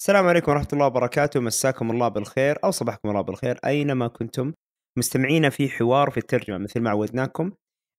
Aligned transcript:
السلام 0.00 0.26
عليكم 0.26 0.52
ورحمة 0.52 0.68
الله 0.72 0.86
وبركاته. 0.86 1.40
مساكم 1.40 1.90
الله 1.90 2.08
بالخير 2.08 2.58
أو 2.64 2.70
صباحكم 2.70 3.10
الله 3.10 3.20
بالخير 3.20 3.58
أينما 3.66 4.08
كنتم 4.08 4.52
مستمعين 4.98 5.50
في 5.50 5.68
حوار 5.68 6.10
في 6.10 6.16
الترجمة. 6.16 6.58
مثل 6.58 6.80
ما 6.80 6.90
عودناكم 6.90 7.52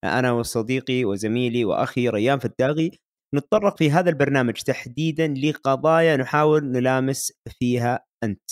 أنا 0.04 0.32
وصديقي 0.32 1.06
وزميلي 1.06 1.66
وأخي 1.66 2.10
ريان 2.10 2.40
فداغي 2.40 2.92
نتطرق 3.36 3.78
في 3.78 3.92
هذا 3.92 4.10
البرنامج 4.10 4.54
تحديدا 4.54 5.28
لقضايا 5.28 6.18
نحاول 6.18 6.72
نلامس 6.72 7.34
فيها 7.60 8.06
أنت. 8.24 8.52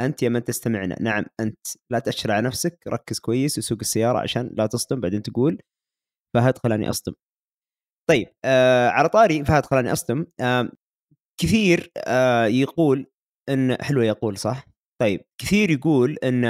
أنت 0.00 0.22
يا 0.22 0.28
من 0.28 0.44
تستمعنا. 0.44 0.96
نعم 1.02 1.24
أنت. 1.40 1.66
لا 1.92 1.98
تأشر 1.98 2.32
على 2.32 2.46
نفسك 2.46 2.78
ركز 2.88 3.18
كويس 3.18 3.58
وسوق 3.58 3.78
السيارة 3.80 4.18
عشان 4.18 4.50
لا 4.52 4.66
تصدم 4.66 5.00
بعدين 5.00 5.22
تقول 5.22 5.60
فهد 6.36 6.58
خلاني 6.58 6.90
أصدم. 6.90 7.12
طيب 8.10 8.28
آه 8.44 8.88
على 8.88 9.08
طاري 9.08 9.44
فهد 9.44 9.66
خلاني 9.66 9.92
أصدم. 9.92 10.26
آه 10.40 10.70
كثير 11.40 11.92
آه 11.96 12.46
يقول 12.46 13.06
إن 13.48 13.76
حلوة 13.82 14.04
يقول 14.04 14.38
صح؟ 14.38 14.66
طيب 15.00 15.20
كثير 15.38 15.70
يقول 15.70 16.16
إن 16.24 16.44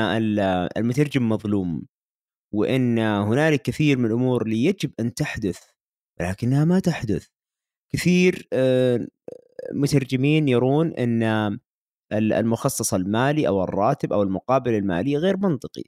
المترجم 0.76 1.28
مظلوم 1.28 1.86
وإن 2.54 2.98
هنالك 2.98 3.62
كثير 3.62 3.98
من 3.98 4.06
الأمور 4.06 4.42
اللي 4.42 4.64
يجب 4.64 4.92
أن 5.00 5.14
تحدث 5.14 5.60
ولكنها 6.20 6.64
ما 6.64 6.80
تحدث. 6.80 7.26
كثير 7.92 8.48
آه، 8.52 9.06
مترجمين 9.72 10.48
يرون 10.48 10.94
إن 10.94 11.22
المخصص 12.12 12.94
المالي 12.94 13.48
أو 13.48 13.64
الراتب 13.64 14.12
أو 14.12 14.22
المقابل 14.22 14.74
المالي 14.74 15.16
غير 15.16 15.36
منطقي. 15.36 15.84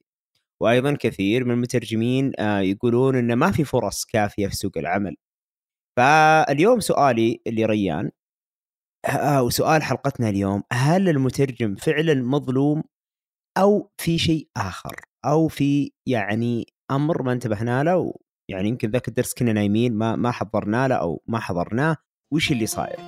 وأيضا 0.61 0.97
كثير 1.01 1.45
من 1.45 1.51
المترجمين 1.51 2.33
آه، 2.41 2.61
يقولون 2.61 3.17
إن 3.17 3.35
ما 3.35 3.53
في 3.53 3.65
فرص 3.65 4.05
كافية 4.05 4.47
في 4.49 4.57
سوق 4.57 4.79
العمل. 4.79 5.17
فاليوم 5.97 6.81
سؤالي 6.81 7.41
لريان 7.49 8.11
وسؤال 9.41 9.83
حلقتنا 9.83 10.29
اليوم 10.29 10.63
هل 10.73 11.09
المترجم 11.09 11.75
فعلا 11.75 12.15
مظلوم 12.15 12.83
أو 13.59 13.91
في 14.01 14.19
شيء 14.19 14.49
آخر 14.57 15.01
أو 15.25 15.49
في 15.49 15.93
يعني 16.07 16.67
أمر 16.91 17.23
ما 17.23 17.33
انتبهنا 17.33 17.83
له 17.83 18.15
يعني 18.51 18.69
يمكن 18.69 18.91
ذاك 18.91 19.09
الدرس 19.09 19.35
كنا 19.35 19.53
نايمين 19.53 19.95
ما 19.95 20.17
ما 20.17 20.31
حضرنا 20.31 20.89
له 20.89 20.95
أو 20.95 21.23
ما 21.27 21.39
حضرناه 21.41 21.97
وش 22.33 22.53
اللي 22.53 22.67
صاير؟ 22.67 22.99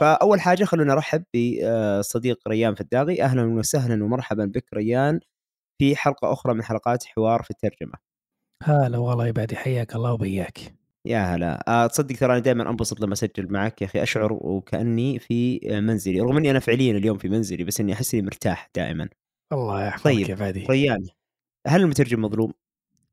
فأول 0.00 0.40
حاجة 0.40 0.64
خلونا 0.64 0.94
نرحب 0.94 1.24
بصديق 1.34 2.48
ريان 2.48 2.74
فداغي. 2.74 3.22
أهلا 3.22 3.44
وسهلا 3.44 4.04
ومرحبا 4.04 4.44
بك 4.44 4.64
ريان 4.74 5.20
في 5.78 5.96
حلقة 5.96 6.32
أخرى 6.32 6.54
من 6.54 6.62
حلقات 6.62 7.04
حوار 7.04 7.42
في 7.42 7.50
الترجمة. 7.50 7.92
هلا 8.62 8.98
والله 8.98 9.26
يبعد 9.26 9.54
حياك 9.54 9.94
الله 9.94 10.12
وبياك. 10.12 10.74
يا 11.06 11.34
هلا. 11.34 11.64
أه 11.68 11.86
تصدق 11.86 12.16
ترى 12.16 12.32
أنا 12.32 12.38
دائما 12.38 12.70
أنبسط 12.70 13.00
لما 13.00 13.12
أسجل 13.12 13.52
معك 13.52 13.82
يا 13.82 13.86
أخي. 13.86 14.02
أشعر 14.02 14.32
وكأني 14.32 15.18
في 15.18 15.60
منزلي 15.64 16.20
رغم 16.20 16.36
إني 16.36 16.50
أنا 16.50 16.58
فعليا 16.58 16.92
اليوم 16.92 17.18
في 17.18 17.28
منزلي 17.28 17.64
بس 17.64 17.80
إني 17.80 17.92
أحس 17.92 18.14
إني 18.14 18.22
مرتاح 18.22 18.70
دائما. 18.76 19.08
الله 19.52 19.86
يحفظك 19.86 20.04
طيب 20.04 20.28
يا 20.28 20.34
فادي 20.34 20.66
ريان 20.66 21.06
هل 21.66 21.80
المترجم 21.80 22.22
مظلوم 22.22 22.52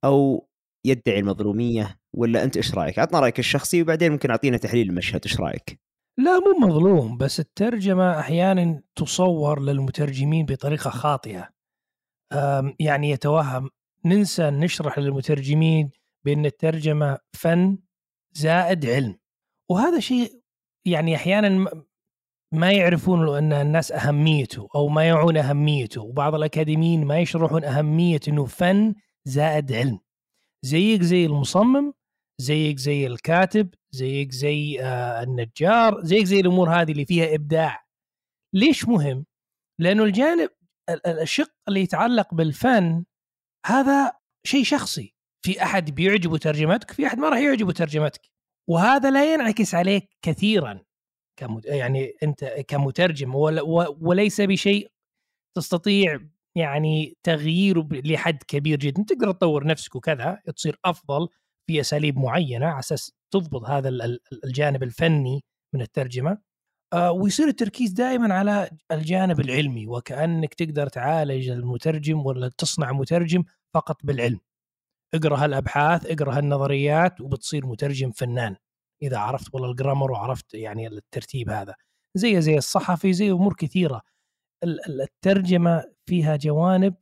أو 0.04 0.48
يدعي 0.86 1.20
المظلومية 1.20 2.00
ولا 2.14 2.44
أنت 2.44 2.58
إيش 2.58 2.76
رأيك؟ 2.76 3.00
عطنا 3.00 3.20
رأيك 3.20 3.40
الشخصي 3.40 3.82
وبعدين 3.82 4.12
ممكن 4.12 4.30
أعطينا 4.30 4.58
تحليل 4.58 4.90
المشهد 4.90 5.22
إيش 5.26 5.40
رأيك؟ 5.40 5.85
لا 6.18 6.40
مو 6.40 6.68
مظلوم 6.68 7.18
بس 7.18 7.40
الترجمة 7.40 8.20
أحيانا 8.20 8.82
تصور 8.96 9.60
للمترجمين 9.62 10.46
بطريقة 10.46 10.90
خاطئة. 10.90 11.50
يعني 12.80 13.10
يتوهم 13.10 13.70
ننسى 14.06 14.50
نشرح 14.50 15.00
للمترجمين 15.00 15.92
بأن 16.26 16.46
الترجمة 16.46 17.18
فن 17.34 17.78
زائد 18.34 18.86
علم. 18.86 19.18
وهذا 19.70 20.00
شيء 20.00 20.42
يعني 20.86 21.16
أحيانا 21.16 21.70
ما 22.54 22.72
يعرفون 22.72 23.38
أن 23.38 23.54
الناس 23.54 23.92
أهميته 23.92 24.68
أو 24.76 24.88
ما 24.88 25.04
يعون 25.08 25.38
أهميته 25.38 26.02
وبعض 26.02 26.36
الأكاديميين 26.36 27.06
ما 27.06 27.20
يشرحون 27.20 27.64
أهمية 27.64 28.20
أنه 28.28 28.46
فن 28.46 28.96
زائد 29.26 29.74
علم. 29.74 30.00
زيك 30.66 31.02
زي 31.02 31.26
المصمم 31.26 31.94
زيك 32.42 32.78
زي 32.78 33.08
الكاتب 33.08 33.70
زيك 33.96 34.32
زي 34.32 34.82
آه 34.82 35.24
النجار 35.24 36.04
زيك 36.04 36.26
زي 36.26 36.40
الأمور 36.40 36.70
هذه 36.70 36.92
اللي 36.92 37.06
فيها 37.06 37.36
إبداع. 37.36 37.86
ليش 38.56 38.88
مهم؟ 38.88 39.26
لأنه 39.80 40.04
الجانب 40.04 40.50
الشق 41.08 41.52
اللي 41.68 41.82
يتعلق 41.82 42.34
بالفن 42.34 43.06
هذا 43.66 44.14
شيء 44.48 44.64
شخصي. 44.64 45.16
في 45.46 45.64
أحد 45.64 45.92
بيعجبه 45.96 46.38
ترجمتك 46.38 46.92
في 46.92 47.08
أحد 47.08 47.18
ما 47.18 47.30
راح 47.30 47.40
يعجبه 47.40 47.72
ترجمتك. 47.72 48.22
وهذا 48.70 49.12
لا 49.12 49.34
ينعكس 49.34 49.76
عليك 49.76 50.10
كثيرا 50.22 50.82
يعني 51.66 52.14
أنت 52.24 52.46
كمترجم 52.46 53.36
وليس 54.02 54.42
بشيء 54.42 54.92
تستطيع 55.58 56.20
يعني 56.58 57.18
تغييره 57.24 57.88
لحد 57.92 58.44
كبير 58.48 58.80
جدا. 58.80 59.04
تقدر 59.04 59.32
تطور 59.32 59.68
نفسك 59.68 59.96
وكذا 59.96 60.42
تصير 60.56 60.80
أفضل. 60.86 61.28
في 61.68 61.82
أساليب 61.82 62.18
معينة 62.18 62.66
على 62.66 62.80
أساس 62.80 63.12
تضبط 63.32 63.70
هذا 63.70 63.90
الجانب 64.44 64.84
الفني 64.84 65.44
من 65.74 65.82
الترجمة 65.82 66.38
آه، 66.94 67.12
ويصير 67.12 67.48
التركيز 67.48 67.92
دائما 67.92 68.34
على 68.34 68.70
الجانب 68.92 69.40
العلمي 69.40 69.88
وكأنك 69.88 70.54
تقدر 70.54 70.88
تعالج 70.88 71.50
المترجم 71.50 72.26
ولا 72.26 72.50
تصنع 72.58 72.92
مترجم 72.92 73.44
فقط 73.74 73.98
بالعلم. 74.04 74.40
اقرأ 75.16 75.38
هالأبحاث 75.44 76.06
اقرأ 76.06 76.38
هالنظريات 76.38 77.22
وبتصير 77.22 77.66
مترجم 77.68 78.12
فنان 78.12 78.56
إذا 79.04 79.18
عرفت 79.18 79.54
والله 79.56 79.72
الجرامر 79.72 80.12
وعرفت 80.12 80.54
يعني 80.54 80.88
الترتيب 80.88 81.50
هذا. 81.50 81.76
زي 82.16 82.42
زي 82.42 82.58
الصحفي 82.58 83.14
زي 83.14 83.32
أمور 83.32 83.54
كثيرة. 83.56 84.02
الترجمة 84.64 85.84
فيها 86.10 86.36
جوانب 86.36 86.96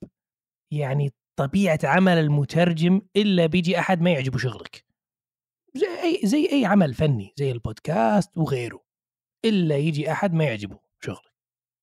يعني 0.73 1.13
طبيعة 1.35 1.79
عمل 1.83 2.17
المترجم 2.17 3.01
إلا 3.15 3.45
بيجي 3.45 3.79
أحد 3.79 4.01
ما 4.01 4.11
يعجبه 4.11 4.37
شغلك. 4.37 4.85
زي 5.75 5.87
أي 6.03 6.19
زي 6.23 6.49
أي 6.51 6.65
عمل 6.65 6.93
فني 6.93 7.33
زي 7.37 7.51
البودكاست 7.51 8.37
وغيره. 8.37 8.83
إلا 9.45 9.77
يجي 9.77 10.11
أحد 10.11 10.33
ما 10.33 10.43
يعجبه 10.43 10.79
شغلك. 11.01 11.33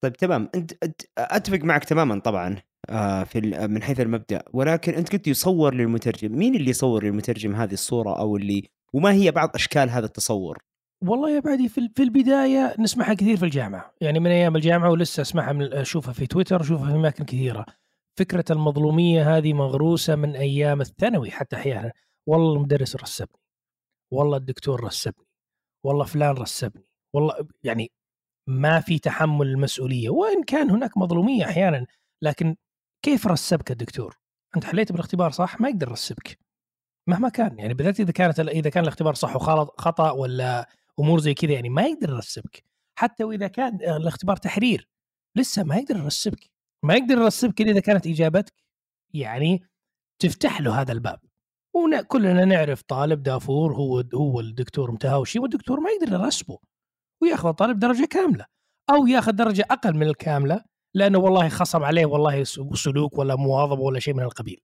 طيب 0.01 0.13
تمام. 0.13 0.49
أنت 0.55 0.73
أتفق 1.19 1.59
معك 1.59 1.85
تماما 1.85 2.21
طبعا 2.21 2.57
آه، 2.91 3.25
في 3.25 3.41
من 3.71 3.83
حيث 3.83 4.01
المبدأ. 4.01 4.43
ولكن 4.53 4.95
أنت 4.95 5.13
قلت 5.13 5.27
يصور 5.27 5.75
للمترجم. 5.75 6.39
مين 6.39 6.55
اللي 6.55 6.71
يصور 6.71 7.05
للمترجم 7.05 7.55
هذه 7.55 7.73
الصورة 7.73 8.19
أو 8.19 8.37
اللي 8.37 8.69
وما 8.93 9.13
هي 9.13 9.31
بعض 9.31 9.51
أشكال 9.55 9.91
هذا 9.91 10.07
التصور؟ 10.07 10.59
والله 11.05 11.31
يا 11.31 11.41
بعدي 11.41 11.69
في 11.69 11.89
في 11.97 12.03
البداية 12.03 12.75
نسمعها 12.79 13.15
كثير 13.15 13.37
في 13.37 13.45
الجامعة. 13.45 13.95
يعني 14.01 14.21
من 14.21 14.31
أيام 14.31 14.57
الجامعة 14.57 14.91
ولسه 14.91 15.21
أسمعها 15.21 15.53
من 15.53 15.73
أشوفها 15.73 16.13
في 16.13 16.27
تويتر 16.27 16.61
أشوفها 16.61 16.91
في 16.91 16.95
أماكن 16.95 17.25
كثيرة. 17.25 17.67
فكرة 18.19 18.45
المظلومية 18.51 19.37
هذه 19.37 19.53
مغروسة 19.53 20.17
من 20.17 20.37
أيام 20.37 20.81
الثانوي 20.81 21.31
حتى 21.31 21.57
أحيانا. 21.57 21.93
والله 22.27 22.55
المدرس 22.57 22.97
رسبني. 22.97 23.41
والله 24.13 24.37
الدكتور 24.37 24.85
رسبني. 24.85 25.27
والله 25.85 26.05
فلان 26.05 26.31
رسبني. 26.37 26.85
والله 27.15 27.49
يعني 27.63 27.93
ما 28.47 28.81
في 28.81 28.99
تحمل 28.99 29.47
المسؤولية. 29.47 30.11
وإن 30.11 30.43
كان 30.43 30.71
هناك 30.71 30.97
مظلومية 30.99 31.45
أحيانا 31.45 31.87
لكن 32.23 32.57
كيف 33.05 33.27
رسبك 33.27 33.71
الدكتور؟ 33.71 34.17
أنت 34.57 34.65
حليت 34.65 34.93
بالاختبار 34.93 35.31
صح؟ 35.31 35.61
ما 35.61 35.69
يقدر 35.69 35.89
يرسبك. 35.89 36.39
مهما 37.07 37.29
كان. 37.29 37.59
يعني 37.59 37.75
بالذات 37.75 38.01
إذا 38.01 38.13
كانت 38.13 38.41
إذا 38.41 38.71
كان 38.71 38.83
الاختبار 38.83 39.15
صح 39.15 39.37
وخطا 39.37 39.71
خطأ 39.79 40.11
ولا 40.11 40.69
أمور 41.01 41.21
زي 41.21 41.35
كذا 41.35 41.53
يعني 41.53 41.69
ما 41.69 41.83
يقدر 41.83 42.11
يرسبك. 42.11 42.65
حتى 42.99 43.25
وإذا 43.25 43.49
كان 43.49 43.75
الاختبار 43.75 44.37
تحرير 44.37 44.89
لسه 45.37 45.65
ما 45.65 45.77
يقدر 45.77 45.97
يرسبك. 45.97 46.51
ما 46.83 46.95
يقدر 46.95 47.19
يرسبك 47.19 47.61
إذا 47.61 47.81
كانت 47.81 48.07
إجابتك 48.07 48.55
يعني 49.15 49.63
تفتح 50.19 50.61
له 50.61 50.81
هذا 50.81 50.93
الباب. 50.93 51.21
وكلنا 51.75 52.45
نعرف 52.45 52.83
طالب 52.83 53.23
دافور 53.23 53.73
هو 53.75 54.05
هو 54.15 54.41
الدكتور 54.41 54.91
متهاوشي 54.91 55.39
والدكتور 55.39 55.81
ما 55.81 55.91
يقدر 55.91 56.13
يرسبه. 56.13 56.59
وياخذ 57.23 57.49
الطالب 57.49 57.79
درجة 57.79 58.05
كاملة. 58.05 58.47
أو 58.91 59.07
ياخذ 59.07 59.33
درجة 59.33 59.67
أقل 59.71 59.95
من 59.95 60.07
الكاملة 60.07 60.65
لأنه 60.95 61.19
والله 61.19 61.49
خصم 61.49 61.85
عليه 61.85 62.07
والله 62.07 62.45
سلوك 62.75 63.19
ولا 63.19 63.37
مواظبة 63.37 63.83
ولا 63.83 64.01
شيء 64.01 64.15
من 64.15 64.23
القبيل. 64.23 64.61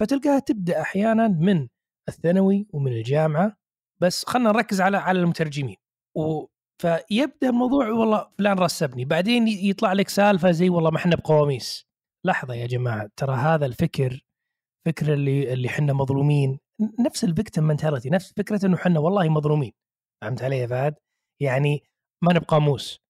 فتلقاها 0.00 0.38
تبدأ 0.38 0.80
أحيانا 0.80 1.28
من 1.28 1.68
الثانوي 2.08 2.66
ومن 2.72 2.92
الجامعة. 2.92 3.56
بس 4.00 4.24
خلينا 4.24 4.52
نركز 4.52 4.80
على 4.80 4.96
على 4.96 5.20
المترجمين. 5.20 5.76
و 6.14 6.46
فيبدأ 6.80 7.48
الموضوع 7.48 7.88
والله 7.88 8.30
فلان 8.38 8.58
رسبني 8.58 9.04
بعدين 9.04 9.48
يطلع 9.48 9.92
لك 9.92 10.08
سالفة 10.08 10.50
زي 10.50 10.68
والله 10.70 10.90
ما 10.90 10.96
إحنا 10.96 11.16
بقواميس. 11.16 11.86
لحظة 12.26 12.54
يا 12.54 12.66
جماعة 12.66 13.10
ترى 13.16 13.36
هذا 13.36 13.66
الفكر 13.66 14.24
فكر 14.86 15.12
اللي 15.14 15.52
اللي 15.52 15.68
إحنا 15.68 15.92
مظلومين. 15.92 16.58
نفس 17.06 17.24
ال 17.24 17.30
victim 17.30 17.64
mentality 17.64 18.10
نفس 18.10 18.32
فكرة 18.36 18.66
إنه 18.66 18.76
إحنا 18.76 19.00
والله 19.00 19.28
مظلومين. 19.28 19.72
فهمت 20.22 20.42
علي 20.42 20.58
يا 20.58 20.66
فهد؟ 20.66 20.94
يعني 21.42 21.82
ما 22.24 22.32
نبقى 22.32 22.46
قاموس 22.46 23.00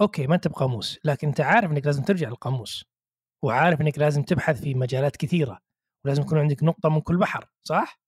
أوكي 0.00 0.26
ما 0.26 0.34
أنت 0.34 0.48
بقاموس 0.48 0.98
لكن 1.04 1.28
أنت 1.28 1.40
عارف 1.40 1.70
إنك 1.70 1.86
لازم 1.86 2.02
ترجع 2.02 2.28
للقاموس 2.28 2.84
وعارف 3.44 3.80
إنك 3.80 3.98
لازم 3.98 4.22
تبحث 4.22 4.60
في 4.60 4.74
مجالات 4.74 5.16
كثيرة. 5.16 5.58
ولازم 6.04 6.22
يكون 6.22 6.38
عندك 6.38 6.62
نقطة 6.62 6.88
من 6.88 7.00
كل 7.00 7.16
بحر 7.18 7.50
صح؟ 7.68 8.00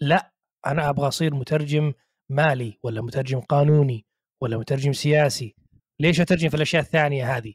لا 0.00 0.32
أنا 0.66 0.88
أبغى 0.88 1.08
أصير 1.08 1.34
مترجم 1.34 1.92
مالي 2.28 2.78
ولا 2.82 3.02
مترجم 3.02 3.40
قانوني 3.40 4.06
ولا 4.40 4.58
مترجم 4.58 4.92
سياسي 4.92 5.54
ليش 6.00 6.20
أترجم 6.20 6.48
في 6.48 6.56
الأشياء 6.56 6.82
الثانية 6.82 7.36
هذه؟ 7.36 7.54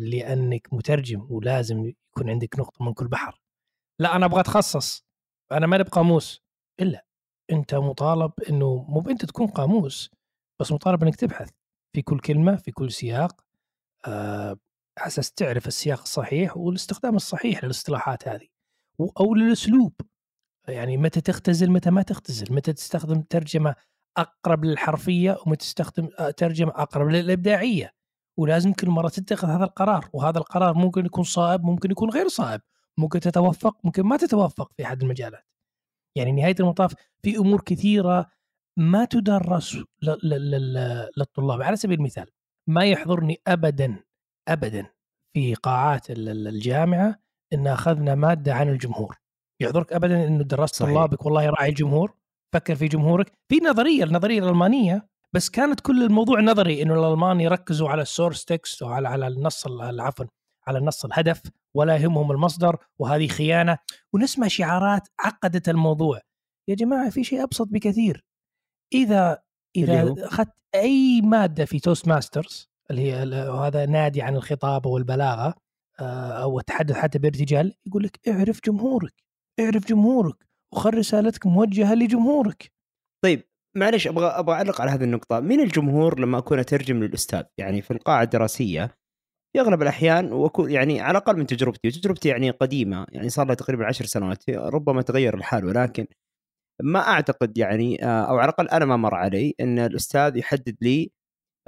لأنك 0.00 0.68
مترجم 0.72 1.26
ولازم 1.30 1.86
يكون 1.86 2.30
عندك 2.30 2.58
نقطة 2.58 2.84
من 2.84 2.94
كل 2.94 3.08
بحر. 3.08 3.40
لا 3.98 4.16
أنا 4.16 4.26
أبغى 4.26 4.40
أتخصص. 4.40 5.06
أنا 5.52 5.66
ما 5.66 5.76
بقاموس 5.76 6.42
إلا 6.80 7.04
أنت 7.52 7.74
مطالب 7.74 8.32
إنه 8.48 8.84
مو 8.88 9.10
انت 9.10 9.24
تكون 9.24 9.46
قاموس 9.46 10.10
بس 10.60 10.72
مطالب 10.72 11.02
إنك 11.02 11.16
تبحث 11.16 11.50
في 11.92 12.02
كل 12.02 12.20
كلمة 12.20 12.56
في 12.56 12.70
كل 12.70 12.92
سياق. 12.92 13.44
آه 14.06 14.58
أساس 14.98 15.32
تعرف 15.32 15.66
السياق 15.66 16.00
الصحيح 16.00 16.56
والاستخدام 16.56 17.16
الصحيح 17.16 17.64
للاصطلاحات 17.64 18.28
هذه 18.28 18.48
أو 19.20 19.34
للأسلوب. 19.34 19.92
يعني 20.68 20.96
متى 20.96 21.20
تختزل 21.20 21.70
متى 21.70 21.90
ما 21.90 22.02
تختزل 22.02 22.54
متى 22.54 22.72
تستخدم 22.72 23.20
ترجمة 23.20 23.74
أقرب 24.16 24.64
للحرفية 24.64 25.38
ومتى 25.46 25.66
تستخدم 25.66 26.08
آه، 26.18 26.30
ترجمة 26.30 26.70
أقرب 26.70 27.08
للإبداعية. 27.08 27.92
ولازم 28.38 28.72
كل 28.72 28.90
مرة 28.90 29.08
تتخذ 29.08 29.48
هذا 29.48 29.64
القرار 29.64 30.08
وهذا 30.12 30.38
القرار 30.38 30.74
ممكن 30.74 31.06
يكون 31.06 31.24
صائب 31.24 31.64
ممكن 31.64 31.90
يكون 31.90 32.10
غير 32.10 32.28
صائب 32.28 32.60
ممكن 32.98 33.20
تتوفق 33.20 33.76
ممكن 33.84 34.02
ما 34.02 34.16
تتوفق 34.16 34.72
في 34.76 34.84
أحد 34.84 35.02
المجالات. 35.02 35.44
يعني 36.16 36.32
نهاية 36.32 36.54
المطاف 36.60 36.94
في 37.22 37.36
أمور 37.36 37.60
كثيرة 37.60 38.30
ما 38.76 39.04
تدرس 39.04 39.78
للطلاب. 41.16 41.62
على 41.62 41.76
سبيل 41.76 41.98
المثال 41.98 42.26
ما 42.68 42.84
يحضرني 42.84 43.40
ابدا 43.46 44.04
ابدا 44.48 44.86
في 45.34 45.54
قاعات 45.54 46.06
الجامعة 46.10 47.18
إن 47.52 47.66
أخذنا 47.66 48.14
مادة 48.14 48.54
عن 48.54 48.68
الجمهور. 48.68 49.18
يحضرك 49.60 49.92
ابدا 49.92 50.26
إنه 50.26 50.44
درست 50.44 50.82
طلابك 50.82 51.26
والله 51.26 51.50
راعي 51.50 51.68
الجمهور 51.68 52.14
فكر 52.52 52.74
في 52.74 52.88
جمهورك. 52.88 53.32
في 53.48 53.56
نظرية 53.56 54.04
النظرية 54.04 54.38
الألمانية 54.38 55.08
بس 55.32 55.50
كانت 55.50 55.80
كل 55.80 56.02
الموضوع 56.02 56.40
نظري 56.40 56.82
إنه 56.82 56.94
الألمان 56.94 57.40
يركزوا 57.40 57.88
على 57.88 58.02
ال 58.02 58.08
source 58.08 58.44
text 58.44 58.82
وعلى 58.82 59.08
على 59.08 59.26
النص 59.26 59.64
عفوا 59.80 60.26
على 60.66 60.78
النص 60.78 61.04
الهدف 61.04 61.42
ولا 61.74 61.96
يهمهم 61.96 62.32
المصدر 62.32 62.76
وهذه 62.98 63.26
خيانة. 63.26 63.78
ونسمع 64.12 64.48
شعارات 64.48 65.08
عقدت 65.20 65.68
الموضوع. 65.68 66.20
يا 66.68 66.74
جماعة 66.74 67.10
في 67.10 67.24
شيء 67.24 67.42
أبسط 67.42 67.68
بكثير. 67.68 68.24
إذا 68.94 69.42
إذا 69.76 70.14
أخذت 70.18 70.52
أي 70.74 71.20
مادة 71.20 71.64
في 71.64 71.80
توست 71.80 72.08
ماسترز 72.08 72.68
اللي 72.90 73.12
هي 73.12 73.14
هذا 73.50 73.86
نادي 73.86 74.22
عن 74.22 74.36
الخطابه 74.36 74.90
والبلاغة 74.90 75.54
آه، 76.00 76.42
أو 76.42 76.58
التحدث 76.58 76.96
حتى 76.96 77.18
بارتجال 77.18 77.74
يقول 77.86 78.02
لك 78.02 78.20
اعرف 78.28 78.60
جمهورك. 78.64 79.25
اعرف 79.60 79.86
جمهورك 79.86 80.46
وخل 80.72 80.94
رسالتك 80.94 81.46
موجهة 81.46 81.94
لجمهورك. 81.94 82.72
طيب 83.24 83.42
معلش 83.76 84.06
أبغى 84.06 84.26
أبغى 84.26 84.54
أعلق 84.54 84.80
على 84.80 84.90
هذه 84.90 85.04
النقطة. 85.04 85.40
مين 85.40 85.60
الجمهور 85.60 86.20
لما 86.20 86.38
أكون 86.38 86.58
أترجم 86.58 87.02
للأستاذ؟ 87.02 87.42
يعني 87.58 87.82
في 87.82 87.90
القاعة 87.90 88.22
الدراسية 88.22 88.96
في 89.52 89.60
اغلب 89.60 89.82
الأحيان 89.82 90.32
واكون 90.32 90.70
يعني 90.70 91.00
على 91.00 91.10
الأقل 91.18 91.36
من 91.38 91.46
تجربتي 91.46 91.88
وتجربتي 91.88 92.28
يعني 92.28 92.50
قديمة 92.50 93.06
يعني 93.12 93.28
صار 93.28 93.46
لها 93.46 93.54
تقريبا 93.54 93.86
عشر 93.86 94.04
سنوات 94.04 94.50
ربما 94.50 95.02
تغير 95.02 95.34
الحال 95.34 95.64
ولكن 95.64 96.06
ما 96.82 97.00
أعتقد 97.00 97.58
يعني 97.58 98.04
آه، 98.04 98.22
أو 98.22 98.38
على 98.38 98.44
الأقل 98.44 98.68
أنا 98.68 98.84
ما 98.84 98.96
مر 98.96 99.14
علي 99.14 99.54
إن 99.60 99.78
الأستاذ 99.78 100.36
يحدد 100.36 100.76
لي 100.82 101.12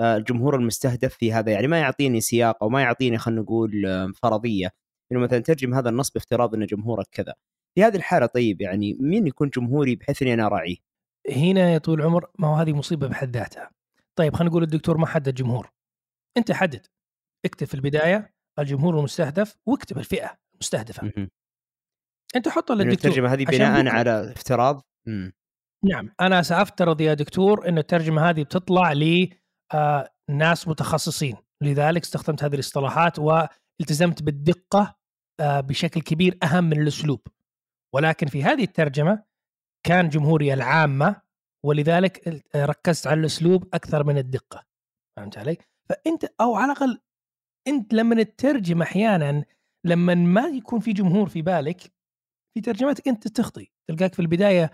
آه، 0.00 0.16
الجمهور 0.16 0.56
المستهدف 0.56 1.14
في 1.14 1.32
هذا. 1.32 1.52
يعني 1.52 1.66
ما 1.68 1.78
يعطيني 1.80 2.20
سياق 2.20 2.62
أو 2.62 2.68
ما 2.68 2.82
يعطيني 2.82 3.18
خلينا 3.18 3.40
نقول 3.42 3.86
آه، 3.86 4.12
فرضية. 4.22 4.70
إنه 5.12 5.20
مثلا 5.20 5.38
ترجم 5.38 5.74
هذا 5.74 5.90
النص 5.90 6.10
بافتراض 6.10 6.54
إن 6.54 6.66
جمهورك 6.66 7.06
كذا. 7.12 7.34
في 7.78 7.84
هذه 7.84 7.96
الحاله 7.96 8.26
طيب 8.26 8.60
يعني 8.60 8.96
مين 9.00 9.26
يكون 9.26 9.48
جمهوري 9.48 9.96
بحيث 9.96 10.22
إني 10.22 10.34
أنا 10.34 10.46
أراعيه؟ 10.46 10.76
هنا 11.30 11.72
يا 11.72 11.78
طول 11.78 12.00
العمر 12.00 12.30
ما 12.38 12.48
هو 12.48 12.54
هذه 12.54 12.72
مصيبة 12.72 13.06
بحد 13.06 13.36
ذاتها. 13.36 13.70
طيب 14.18 14.34
خلينا 14.34 14.50
نقول 14.50 14.62
الدكتور 14.62 14.98
ما 14.98 15.06
حدد 15.06 15.34
جمهور. 15.34 15.70
أنت 16.36 16.52
حدد 16.52 16.86
اكتب 17.44 17.66
في 17.66 17.74
البداية 17.74 18.34
الجمهور 18.58 18.98
المستهدف 18.98 19.56
واكتب 19.66 19.98
الفئة 19.98 20.38
المستهدفة. 20.54 21.12
أنت 22.36 22.48
حطها 22.48 22.74
للدكتور 22.74 23.10
الترجمة 23.10 23.32
هذه 23.32 23.44
بناء 23.44 23.88
على 23.88 24.32
افتراض. 24.32 24.86
نعم 25.84 26.10
أنا 26.20 26.42
سأفترض 26.42 27.00
يا 27.00 27.14
دكتور 27.14 27.68
إن 27.68 27.78
الترجمة 27.78 28.30
هذه 28.30 28.42
بتطلع 28.42 28.92
ل 28.92 29.28
آه 29.74 30.14
ناس 30.30 30.68
متخصصين 30.68 31.36
لذلك 31.62 32.02
استخدمت 32.02 32.44
هذه 32.44 32.54
الاصطلاحات 32.54 33.18
والتزمت 33.18 34.22
بالدقة 34.22 34.98
آه 35.40 35.60
بشكل 35.60 36.00
كبير 36.00 36.38
أهم 36.42 36.64
من 36.64 36.80
الأسلوب 36.82 37.20
ولكن 37.94 38.26
في 38.26 38.42
هذه 38.42 38.64
الترجمة 38.64 39.22
كان 39.86 40.08
جمهوري 40.08 40.54
العامة 40.54 41.22
ولذلك 41.64 42.42
ركزت 42.56 43.06
على 43.06 43.20
الأسلوب 43.20 43.74
أكثر 43.74 44.04
من 44.04 44.18
الدقة. 44.18 44.64
فهمت 45.16 45.38
علي؟ 45.38 45.56
فأنت 45.88 46.24
أو 46.40 46.54
على 46.54 46.72
الأقل 46.72 47.00
أنت 47.68 47.94
لما 47.94 48.22
تترجم 48.22 48.82
أحيانا 48.82 49.44
لما 49.84 50.14
ما 50.14 50.46
يكون 50.46 50.80
في 50.80 50.92
جمهور 50.92 51.28
في 51.28 51.42
بالك 51.42 51.80
في 52.54 52.60
ترجمتك 52.60 53.08
أنت 53.08 53.28
تخطي. 53.28 53.72
تلقاك 53.90 54.14
في 54.14 54.22
البداية 54.22 54.70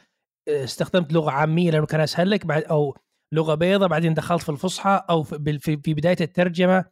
استخدمت 0.49 1.13
لغة 1.13 1.31
عامية 1.31 1.71
لأنه 1.71 1.87
كان 1.87 2.01
أسهل 2.01 2.31
لك 2.31 2.47
بعد 2.47 2.63
أو 2.63 2.97
لغة 3.33 3.55
بيضاء 3.55 3.89
بعدين 3.89 4.15
دخلت 4.15 4.43
في 4.43 4.49
الفصحى 4.49 5.05
أو 5.11 5.23
في 5.23 5.77
بداية 5.87 6.17
الترجمة. 6.21 6.85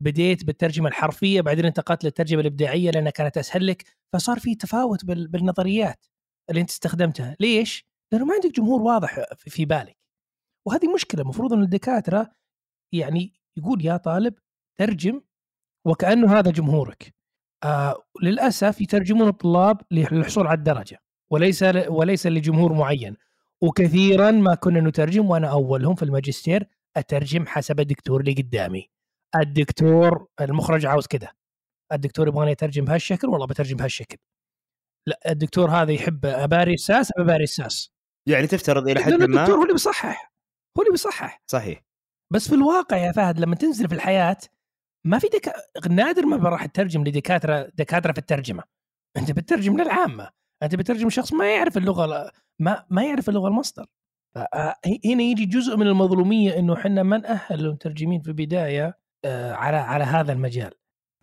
بديت 0.00 0.44
بالترجمة 0.44 0.88
الحرفية 0.88 1.40
بعدين 1.40 1.64
انتقلت 1.64 2.04
للترجمة 2.04 2.40
الإبداعية 2.40 2.90
لأنها 2.90 3.10
كانت 3.10 3.38
أسهل 3.38 3.66
لك 3.66 3.84
فصار 4.12 4.38
في 4.38 4.54
تفاوت 4.54 5.04
بالنظريات 5.04 6.06
اللي 6.50 6.60
أنت 6.60 6.70
استخدمتها. 6.70 7.36
ليش؟ 7.40 7.84
لأنه 8.12 8.24
ما 8.24 8.34
عندك 8.34 8.56
جمهور 8.56 8.82
واضح 8.82 9.24
في 9.36 9.64
بالك. 9.64 9.96
وهذه 10.66 10.94
مشكلة 10.94 11.22
المفروض 11.22 11.52
أن 11.52 11.62
الدكاترة 11.62 12.32
يعني 12.94 13.32
يقول 13.56 13.84
يا 13.84 13.96
طالب 13.96 14.34
ترجم 14.78 15.20
وكأنه 15.86 16.38
هذا 16.38 16.50
جمهورك. 16.50 17.14
آه 17.64 18.04
للأسف 18.22 18.80
يترجمون 18.80 19.28
الطلاب 19.28 19.80
للحصول 19.90 20.46
على 20.46 20.58
الدرجة 20.58 20.98
وليس 21.32 21.62
وليس 21.88 22.26
لجمهور 22.26 22.72
معين. 22.72 23.16
وكثيرا 23.62 24.30
ما 24.30 24.54
كنا 24.54 24.80
نترجم 24.80 25.30
وأنا 25.30 25.50
أولهم 25.50 25.94
في 25.94 26.02
الماجستير 26.02 26.66
أترجم 26.96 27.46
حسب 27.46 27.80
الدكتور 27.80 28.20
اللي 28.20 28.32
قدامي. 28.32 28.90
الدكتور 29.36 30.26
المخرج 30.40 30.86
عاوز 30.86 31.06
كذا 31.06 31.32
الدكتور 31.92 32.28
يبغاني 32.28 32.52
اترجم 32.52 32.84
بهالشكل 32.84 33.28
والله 33.28 33.46
بترجم 33.46 33.76
بهالشكل. 33.76 34.16
لا 35.08 35.20
الدكتور 35.30 35.70
هذا 35.70 35.92
يحب 35.92 36.26
أباري 36.26 36.74
الساس 36.74 37.12
أباري 37.18 37.44
الساس؟ 37.44 37.92
يعني 38.28 38.46
تفترض 38.46 38.88
إلى 38.88 39.00
حد 39.00 39.12
ما 39.12 39.24
الدكتور 39.24 39.58
هو 39.58 39.62
اللي 39.62 39.72
بيصحح 39.72 40.32
هو 40.78 40.82
اللي 40.82 40.90
بيصحح. 40.90 41.42
صحيح. 41.50 41.82
بس 42.32 42.48
في 42.48 42.54
الواقع 42.54 42.96
يا 42.96 43.12
فهد 43.12 43.40
لما 43.40 43.54
تنزل 43.54 43.88
في 43.88 43.94
الحياة 43.94 44.38
ما 45.06 45.18
في 45.18 45.28
دك... 45.28 45.52
نادر 45.90 46.26
ما 46.26 46.48
راح 46.48 46.66
تترجم 46.66 47.04
لدكاترة 47.04 47.70
دكاترة 47.74 48.12
في 48.12 48.18
الترجمة. 48.18 48.62
أنت 49.16 49.30
بتترجم 49.30 49.80
للعامة. 49.80 50.30
أنت 50.62 50.74
بتترجم 50.74 51.10
شخص 51.10 51.32
ما 51.32 51.54
يعرف 51.54 51.76
اللغة 51.76 52.32
ما 52.60 52.86
ما 52.90 53.04
يعرف 53.04 53.28
اللغة 53.28 53.48
المصدر. 53.48 53.86
آه، 54.36 54.76
هنا 55.04 55.22
يجي 55.22 55.44
جزء 55.46 55.76
من 55.76 55.86
المظلومية 55.86 56.58
إنه 56.58 56.74
إحنا 56.74 57.02
ما 57.02 57.16
نأهل 57.16 57.60
المترجمين 57.60 58.20
في 58.20 58.28
البداية 58.28 58.99
على 59.26 59.76
على 59.76 60.04
هذا 60.04 60.32
المجال. 60.32 60.70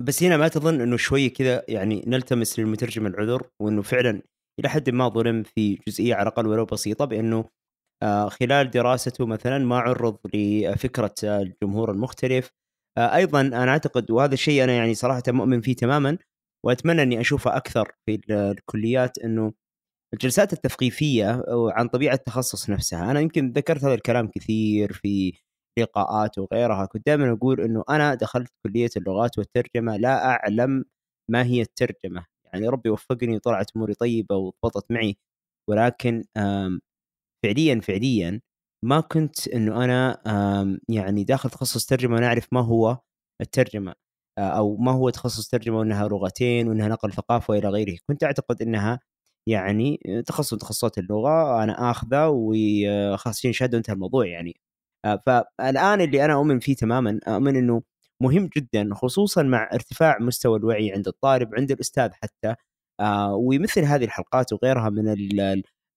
بس 0.02 0.24
هنا 0.24 0.38
ما 0.38 0.48
تظن 0.48 0.82
إنه 0.82 0.98
شوية 0.98 1.34
كذا 1.34 1.64
يعني 1.68 2.04
نلتمس 2.08 2.60
للمترجم 2.60 3.08
العذر 3.08 3.50
وإنه 3.62 3.82
فعلا 3.82 4.22
إلى 4.60 4.70
حد 4.70 4.90
ما 4.90 5.10
ظلم 5.10 5.44
في 5.44 5.80
جزئية 5.88 6.16
على 6.16 6.22
الأقل 6.22 6.48
ولو 6.48 6.66
بسيطة 6.66 7.06
بأنه 7.06 7.46
آه، 8.04 8.30
خلال 8.30 8.72
دراسته 8.72 9.26
مثلا 9.26 9.58
ما 9.58 9.80
عرض 9.80 10.18
لفكرة 10.34 11.14
الجمهور 11.24 11.92
المختلف. 11.92 12.52
آه، 12.98 13.16
أيضا 13.16 13.42
أنا 13.42 13.72
أعتقد 13.72 14.12
وهذا 14.12 14.34
الشيء 14.34 14.64
أنا 14.64 14.74
يعني 14.74 14.96
صراحة 14.96 15.24
مؤمن 15.28 15.62
فيه 15.62 15.76
تماما 15.76 16.18
وأتمنى 16.66 17.04
إني 17.04 17.22
اشوفه 17.22 17.58
أكثر 17.58 17.92
في 18.06 18.22
الكليات 18.30 19.18
إنه 19.18 19.54
الجلسات 20.14 20.54
التثقيفية 20.54 21.44
عن 21.50 21.88
طبيعة 21.88 22.14
التخصص 22.14 22.70
نفسها. 22.70 23.12
أنا 23.12 23.20
يمكن 23.20 23.52
ذكرت 23.52 23.84
هذا 23.84 23.94
الكلام 23.94 24.28
كثير 24.28 24.94
في 24.94 25.34
لقاءات 25.78 26.38
وغيرها 26.38 26.86
كنت 26.86 27.06
دائما 27.06 27.32
أقول 27.34 27.62
إنه 27.62 27.84
أنا 27.90 28.16
دخلت 28.16 28.52
كلية 28.68 28.90
اللغات 28.98 29.38
والترجمة 29.38 29.98
لا 29.98 30.26
أعلم 30.30 30.86
ما 31.32 31.44
هي 31.46 31.62
الترجمة. 31.62 32.26
يعني 32.46 32.68
ربي 32.70 32.90
وفقني 32.90 33.36
وطلعت 33.36 33.72
أموري 33.78 33.94
طيبة 33.94 34.36
وضبطت 34.36 34.92
معي. 34.92 35.18
ولكن 35.70 36.24
فعليا 37.44 37.80
فعليا 37.82 38.42
ما 38.86 39.00
كنت 39.02 39.48
إنه 39.48 39.84
أنا 39.86 40.22
يعني 40.90 41.24
داخل 41.24 41.50
تخصص 41.50 41.86
ترجمة 41.86 42.16
وأنا 42.16 42.28
أعرف 42.28 42.48
ما 42.52 42.62
هو 42.62 42.98
الترجمة 43.42 43.96
أو 44.40 44.78
ما 44.78 44.92
هو 44.92 45.10
تخصص 45.10 45.48
ترجمة 45.50 45.80
وإنها 45.80 46.08
لغتين 46.08 46.68
وإنها 46.68 46.88
نقل 46.88 47.14
ثقافة 47.14 47.52
وإلى 47.54 47.70
غيره. 47.70 47.98
كنت 48.10 48.24
أعتقد 48.24 48.62
إنها 48.62 49.00
يعني 49.48 49.98
تخصص 50.28 50.56
تخصصات 50.58 50.98
اللغة 50.98 51.64
أنا 51.64 51.92
اخذه 51.92 52.28
وخلاص 52.30 53.42
شهادة 53.48 53.78
وانتهى 53.78 53.94
الموضوع 53.94 54.26
يعني. 54.28 54.50
آه، 54.52 54.67
فالآن 55.16 56.02
اللي 56.02 56.26
أنا 56.26 56.34
أؤمن 56.34 56.60
فيه 56.60 56.76
تماما 56.76 57.20
أؤمن 57.28 57.56
إنه 57.56 57.82
مهم 58.22 58.50
جدا 58.58 58.90
خصوصا 58.94 59.44
مع 59.44 59.70
ارتفاع 59.74 60.18
مستوى 60.20 60.58
الوعي 60.60 60.92
عند 60.92 61.08
الطالب 61.08 61.56
عند 61.56 61.72
الأستاذ 61.72 62.10
حتى 62.14 62.56
آه، 63.00 63.36
ومثل 63.36 63.82
هذه 63.84 64.06
الحلقات 64.06 64.54
وغيرها 64.54 64.90
من 64.90 65.10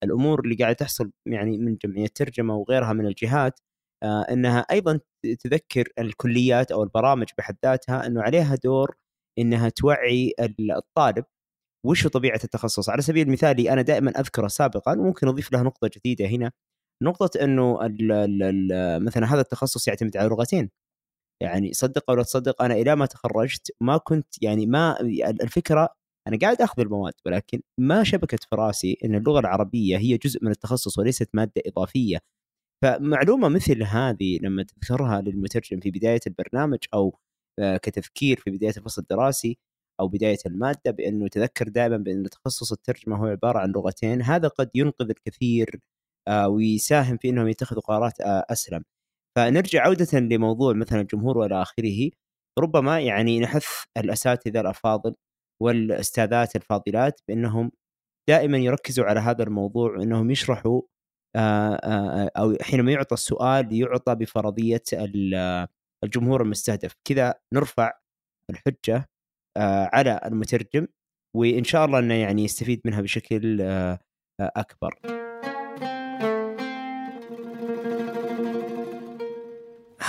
الأمور 0.04 0.40
اللي 0.40 0.54
قاعدة 0.54 0.74
تحصل 0.74 1.10
يعني 1.26 1.58
من 1.58 1.76
جمعية 1.76 2.06
ترجمة 2.06 2.56
وغيرها 2.56 2.92
من 2.92 3.06
الجهات 3.06 3.60
آه، 4.02 4.26
إنها 4.30 4.60
أيضا 4.60 5.00
تذكر 5.40 5.88
الكليات 5.98 6.72
أو 6.72 6.82
البرامج 6.82 7.26
بحد 7.38 7.56
ذاتها 7.64 8.06
إنه 8.06 8.22
عليها 8.22 8.54
دور 8.64 8.96
إنها 9.38 9.68
توعي 9.68 10.34
الطالب 10.76 11.24
وش 11.86 12.06
طبيعة 12.06 12.40
التخصص. 12.44 12.88
على 12.90 13.02
سبيل 13.02 13.26
المثال 13.26 13.68
أنا 13.68 13.82
دائما 13.82 14.10
أذكره 14.10 14.48
سابقا 14.48 14.92
وممكن 14.92 15.28
أضيف 15.28 15.52
لها 15.52 15.62
نقطة 15.62 15.90
جديدة 15.96 16.26
هنا 16.26 16.52
نقطة 17.02 17.44
إنه 17.44 17.86
ال 17.86 18.12
ال 18.42 19.04
مثلا 19.04 19.34
هذا 19.34 19.40
التخصص 19.40 19.88
يعتمد 19.88 20.16
على 20.16 20.28
لغتين. 20.28 20.70
يعني 21.42 21.72
صدق 21.72 22.10
أو 22.10 22.16
لا 22.16 22.22
تصدق 22.22 22.62
أنا 22.62 22.74
إلى 22.74 22.96
ما 22.96 23.06
تخرجت 23.06 23.72
ما 23.82 23.96
كنت 23.98 24.42
يعني 24.42 24.66
ما 24.66 25.00
الفكرة 25.42 25.88
أنا 26.28 26.38
قاعد 26.38 26.62
آخذ 26.62 26.82
المواد 26.82 27.14
ولكن 27.26 27.62
ما 27.78 28.04
شبكت 28.04 28.44
في 28.44 28.56
رأسي 28.56 28.98
إن 29.04 29.14
اللغة 29.14 29.40
العربية 29.40 29.98
هي 29.98 30.16
جزء 30.18 30.44
من 30.44 30.50
التخصص 30.50 30.98
وليست 30.98 31.30
مادة 31.34 31.62
إضافية. 31.66 32.18
فمعلومة 32.84 33.48
مثل 33.48 33.82
هذه 33.82 34.38
لما 34.42 34.62
تذكرها 34.62 35.20
للمترجم 35.20 35.80
في 35.80 35.90
بداية 35.90 36.20
البرنامج 36.26 36.78
أو 36.94 37.18
آه، 37.58 37.76
كتذكير 37.76 38.40
في 38.40 38.50
بداية 38.50 38.72
الفصل 38.76 39.02
الدراسي 39.02 39.58
أو 40.00 40.08
بداية 40.08 40.38
المادة 40.46 40.90
بإنه 40.90 41.28
تذكر 41.28 41.68
دائما 41.68 41.96
بإن 41.96 42.30
تخصص 42.30 42.72
الترجمة 42.72 43.16
هو 43.16 43.26
عبارة 43.26 43.58
عن 43.58 43.72
لغتين 43.72 44.22
هذا 44.22 44.48
قد 44.48 44.70
ينقذ 44.74 45.10
الكثير 45.10 45.80
ويساهم 46.28 47.16
في 47.16 47.28
إنهم 47.28 47.48
يتخذوا 47.48 47.82
قرارات 47.82 48.20
آه، 48.20 48.46
أسلم. 48.50 48.84
فنرجع 49.38 49.82
عودة 49.82 50.18
لموضوع 50.18 50.74
مثلا 50.74 51.00
الجمهور 51.00 51.38
وإلى 51.38 51.62
آخره. 51.62 52.10
ربما 52.58 53.00
يعني 53.00 53.40
نحث 53.40 53.66
الأساتذة 53.96 54.60
الأفاضل 54.60 55.14
والأستاذات 55.62 56.56
الفاضلات 56.56 57.20
بأنهم 57.28 57.72
دائما 58.28 58.58
يركزوا 58.58 59.04
على 59.04 59.20
هذا 59.20 59.42
الموضوع 59.44 59.90
وأنهم 59.96 60.30
يشرحوا 60.30 60.82
أو 62.36 62.56
حينما 62.62 62.92
يعطى 62.92 63.14
السؤال 63.14 63.72
يعطى 63.72 64.14
بفرضية 64.14 64.82
الجمهور 66.04 66.42
المستهدف. 66.42 66.94
كذا 67.08 67.34
نرفع 67.54 67.92
الحجة 68.50 69.08
على 69.92 70.20
المترجم 70.24 70.86
وإن 71.36 71.64
شاء 71.64 71.84
الله 71.84 71.98
إنه 71.98 72.14
يعني 72.14 72.44
يستفيد 72.44 72.80
منها 72.84 73.00
بشكل 73.00 73.62
أكبر. 74.40 75.19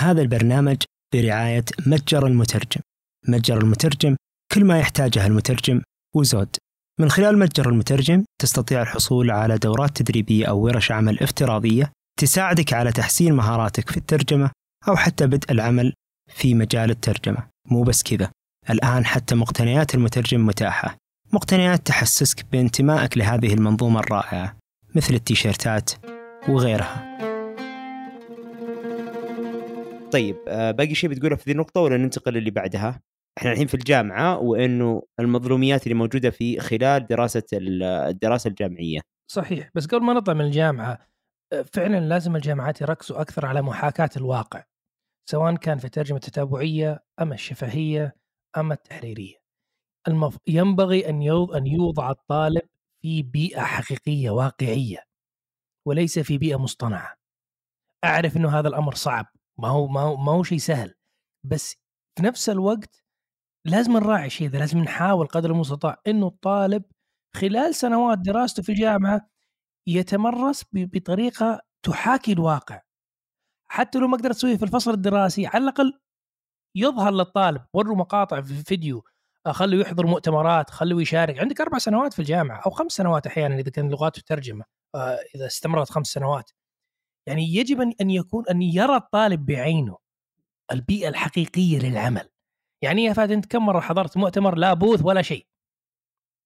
هذا 0.02 0.22
البرنامج 0.22 0.76
برعاية 1.14 1.64
متجر 1.86 2.26
المترجم. 2.26 2.80
متجر 3.28 3.58
المترجم 3.58 4.16
كل 4.52 4.64
ما 4.64 4.78
يحتاجه 4.78 5.26
المترجم 5.26 5.82
وزود. 6.16 6.56
من 7.00 7.10
خلال 7.10 7.38
متجر 7.38 7.68
المترجم 7.68 8.24
تستطيع 8.40 8.82
الحصول 8.82 9.30
على 9.30 9.58
دورات 9.58 10.02
تدريبية 10.02 10.46
أو 10.46 10.58
ورش 10.58 10.92
عمل 10.92 11.20
افتراضية 11.20 11.92
تساعدك 12.20 12.72
على 12.72 12.92
تحسين 12.92 13.34
مهاراتك 13.34 13.90
في 13.90 13.96
الترجمة 13.96 14.50
أو 14.88 14.96
حتى 14.96 15.26
بدء 15.26 15.52
العمل 15.52 15.92
في 16.30 16.54
مجال 16.54 16.90
الترجمة. 16.90 17.48
مو 17.70 17.82
بس 17.82 18.02
كذا، 18.02 18.30
الآن 18.70 19.06
حتى 19.06 19.34
مقتنيات 19.34 19.94
المترجم 19.94 20.46
متاحة 20.46 20.96
مقتنيات 21.32 21.86
تحسسك 21.86 22.46
بانتمائك 22.52 23.18
لهذه 23.18 23.54
المنظومة 23.54 24.00
الرائعة 24.00 24.56
مثل 24.94 25.14
التيشيرتات 25.14 25.90
وغيرها 26.48 27.31
طيب 30.12 30.36
آه، 30.48 30.70
باقي 30.70 30.94
شيء 30.94 31.10
بتقوله 31.10 31.36
في 31.36 31.44
ذي 31.46 31.52
النقطة 31.52 31.80
ولا 31.80 31.96
ننتقل 31.96 32.36
اللي 32.36 32.50
بعدها؟ 32.50 33.02
إحنا 33.38 33.52
الحين 33.52 33.66
في 33.66 33.74
الجامعة 33.74 34.38
وإنه 34.38 35.02
المظلوميات 35.20 35.82
اللي 35.82 35.94
موجودة 35.94 36.30
في 36.30 36.60
خلال 36.60 37.06
دراسة 37.06 37.42
الدراسة 37.52 38.48
الجامعية. 38.48 39.00
صحيح 39.30 39.70
بس 39.74 39.86
قبل 39.86 40.04
ما 40.04 40.12
نطلع 40.12 40.34
من 40.34 40.44
الجامعة 40.44 40.98
آه، 41.52 41.62
فعلا 41.62 42.00
لازم 42.00 42.36
الجامعات 42.36 42.80
يركزوا 42.80 43.20
أكثر 43.20 43.46
على 43.46 43.62
محاكاة 43.62 44.10
الواقع 44.16 44.64
سواء 45.30 45.56
كان 45.56 45.78
في 45.78 45.84
الترجمة 45.84 46.16
التتابعية 46.16 47.04
أم 47.20 47.32
الشفهية 47.32 48.16
أم 48.56 48.72
التحريرية 48.72 49.36
المف... 50.08 50.38
ينبغي 50.46 51.08
أن 51.08 51.22
يوضع, 51.22 51.58
أن 51.58 51.66
يوضع 51.66 52.10
الطالب 52.10 52.62
في 53.02 53.22
بيئة 53.22 53.60
حقيقية 53.60 54.30
واقعية 54.30 55.04
وليس 55.86 56.18
في 56.18 56.38
بيئة 56.38 56.56
مصطنعة 56.56 57.14
أعرف 58.04 58.36
أنه 58.36 58.58
هذا 58.58 58.68
الأمر 58.68 58.94
صعب 58.94 59.26
ما 59.58 59.68
هو 59.68 59.86
ما 59.88 60.00
هو, 60.00 60.16
ما 60.16 60.32
هو 60.32 60.42
شيء 60.42 60.58
سهل. 60.58 60.94
بس 61.44 61.76
في 62.16 62.22
نفس 62.22 62.48
الوقت 62.50 63.02
لازم 63.66 63.92
نراعي 63.92 64.30
شيء 64.30 64.48
ذا 64.48 64.58
لازم 64.58 64.78
نحاول 64.78 65.26
قدر 65.26 65.50
المستطاع 65.50 66.00
إنه 66.06 66.26
الطالب 66.26 66.84
خلال 67.36 67.74
سنوات 67.74 68.18
دراسته 68.18 68.62
في 68.62 68.72
الجامعة 68.72 69.28
يتمرس 69.88 70.64
بطريقة 70.72 71.60
تحاكي 71.82 72.32
الواقع. 72.32 72.80
حتى 73.68 73.98
لو 73.98 74.08
ما 74.08 74.16
قدرت 74.16 74.34
تسويه 74.34 74.56
في 74.56 74.62
الفصل 74.64 74.90
الدراسي 74.90 75.46
على 75.46 75.64
الأقل 75.64 76.00
يظهر 76.76 77.12
للطالب 77.12 77.62
وروا 77.74 77.96
مقاطع 77.96 78.40
في 78.40 78.54
فيديو 78.64 79.04
خلوا 79.50 79.80
يحضر 79.82 80.06
مؤتمرات 80.06 80.70
خلوا 80.70 81.02
يشارك. 81.02 81.38
عندك 81.40 81.60
أربع 81.60 81.78
سنوات 81.78 82.12
في 82.12 82.18
الجامعة 82.18 82.62
أو 82.66 82.70
خمس 82.70 82.92
سنوات 82.92 83.26
أحيانا 83.26 83.54
إذا 83.58 83.70
كان 83.70 83.90
لغات 83.90 84.18
وترجمه 84.18 84.64
آه، 84.94 85.18
إذا 85.34 85.46
استمرت 85.46 85.90
خمس 85.90 86.06
سنوات. 86.06 86.50
يعني 87.28 87.54
يجب 87.54 87.80
ان 87.80 88.10
يكون 88.10 88.44
أن 88.50 88.62
يرى 88.62 88.96
الطالب 88.96 89.46
بعينه 89.46 89.98
البيئة 90.72 91.08
الحقيقية 91.08 91.78
للعمل. 91.78 92.28
يعني 92.82 93.04
يا 93.04 93.12
فهد 93.12 93.30
أنت 93.30 93.46
كم 93.46 93.66
مرة 93.66 93.80
حضرت 93.80 94.16
مؤتمر 94.16 94.54
لا 94.54 94.74
بوث 94.74 95.04
ولا 95.04 95.22
شيء؟ 95.22 95.46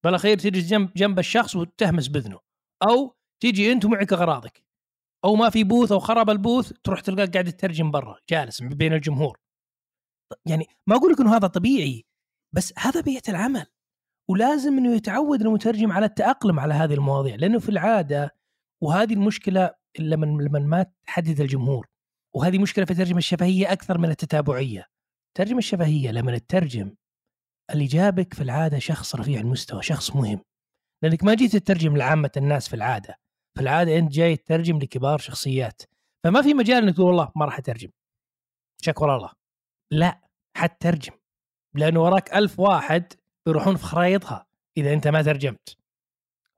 بالاخير 0.05 0.37
تجلس 0.37 0.65
جنب 0.65 0.93
جنب 0.95 1.19
الشخص 1.19 1.55
وتهمس 1.55 2.07
باذنه 2.07 2.39
أو 2.89 3.15
تيجي 3.39 3.71
أنت 3.71 3.85
ومعك 3.85 4.13
أغراضك. 4.13 4.63
أو 5.25 5.35
ما 5.35 5.49
في 5.49 5.63
بوث 5.63 5.91
أو 5.91 5.99
خرب 5.99 6.29
البوث 6.29 6.73
تروح 6.83 6.99
تلقاك 6.99 7.33
قاعد 7.33 7.51
تترجم 7.51 7.91
برا 7.91 8.17
جالس 8.29 8.61
بين 8.61 8.93
الجمهور. 8.93 9.39
يعني 10.45 10.65
ما 10.87 10.95
أقول 10.95 11.11
لك 11.11 11.21
إنه 11.21 11.35
هذا 11.35 11.47
طبيعي 11.47 12.05
بس 12.55 12.73
هذا 12.77 13.01
بيئة 13.01 13.29
العمل. 13.29 13.65
ولازم 14.29 14.77
إنه 14.77 14.95
يتعود 14.95 15.41
المترجم 15.41 15.91
على 15.91 16.05
التأقلم 16.05 16.59
على 16.59 16.73
هذه 16.73 16.93
المواضيع 16.93 17.35
لأنه 17.35 17.59
في 17.59 17.69
العادة 17.69 18.35
وهذه 18.83 19.13
المشكلة 19.13 19.75
لما 19.99 20.25
لما 20.25 20.59
ما 20.59 20.85
تحدد 21.07 21.41
الجمهور. 21.41 21.87
وهذه 22.35 22.57
مشكلة 22.57 22.85
في 22.85 22.91
الترجمه 22.91 23.17
الشفهية 23.17 23.71
أكثر 23.71 23.97
من 23.97 24.09
التتابعية. 24.09 24.85
الترجمه 25.27 25.57
الشفهية 25.57 26.11
لما 26.11 26.37
تترجم 26.37 26.95
اللي 27.71 27.85
جابك 27.85 28.33
في 28.33 28.43
العادة 28.43 28.79
شخص 28.79 29.15
رفيع 29.15 29.39
المستوى 29.39 29.83
شخص 29.83 30.15
مهم. 30.15 30.39
لأنك 31.03 31.23
ما 31.23 31.33
جيت 31.33 31.55
تترجم 31.55 31.97
لعامة 31.97 32.31
الناس 32.37 32.67
في 32.67 32.75
العادة. 32.75 33.19
في 33.55 33.61
العادة 33.61 33.97
أنت 33.97 34.11
جاي 34.11 34.35
تترجم 34.35 34.79
لكبار 34.79 35.17
شخصيات. 35.17 35.81
فما 36.23 36.41
في 36.41 36.53
مجال 36.53 36.83
إنك 36.83 36.95
تقول 36.95 37.07
والله 37.07 37.31
ما 37.35 37.45
راح 37.45 37.57
أترجم. 37.57 37.89
شكر 38.81 39.15
الله. 39.15 39.31
لا 39.91 40.21
حتترجم. 40.55 41.13
لأنه 41.73 42.03
وراك 42.03 42.33
ألف 42.33 42.59
واحد 42.59 43.13
يروحون 43.47 43.75
في 43.75 43.83
خرايطها 43.83 44.47
إذا 44.77 44.93
أنت 44.93 45.07
ما 45.07 45.21
ترجمت. 45.21 45.77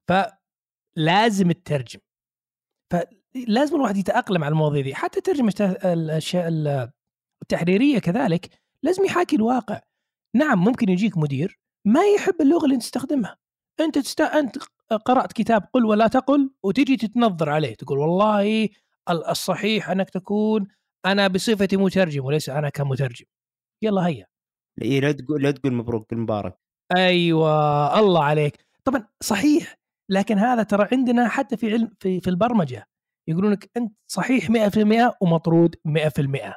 فلازم 0.07 1.51
تترجم. 1.51 1.99
فلازم 3.33 3.75
الواحد 3.75 3.97
يتأقلم 3.97 4.43
على 4.43 4.51
المواضيع 4.51 4.81
دي. 4.81 4.95
حتى 4.95 5.17
الترجمه 5.17 5.77
الأشياء 5.85 6.47
التحريرية 7.41 7.99
كذلك 7.99 8.49
لازم 8.83 9.05
يحاكي 9.05 9.35
الواقع. 9.35 9.81
نعم 10.35 10.63
ممكن 10.63 10.89
يجيك 10.89 11.17
مدير 11.17 11.59
ما 11.85 12.01
يحب 12.15 12.41
اللغة 12.41 12.63
اللي 12.63 12.75
أنت 12.75 12.83
تستخدمها. 12.83 13.37
أنت 13.79 13.97
تست... 13.97 14.21
أنت 14.21 14.57
قرأت 15.05 15.33
كتاب 15.33 15.63
قل 15.73 15.85
ولا 15.85 16.07
تقل 16.07 16.51
وتجي 16.63 16.97
تتنظر 16.97 17.49
عليه 17.49 17.75
تقول 17.75 17.97
والله 17.97 18.69
الصحيح 19.09 19.89
أنك 19.89 20.09
تكون 20.09 20.67
أنا 21.05 21.27
بصفتي 21.27 21.77
مترجم 21.77 22.25
وليس 22.25 22.49
أنا 22.49 22.69
كمترجم. 22.69 23.25
يلا 23.81 24.07
هيا. 24.07 24.25
إيه 24.81 24.99
لا 24.99 25.11
تقول 25.11 25.43
لا 25.43 25.51
تقول 25.51 25.73
مبروك 25.73 26.13
مبارك 26.13 26.59
أيوه 26.95 27.99
الله 27.99 28.23
عليك. 28.23 28.65
طبعا 28.83 29.07
صحيح 29.21 29.79
لكن 30.09 30.37
هذا 30.37 30.63
ترى 30.63 30.87
عندنا 30.91 31.27
حتى 31.27 31.57
في 31.57 31.71
علم 31.71 31.91
في, 31.99 32.19
في 32.19 32.29
البرمجة. 32.29 32.87
يقولون 33.29 33.51
لك 33.51 33.71
أنت 33.77 33.93
صحيح 34.11 34.51
100% 34.51 35.17
ومطرود 35.21 35.75
100% 35.85 36.53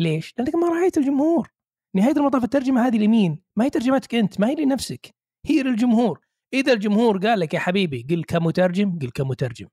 ليش؟ 0.00 0.34
لأنك 0.38 0.54
ما 0.54 0.68
راعيت 0.68 0.98
الجمهور. 0.98 1.48
نهاية 1.96 2.16
المطاف 2.16 2.44
الترجمة 2.44 2.86
هذه 2.86 2.98
لمين؟ 2.98 3.42
ما 3.58 3.64
هي 3.64 3.70
ترجمتك 3.70 4.14
أنت 4.14 4.40
ما 4.40 4.48
هي 4.48 4.54
لنفسك. 4.54 5.14
هي 5.46 5.62
للجمهور. 5.62 6.20
إذا 6.54 6.72
الجمهور 6.72 7.18
قال 7.18 7.40
لك 7.40 7.54
يا 7.54 7.58
حبيبي 7.58 8.06
قل 8.10 8.24
كمترجم 8.24 8.98
قل 8.98 9.10
كمترجم. 9.10 9.68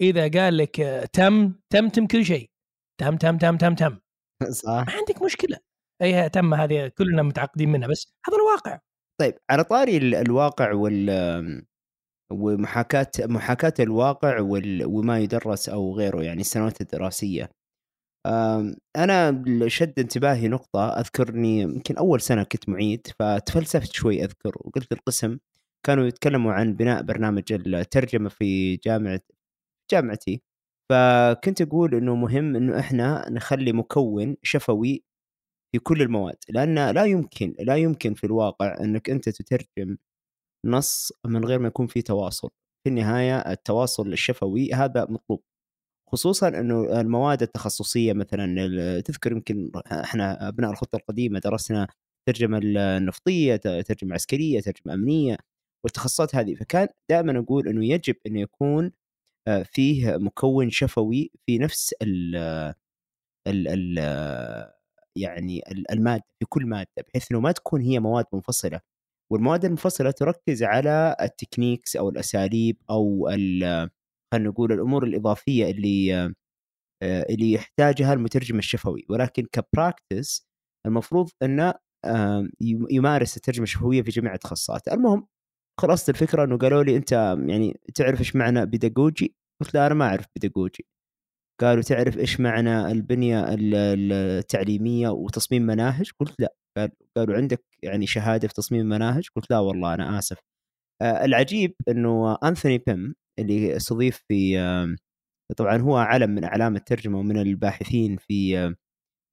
إذا 0.00 0.28
قال 0.28 0.56
لك 0.56 0.76
تم 1.12 1.54
تم 1.72 1.88
تم 1.88 2.06
كل 2.06 2.24
شيء. 2.24 2.50
تم 3.00 3.16
تم 3.16 3.38
تم 3.38 3.56
تم 3.56 3.74
تم. 3.74 3.98
صح. 4.62 4.70
ما 4.70 4.92
عندك 4.92 5.22
مشكلة. 5.22 5.58
أي 6.02 6.28
تم 6.28 6.54
هذه 6.54 6.88
كلنا 6.88 7.22
متعقدين 7.22 7.72
منها 7.72 7.88
بس 7.88 8.14
هذا 8.26 8.36
الواقع. 8.36 8.80
طيب 9.20 9.34
على 9.50 9.64
طاري 9.64 9.96
الواقع 9.96 10.72
وال 10.72 11.10
ومحاكاة 12.32 13.10
محاكاة 13.20 13.74
الواقع. 13.80 14.40
وما 14.86 15.18
يدرس 15.18 15.68
أو 15.68 15.94
غيره 15.96 16.22
يعني 16.22 16.40
السنوات 16.40 16.80
الدراسية 16.80 17.50
اللي 18.96 19.70
شد 19.70 19.98
انتباهي 19.98 20.48
نقطة 20.48 20.88
أذكرني 21.00 21.60
يمكن 21.60 21.96
أول 21.96 22.20
سنة 22.20 22.42
كنت 22.42 22.68
معيد 22.68 23.06
فتفلسفت 23.18 23.92
شوي 23.92 24.24
أذكر 24.24 24.52
وقلت 24.56 24.92
القسم 24.92 25.38
كانوا 25.86 26.04
يتكلموا 26.06 26.52
عن 26.52 26.74
بناء 26.74 27.02
برنامج 27.02 27.52
الترجمة 27.52 28.28
في 28.28 28.76
جامعه 28.76 29.20
جامعتي 29.92 30.42
فكنت 30.90 31.62
أقول 31.62 31.94
إنه 31.94 32.14
مهم 32.16 32.56
إنه 32.56 32.80
إحنا 32.80 33.30
نخلي 33.30 33.72
مكون 33.72 34.36
شفوي 34.42 35.04
في 35.72 35.78
كل 35.78 36.02
المواد 36.02 36.36
لأن 36.48 36.90
لا 36.90 37.04
يمكن 37.04 37.54
لا 37.60 37.76
يمكن 37.76 38.14
في 38.14 38.24
الواقع 38.24 38.76
إنك 38.80 39.10
أنت 39.10 39.28
تترجم 39.28 39.96
نص 40.64 41.12
من 41.26 41.44
غير 41.44 41.58
ما 41.58 41.68
يكون 41.68 41.86
في 41.86 42.02
تواصل. 42.02 42.50
في 42.84 42.90
النهاية 42.90 43.38
التواصل 43.38 44.12
الشفوي 44.12 44.72
هذا 44.74 45.06
مطلوب. 45.10 45.42
خصوصا 46.12 46.48
إنه 46.48 47.00
المواد 47.00 47.42
التخصصية 47.42 48.12
مثلا 48.12 49.00
تذكر 49.00 49.32
يمكن 49.32 49.72
إحنا 49.92 50.48
أبناء 50.48 50.70
الخطة 50.70 50.96
القديمة 50.96 51.38
درسنا 51.38 51.88
ترجمة 52.28 52.60
النفطية 52.64 53.56
ترجمة 53.56 54.14
عسكرية 54.14 54.60
ترجمة 54.60 54.94
أمنية 54.94 55.36
والتخصصات 55.84 56.34
هذه. 56.36 56.54
فكان 56.54 56.88
دائما 57.10 57.38
أقول 57.38 57.68
إنه 57.68 57.86
يجب 57.86 58.16
انه 58.26 58.40
يكون 58.40 58.92
آه، 59.48 59.62
فيه 59.62 60.16
مكون 60.16 60.70
شفوي 60.70 61.30
في 61.46 61.58
نفس 61.58 61.94
ال 62.02 62.34
يعني 65.16 65.62
ال- 65.72 65.90
المادة 65.92 66.24
في 66.40 66.46
كل 66.48 66.66
مادة 66.66 66.88
بحيث 67.08 67.32
إنه 67.32 67.40
ما 67.40 67.52
تكون 67.52 67.80
هي 67.80 68.00
مواد 68.00 68.24
منفصلة. 68.32 68.80
والمواد 69.32 69.64
المنفصله 69.64 70.10
تركز 70.10 70.62
على 70.62 71.16
ال 71.20 71.27
techniques 71.27 71.96
أو 71.96 72.08
الأساليب 72.08 72.76
أو 72.90 73.28
خلينا 74.34 74.48
نقول 74.50 74.72
الأمور 74.72 75.04
الإضافية 75.04 75.70
اللي 75.70 76.14
آه، 77.02 77.26
اللي 77.30 77.52
يحتاجها 77.52 78.12
المترجم 78.12 78.58
الشفوي 78.58 79.06
ولكن 79.10 79.46
ك 79.52 79.62
practice 79.62 80.46
المفروض 80.86 81.30
انه 81.42 81.74
يم- 82.60 82.86
يمارس 82.90 83.36
الترجمة 83.36 83.62
الشفوية 83.64 84.02
في 84.02 84.10
جميع 84.10 84.34
التخصصات 84.34 84.88
المهم 84.88 85.26
خلاصة 85.80 86.10
الفكرة 86.10 86.44
أنه 86.44 86.58
قالوا 86.58 86.82
لي 86.82 86.96
أنت 86.96 87.12
يعني 87.48 87.80
تعرف 87.94 88.20
إيش 88.20 88.36
معنى 88.36 88.66
بيداغوجي؟ 88.66 89.34
قلت 89.62 89.74
لا 89.74 89.86
أنا 89.86 89.94
ما 89.94 90.04
أعرف 90.04 90.26
بيداغوجي 90.36 90.86
قالوا 91.60 91.82
تعرف 91.82 92.18
إيش 92.18 92.40
معنى 92.40 92.92
البنية 92.92 93.54
ال- 93.54 93.74
ال- 93.74 94.12
التعليمية 94.12 95.08
وتصميم 95.08 95.62
مناهج؟ 95.62 96.10
قلت 96.20 96.40
لا 96.40 96.54
قالوا 97.16 97.36
عندك 97.36 97.64
يعني 97.82 98.06
شهادة 98.06 98.48
في 98.48 98.54
تصميم 98.54 98.86
مناهج؟ 98.86 99.28
قلت 99.36 99.50
لا 99.50 99.58
والله 99.58 99.94
أنا 99.94 100.18
آسف 100.18 100.38
آه، 101.02 101.24
العجيب 101.24 101.74
إنه 101.88 102.34
أنثوني 102.44 102.78
بيم 102.78 103.14
اللي 103.38 103.76
استضيف 103.76 104.24
في 104.28 104.58
آم، 104.58 104.96
طبعا 105.56 105.78
هو 105.78 105.96
علم 105.96 106.30
من 106.30 106.44
أعلام 106.44 106.76
الترجمة 106.76 107.18
ومن 107.18 107.38
الباحثين 107.38 108.16
في 108.16 108.58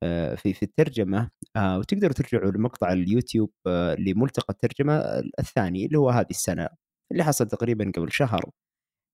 آه، 0.03 0.35
في 0.35 0.53
في 0.53 0.63
الترجمة 0.63 1.29
آه، 1.55 1.79
وتقدروا 1.79 2.13
ترجعوا 2.13 2.51
لمقطع 2.51 2.93
اليوتيوب 2.93 3.51
آه، 3.67 3.95
لملتقى 3.95 4.53
الترجمة 4.53 4.95
الثاني 5.39 5.85
اللي 5.85 5.97
هو 5.99 6.09
هذه 6.09 6.27
السنة 6.31 6.69
اللي 7.11 7.23
حصل 7.23 7.47
تقريبا 7.47 7.91
قبل 7.97 8.11
شهر 8.11 8.51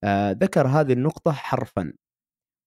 آه، 0.03 0.31
ذكر 0.31 0.67
هذه 0.67 0.93
النقطة 0.93 1.31
حرفا 1.31 1.93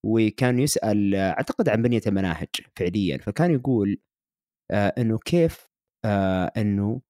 وكان 0.06 0.58
يسأل 0.58 1.14
آه، 1.14 1.30
أعتقد 1.30 1.68
عن 1.68 1.82
بنية 1.82 2.00
المناهج 2.06 2.48
فعليا 2.76 3.18
فكان 3.18 3.50
يقول 3.52 3.90
آه، 3.92 4.09
إنه 4.70 5.18
كيف 5.18 5.70
آه، 6.04 6.52
إنه 6.56 7.00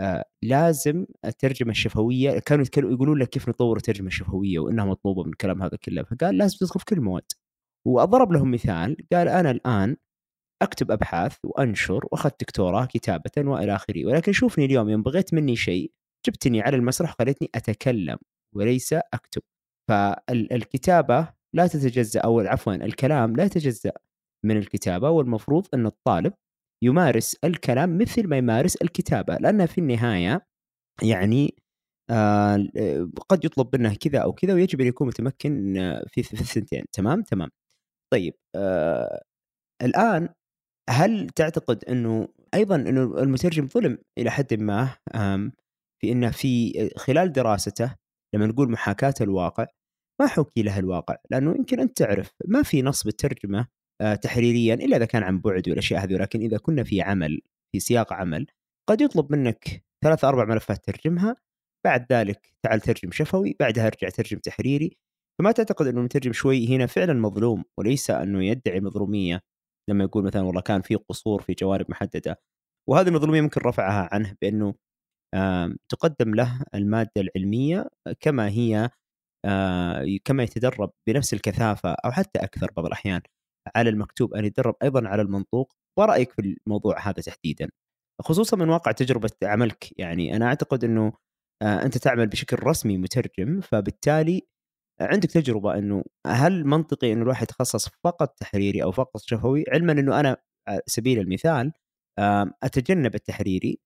آه، 0.00 0.24
لازم 0.42 1.06
الترجمة 1.24 1.70
الشفوية 1.70 2.38
كانوا 2.38 2.66
يقولون 2.76 3.18
لك 3.18 3.28
كيف 3.28 3.48
نطور 3.48 3.76
الترجمة 3.76 4.06
الشفوية 4.08 4.58
وإنها 4.58 4.84
مطلوبة 4.84 5.22
من 5.24 5.30
الكلام 5.30 5.62
هذا 5.62 5.76
كله. 5.76 6.02
فقال 6.02 6.38
لازم 6.38 6.58
تدخل 6.58 6.80
في 6.80 6.86
كل 6.86 6.96
المواد 6.96 7.32
وضرب 7.86 8.32
لهم 8.32 8.50
مثال 8.50 8.96
قال 9.12 9.28
أنا 9.28 9.50
الآن 9.50 9.96
أكتب 10.62 10.90
أبحاث 10.90 11.36
وأنشر 11.44 12.00
وأخذت 12.12 12.40
دكتوراه 12.40 12.86
كتابة 12.86 13.30
وإلى 13.38 13.74
آخره. 13.74 14.06
ولكن 14.06 14.32
شوفني 14.32 14.64
اليوم 14.64 14.88
يوم 14.88 15.02
بغيت 15.02 15.34
مني 15.34 15.56
شيء 15.56 15.92
جبتني 16.26 16.62
على 16.62 16.76
المسرح 16.76 17.14
خليتني 17.18 17.50
أتكلم 17.54 18.18
وليس 18.56 18.92
أكتب. 18.92 19.42
فالكتابة 19.90 21.28
لا 21.54 21.66
تتجزأ 21.66 22.20
أو 22.20 22.40
عفوا 22.40 22.74
الكلام 22.74 23.36
لا 23.36 23.44
يتجزأ 23.44 23.92
من 24.44 24.56
الكتابة. 24.56 25.10
والمفروض 25.10 25.66
إن 25.74 25.86
الطالب 25.86 26.32
يمارس 26.82 27.36
الكلام 27.44 27.98
مثل 27.98 28.28
ما 28.28 28.36
يمارس 28.36 28.76
الكتابة 28.76 29.36
لأن 29.36 29.66
في 29.66 29.78
النهاية 29.78 30.46
يعني 31.02 31.54
آه 32.10 32.68
قد 33.28 33.44
يطلب 33.44 33.76
منه 33.76 33.94
كذا 33.94 34.18
أو 34.18 34.32
كذا 34.32 34.54
ويجب 34.54 34.80
أن 34.80 34.86
يكون 34.86 35.08
متمكن 35.08 35.76
آه، 35.78 36.04
في 36.08 36.20
الثنتين. 36.20 36.84
تمام؟ 36.92 37.22
تمام. 37.22 37.48
طيب 38.12 38.34
آه 38.56 39.22
الآن 39.82 40.28
هل 40.90 41.28
تعتقد 41.30 41.84
إنه 41.84 42.28
أيضا 42.54 42.76
إنه 42.76 43.02
المترجم 43.02 43.68
ظلم 43.68 43.98
إلى 44.18 44.30
حد 44.30 44.54
ما 44.54 44.96
في 46.00 46.12
إنه 46.12 46.30
في 46.30 46.72
خلال 46.96 47.32
دراسته 47.32 47.94
لما 48.34 48.46
نقول 48.46 48.70
محاكاة 48.70 49.14
الواقع 49.20 49.66
ما 50.20 50.26
حكي 50.26 50.62
له 50.62 50.78
الواقع؟ 50.78 51.16
لأنه 51.30 51.54
يمكن 51.56 51.80
انت 51.80 51.96
تعرف 51.98 52.30
ما 52.48 52.62
في 52.62 52.82
نص 52.82 53.04
بالترجمه 53.04 53.58
آه، 53.60 53.66
تحريريا 54.22 54.74
إلا 54.74 54.96
إذا 54.96 55.04
كان 55.04 55.22
عن 55.22 55.40
بعد 55.40 55.68
والأشياء 55.68 56.04
هذه. 56.04 56.14
ولكن 56.14 56.40
إذا 56.40 56.58
كنا 56.58 56.84
في 56.84 57.02
عمل 57.02 57.40
في 57.72 57.80
سياق 57.80 58.12
عمل 58.12 58.46
قد 58.88 59.00
يطلب 59.00 59.32
منك 59.32 59.84
ثلاث 60.04 60.24
أربع 60.24 60.44
ملفات 60.44 60.84
ترجمها. 60.84 61.36
بعد 61.86 62.12
ذلك 62.12 62.54
تعال 62.62 62.80
ترجم 62.80 63.10
شفوي 63.12 63.56
بعدها 63.60 63.86
ارجع 63.86 64.08
ترجم 64.08 64.38
تحريري. 64.38 64.96
فما 65.38 65.52
تعتقد 65.52 65.86
إنه 65.86 65.98
المترجم 65.98 66.32
شوي 66.32 66.68
هنا 66.76 66.86
فعلا 66.86 67.12
مظلوم 67.12 67.64
وليس 67.78 68.10
إنه 68.10 68.44
يدعي 68.44 68.80
مظلومية. 68.80 69.40
لما 69.90 70.04
يقول 70.04 70.24
مثلا 70.24 70.42
والله 70.42 70.60
كان 70.60 70.82
في 70.82 70.94
قصور 70.94 71.42
في 71.42 71.54
جوانب 71.54 71.86
محددة. 71.90 72.40
وهذه 72.90 73.08
المظلومية 73.08 73.40
ممكن 73.40 73.60
رفعها 73.60 74.08
عنه 74.12 74.36
بأنه 74.42 74.74
آم، 75.34 75.76
تقدم 75.88 76.34
له 76.34 76.62
المادة 76.74 77.10
العلمية 77.16 77.90
كما 78.20 78.48
هي 78.48 78.90
آه، 79.46 80.06
كما 80.24 80.42
يتدرب 80.42 80.90
بنفس 81.08 81.34
الكثافة 81.34 81.90
أو 81.92 82.12
حتى 82.12 82.38
أكثر 82.38 82.70
بعض 82.76 82.86
الأحيان. 82.86 83.20
على 83.76 83.90
المكتوب 83.90 84.34
أن 84.34 84.44
يتدرب 84.44 84.74
أيضا 84.82 85.08
على 85.08 85.22
المنطوق 85.22 85.72
ورايك 85.98 86.32
في 86.32 86.56
الموضوع 86.66 87.00
هذا 87.00 87.22
تحديدا؟ 87.22 87.68
خصوصا 88.22 88.56
من 88.56 88.68
واقع 88.68 88.92
تجربة 88.92 89.30
عملك. 89.42 90.00
يعني 90.00 90.36
أنا 90.36 90.46
أعتقد 90.46 90.84
إنه 90.84 91.12
آه، 91.62 91.82
أنت 91.84 91.98
تعمل 91.98 92.26
بشكل 92.26 92.56
رسمي 92.62 92.98
مترجم 92.98 93.60
فبالتالي 93.60 94.42
عندك 95.00 95.30
تجربة 95.30 95.78
إنه 95.78 96.04
هل 96.26 96.64
منطقي 96.66 97.12
إنه 97.12 97.22
الواحد 97.22 97.42
يتخصص 97.42 97.88
فقط 98.04 98.34
تحريري 98.38 98.82
أو 98.82 98.92
فقط 98.92 99.20
شفوي؟ 99.20 99.64
علما 99.72 99.92
إنه 99.92 100.20
أنا 100.20 100.36
على 100.68 100.80
سبيل 100.86 101.18
المثال 101.18 101.72
أتجنب 102.62 103.14
التحريري 103.14 103.78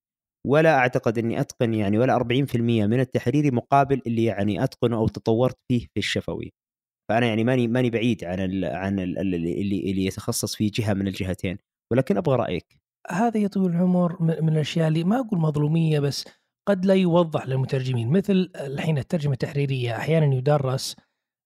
ولا 0.47 0.77
أعتقد 0.77 1.17
إني 1.17 1.41
أتقن 1.41 1.73
يعني 1.73 1.97
ولا 1.99 2.15
40% 2.15 2.87
من 2.87 2.99
التحريري 2.99 3.51
مقابل 3.51 4.01
اللي 4.07 4.23
يعني 4.23 4.63
أتقنه 4.63 4.97
أو 4.97 5.07
تطورت 5.07 5.57
فيه 5.71 5.79
في 5.93 5.97
الشفوي. 5.97 6.53
فأنا 7.09 7.25
يعني 7.25 7.43
ماني 7.43 7.67
ماني 7.67 7.89
بعيد 7.89 8.23
عن 8.23 8.39
ال 8.39 8.65
عن 8.65 8.99
ال 8.99 9.19
اللي 9.19 9.91
اللي 9.91 10.05
يتخصص 10.05 10.55
في 10.55 10.69
جهة 10.69 10.93
من 10.93 11.07
الجهتين 11.07 11.57
ولكن 11.91 12.17
أبغى 12.17 12.35
رأيك. 12.35 12.79
هذا 13.09 13.37
يا 13.37 13.47
طويل 13.47 13.71
العمر 13.71 14.21
من 14.21 14.49
الأشياء 14.49 14.87
اللي 14.87 15.03
ما 15.03 15.19
أقول 15.19 15.39
مظلومية 15.39 15.99
بس 15.99 16.25
قد 16.67 16.85
لا 16.85 16.93
يوضح 16.93 17.47
للمترجمين. 17.47 18.09
مثل 18.09 18.51
الحين 18.55 18.97
الترجمة 18.97 19.33
التحريرية 19.33 19.95
أحيانا 19.95 20.35
يدرس 20.35 20.95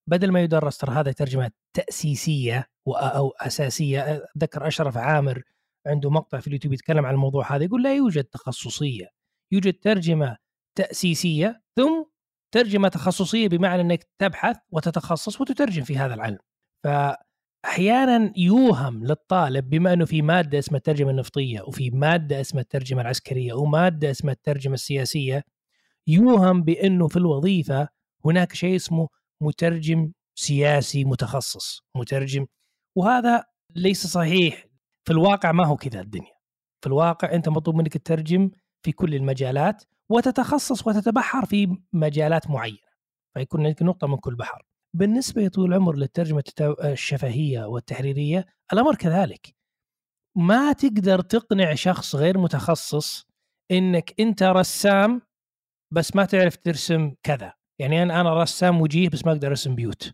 بدل 0.09 0.31
ما 0.31 0.41
يدرس 0.41 0.77
ترى 0.77 0.91
هذا 0.91 1.11
ترجمة 1.11 1.51
تأسيسية 1.75 2.67
أو 2.87 3.29
أساسية. 3.29 4.23
اتذكر 4.35 4.67
أشرف 4.67 4.97
عامر 4.97 5.43
عنده 5.87 6.09
مقطع 6.09 6.39
في 6.39 6.47
اليوتيوب 6.47 6.73
يتكلم 6.73 7.05
عن 7.05 7.13
الموضوع 7.13 7.55
هذا 7.55 7.63
يقول 7.63 7.83
لا 7.83 7.95
يوجد 7.95 8.23
تخصصية 8.23 9.07
يوجد 9.53 9.73
ترجمة 9.73 10.37
تأسيسية 10.77 11.61
ثم 11.75 12.03
ترجمة 12.53 12.87
تخصصية 12.87 13.47
بمعنى 13.47 13.81
إنك 13.81 14.07
تبحث 14.19 14.57
وتتخصص 14.71 15.41
وتترجم 15.41 15.83
في 15.83 15.97
هذا 15.97 16.13
العلم. 16.13 16.37
فاحيانا 16.83 18.33
يوهم 18.37 19.05
للطالب 19.05 19.69
بما 19.69 19.93
إنه 19.93 20.05
في 20.05 20.21
مادة 20.21 20.59
اسمها 20.59 20.77
الترجمة 20.77 21.11
النفطية 21.11 21.61
وفي 21.61 21.89
مادة 21.89 22.41
اسمها 22.41 22.61
الترجمة 22.61 23.01
العسكرية 23.01 23.53
وماده 23.53 24.11
اسمها 24.11 24.33
الترجمة 24.33 24.73
السياسية 24.73 25.43
يوهم 26.07 26.63
بإنه 26.63 27.07
في 27.07 27.17
الوظيفة 27.17 27.87
هناك 28.25 28.53
شيء 28.53 28.75
اسمه 28.75 29.07
مترجم 29.41 30.11
سياسي 30.35 31.03
متخصص 31.05 31.81
مترجم. 31.95 32.45
وهذا 32.97 33.43
ليس 33.75 34.07
صحيح. 34.07 34.65
في 35.05 35.13
الواقع 35.13 35.51
ما 35.51 35.65
هو 35.67 35.75
كذا 35.77 36.01
الدنيا. 36.01 36.33
في 36.81 36.87
الواقع 36.87 37.31
أنت 37.33 37.49
مطلوب 37.49 37.75
منك 37.77 37.93
تترجم 37.97 38.51
في 38.83 38.91
كل 38.91 39.15
المجالات 39.15 39.83
وتتخصص 40.09 40.87
وتتبحر 40.87 41.45
في 41.45 41.77
مجالات 41.93 42.49
معينة. 42.49 42.77
فيكون 43.37 43.65
عندك 43.65 43.81
نقطة 43.83 44.07
من 44.07 44.17
كل 44.17 44.35
بحر. 44.35 44.65
بالنسبة 44.95 45.41
يا 45.41 45.49
طويل 45.49 45.69
العمر 45.69 45.95
للترجمة 45.95 46.43
الشفهية 46.83 47.65
والتحريرية 47.65 48.45
الأمر 48.73 48.95
كذلك. 48.95 49.55
ما 50.37 50.73
تقدر 50.73 51.21
تقنع 51.21 51.73
شخص 51.73 52.15
غير 52.15 52.37
متخصص 52.37 53.27
إنك 53.71 54.13
أنت 54.19 54.43
رسام 54.43 55.21
بس 55.93 56.15
ما 56.15 56.25
تعرف 56.25 56.57
ترسم 56.57 57.13
كذا. 57.23 57.53
يعني 57.79 58.03
أنا 58.03 58.21
أنا 58.21 58.41
رسام 58.41 58.81
وجيه 58.81 59.09
بس 59.09 59.25
ما 59.25 59.31
أقدر 59.31 59.47
أرسم 59.47 59.75
بيوت. 59.75 60.13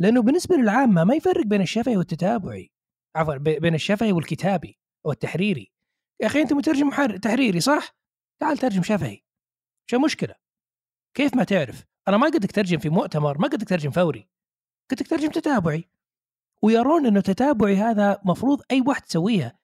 لأنه 0.00 0.22
بالنسبة 0.22 0.56
للعامة 0.56 1.04
ما 1.04 1.14
يفرق 1.14 1.46
بين 1.46 1.60
الشفهي 1.60 1.96
والتتابعي. 1.96 2.70
عفوا 3.16 3.36
بي- 3.36 3.58
بين 3.58 3.74
الشفهي 3.74 4.12
والكتابي 4.12 4.78
والتحريري. 5.06 5.72
يا 6.20 6.26
أخي 6.26 6.42
أنت 6.42 6.52
مترجم 6.52 6.86
محر... 6.86 7.16
تحريري 7.16 7.60
صح؟ 7.60 7.96
تعال 8.40 8.58
ترجم 8.58 8.82
شفهي 8.82 9.20
شو 9.90 9.96
المشكلة؟ 9.96 10.34
كيف 11.14 11.36
ما 11.36 11.44
تعرف؟ 11.44 11.84
أنا 12.08 12.16
ما 12.16 12.26
لك 12.26 12.52
ترجم 12.52 12.78
في 12.78 12.88
مؤتمر 12.88 13.38
ما 13.38 13.46
لك 13.46 13.68
ترجم 13.68 13.90
فوري. 13.90 14.28
لك 14.92 15.08
ترجم 15.08 15.30
تتابعي. 15.30 15.88
ويرون 16.62 17.06
إنه 17.06 17.20
تتابعي 17.20 17.76
هذا 17.76 18.20
مفروض 18.24 18.62
أي 18.70 18.80
واحد 18.86 19.02
يسويها. 19.08 19.58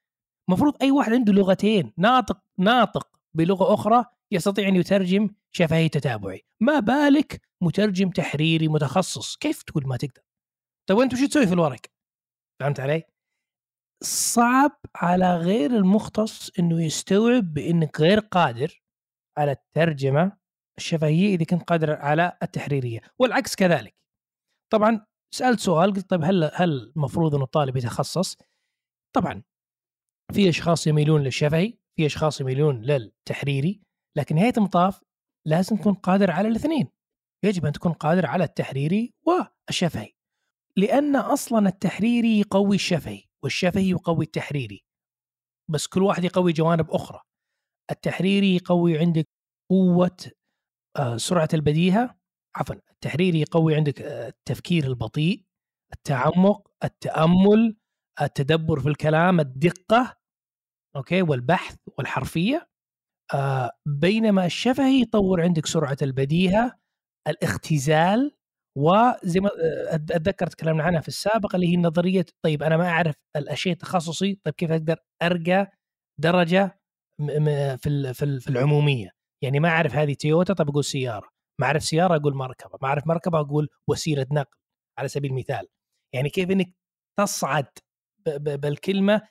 مفروض 0.48 0.76
أي 0.82 0.90
واحد 0.90 1.12
عنده 1.12 1.32
لغتين 1.32 1.92
ناطق 1.96 2.42
ناطق 2.58 3.08
بلغة 3.34 3.74
أخرى 3.74 4.04
يستطيع 4.30 4.68
أن 4.68 4.76
يترجم 4.76 5.30
شفهي 5.52 5.88
تتابعي. 5.88 6.46
ما 6.60 6.80
بالك؟ 6.80 7.40
مترجم 7.60 8.10
تحريري 8.10 8.68
متخصص. 8.68 9.36
كيف 9.36 9.62
تقول 9.62 9.86
ما 9.86 9.96
تقدر؟ 9.96 10.22
طيب 10.86 10.98
وانت 10.98 11.12
وش 11.12 11.20
تسوي 11.20 11.46
في 11.46 11.52
الورق؟ 11.52 11.80
فهمت 12.60 12.80
علي؟ 12.80 13.02
صعب 14.02 14.80
على 14.96 15.36
غير 15.36 15.70
المختص 15.70 16.50
إنه 16.58 16.84
يستوعب 16.84 17.54
بإنك 17.54 18.00
غير 18.00 18.18
قادر 18.18 18.82
على 19.38 19.52
الترجمة 19.52 20.36
الشفهية 20.78 21.34
إذا 21.34 21.44
كنت 21.44 21.62
قادر 21.62 21.92
على 21.92 22.38
التحريرية 22.42 23.00
والعكس 23.18 23.54
كذلك. 23.56 23.94
طبعا 24.72 25.06
سألت 25.34 25.60
سؤال 25.60 25.92
قلت 25.92 26.10
طيب 26.10 26.24
هل 26.24 26.50
هل 26.54 26.92
المفروض 26.96 27.34
إنه 27.34 27.44
الطالب 27.44 27.76
يتخصص؟ 27.76 28.36
طبعا 29.16 29.42
في 30.32 30.48
أشخاص 30.48 30.86
يميلون 30.86 31.22
للشفهي 31.22 31.78
في 31.96 32.06
أشخاص 32.06 32.40
يميلون 32.40 32.82
للتحريري 32.82 33.82
لكن 34.16 34.34
نهاية 34.36 34.52
المطاف 34.56 35.00
لازم 35.46 35.76
تكون 35.76 35.94
قادر 35.94 36.30
على 36.30 36.48
الاثنين. 36.48 36.88
يجب 37.44 37.66
أن 37.66 37.72
تكون 37.72 37.92
قادر 37.92 38.26
على 38.26 38.44
التحريري 38.44 39.14
والشفهي 39.26 40.12
لأن 40.76 41.16
أصلا 41.16 41.68
التحريري 41.68 42.40
يقوي 42.40 42.76
الشفهي. 42.76 43.29
والشفهي 43.44 43.90
يقوي 43.90 44.24
التحريري 44.24 44.84
بس 45.70 45.86
كل 45.86 46.02
واحد 46.02 46.24
يقوي 46.24 46.52
جوانب 46.52 46.90
أخرى. 46.90 47.20
التحريري 47.90 48.56
يقوي 48.56 48.98
عندك 48.98 49.28
قوة 49.70 50.16
آه، 50.96 51.16
سرعة 51.16 51.48
البديهة 51.54 52.18
عفوا 52.56 52.74
التحريري 52.90 53.40
يقوي 53.40 53.74
عندك 53.74 54.02
آه، 54.02 54.28
التفكير 54.28 54.84
البطيء 54.86 55.44
التعمق 55.94 56.70
التأمل 56.84 57.76
التدبر 58.22 58.80
في 58.80 58.88
الكلام 58.88 59.40
الدقة 59.40 60.16
أوكي 60.96 61.22
والبحث 61.22 61.76
والحرفية. 61.98 62.70
آه 63.34 63.70
بينما 63.86 64.46
الشفهي 64.46 65.00
يطور 65.02 65.42
عندك 65.42 65.66
سرعة 65.66 65.96
البديهة 66.02 66.78
الاختزال 67.28 68.36
وزي 68.78 69.40
ما 69.40 69.48
آه، 69.48 69.94
اتذكر 69.94 70.46
تكلمنا 70.46 70.82
عنها 70.82 71.00
في 71.00 71.08
السابق 71.08 71.54
اللي 71.54 71.68
هي 71.68 71.76
نظرية 71.76 72.26
طيب 72.44 72.62
أنا 72.62 72.76
ما 72.76 72.88
أعرف 72.88 73.14
الأشياء 73.36 73.74
تخصصي 73.74 74.34
طيب 74.44 74.54
كيف 74.54 74.70
أقدر 74.70 74.96
أرقى 75.22 75.70
درجة 76.20 76.80
في 77.18 77.78
في 77.82 77.88
ال- 78.24 78.40
في 78.40 78.50
العمومية؟ 78.50 79.10
يعني 79.44 79.60
ما 79.60 79.68
أعرف 79.68 79.94
هذه 79.94 80.14
تويوتا 80.14 80.54
طب 80.54 80.68
أقول 80.68 80.84
سيارة. 80.84 81.28
ما 81.60 81.66
أعرف 81.66 81.82
سيارة 81.84 82.16
أقول 82.16 82.34
مركبة. 82.34 82.78
ما 82.82 82.88
أعرف 82.88 83.06
مركبة 83.06 83.40
أقول 83.40 83.68
وسيلة 83.88 84.26
نقل 84.32 84.56
على 84.98 85.08
سبيل 85.08 85.30
المثال. 85.30 85.66
يعني 86.14 86.28
كيف 86.28 86.50
إنك 86.50 86.74
تصعد 87.18 87.66
بالكلمة 88.40 89.22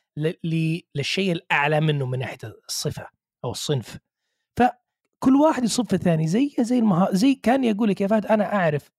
للشيء 0.43 1.31
الأعلى 1.31 1.81
منه 1.81 2.05
من 2.05 2.19
ناحية 2.19 2.37
الصفة 2.69 3.07
أو 3.45 3.51
الصنف. 3.51 3.97
فكل 4.59 5.35
واحد 5.35 5.63
يصب 5.63 5.85
في 5.85 5.93
الثاني. 5.93 6.27
زي 6.27 6.55
زي 6.59 6.79
المها... 6.79 7.09
زي 7.11 7.35
كان 7.35 7.63
يقول 7.63 7.89
لك 7.89 8.01
يا 8.01 8.07
فهد 8.07 8.25
أنا 8.25 8.53
أعرف 8.55 8.89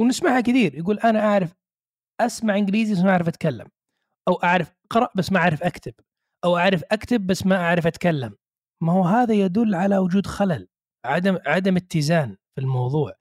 ونسمعها 0.00 0.40
كثير 0.40 0.74
يقول 0.74 0.98
أنا 0.98 1.20
أعرف 1.20 1.54
أسمع 2.20 2.56
إنجليزي 2.56 2.92
بس 2.94 3.00
ما 3.00 3.10
أعرف 3.10 3.28
أتكلم 3.28 3.68
أو 4.28 4.34
أعرف 4.34 4.74
اقرا 4.90 5.08
بس 5.16 5.32
ما 5.32 5.38
أعرف 5.38 5.62
أكتب 5.62 5.94
أو 6.44 6.56
أعرف 6.56 6.82
أكتب 6.90 7.26
بس 7.26 7.46
ما 7.46 7.56
أعرف 7.56 7.86
أتكلم. 7.86 8.36
ما 8.82 8.92
هو 8.92 9.02
هذا 9.04 9.34
يدل 9.34 9.74
على 9.74 9.98
وجود 9.98 10.26
خلل 10.26 10.68
عدم 11.04 11.38
عدم 11.46 11.76
اتزان 11.76 12.36
في 12.54 12.60
الموضوع. 12.60 13.12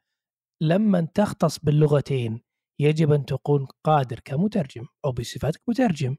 لما 0.62 1.02
تختص 1.02 1.60
باللغتين 1.60 2.42
يجب 2.80 3.12
أن 3.12 3.26
تكون 3.26 3.68
قادر 3.84 4.20
كمترجم 4.20 4.88
أو 5.06 5.12
بصفتك 5.12 5.62
مترجم 5.68 6.18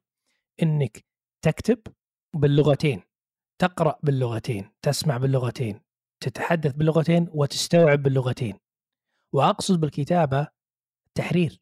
إنك 0.62 1.04
تكتب 1.44 1.78
باللغتين 2.36 3.02
تقرأ 3.60 3.98
باللغتين 4.02 4.70
تسمع 4.82 5.16
باللغتين 5.16 5.80
تتحدث 6.22 6.72
باللغتين 6.72 7.28
وتستوعب 7.32 8.02
باللغتين. 8.02 8.58
وأقصد 9.34 9.80
بالكتابة 9.80 10.48
التحرير. 11.08 11.60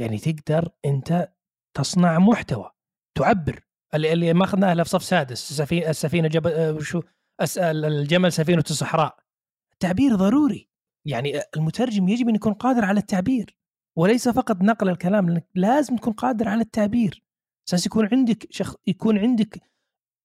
يعني 0.00 0.18
تقدر 0.18 0.68
أنت 0.84 1.32
تصنع 1.76 2.18
محتوى 2.18 2.70
تعبر. 3.14 3.60
اللي, 3.94 4.12
اللي 4.12 4.34
ما 4.34 4.44
أخذناه 4.44 4.82
في 4.82 4.88
صف 4.88 5.02
سادس 5.02 5.50
السفينة 5.50 5.90
السفينه 5.90 6.28
جبل 6.28 6.82
شو؟ 6.84 7.02
اسال 7.40 7.84
الجمل 7.84 8.32
سفينة 8.32 8.64
الصحراء. 8.70 9.16
التعبير 9.72 10.16
ضروري. 10.16 10.68
يعني 11.06 11.40
المترجم 11.56 12.08
يجب 12.08 12.28
أن 12.28 12.34
يكون 12.34 12.52
قادر 12.54 12.84
على 12.84 13.00
التعبير. 13.00 13.56
وليس 13.96 14.28
فقط 14.28 14.62
نقل 14.62 14.88
الكلام 14.88 15.28
لأنك 15.28 15.48
لازم 15.54 15.96
تكون 15.96 16.12
قادر 16.12 16.48
على 16.48 16.60
التعبير. 16.60 17.24
أساس 17.68 17.86
يكون 17.86 18.08
عندك 18.12 18.46
شخ... 18.50 18.74
يكون 18.86 19.18
عندك 19.18 19.62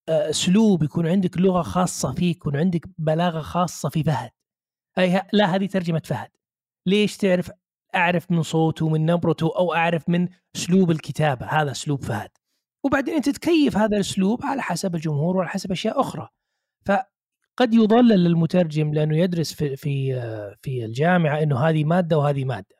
آه، 0.10 0.30
أسلوب 0.30 0.84
يكون 0.84 1.08
عندك 1.08 1.38
لغة 1.38 1.62
خاصة 1.62 2.14
فيك 2.14 2.36
يكون 2.36 2.58
عندك 2.58 2.86
بلاغة 2.98 3.42
خاصة 3.42 3.90
في 3.90 4.04
فهد. 4.04 4.32
أي 4.98 5.22
لا 5.34 5.56
هذه 5.56 5.66
ترجمة 5.66 6.02
فهد. 6.06 6.30
ليش 6.90 7.18
تعرف 7.18 7.52
أعرف 7.96 8.32
من 8.32 8.44
صوته 8.44 8.90
من 8.90 9.06
نبرته 9.06 9.52
أو 9.58 9.74
أعرف 9.74 10.10
من 10.10 10.28
أسلوب 10.56 10.92
الكتابة؟ 10.92 11.46
هذا 11.46 11.72
أسلوب 11.72 12.04
فهد. 12.04 12.30
وبعدين 12.86 13.16
أنت 13.16 13.30
تكيف 13.30 13.78
هذا 13.78 13.96
الأسلوب 13.96 14.46
على 14.46 14.62
حسب 14.62 14.96
الجمهور 14.96 15.38
وعلى 15.38 15.50
حسب 15.50 15.72
أشياء 15.72 16.00
أخرى. 16.00 16.30
فقد 16.86 17.74
يضلل 17.74 18.28
المترجم 18.28 18.94
لأنه 18.94 19.18
يدرس 19.18 19.54
في 19.54 19.76
في 19.76 20.14
في 20.62 20.86
الجامعة 20.86 21.44
إنه 21.44 21.60
هذه 21.60 21.84
مادة 21.84 22.18
وهذه 22.18 22.46
مادة. 22.46 22.76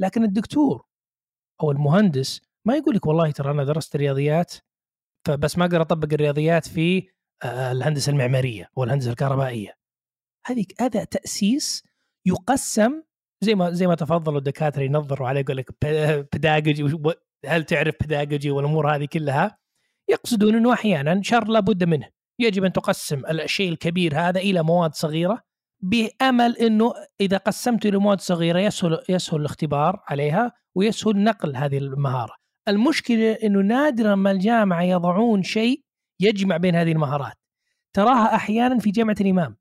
لكن 0.00 0.24
الدكتور 0.24 0.86
أو 1.62 1.70
المهندس 1.70 2.40
ما 2.64 2.76
يقول 2.76 2.94
لك 2.94 3.06
والله 3.06 3.30
ترى 3.30 3.50
أنا 3.50 3.64
درست 3.64 3.96
رياضيات 3.96 4.54
فبس 5.26 5.58
ما 5.58 5.64
أقدر 5.64 5.82
أطبق 5.82 6.12
الرياضيات 6.12 6.68
في 6.68 7.08
آه، 7.42 7.72
الهندسة 7.72 8.10
المعمارية 8.12 8.70
والهندسة 8.76 9.10
الكهربائية. 9.10 9.76
هذه 10.46 10.66
هذا 10.80 11.04
تأسيس 11.04 11.82
يقسم 12.26 13.02
زي 13.40 13.54
ما 13.54 13.70
زي 13.70 13.86
ما 13.86 13.94
تفضلوا 13.94 14.38
الدكاترة 14.38 14.82
ينظروا 14.82 15.28
عليه 15.28 15.40
يقول 15.40 15.56
لك 15.56 15.70
بيداجوجي 16.32 16.98
هل 17.46 17.64
تعرف 17.64 17.94
بيداجوجي 18.00 18.50
والأمور 18.50 18.94
هذه 18.94 19.04
كلها 19.04 19.58
يقصدون 20.08 20.54
إنه 20.54 20.72
أحيانا 20.72 21.22
شر 21.22 21.48
لابد 21.48 21.84
منه 21.84 22.08
يجب 22.38 22.64
أن 22.64 22.72
تقسم 22.72 23.26
الشيء 23.26 23.72
الكبير 23.72 24.20
هذا 24.20 24.40
إلى 24.40 24.62
مواد 24.62 24.94
صغيرة 24.94 25.42
بأمل 25.80 26.56
إنه 26.56 26.92
إذا 27.20 27.36
قسمت 27.36 27.86
إلى 27.86 27.98
مواد 27.98 28.20
صغيرة 28.20 28.58
يسهل 28.58 28.98
يسهل 29.08 29.40
الاختبار 29.40 30.02
عليها 30.08 30.52
ويسهل 30.74 31.24
نقل 31.24 31.56
هذه 31.56 31.78
المهارة. 31.78 32.34
المشكلة 32.68 33.32
إنه 33.32 33.60
نادرا 33.60 34.14
ما 34.14 34.30
الجامعة 34.30 34.82
يضعون 34.82 35.42
شيء 35.42 35.84
يجمع 36.20 36.56
بين 36.56 36.74
هذه 36.74 36.92
المهارات. 36.92 37.34
تراها 37.92 38.34
أحيانا 38.34 38.78
في 38.78 38.90
جامعة 38.90 39.16
الإمام 39.20 39.56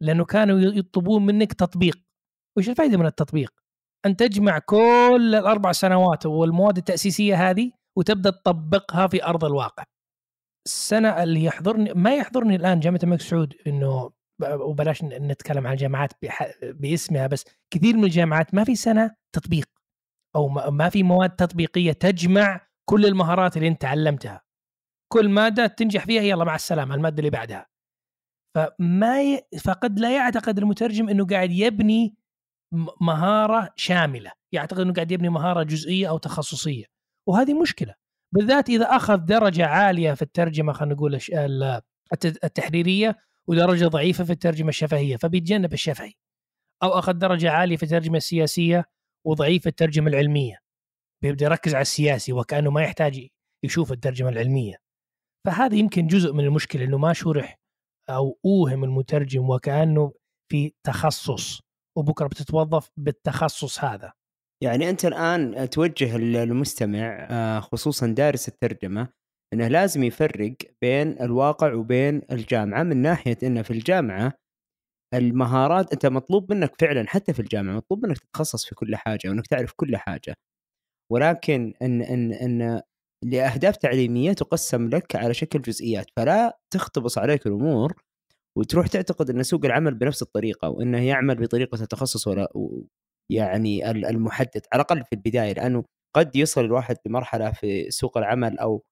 لأنه 0.00 0.24
كانوا 0.24 0.58
يطلبون 0.60 1.26
منك 1.26 1.52
تطبيق. 1.52 2.05
وش 2.56 2.68
الفائده 2.68 2.98
من 2.98 3.06
التطبيق؟ 3.06 3.52
أن 4.06 4.16
تجمع 4.16 4.58
كل 4.58 5.34
الأربع 5.38 5.72
سنوات 5.72 6.26
والمواد 6.26 6.76
التأسيسية 6.76 7.50
هذه 7.50 7.72
وتبدأ 7.98 8.30
تطبقها 8.30 9.06
في 9.06 9.24
أرض 9.24 9.44
الواقع. 9.44 9.84
السنة 10.66 11.22
اللي 11.22 11.44
يحضرني 11.44 11.94
ما 11.94 12.14
يحضرني 12.14 12.56
الآن 12.56 12.80
جامعة 12.80 13.00
الملك 13.02 13.20
سعود 13.20 13.54
إنه 13.66 14.10
وبلاش 14.42 15.04
نتكلم 15.04 15.66
عن 15.66 15.72
الجامعات 15.72 16.12
باسمها 16.62 17.26
بس 17.26 17.44
كثير 17.70 17.96
من 17.96 18.04
الجامعات 18.04 18.54
ما 18.54 18.64
في 18.64 18.74
سنة 18.74 19.14
تطبيق 19.32 19.68
أو 20.36 20.48
ما 20.48 20.88
في 20.88 21.02
مواد 21.02 21.30
تطبيقية 21.30 21.92
تجمع 21.92 22.60
كل 22.84 23.06
المهارات 23.06 23.56
اللي 23.56 23.68
أنت 23.68 23.80
تعلمتها 23.80 24.42
كل 25.12 25.28
مادة 25.28 25.66
تنجح 25.66 26.06
فيها 26.06 26.22
يلا 26.22 26.44
مع 26.44 26.54
السلامة 26.54 26.94
المادة 26.94 27.18
اللي 27.18 27.30
بعدها 27.30 27.66
فما 28.54 29.22
ي... 29.22 29.42
فقد 29.64 29.98
لا 29.98 30.16
يعتقد 30.16 30.58
المترجم 30.58 31.08
إنه 31.08 31.26
قاعد 31.26 31.50
يبني 31.50 32.16
مهارة 33.00 33.72
شاملة. 33.76 34.30
يعتقد 34.52 34.80
إنه 34.80 34.92
قاعد 34.92 35.12
يبني 35.12 35.28
مهارة 35.28 35.62
جزئية 35.62 36.08
أو 36.08 36.18
تخصصية. 36.18 36.84
وهذه 37.28 37.60
مشكلة. 37.60 37.94
بالذات 38.34 38.68
إذا 38.68 38.84
أخذ 38.84 39.16
درجة 39.16 39.66
عالية 39.66 40.14
في 40.14 40.22
الترجمة 40.22 40.72
خلينا 40.72 40.94
نقول 40.94 41.18
التحريرية 42.24 43.16
ودرجة 43.48 43.86
ضعيفة 43.86 44.24
في 44.24 44.32
الترجمة 44.32 44.68
الشفهية 44.68 45.16
فبيتجنب 45.16 45.72
الشفهي. 45.72 46.12
أو 46.82 46.88
أخذ 46.88 47.12
درجة 47.12 47.50
عالية 47.50 47.76
في 47.76 47.82
الترجمة 47.82 48.16
السياسية 48.16 48.84
وضعيف 49.26 49.62
في 49.62 49.68
الترجمة 49.68 50.08
العلمية. 50.08 50.58
بيبدأ 51.22 51.44
يركز 51.46 51.74
على 51.74 51.82
السياسي 51.82 52.32
وكأنه 52.32 52.70
ما 52.70 52.82
يحتاج 52.82 53.28
يشوف 53.64 53.92
الترجمة 53.92 54.28
العلمية. 54.28 54.76
فهذا 55.46 55.76
يمكن 55.76 56.06
جزء 56.06 56.32
من 56.32 56.44
المشكلة 56.44 56.84
إنه 56.84 56.98
ما 56.98 57.12
شرح 57.12 57.58
أو 58.10 58.38
أوهم 58.44 58.84
المترجم 58.84 59.50
وكأنه 59.50 60.12
في 60.50 60.72
تخصص. 60.86 61.65
وبكرة 61.98 62.26
بتتوظف 62.26 62.90
بالتخصص 62.96 63.84
هذا. 63.84 64.12
يعني 64.62 64.90
أنت 64.90 65.04
الآن 65.04 65.70
توجه 65.70 66.16
المستمع 66.16 67.26
آه، 67.30 67.60
خصوصا 67.60 68.06
دارس 68.06 68.48
الترجمة 68.48 69.08
إنه 69.52 69.68
لازم 69.68 70.02
يفرق 70.04 70.54
بين 70.82 71.20
الواقع 71.22 71.74
وبين 71.74 72.22
الجامعة 72.32 72.82
من 72.82 72.96
ناحية 72.96 73.38
إنه 73.42 73.62
في 73.62 73.70
الجامعة 73.70 74.32
المهارات 75.14 75.92
أنت 75.92 76.06
مطلوب 76.06 76.52
منك 76.52 76.80
فعلا 76.80 77.04
حتى 77.08 77.32
في 77.32 77.40
الجامعة 77.40 77.76
مطلوب 77.76 78.06
منك 78.06 78.18
تتخصص 78.18 78.66
في 78.66 78.74
كل 78.74 78.96
حاجة 78.96 79.28
وإنك 79.28 79.46
تعرف 79.46 79.72
كل 79.76 79.96
حاجة. 79.96 80.34
ولكن 81.12 81.74
ان 81.82 82.02
ان 82.02 82.32
إن 82.32 82.80
لأهداف 83.24 83.76
تعليمية 83.76 84.32
تقسم 84.32 84.88
لك 84.88 85.16
على 85.16 85.34
شكل 85.34 85.62
جزئيات 85.62 86.06
فلا 86.16 86.58
تختبص 86.74 87.18
عليك 87.18 87.46
الأمور 87.46 87.94
وتروح 88.56 88.86
تعتقد 88.86 89.30
إن 89.30 89.42
سوق 89.42 89.64
العمل 89.64 89.94
بنفس 89.94 90.22
الطريقة 90.22 90.68
وإنه 90.68 91.06
يعمل 91.06 91.34
بطريقة 91.34 91.82
التخصص 91.82 92.26
ولا 92.26 92.48
يعني 93.32 93.90
المحدد. 93.90 94.62
على 94.72 94.80
الأقل 94.82 95.04
في 95.04 95.12
البداية 95.12 95.52
لأنه 95.52 95.84
قد 96.16 96.36
يصل 96.36 96.64
الواحد 96.64 96.96
لمرحلة 97.06 97.52
في 97.52 97.90
سوق 97.90 98.18
العمل 98.18 98.58
أو 98.58 98.84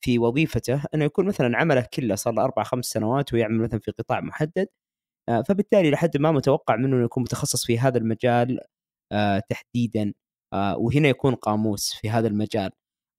في 0.00 0.18
وظيفته 0.18 0.84
إنه 0.94 1.04
يكون 1.04 1.26
مثلا 1.26 1.58
عمله 1.58 1.86
كله 1.94 2.14
صار 2.14 2.34
له 2.34 2.44
أربع 2.44 2.62
خمس 2.62 2.84
سنوات 2.86 3.32
ويعمل 3.34 3.58
مثلا 3.58 3.80
في 3.80 3.90
قطاع 3.90 4.20
محدد. 4.20 4.68
آه، 5.28 5.42
فبالتالي 5.42 5.90
لحد 5.90 6.16
ما 6.16 6.32
متوقع 6.32 6.76
منه 6.76 6.96
إنه 6.96 7.04
يكون 7.04 7.22
متخصص 7.22 7.66
في 7.66 7.78
هذا 7.78 7.98
المجال 7.98 8.60
آه، 9.12 9.42
تحديدا. 9.50 10.14
آه، 10.54 10.78
وهنا 10.78 11.08
يكون 11.08 11.34
قاموس 11.34 11.94
في 11.94 12.10
هذا 12.10 12.28
المجال. 12.28 12.70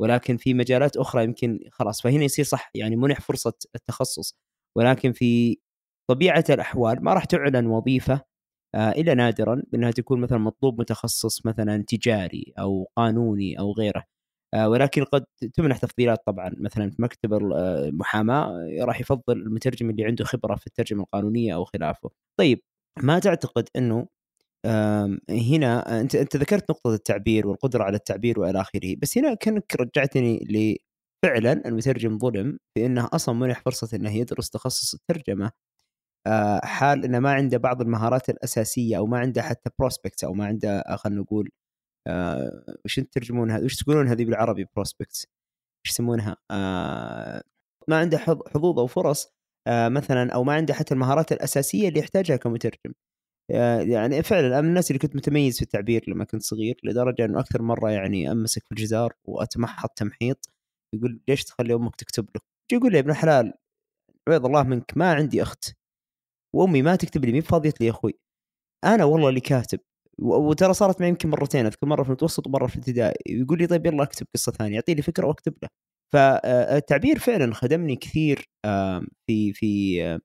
ولكن 0.02 0.38
في 0.38 0.54
مجالات 0.54 0.98
أخرى 0.98 1.24
يمكن 1.24 1.60
خلاص 1.72 2.02
فهنا 2.02 2.24
يصير 2.24 2.46
صح 2.46 2.72
يعني 2.76 2.96
منح 2.96 3.22
فرصة 3.22 3.54
التخصص. 3.76 4.36
ولكن 4.78 5.12
في 5.12 5.58
طبيعة 6.10 6.44
الأحوال 6.50 7.04
ما 7.04 7.14
راح 7.14 7.26
تعلن 7.26 7.68
وظيفة 7.68 8.22
إلا 8.76 9.14
نادرا 9.14 9.64
بأنها 9.72 9.92
تكون 9.92 10.22
مثلا 10.22 10.38
مطلوب 10.38 10.82
متخصص 10.82 11.46
مثلا 11.46 11.84
تجاري 11.88 12.54
أو 12.60 12.90
قانوني 12.98 13.60
أو 13.60 13.72
غيره 13.74 14.06
آه، 14.54 14.70
ولكن 14.70 15.04
قد 15.04 15.26
تمنح 15.54 15.78
تفضيلات 15.78 16.20
طبعا 16.26 16.52
مثلا 16.58 16.92
في 16.92 17.02
مكتب 17.02 17.34
المحاماة 17.34 18.68
راح 18.82 19.02
يفضل 19.02 19.38
المترجم 19.38 19.90
اللي 19.90 20.06
عنده 20.06 20.26
خبرة 20.26 20.56
في 20.56 20.68
الترجمة 20.68 21.04
القانونية 21.04 21.56
أو 21.56 21.66
خلافه. 21.66 22.10
طيب 22.40 22.62
ما 23.04 23.20
تعتقد 23.20 23.70
إنه 23.76 24.08
هنا 25.30 26.02
أنت 26.02 26.16
أنت 26.16 26.36
ذكرت 26.38 26.72
نقطة 26.72 26.94
التعبير 26.94 27.48
والقدرة 27.48 27.84
على 27.84 27.98
التعبير 27.98 28.40
وإلى 28.40 28.62
آخره، 28.62 28.96
بس 29.02 29.18
هنا 29.18 29.34
كأنك 29.34 29.76
رجعتني 29.82 30.38
لفعلا 31.26 31.68
المترجم 31.68 32.18
ظلم 32.20 32.60
في 32.74 32.86
انه 32.86 33.10
أصلا 33.14 33.36
منح 33.36 33.62
فرصه 33.62 33.98
إنه 33.98 34.16
يدرس 34.16 34.50
تخصص 34.50 34.94
الترجمة 34.94 35.52
آه، 36.28 36.62
حال 36.66 37.06
إنه 37.06 37.20
ما 37.20 37.34
عنده 37.34 37.58
بعض 37.58 37.82
المهارات 37.82 38.30
الأساسية 38.30 38.98
أو 38.98 39.08
ما 39.08 39.20
عنده 39.20 39.42
حتى 39.42 39.70
prospects 39.80 40.24
أو 40.24 40.34
ما 40.34 40.46
عنده 40.46 40.84
خلينا 40.98 41.22
نقول 41.22 41.50
آه 42.08 42.66
وش 42.86 43.00
انت 43.00 43.14
ترجمونها 43.14 43.60
وش 43.60 43.76
تقولون 43.78 44.08
هذه 44.08 44.26
بالعربي 44.26 44.66
prospects 44.76 45.28
إيش 45.88 45.94
يسمونها؟ 45.94 46.38
آه 46.52 47.44
ما 47.90 48.00
عنده 48.00 48.18
حظوظ 48.20 48.80
أو 48.80 48.88
فرص 48.88 49.34
آه 49.68 49.90
مثلا 49.90 50.34
أو 50.34 50.44
ما 50.44 50.54
عنده 50.54 50.74
حتى 50.74 50.94
المهارات 50.94 51.32
الأساسية 51.32 51.90
اللي 51.90 52.00
يحتاجها 52.00 52.38
كمترجم. 52.38 52.94
آه 53.52 53.82
يعني 53.82 54.24
فعلا 54.24 54.48
أنا 54.48 54.62
من 54.62 54.70
الناس 54.70 54.92
اللي 54.92 55.00
كنت 55.00 55.16
متميز 55.16 55.58
في 55.58 55.64
التعبير 55.64 56.06
لما 56.10 56.26
كنت 56.26 56.44
صغير 56.44 56.78
لدرجة 56.84 57.26
أنه 57.26 57.40
أكثر 57.40 57.62
مرة 57.62 57.92
يعني 57.92 58.32
أمسك 58.32 58.64
في 58.68 58.72
الجدار 58.72 59.14
وأتمحط 59.26 59.92
تمحيط. 59.98 60.50
يقول 60.96 61.20
ليش 61.28 61.44
تخلي 61.44 61.74
أمك 61.74 61.96
تكتب 61.96 62.30
لك؟ 62.36 62.42
يقول 62.72 62.96
يا 62.96 63.00
ابن 63.00 63.10
الحلال 63.12 63.54
عويض 64.30 64.46
الله 64.46 64.64
منك 64.64 64.98
ما 64.98 65.14
عندي 65.14 65.42
أخت. 65.42 65.74
وأمي 66.56 66.82
ما 66.82 66.96
تكتب 66.96 67.26
لي 67.26 67.32
مي 67.32 67.42
فاضية 67.42 67.74
لي 67.82 67.86
يا 67.88 67.92
أخوي. 67.92 68.14
أنا 68.86 69.06
والله 69.06 69.30
اللي 69.30 69.40
كاتب. 69.40 69.80
وترى 70.20 70.74
صارت 70.74 71.02
معي 71.02 71.10
يمكن 71.10 71.30
مرتين 71.30 71.66
أذكر 71.66 71.88
مرة 71.88 72.04
في 72.04 72.10
المتوسط 72.10 72.48
ومرة 72.48 72.68
في 72.68 72.76
الابتدائي. 72.76 73.42
يقول 73.42 73.58
لي 73.60 73.68
طيب 73.68 73.86
يلا 73.86 74.04
أكتب 74.04 74.28
قصة 74.36 74.52
ثانية 74.52 74.76
يعطي 74.76 74.94
لي 74.94 75.02
فكرة 75.02 75.28
وأكتب 75.28 75.54
له. 75.64 75.70
فالتعبير 76.14 77.20
فعلا 77.20 77.54
خدمني 77.54 77.96
كثير 77.96 78.46
في 79.28 79.54
في 79.54 80.20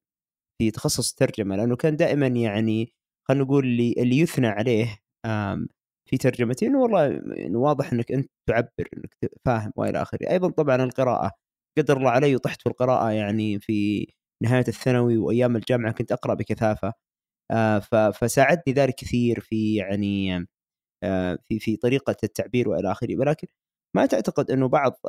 في 0.58 0.70
تخصص 0.70 1.10
الترجمة 1.10 1.56
لأنه 1.56 1.76
كان 1.76 1.96
دائما 1.96 2.26
يعني 2.26 2.92
خلينا 3.28 3.44
نقول 3.44 3.64
اللي 3.66 3.94
اللي 3.98 4.18
يثنى 4.18 4.46
عليه 4.46 4.98
في 6.10 6.16
ترجمتي 6.18 6.66
انه 6.66 6.78
والله 6.82 7.20
واضح 7.50 7.92
إنك 7.92 8.12
أنت 8.12 8.30
تعبر 8.48 8.88
إنك 8.96 9.32
فاهم 9.44 9.72
وإلى 9.76 10.02
آخره. 10.02 10.30
أيضا 10.30 10.50
طبعا 10.50 10.76
القراءة 10.84 11.30
قدر 11.78 11.96
الله 11.96 12.10
علي 12.10 12.34
وطحت 12.34 12.62
في 12.62 12.68
القراءة 12.68 13.10
يعني 13.10 13.60
في 13.60 14.06
نهاية 14.42 14.64
الثانوي 14.68 15.18
وأيام 15.18 15.56
الجامعة 15.56 15.92
كنت 15.92 16.12
أقرأ 16.12 16.34
بكثافة. 16.34 16.92
فساعدني 18.14 18.74
ذلك 18.74 18.94
كثير 18.94 19.40
في 19.40 19.74
يعني 19.74 20.46
في 21.44 21.58
في 21.60 21.76
طريقة 21.76 22.16
التعبير 22.24 22.68
وإلى 22.68 22.92
آخره. 22.92 23.16
ولكن 23.16 23.48
ما 23.96 24.06
تعتقد 24.06 24.50
إنه 24.50 24.68
بعض 24.68 25.00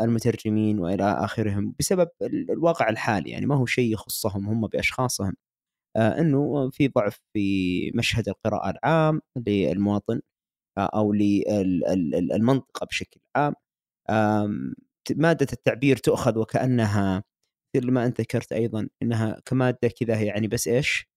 المترجمين 0.00 0.78
وإلى 0.78 1.04
آخرهم 1.04 1.74
بسبب 1.80 2.08
الواقع 2.50 2.88
الحالي 2.88 3.30
يعني 3.30 3.46
ما 3.46 3.56
هو 3.56 3.66
شيء 3.66 3.92
يخصهم 3.92 4.48
هم 4.48 4.66
بأشخاصهم. 4.66 5.34
إنه 5.96 6.70
في 6.70 6.88
ضعف 6.88 7.20
في 7.32 7.90
مشهد 7.94 8.28
القراءة 8.28 8.70
العام 8.70 9.20
للمواطن 9.46 10.20
أو 10.78 11.12
للمنطقه 11.12 12.86
بشكل 12.86 13.20
عام. 13.36 13.54
مادة 15.16 15.46
التعبير 15.52 15.96
تؤخذ 15.96 16.38
وكأنها 16.38 17.24
مثل 17.76 17.90
ما 17.90 18.06
أنت 18.06 18.20
ذكرت 18.20 18.52
أيضا 18.52 18.88
إنها 19.02 19.40
كمادة 19.46 19.88
كذا 20.00 20.22
يعني 20.22 20.48
بس 20.48 20.68
إيش؟ 20.68 21.08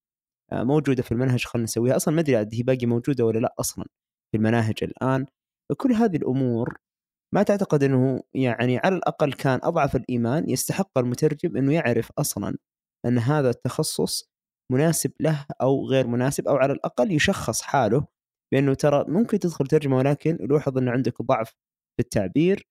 آه، 0.52 0.64
موجودة 0.64 1.04
في 1.04 1.12
المنهج 1.12 1.46
خلينا 1.46 1.64
نسويها. 1.64 1.96
أصلا 1.96 2.14
ما 2.14 2.22
أدري 2.22 2.36
عاد 2.36 2.56
هي 2.56 2.64
باقي 2.64 2.86
موجودة 2.86 3.26
ولا 3.26 3.40
لا 3.40 3.56
أصلا 3.60 3.86
في 4.32 4.38
المناهج 4.38 4.76
الآن. 4.84 5.26
كل 5.78 5.94
هذه 5.94 6.18
الأمور 6.18 6.78
ما 7.36 7.44
تعتقد 7.44 7.84
إنه 7.84 8.24
يعني 8.34 8.78
على 8.78 8.96
الأقل 8.96 9.34
كان 9.34 9.60
أضعف 9.64 9.96
الإيمان 9.96 10.50
يستحق 10.50 10.98
المترجم 10.98 11.58
إنه 11.58 11.74
يعرف 11.74 12.12
أصلا 12.18 12.58
أن 13.06 13.18
هذا 13.18 13.50
التخصص 13.50 14.32
مناسب 14.72 15.12
له 15.20 15.46
أو 15.62 15.86
غير 15.86 16.08
مناسب 16.08 16.48
أو 16.48 16.56
على 16.56 16.74
الأقل 16.74 17.12
يشخص 17.12 17.62
حاله 17.62 18.08
بانه 18.54 18.74
ترى 18.74 19.06
ممكن 19.08 19.40
تدخل 19.40 19.68
ترجمة 19.68 19.98
ولكن 19.98 20.38
لوحظ 20.42 20.78
ان 20.78 20.90
عندك 20.90 21.22
ضعف 21.22 21.50
في 21.98 22.00
التعبير 22.00 22.68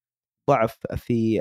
ضعف 0.51 0.79
في 0.97 1.41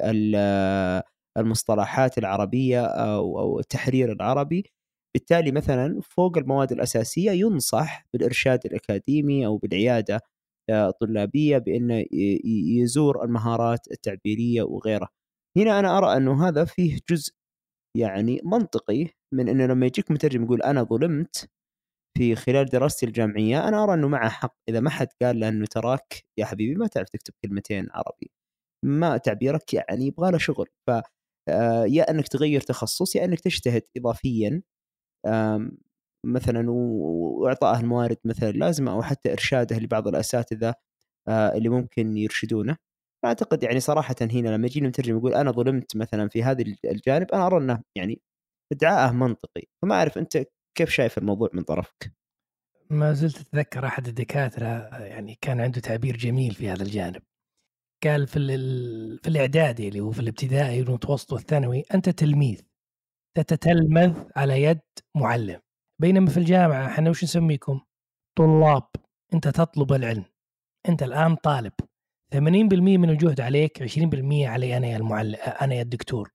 المصطلحات 1.38 2.18
العربية 2.18 2.86
أو 2.86 3.60
التحرير 3.60 4.12
العربي 4.12 4.64
بالتالي 5.16 5.52
مثلا 5.52 6.02
فوق 6.02 6.38
المواد 6.38 6.72
الأساسية 6.72 7.32
ينصح 7.32 8.06
بالإرشاد 8.14 8.66
الأكاديمي 8.66 9.46
أو 9.46 9.58
بالعيادة 9.58 10.22
الطلابية 10.72 11.58
بأنه 11.58 12.06
يزور 12.82 13.24
المهارات 13.24 13.88
التعبيرية 13.92 14.64
وغيره. 14.64 15.08
هنا 15.58 15.80
أنا 15.80 15.98
أرى 15.98 16.18
أنه 16.18 16.48
هذا 16.48 16.66
فيه 16.66 17.00
جزء 17.10 17.34
يعني 17.98 18.42
منطقي 18.46 19.10
من 19.34 19.50
إنه 19.50 19.66
لما 19.66 19.86
يجيك 19.86 20.12
مترجم 20.12 20.44
يقول 20.44 20.62
أنا 20.62 20.84
ظلمت 20.84 21.50
في 22.18 22.36
خلال 22.36 22.66
دراستي 22.66 23.06
الجامعية 23.06 23.68
أنا 23.68 23.84
أرى 23.84 23.94
إنه 23.94 24.08
معه 24.08 24.30
حق. 24.30 24.56
إذا 24.70 24.80
ما 24.80 24.90
حد 24.90 25.08
قال 25.22 25.40
له 25.40 25.50
إنه 25.50 25.66
تراك 25.66 26.26
يا 26.38 26.46
حبيبي 26.46 26.76
ما 26.76 26.88
تعرف 26.88 27.10
تكتب 27.10 27.34
كلمتين 27.46 27.88
عربي. 27.92 28.32
ما 28.86 29.18
تعبيرك 29.18 29.74
يعني 29.74 30.08
يبغى 30.08 30.32
له 30.32 30.38
شغل. 30.38 30.68
ف 30.88 30.92
آه، 31.50 31.86
يا 31.86 32.12
إنك 32.12 32.28
تغير 32.28 32.62
تخصص 32.62 33.16
يا 33.16 33.26
إنك 33.26 33.40
تجتهد 33.40 33.84
اضافيا 33.98 34.62
مثلا 36.26 36.66
واعطائه 36.72 37.80
الموارد 37.80 38.18
مثلا 38.26 38.50
اللازمه 38.50 38.92
أو 38.92 39.02
حتى 39.04 39.32
إرشاده 39.34 39.78
لبعض 39.80 40.08
الأساتذة 40.08 40.76
آه، 41.28 41.54
اللي 41.58 41.70
ممكن 41.70 42.18
يرشدونه. 42.18 42.78
اعتقد 43.26 43.64
يعني 43.64 43.80
صراحة 43.80 44.16
هنا 44.22 44.50
لما 44.50 44.68
يجيني 44.68 44.88
مترجم 44.88 45.18
يقول 45.18 45.34
أنا 45.36 45.52
ظلمت 45.52 45.96
مثلا 45.98 46.30
في 46.30 46.44
هذا 46.44 46.64
الجانب 46.86 47.32
أنا 47.34 47.48
أرى 47.48 47.58
إنه 47.58 47.82
يعني 47.96 48.22
ادعاءه 48.72 49.12
منطقي 49.12 49.64
فما 49.82 49.96
أعرف 49.96 50.18
أنت 50.18 50.44
كيف 50.78 50.90
شايف 50.90 51.18
الموضوع 51.18 51.50
من 51.54 51.64
طرفك؟ 51.64 52.14
ما 52.90 53.14
زلت 53.14 53.40
أتذكر 53.40 53.86
أحد 53.86 54.08
الدكاترة 54.08 54.68
يعني 54.98 55.38
كان 55.42 55.62
عنده 55.62 55.80
تعبير 55.80 56.18
جميل 56.18 56.54
في 56.54 56.70
هذا 56.70 56.84
الجانب. 56.84 57.22
قال 58.04 58.28
في 58.28 58.40
في 59.24 59.28
الإعدادي 59.30 59.88
اللي 59.88 60.00
هو 60.00 60.12
في 60.12 60.20
الابتدائي 60.20 60.82
والمتوسط 60.82 61.34
والثانوي 61.34 61.84
أنت 61.94 62.10
تلميذ 62.10 62.62
تتتلمذ 63.38 64.24
على 64.36 64.64
يد 64.64 64.80
معلم. 65.16 65.60
بينما 66.02 66.30
في 66.30 66.38
الجامعة 66.38 66.86
إحنا 66.86 67.10
وش 67.10 67.24
نسميكم؟ 67.24 67.82
طلاب. 68.38 68.88
أنت 69.34 69.48
تطلب 69.48 69.94
العلم. 69.94 70.26
أنت 70.90 71.04
الآن 71.04 71.36
طالب. 71.36 71.74
80% 72.36 72.98
من 72.98 73.10
الجهد 73.10 73.42
عليك 73.42 73.84
20% 73.84 74.48
علي 74.48 74.78
أنا 74.78 74.88
يا 74.88 74.98
المعلم 74.98 75.36
أنا 75.36 75.76
يا 75.76 75.82
الدكتور. 75.82 76.35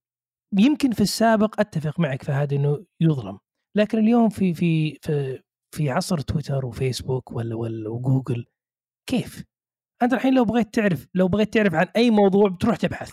يمكن 0.58 0.92
في 0.92 1.00
السابق 1.00 1.60
أتفق 1.60 2.00
معك 2.00 2.22
في 2.22 2.32
هذا 2.32 2.56
أنه 2.56 2.84
يظلم 3.00 3.38
لكن 3.76 3.98
اليوم 3.98 4.28
في 4.28 4.54
في 4.54 4.98
في 5.02 5.42
في 5.74 5.90
عصر 5.90 6.20
تويتر 6.20 6.66
وفيسبوك 6.66 7.32
ولا 7.32 7.54
ولا 7.54 7.90
وجوجل 7.90 8.44
كيف؟ 9.08 9.44
أنت 10.02 10.12
الحين 10.12 10.34
لو 10.34 10.44
بغيت 10.44 10.74
تعرف 10.74 11.06
لو 11.14 11.28
بغيت 11.28 11.54
تعرف 11.54 11.74
عن 11.74 11.86
أي 11.96 12.10
موضوع 12.10 12.48
بتروح 12.48 12.76
تبحث 12.76 13.12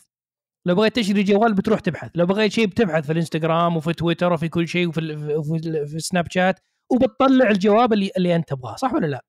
لو 0.67 0.75
بغيت 0.75 0.95
تشتري 0.95 1.23
جوال 1.23 1.53
بتروح 1.53 1.79
تبحث 1.79 2.11
لو 2.15 2.25
بغيت 2.25 2.51
شيء 2.51 2.65
بتبحث 2.65 3.05
في 3.05 3.11
الإنستغرام 3.11 3.77
وفي 3.77 3.93
تويتر 3.93 4.33
وفي 4.33 4.49
كل 4.49 4.67
شيء 4.67 4.87
وفي 4.87 5.01
في, 5.43 5.85
في 5.85 5.99
سناب 5.99 6.31
شات 6.31 6.59
وبتطلع 6.91 7.49
الجواب 7.49 7.93
اللي 7.93 8.11
اللي 8.17 8.35
أنت 8.35 8.49
تبغاه 8.49 8.75
صح 8.75 8.93
ولا 8.93 9.07
لا 9.07 9.25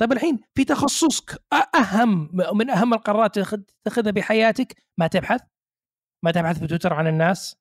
طيب 0.00 0.12
الحين 0.12 0.40
في 0.54 0.64
تخصصك 0.64 1.42
أهم 1.74 2.30
من 2.54 2.70
أهم 2.70 2.94
القرارات 2.94 3.38
تاخذها 3.84 4.10
بحياتك 4.10 4.82
ما 4.98 5.06
تبحث 5.06 5.40
ما 6.24 6.30
تبحث 6.30 6.58
في 6.58 6.66
تويتر 6.66 6.92
عن 6.92 7.06
الناس 7.06 7.56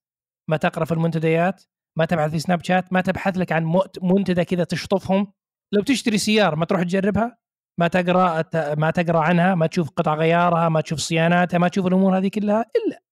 ما 0.50 0.58
تقرأ 0.58 0.86
في 0.86 0.92
المنتديات 0.92 1.64
ما 1.98 2.06
تبحث 2.06 2.32
في 2.32 2.40
سناب 2.40 2.64
شات 2.64 2.94
ما 2.94 3.02
تبحث 3.02 3.38
لك 3.38 3.52
عن 3.52 3.82
منتدى 4.02 4.46
كذا 4.46 4.64
تشطفهم. 4.64 5.34
لو 5.74 5.82
تشتري 5.82 6.18
سيارة 6.18 6.56
ما 6.56 6.66
تروح 6.66 6.84
تجربها 6.84 7.38
ما 7.80 7.88
تقرأ 7.88 8.44
ما 8.76 8.92
تقرأ 8.92 9.20
عنها 9.20 9.56
ما 9.56 9.68
تشوف 9.68 9.90
قطع 9.90 10.16
غيارها 10.16 10.70
ما 10.70 10.82
تشوف 10.82 11.00
صياناتها 11.00 11.58
ما 11.58 11.68
تشوف 11.68 11.88
الأمور 11.88 12.18
هذه 12.18 12.28
كلها 12.28 12.66
إلا. 12.76 13.04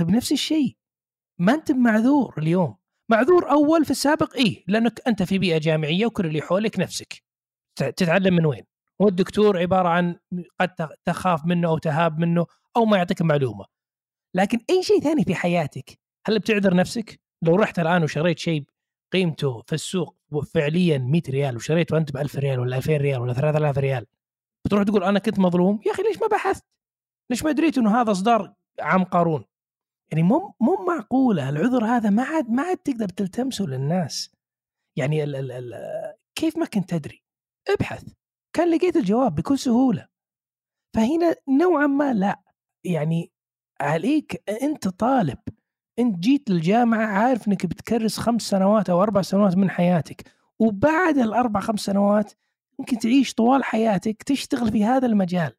طيب 0.00 0.10
نفس 0.10 0.32
الشيء 0.32 0.76
ما 1.40 1.54
أنت 1.54 1.72
معذور 1.72 2.34
اليوم؟ 2.38 2.76
معذور 3.10 3.50
أول 3.50 3.84
في 3.84 3.90
السابق؟ 3.90 4.36
إيه 4.36 4.64
لأنك 4.68 5.00
أنت 5.06 5.22
في 5.22 5.38
بيئة 5.38 5.58
جامعية 5.58 6.06
وكل 6.06 6.26
اللي 6.26 6.42
حولك 6.42 6.78
نفسك. 6.78 7.22
تتعلم 7.76 8.34
من 8.34 8.46
وين؟ 8.46 8.64
والدكتور 8.98 9.58
عبارة 9.58 9.88
عن 9.88 10.16
قد 10.60 10.96
تخاف 11.04 11.46
منه 11.46 11.68
أو 11.68 11.78
تهاب 11.78 12.18
منه 12.18 12.46
أو 12.76 12.84
ما 12.84 12.96
يعطيك 12.96 13.22
معلومه 13.22 13.64
لكن 14.36 14.58
أي 14.70 14.82
شيء 14.82 15.00
ثاني 15.00 15.24
في 15.24 15.34
حياتك 15.34 15.98
هل 16.26 16.38
بتعذر 16.38 16.74
نفسك؟ 16.74 17.20
لو 17.42 17.56
رحت 17.56 17.78
الآن 17.78 18.02
وشريت 18.02 18.38
شيء 18.38 18.64
قيمته 19.12 19.62
في 19.62 19.72
السوق 19.72 20.16
فعليا 20.54 20.98
100 20.98 21.22
ريال 21.28 21.56
وشريته 21.56 21.96
أنت 21.96 22.12
ب 22.12 22.16
1000 22.16 22.36
ريال 22.36 22.60
ولا 22.60 22.76
2000 22.76 22.96
ريال 22.96 23.20
ولا 23.20 23.32
3000 23.32 23.78
ريال 23.78 24.06
بتروح 24.64 24.82
تقول 24.82 25.04
أنا 25.04 25.18
كنت 25.18 25.38
مظلوم؟ 25.38 25.80
يا 25.86 25.92
أخي 25.92 26.02
ليش 26.02 26.18
ما 26.20 26.26
بحثت؟ 26.26 26.64
ليش 27.30 27.44
ما 27.44 27.52
دريت 27.52 27.78
إنه 27.78 28.00
هذا 28.00 28.10
إصدار 28.10 28.54
عام 28.80 29.04
قارون؟ 29.04 29.44
يعني 30.12 30.22
مو 30.22 30.54
مو 30.60 30.84
معقولة 30.84 31.48
العذر 31.48 31.84
هذا 31.84 32.10
ما 32.10 32.22
عاد 32.22 32.50
ما 32.50 32.62
عاد 32.62 32.76
تقدر 32.76 33.08
تلتمسه 33.08 33.64
للناس. 33.64 34.36
يعني 34.98 35.24
ال 35.24 35.36
ال 35.36 35.52
ال 35.52 35.74
كيف 36.34 36.58
ما 36.58 36.66
كنت 36.66 36.94
تدري؟ 36.94 37.24
ابحث. 37.68 38.04
كان 38.56 38.70
لقيت 38.70 38.96
الجواب 38.96 39.34
بكل 39.34 39.58
سهولة. 39.58 40.08
فهنا 40.96 41.36
نوعا 41.48 41.86
ما 41.86 42.12
لا. 42.12 42.42
يعني 42.84 43.32
عليك 43.80 44.42
أنت 44.62 44.88
طالب. 44.88 45.38
أنت 45.98 46.18
جيت 46.18 46.50
للجامعة 46.50 47.06
عارف 47.06 47.48
إنك 47.48 47.66
بتكرس 47.66 48.18
خمس 48.18 48.42
سنوات 48.42 48.90
أو 48.90 49.02
أربع 49.02 49.22
سنوات 49.22 49.56
من 49.56 49.70
حياتك 49.70 50.22
وبعد 50.58 51.18
الأربع 51.18 51.60
خمس 51.60 51.80
سنوات 51.80 52.32
ممكن 52.78 52.98
تعيش 52.98 53.34
طوال 53.34 53.64
حياتك 53.64 54.22
تشتغل 54.22 54.72
في 54.72 54.84
هذا 54.84 55.06
المجال 55.06 55.52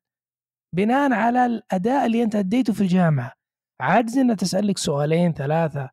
بناء 0.76 1.14
على 1.14 1.46
الأداء 1.46 2.06
اللي 2.06 2.24
أنت 2.24 2.36
أديته 2.36 2.74
في 2.74 2.82
الجامعة. 2.82 3.34
عاجز 3.82 4.18
انها 4.18 4.36
تسألك 4.36 4.78
سؤالين 4.78 5.34
ثلاثة 5.34 5.90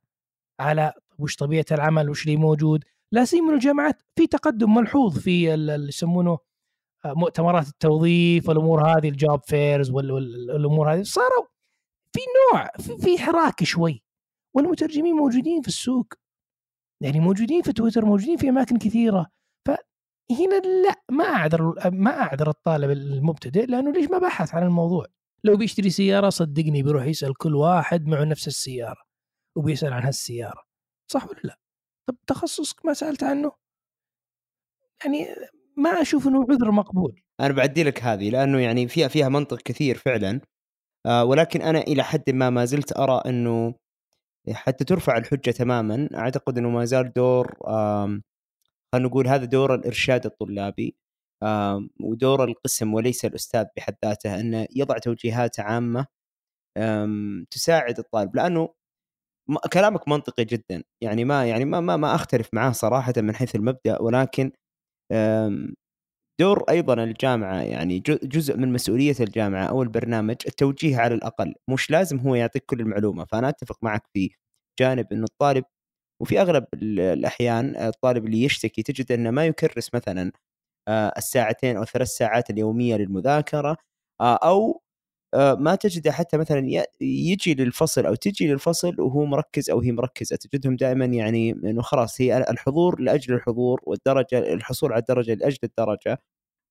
على 0.60 0.92
وش 1.18 1.36
طبيعة 1.36 1.64
العمل؟ 1.72 2.10
وش 2.10 2.26
اللي 2.26 2.36
موجود؟ 2.36 2.84
لا 3.12 3.24
سيما 3.24 3.54
الجامعات 3.54 4.02
في 4.16 4.26
تقدم 4.26 4.74
ملحوظ 4.74 5.18
في 5.18 5.54
ال- 5.54 5.70
اللي 5.70 5.88
يسمونه 5.88 6.38
آه، 7.04 7.12
مؤتمرات 7.12 7.68
التوظيف 7.68 8.48
والأمور 8.48 8.86
هذه 8.98 9.08
الجوب 9.08 9.40
فيرز 9.44 9.90
والامور 9.90 10.94
هذه 10.94 11.02
صاروا 11.02 11.46
في 12.12 12.20
نوع 12.52 12.70
في, 12.80 12.98
في 12.98 13.18
حراك 13.18 13.64
شوي. 13.64 14.02
والمترجمين 14.56 15.14
موجودين 15.14 15.62
في 15.62 15.68
السوق. 15.68 16.14
يعني 17.02 17.20
موجودين 17.20 17.62
في 17.62 17.72
تويتر 17.72 18.04
موجودين 18.04 18.36
في 18.36 18.48
أماكن 18.48 18.78
كثيرة. 18.78 19.26
فهنا 19.66 20.60
لا 20.60 21.02
ما 21.10 21.24
أعذر 21.24 21.90
ما 21.90 22.10
أعذر 22.20 22.50
الطالب 22.50 22.90
المبتدئ 22.90 23.66
لأنه 23.66 23.92
ليش 23.92 24.10
ما 24.10 24.18
بحث 24.18 24.54
عن 24.54 24.62
الموضوع؟ 24.62 25.06
لو 25.44 25.56
بيشتري 25.56 25.90
سيارة 25.90 26.28
صدقني 26.28 26.82
بيروح 26.82 27.04
يسأل 27.04 27.34
كل 27.36 27.54
واحد 27.54 28.06
معه 28.06 28.24
نفس 28.24 28.48
السيارة 28.48 29.02
وبيسأل 29.56 29.92
عن 29.92 30.02
هالسيارة. 30.02 30.62
صح 31.12 31.28
ولا 31.28 31.40
لا؟ 31.44 31.58
طب 32.08 32.16
تخصصك 32.26 32.86
ما 32.86 32.94
سألت 32.94 33.22
عنه؟ 33.22 33.52
يعني 35.04 35.26
ما 35.76 35.90
أشوف 35.90 36.28
إنه 36.28 36.46
عذر 36.50 36.70
مقبول. 36.70 37.22
أنا 37.40 37.54
بعدي 37.54 37.82
لك 37.82 38.02
هذه 38.02 38.30
لأنه 38.30 38.60
يعني 38.60 38.88
فيها 38.88 39.08
فيها 39.08 39.28
منطق 39.28 39.62
كثير 39.62 39.98
فعلا. 39.98 40.40
ولكن 41.08 41.62
أنا 41.62 41.78
إلى 41.78 42.04
حد 42.04 42.30
ما 42.30 42.50
ما 42.50 42.64
زلت 42.64 42.96
أرى 42.98 43.22
أنه 43.26 43.74
حتى 44.52 44.84
ترفع 44.84 45.16
الحجة 45.18 45.50
تماما 45.50 46.08
أعتقد 46.14 46.58
أنه 46.58 46.70
ما 46.70 46.84
زال 46.84 47.12
دور 47.12 47.54
خلينا 48.92 49.08
نقول 49.08 49.28
هذا 49.28 49.44
دور 49.44 49.74
الإرشاد 49.74 50.26
الطلابي 50.26 50.96
ودور 52.00 52.44
القسم 52.44 52.94
وليس 52.94 53.24
الأستاذ 53.24 53.64
بحد 53.76 53.96
ذاته 54.04 54.40
انه 54.40 54.66
يضع 54.76 54.98
توجيهات 54.98 55.60
عامة 55.60 56.06
تساعد 57.50 57.98
الطالب. 57.98 58.36
لأنه 58.36 58.68
كلامك 59.72 60.08
منطقي 60.08 60.44
جدا. 60.44 60.84
يعني 61.02 61.24
ما 61.24 61.46
يعني 61.46 61.64
ما 61.64 61.80
ما, 61.80 61.96
ما 61.96 62.14
أختلف 62.14 62.48
معاه 62.54 62.72
صراحة 62.72 63.12
من 63.18 63.34
حيث 63.34 63.54
المبدأ 63.54 64.02
ولكن 64.02 64.52
دور 66.40 66.64
أيضا 66.70 66.94
الجامعة 67.04 67.60
يعني 67.62 67.98
جزء 68.22 68.56
من 68.56 68.72
مسؤولية 68.72 69.14
الجامعة 69.20 69.64
أو 69.66 69.82
البرنامج 69.82 70.36
التوجيه 70.46 70.96
على 70.98 71.14
الأقل. 71.14 71.54
مش 71.70 71.90
لازم 71.90 72.18
هو 72.18 72.34
يعطيك 72.34 72.64
كل 72.66 72.80
المعلومة. 72.80 73.24
فأنا 73.24 73.48
أتفق 73.48 73.78
معك 73.82 74.02
في 74.14 74.30
جانب 74.80 75.06
إنه 75.12 75.24
الطالب 75.24 75.64
وفي 76.22 76.40
أغلب 76.40 76.64
ال- 76.74 77.00
الأحيان 77.00 77.76
الطالب 77.76 78.26
اللي 78.26 78.42
يشتكي 78.44 78.82
تجد 78.82 79.12
إنه 79.12 79.30
ما 79.30 79.46
يكرس 79.46 79.94
مثلا 79.94 80.32
آه، 80.88 81.12
الساعتين 81.18 81.76
أو 81.76 81.84
ثلاث 81.84 82.08
ساعات 82.08 82.50
اليومية 82.50 82.96
للمذاكرة 82.96 83.76
آه، 84.20 84.36
أو 84.36 84.82
ما 85.34 85.74
تجده 85.74 86.12
حتى 86.12 86.36
مثلا 86.36 86.84
يجي 87.00 87.54
للفصل 87.54 88.06
أو 88.06 88.14
تجي 88.14 88.48
للفصل 88.52 89.00
وهو 89.00 89.24
مركز 89.24 89.70
أو 89.70 89.80
هي 89.80 89.92
مركزة. 89.92 90.36
تجدهم 90.36 90.76
دائما 90.76 91.04
يعني 91.04 91.50
إنه 91.50 91.82
خلاص 91.82 92.20
هي 92.20 92.38
الحضور 92.50 93.00
لأجل 93.00 93.34
الحضور 93.34 93.80
والدرجة 93.86 94.38
الحصول 94.54 94.92
على 94.92 95.00
الدرجة 95.00 95.34
لأجل 95.34 95.58
الدرجة 95.64 96.18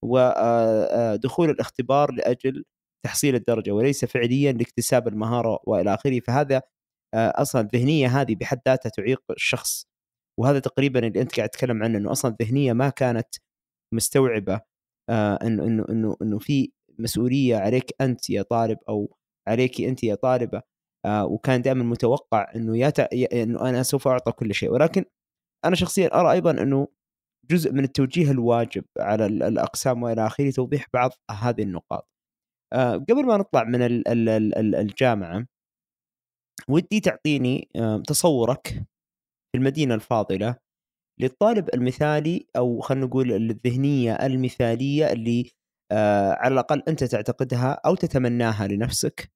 ودخول 0.04 1.50
الاختبار 1.50 2.12
لأجل 2.12 2.66
تحصيل 3.06 3.36
الدرجة 3.36 3.72
وليس 3.72 4.06
فعليا 4.06 4.52
لاكتساب 4.52 5.08
المهارة 5.08 5.60
وإلى 5.68 5.94
آخره. 5.94 6.20
فهذا 6.20 6.62
آه، 7.16 7.34
أصلا 7.42 7.62
الذهنيه 7.62 8.22
هذه 8.22 8.36
بحد 8.36 8.60
ذاتها 8.68 8.90
تعيق 8.90 9.24
الشخص. 9.32 9.88
وهذا 10.40 10.60
تقريبا 10.60 11.08
اللي 11.08 11.22
أنت 11.22 11.38
قاعد 11.38 11.50
تتكلم 11.50 11.84
عنه 11.84 11.98
إنه 11.98 12.12
أصلا 12.12 12.36
الذهنيه 12.42 12.74
ما 12.74 12.90
كانت 12.90 13.28
مستوعبة 13.94 14.62
آه، 15.10 15.40
إنه 15.44 15.64
إنه 15.66 15.86
إنه 15.90 16.18
إنه 16.22 16.40
في 16.40 16.72
مسؤولية 17.00 17.58
عليك 17.58 17.92
أنت 18.02 18.30
يا 18.30 18.42
طالب 18.42 18.78
أو 18.90 19.16
عليك 19.48 19.82
أنت 19.82 20.04
يا 20.04 20.16
طالبة 20.16 20.62
آه، 21.06 21.26
وكان 21.26 21.62
دائما 21.62 21.84
متوقع 21.84 22.52
إنه 22.56 22.78
يا 22.78 22.94
يا- 23.14 23.44
إنه 23.44 23.70
أنا 23.70 23.84
سوف 23.84 24.08
أعطى 24.08 24.32
كل 24.32 24.54
شيء 24.54 24.72
ولكن 24.72 25.06
أنا 25.66 25.76
شخصيا 25.76 26.20
أرى 26.20 26.32
أيضا 26.32 26.52
إنه 26.52 26.88
جزء 27.52 27.72
من 27.74 27.84
التوجيه 27.84 28.32
الواجب 28.32 28.86
على 29.00 29.26
ال- 29.26 29.44
الأقسام 29.44 30.04
وإلى 30.04 30.26
آخره 30.28 30.52
توضيح 30.52 30.86
بعض 30.94 31.12
هذه 31.32 31.62
النقاط. 31.64 32.10
آه، 32.74 32.94
قبل 32.96 33.26
ما 33.26 33.38
نطلع 33.38 33.64
من 33.64 33.82
ال- 33.82 34.08
ال- 34.08 34.30
ال- 34.30 34.58
ال- 34.58 34.76
الجامعة 34.76 35.46
ودي 36.70 37.00
تعطيني 37.00 37.70
آه، 37.76 37.98
تصورك 38.08 38.68
في 39.52 39.58
المدينة 39.58 39.96
الفاضلة 39.96 40.56
للطالب 41.22 41.70
المثالي 41.74 42.48
أو 42.58 42.80
خلينا 42.82 43.06
نقول 43.06 43.32
الذهنية 43.32 44.14
المثالية 44.14 45.12
اللي 45.12 45.52
على 45.92 46.54
الأقل 46.54 46.84
أنت 46.88 47.04
تعتقدها 47.04 47.82
أو 47.86 47.96
تتمناها 47.96 48.68
لنفسك. 48.68 49.32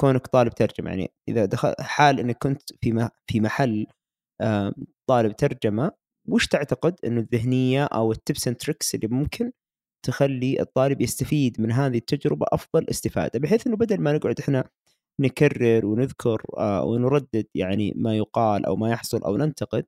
كونك 0.00 0.26
طالب 0.26 0.52
ترجمة 0.54 0.90
يعني 0.90 1.12
إذا 1.28 1.44
دخل 1.44 1.74
حال 1.80 2.20
إنك 2.20 2.38
كنت 2.38 2.62
في 2.80 3.08
في 3.26 3.40
محل 3.40 3.86
طالب 5.08 5.36
ترجمة 5.36 5.92
وش 6.28 6.46
تعتقد 6.46 6.96
إنه 7.04 7.20
الذهنية 7.20 7.84
أو 7.84 8.12
ال 8.12 8.19
tips 8.19 8.48
and 8.48 8.56
tricks 8.56 8.94
اللي 8.94 9.08
ممكن 9.08 9.52
تخلي 10.06 10.60
الطالب 10.60 11.00
يستفيد 11.00 11.60
من 11.60 11.72
هذه 11.72 11.96
التجربة 11.98 12.46
أفضل 12.52 12.86
استفادة؟ 12.90 13.38
بحيث 13.40 13.66
إنه 13.66 13.76
بدل 13.76 14.00
ما 14.00 14.12
نقعد 14.12 14.40
إحنا 14.40 14.68
نكرر 15.20 15.86
ونذكر 15.86 16.42
آه، 16.58 16.84
ونردد 16.84 17.46
يعني 17.54 17.92
ما 17.96 18.16
يقال 18.16 18.66
أو 18.66 18.76
ما 18.76 18.90
يحصل 18.90 19.22
أو 19.22 19.36
ننتقد 19.36 19.84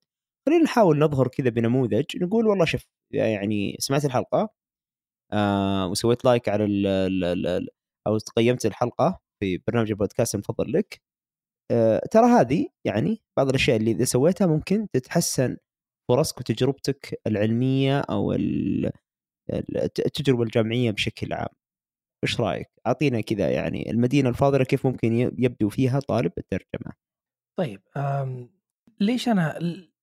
خلينا 0.48 0.64
نحاول 0.64 0.98
نظهر 0.98 1.28
كذا 1.28 1.50
بنموذج 1.50 2.04
نقول 2.16 2.46
والله 2.46 2.64
شوف 2.64 2.86
يعني 3.12 3.76
سمعت 3.80 4.04
الحلقة 4.04 4.50
آه 5.32 5.86
وسويت 5.86 6.24
لايك 6.24 6.48
على 6.48 6.64
ال 6.64 6.86
ال 6.86 7.24
ال 7.24 7.46
ال 7.46 7.68
أو 8.06 8.18
قيمت 8.36 8.66
الحلقة 8.66 9.20
في 9.40 9.58
برنامج 9.66 9.90
البودكاست 9.90 10.34
المفضل 10.34 10.72
لك 10.72 11.00
آه 11.70 12.02
ترى 12.10 12.26
هذه 12.26 12.68
يعني 12.86 13.22
بعض 13.38 13.48
الأشياء 13.48 13.76
اللي 13.76 13.90
إذا 13.90 14.04
سويتها 14.04 14.46
ممكن 14.46 14.86
تتحسن 14.92 15.56
فرصك 16.10 16.38
وتجربتك 16.40 17.20
العلمية 17.26 18.00
أو 18.00 18.32
ال- 18.32 18.86
ال- 19.50 19.78
التجربة 19.78 20.42
الجامعية 20.42 20.90
بشكل 20.90 21.32
عام 21.32 21.48
إيش 22.24 22.40
رأيك؟ 22.40 22.70
أعطينا 22.86 23.20
كذا 23.20 23.50
يعني 23.50 23.90
المدينة 23.90 24.28
الفاضلة 24.28 24.64
كيف 24.64 24.86
ممكن 24.86 25.12
يبدو 25.14 25.68
فيها 25.68 26.00
طالب 26.00 26.32
الترجمة؟ 26.38 26.92
طيب 27.58 27.82
ليش 29.00 29.28
أنا 29.28 29.58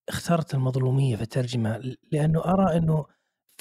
اخترت 0.10 0.54
المظلومية 0.54 1.16
في 1.16 1.22
الترجمة؟ 1.22 1.96
لأنه 2.12 2.46
أرى 2.46 2.78
أنه 2.78 3.06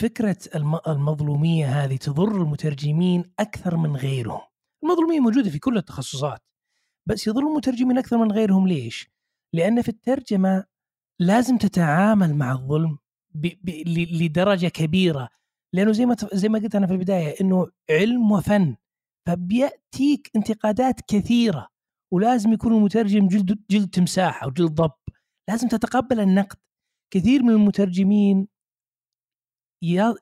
فكرة 0.01 0.37
الم- 0.55 0.81
المظلومية 0.89 1.85
هذه 1.85 1.97
تضر 1.97 2.43
المترجمين 2.43 3.33
أكثر 3.41 3.77
من 3.77 3.97
غيرهم. 3.97 4.41
المظلومية 4.85 5.21
موجودة 5.21 5.51
في 5.51 5.59
كل 5.59 5.77
التخصصات 5.77 6.41
بس 7.07 7.27
يضر 7.27 7.43
المترجمين 7.43 7.99
أكثر 7.99 8.19
من 8.19 8.33
غيرهم. 8.33 8.69
ليش؟ 8.69 9.11
لأن 9.55 9.83
في 9.83 9.89
الترجمة 9.89 10.65
لازم 11.21 11.57
تتعامل 11.59 12.35
مع 12.35 12.53
الظلم 12.53 12.99
ب... 13.35 13.47
ب... 13.63 13.71
ل- 13.71 14.25
لدرجة 14.25 14.67
كبيرة. 14.69 15.29
لأنه 15.75 15.93
زي 15.93 16.07
ما 16.07 16.17
زي 16.33 16.49
ما 16.49 16.59
قلت 16.59 16.75
أنا 16.75 16.87
في 16.87 16.93
البداية 16.93 17.35
إنه 17.41 17.67
علم 17.91 18.33
وفن 18.33 18.77
فبيأتيك 19.27 20.31
انتقادات 20.37 21.01
كثيرة. 21.01 21.69
ولازم 22.13 22.53
يكون 22.53 22.73
المترجم 22.75 23.29
جلد 23.29 23.59
جلد 23.71 23.91
تمساح 23.91 24.43
أو 24.45 24.51
جلد 24.51 24.75
ضب. 24.75 24.93
لازم 25.49 25.69
تتقبل 25.69 26.21
النقد. 26.21 26.57
كثير 27.13 27.43
من 27.43 27.51
المترجمين 27.51 28.49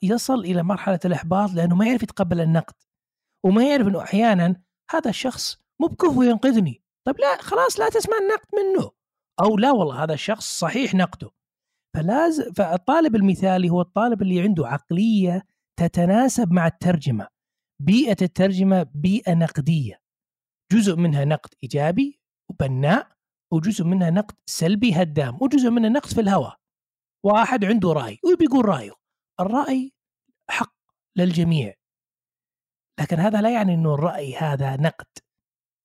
يصل 0.03 0.39
إلى 0.39 0.63
مرحلة 0.63 1.01
الإحباط 1.05 1.51
لأنه 1.51 1.77
ما 1.77 1.87
يعرف 1.87 2.03
يتقبل 2.03 2.41
النقد 2.41 2.75
وما 3.47 3.69
يعرف 3.69 3.87
إنه 3.87 4.03
أحيانا 4.03 4.63
هذا 4.91 5.11
الشخص 5.11 5.59
مو 5.81 5.87
بكفو 5.87 6.23
ينقذني. 6.23 6.83
طيب 7.07 7.21
لا 7.21 7.43
خلاص 7.43 7.81
لا 7.81 7.89
تسمع 7.89 8.17
النقد 8.19 8.47
منه. 8.55 8.91
أو 9.41 9.57
لا 9.57 9.71
والله 9.71 10.05
هذا 10.05 10.15
الشخص 10.15 10.59
صحيح 10.59 10.95
نقده. 10.95 11.31
فلازم 11.97 12.53
فالطالب 12.53 13.17
المثالي 13.17 13.71
هو 13.71 13.81
الطالب 13.81 14.23
اللي 14.23 14.41
عنده 14.41 14.67
عقلية 14.67 15.47
تتناسب 15.81 16.53
مع 16.53 16.67
الترجمة. 16.67 17.29
بيئة 17.83 18.17
الترجمة 18.23 18.83
بيئة 18.95 19.35
نقدية. 19.35 20.01
جزء 20.73 20.97
منها 20.97 21.25
نقد 21.25 21.51
إيجابي 21.63 22.21
وبناء 22.51 23.09
وجزء 23.53 23.85
منها 23.85 24.11
نقد 24.11 24.35
سلبي 24.47 24.93
هدام 24.93 25.39
وجزء 25.43 25.71
منها 25.71 25.89
نقد 25.89 26.11
في 26.11 26.21
الهواء. 26.21 26.57
واحد 27.27 27.65
عنده 27.65 27.93
رأي 27.93 28.19
وبيقول 28.25 28.65
رأيه. 28.65 28.93
الرأي 29.41 29.93
حق 30.51 30.75
للجميع. 31.17 31.75
لكن 33.01 33.17
هذا 33.17 33.41
لا 33.41 33.53
يعني 33.55 33.75
إنه 33.75 33.95
الرأي 33.95 34.37
هذا 34.37 34.77
نقد 34.77 35.07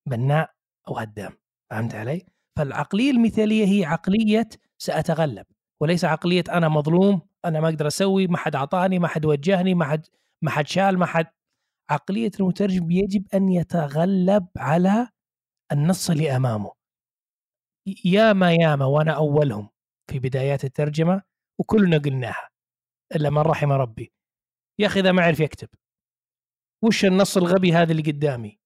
بناء 0.09 0.51
أو 0.87 0.97
هدام. 0.97 1.37
فهمت 1.71 1.95
علي؟ 1.95 2.25
فالعقلية 2.57 3.11
المثالية 3.11 3.65
هي 3.65 3.85
عقلية 3.85 4.49
سأتغلب 4.77 5.45
وليس 5.81 6.05
عقلية 6.05 6.43
أنا 6.49 6.69
مظلوم 6.69 7.21
أنا 7.45 7.61
ما 7.61 7.69
أقدر 7.69 7.87
أسوي 7.87 8.27
ما 8.27 8.37
حد 8.37 8.55
أعطاني 8.55 8.99
ما 8.99 9.07
حد 9.07 9.25
وجهني 9.25 9.73
ما 9.75 9.85
حد 9.85 10.05
ما 10.41 10.51
حد 10.51 10.67
شال 10.67 10.97
ما 10.97 11.05
حد. 11.05 11.27
عقلية 11.89 12.31
المترجم 12.39 12.91
يجب 12.91 13.27
أن 13.33 13.49
يتغلب 13.49 14.47
على 14.57 15.07
النص 15.71 16.09
اللي 16.09 16.35
أمامه. 16.35 16.71
ياما 18.05 18.53
ياما 18.53 18.85
وأنا 18.85 19.11
أولهم 19.11 19.69
في 20.11 20.19
بدايات 20.19 20.63
الترجمة 20.65 21.21
وكلنا 21.59 21.97
قلناها. 21.97 22.49
إلا 23.15 23.29
من 23.29 23.37
رحم 23.37 23.71
ربي. 23.71 24.13
يا 24.79 24.87
أخي 24.87 24.99
إذا 24.99 25.11
ما 25.11 25.23
عرف 25.23 25.39
يكتب. 25.39 25.69
وش 26.83 27.05
النص 27.05 27.37
الغبي 27.37 27.73
هذا 27.73 27.91
اللي 27.91 28.03
قدامي؟ 28.03 28.59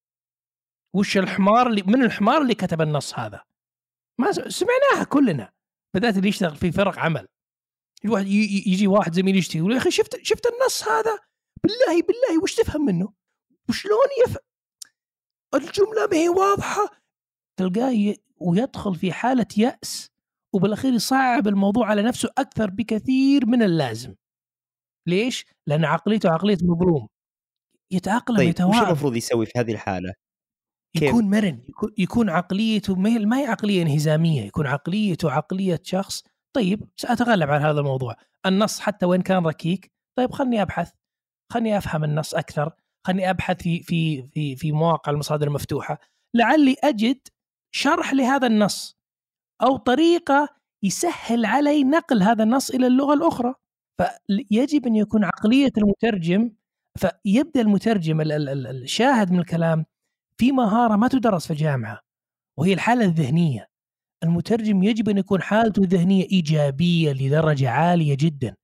وش 0.95 1.17
الحمار 1.17 1.67
اللي 1.67 1.81
من 1.81 2.03
الحمار 2.03 2.41
اللي 2.41 2.55
كتب 2.55 2.81
النص 2.81 3.19
هذا؟ 3.19 3.43
ما 4.19 4.31
سمعناها 4.31 5.03
كلنا 5.09 5.51
بدات 5.95 6.17
اللي 6.17 6.29
يشتغل 6.29 6.55
في 6.55 6.71
فرق 6.71 6.99
عمل. 6.99 7.27
الواحد 8.05 8.27
يجي 8.27 8.87
واحد 8.87 9.13
زميل 9.13 9.35
يشتكي 9.35 9.57
يقول 9.57 9.71
يا 9.71 9.77
أخي 9.77 9.91
شفت 9.91 10.19
شفت 10.23 10.45
النص 10.45 10.87
هذا؟ 10.87 11.19
بالله 11.63 12.01
بالله 12.01 12.43
وش 12.43 12.55
تفهم 12.55 12.85
منه؟ 12.85 13.13
وشلون 13.69 14.07
يف 14.25 14.37
الجملة 15.53 16.07
ما 16.11 16.17
هي 16.17 16.29
واضحة. 16.29 16.89
تلقاه 17.57 18.15
ويدخل 18.37 18.95
في 18.95 19.13
حالة 19.13 19.47
يأس 19.57 20.11
وبالأخير 20.53 20.93
يصعب 20.93 21.47
الموضوع 21.47 21.87
على 21.87 22.01
نفسه 22.01 22.29
أكثر 22.37 22.69
بكثير 22.69 23.45
من 23.45 23.63
اللازم. 23.63 24.15
ليش؟ 25.07 25.45
لأن 25.67 25.85
عقليته 25.85 26.29
عقلية 26.29 26.57
مبروم. 26.63 27.07
يتأقلم 27.91 28.37
طيب 28.37 28.47
وش 28.47 28.53
يتواءم 28.53 28.85
المفروض 28.85 29.15
يسوي 29.15 29.45
في 29.45 29.59
هذه 29.59 29.71
الحالة؟ 29.71 30.13
كيف؟ 30.97 31.03
يكون 31.03 31.29
مرن 31.29 31.63
يكون, 31.97 32.29
عقليته 32.29 32.95
ما 32.95 33.39
هي 33.39 33.45
عقلية 33.45 33.81
انهزامية 33.81 34.41
يكون 34.41 34.67
عقليته 34.67 35.31
عقلية 35.31 35.79
شخص. 35.83 36.23
طيب 36.55 36.89
سأتغلب 36.97 37.49
على 37.49 37.63
هذا 37.63 37.79
الموضوع. 37.79 38.15
النص 38.45 38.79
حتى 38.79 39.05
وين 39.05 39.21
كان 39.21 39.45
ركيك. 39.45 39.91
طيب 40.17 40.31
خلني 40.31 40.61
أبحث. 40.61 40.91
خلني 41.53 41.77
أفهم 41.77 42.03
النص 42.03 42.35
أكثر. 42.35 42.71
خلني 43.07 43.29
أبحث 43.29 43.61
في 43.61 43.83
في 43.83 44.27
في 44.27 44.55
في 44.55 44.71
مواقع 44.71 45.11
المصادر 45.11 45.47
المفتوحة. 45.47 45.99
لعلي 46.35 46.75
أجد 46.83 47.27
شرح 47.75 48.13
لهذا 48.13 48.47
النص 48.47 48.97
أو 49.61 49.77
طريقة 49.77 50.49
يسهل 50.83 51.45
علي 51.45 51.83
نقل 51.83 52.23
هذا 52.23 52.43
النص 52.43 52.69
إلى 52.69 52.87
اللغة 52.87 53.13
الأخرى. 53.13 53.53
فيجب 53.97 54.85
أن 54.87 54.95
يكون 54.95 55.23
عقلية 55.23 55.71
المترجم 55.77 56.51
فيبدأ 56.97 57.61
المترجم 57.61 58.21
ال- 58.21 58.31
ال- 58.31 58.49
ال- 58.49 58.67
الشاهد 58.67 59.31
من 59.31 59.39
الكلام 59.39 59.85
في 60.37 60.51
مهارة 60.51 60.95
ما 60.95 61.07
تدرس 61.07 61.45
في 61.47 61.51
الجامعة 61.53 61.99
وهي 62.57 62.73
الحالة 62.73 63.05
الذهنية. 63.05 63.67
المترجم 64.23 64.83
يجب 64.83 65.09
أن 65.09 65.17
يكون 65.17 65.41
حالته 65.41 65.83
الذهنية 65.83 66.25
إيجابية 66.31 67.11
لدرجة 67.13 67.69
عالية 67.69 68.15
جدا 68.19 68.55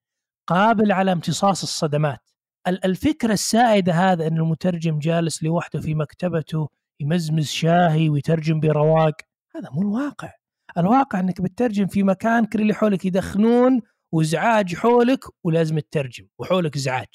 قابل 0.47 0.91
على 0.91 1.11
امتصاص 1.11 1.63
الصدمات. 1.63 2.19
ال- 2.67 2.85
الفكرة 2.85 3.33
السائدة 3.33 3.93
هذا 3.93 4.27
أن 4.27 4.37
المترجم 4.37 4.99
جالس 4.99 5.43
لوحده 5.43 5.81
في 5.81 5.95
مكتبته 5.95 6.69
يمزمز 6.99 7.45
شاهي 7.47 8.09
ويترجم 8.09 8.59
برواق. 8.59 9.13
هذا 9.55 9.69
مو 9.71 9.81
الواقع. 9.81 10.31
الواقع 10.77 11.19
أنك 11.19 11.41
بتترجم 11.41 11.87
في 11.87 12.03
مكان 12.03 12.45
كل 12.45 12.61
اللي 12.61 12.73
حولك 12.73 13.05
يدخنون 13.05 13.81
وازعاج 14.13 14.75
حولك 14.75 15.25
ولازم 15.43 15.79
تترجم 15.79 16.27
وحولك 16.39 16.75
ازعاج 16.75 17.07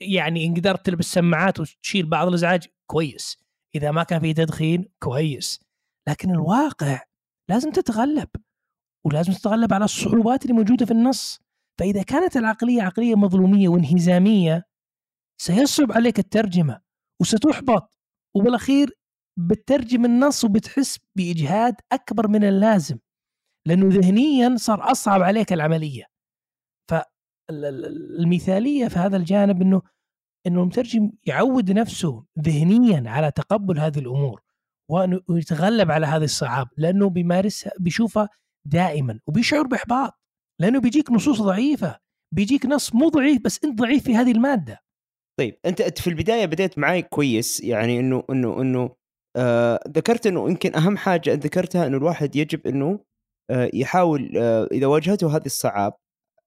يعني 0.00 0.46
إن 0.46 0.54
قدرت 0.54 0.86
تلبس 0.86 1.04
سماعات 1.04 1.60
وتشيل 1.60 2.06
بعض 2.06 2.28
الأزعاج 2.28 2.66
كويس. 2.86 3.38
إذا 3.74 3.90
ما 3.90 4.02
كان 4.02 4.20
في 4.20 4.34
تدخين 4.34 4.88
كويس. 4.98 5.60
لكن 6.08 6.30
الواقع 6.30 7.02
لازم 7.50 7.70
تتغلب 7.70 8.28
ولازم 9.06 9.32
تتغلب 9.32 9.72
على 9.72 9.84
الصعوبات 9.84 10.42
اللي 10.42 10.54
موجودة 10.54 10.86
في 10.86 10.92
النص. 10.92 11.40
فإذا 11.80 12.02
كانت 12.02 12.36
العقلية 12.36 12.82
عقلية 12.82 13.14
مظلومية 13.14 13.68
وانهزامية 13.68 14.64
سيصعب 15.40 15.92
عليك 15.92 16.18
الترجمة 16.18 16.80
وستحبط. 17.20 17.98
وبالأخير 18.36 18.98
بتترجم 19.38 20.04
النص 20.04 20.44
وبتحس 20.44 20.98
بإجهاد 21.16 21.74
أكبر 21.92 22.28
من 22.28 22.44
اللازم. 22.44 22.98
لأنه 23.66 23.88
ذهنيا 23.88 24.56
صار 24.56 24.90
أصعب 24.90 25.22
عليك 25.22 25.52
العملية. 25.52 26.04
فالمثاليه 26.90 28.88
في 28.88 28.98
هذا 28.98 29.16
الجانب 29.16 29.62
إنه 29.62 29.82
إنه 30.46 30.62
المترجم 30.62 31.12
يعود 31.26 31.70
نفسه 31.70 32.24
ذهنيا 32.40 33.10
على 33.10 33.30
تقبل 33.30 33.78
هذه 33.78 33.98
الأمور 33.98 34.42
وأنه 34.90 35.20
يتغلب 35.30 35.90
على 35.90 36.06
هذه 36.06 36.24
الصعاب 36.24 36.68
لأنه 36.76 37.08
بيمارسها 37.10 37.72
بيشوفها 37.80 38.28
دائما 38.66 39.20
وبيشعر 39.26 39.62
بإحباط 39.62 40.12
لأنه 40.60 40.80
بيجيك 40.80 41.10
نصوص 41.10 41.42
ضعيفة 41.42 41.98
بيجيك 42.34 42.66
نص 42.66 42.94
مو 42.94 43.08
ضعيف 43.08 43.42
بس 43.44 43.64
أنت 43.64 43.78
ضعيف 43.78 44.04
في 44.04 44.14
هذه 44.16 44.32
المادة. 44.32 44.82
طيب 45.40 45.58
أنت 45.66 45.98
في 45.98 46.06
البداية 46.10 46.46
بديت 46.46 46.78
معي 46.78 47.02
كويس 47.02 47.60
يعني 47.60 48.00
إنه 48.00 48.24
إنه 48.30 48.60
إنه 48.60 48.96
آه 49.36 49.80
ذكرت 49.88 50.26
إنه 50.26 50.50
يمكن 50.50 50.74
أهم 50.74 50.96
حاجة 50.96 51.34
ذكرتها 51.34 51.86
إنه 51.86 51.96
الواحد 51.96 52.36
يجب 52.36 52.66
إنه 52.66 53.00
يحاول 53.50 54.38
آه 54.38 54.68
إذا 54.72 54.86
واجهته 54.86 55.36
هذه 55.36 55.46
الصعاب 55.46 55.92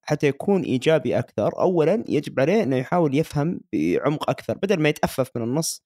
حتى 0.01 0.27
يكون 0.27 0.63
إيجابي 0.63 1.19
أكثر 1.19 1.61
اولا 1.61 2.03
يجب 2.09 2.39
عليه 2.39 2.63
إنه 2.63 2.75
يحاول 2.75 3.15
يفهم 3.15 3.59
بعمق 3.73 4.29
أكثر 4.29 4.57
بدل 4.57 4.81
ما 4.81 4.89
يتأفف 4.89 5.31
من 5.35 5.43
النص 5.43 5.83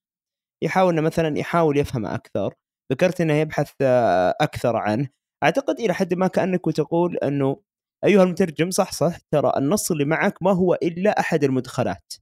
يحاول 0.63 0.93
إنه 0.93 1.01
مثلا 1.01 1.39
يحاول 1.39 1.77
يفهمه 1.77 2.15
أكثر 2.15 2.53
ذكرت 2.91 3.21
إنه 3.21 3.33
يبحث 3.33 3.71
آه 3.81 4.35
أكثر 4.41 4.75
عنه. 4.75 5.09
أعتقد 5.43 5.79
إلى 5.79 5.93
حد 5.93 6.13
ما 6.13 6.27
كأنك 6.27 6.65
تقول 6.65 7.17
إنه 7.17 7.61
أيها 8.05 8.23
المترجم 8.23 8.71
صح 8.71 8.91
صح 8.91 9.17
ترى 9.31 9.53
النص 9.57 9.91
اللي 9.91 10.05
معك 10.05 10.43
ما 10.43 10.51
هو 10.51 10.73
إلا 10.73 11.19
أحد 11.19 11.43
المدخلات. 11.43 12.13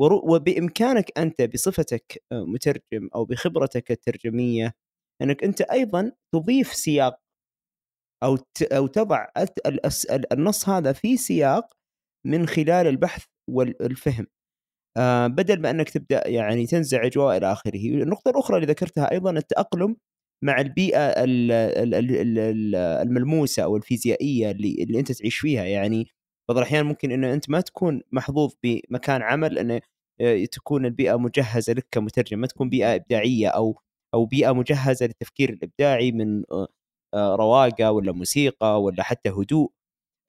وبإمكانك 0.00 1.18
أنت 1.18 1.42
بصفتك 1.42 2.24
آه، 2.32 2.44
مترجم 2.44 3.08
أو 3.14 3.24
بخبرتك 3.24 3.90
الترجمية 3.90 4.74
إنك 5.22 5.44
أنت 5.44 5.60
أيضا 5.60 6.12
تضيف 6.34 6.74
سياق 6.74 7.20
أو 8.22 8.38
أو 8.72 8.86
تضع 8.86 9.26
النص 10.32 10.68
هذا 10.68 10.92
في 10.92 11.16
سياق 11.16 11.74
من 12.26 12.46
خلال 12.46 12.86
البحث 12.86 13.24
والفهم. 13.50 14.26
آه، 14.96 15.26
بدل 15.26 15.60
ما 15.62 15.70
أنك 15.70 15.90
تبدأ 15.90 16.28
يعني 16.28 16.66
تنزعج 16.66 17.18
وإلى 17.18 17.52
آخره. 17.52 17.76
النقطه 17.76 18.30
الاخرى 18.30 18.56
اللي 18.56 18.66
ذكرتها 18.66 19.12
أيضا 19.12 19.30
التأقلم 19.30 19.96
مع 20.44 20.60
البيئة 20.60 20.98
ال- 20.98 21.52
ال- 21.52 21.94
ال- 21.94 22.10
ال- 22.16 22.38
ال- 22.38 22.74
الملموسة 22.76 23.62
أو 23.64 23.76
الفيزيائية 23.76 24.50
اللي, 24.50 24.76
اللي 24.82 24.98
أنت 25.00 25.12
تعيش 25.12 25.36
فيها. 25.38 25.64
يعني 25.64 26.06
بعض 26.48 26.58
الأحيان 26.58 26.86
ممكن 26.86 27.12
انه 27.12 27.34
أنت 27.34 27.50
ما 27.50 27.60
تكون 27.60 28.02
محظوظ 28.12 28.52
بمكان 28.64 29.22
عمل 29.22 29.58
انه 29.58 29.80
آه، 30.20 30.44
تكون 30.44 30.86
البيئة 30.86 31.16
مجهزة 31.18 31.72
لك 31.72 31.86
كمترجم. 31.90 32.38
ما 32.38 32.46
تكون 32.46 32.68
بيئة 32.68 32.94
إبداعية 32.94 33.48
أو 33.48 33.80
أو 34.14 34.26
بيئة 34.26 34.52
مجهزة 34.52 35.06
للتفكير 35.06 35.50
الإبداعي 35.50 36.12
من 36.12 36.42
آه، 36.52 36.68
رواقة 37.14 37.92
ولا 37.92 38.12
موسيقى 38.12 38.82
ولا 38.82 39.02
حتى 39.02 39.30
هدوء 39.30 39.70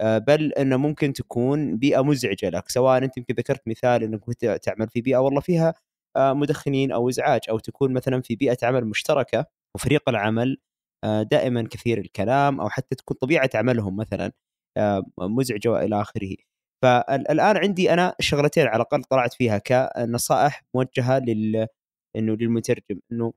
آه، 0.01 0.17
بل 0.17 0.53
إنه 0.53 0.77
ممكن 0.77 1.13
تكون 1.13 1.77
بيئة 1.77 2.01
مزعجة 2.03 2.49
لك 2.49 2.69
سواء 2.69 3.03
أنت 3.03 3.17
يمكن 3.17 3.33
ذكرت 3.33 3.67
مثال 3.67 4.03
إنك 4.03 4.19
كنت 4.19 4.45
تعمل 4.45 4.89
في 4.89 5.01
بيئة 5.01 5.17
والله 5.17 5.41
فيها 5.41 5.73
آه، 6.17 6.33
مدخنين 6.33 6.91
أو 6.91 7.09
إزعاج 7.09 7.41
أو 7.49 7.59
تكون 7.59 7.93
مثلا 7.93 8.21
في 8.21 8.36
بيئة 8.36 8.57
عمل 8.63 8.86
مشتركة 8.86 9.45
وفريق 9.75 10.09
العمل 10.09 10.57
آه، 11.03 11.23
دائما 11.23 11.67
كثير 11.71 11.97
الكلام 11.97 12.61
أو 12.61 12.69
حتى 12.69 12.95
تكون 12.95 13.17
طبيعة 13.21 13.49
عملهم 13.55 13.97
مثلا 13.97 14.31
آه، 14.77 15.05
مزعجة 15.19 15.69
وإلى 15.69 16.01
آخره. 16.01 16.36
فالآن 16.83 17.57
عندي 17.57 17.93
أنا 17.93 18.15
شغلتين 18.19 18.67
على 18.67 18.75
الأقل 18.75 19.03
طلعت 19.03 19.33
فيها 19.33 19.57
كنصائح 19.57 20.63
موجهة 20.75 21.19
لل 21.19 21.67
إنه 22.15 22.36
للمترجم 22.36 22.99
إنه 23.11 23.33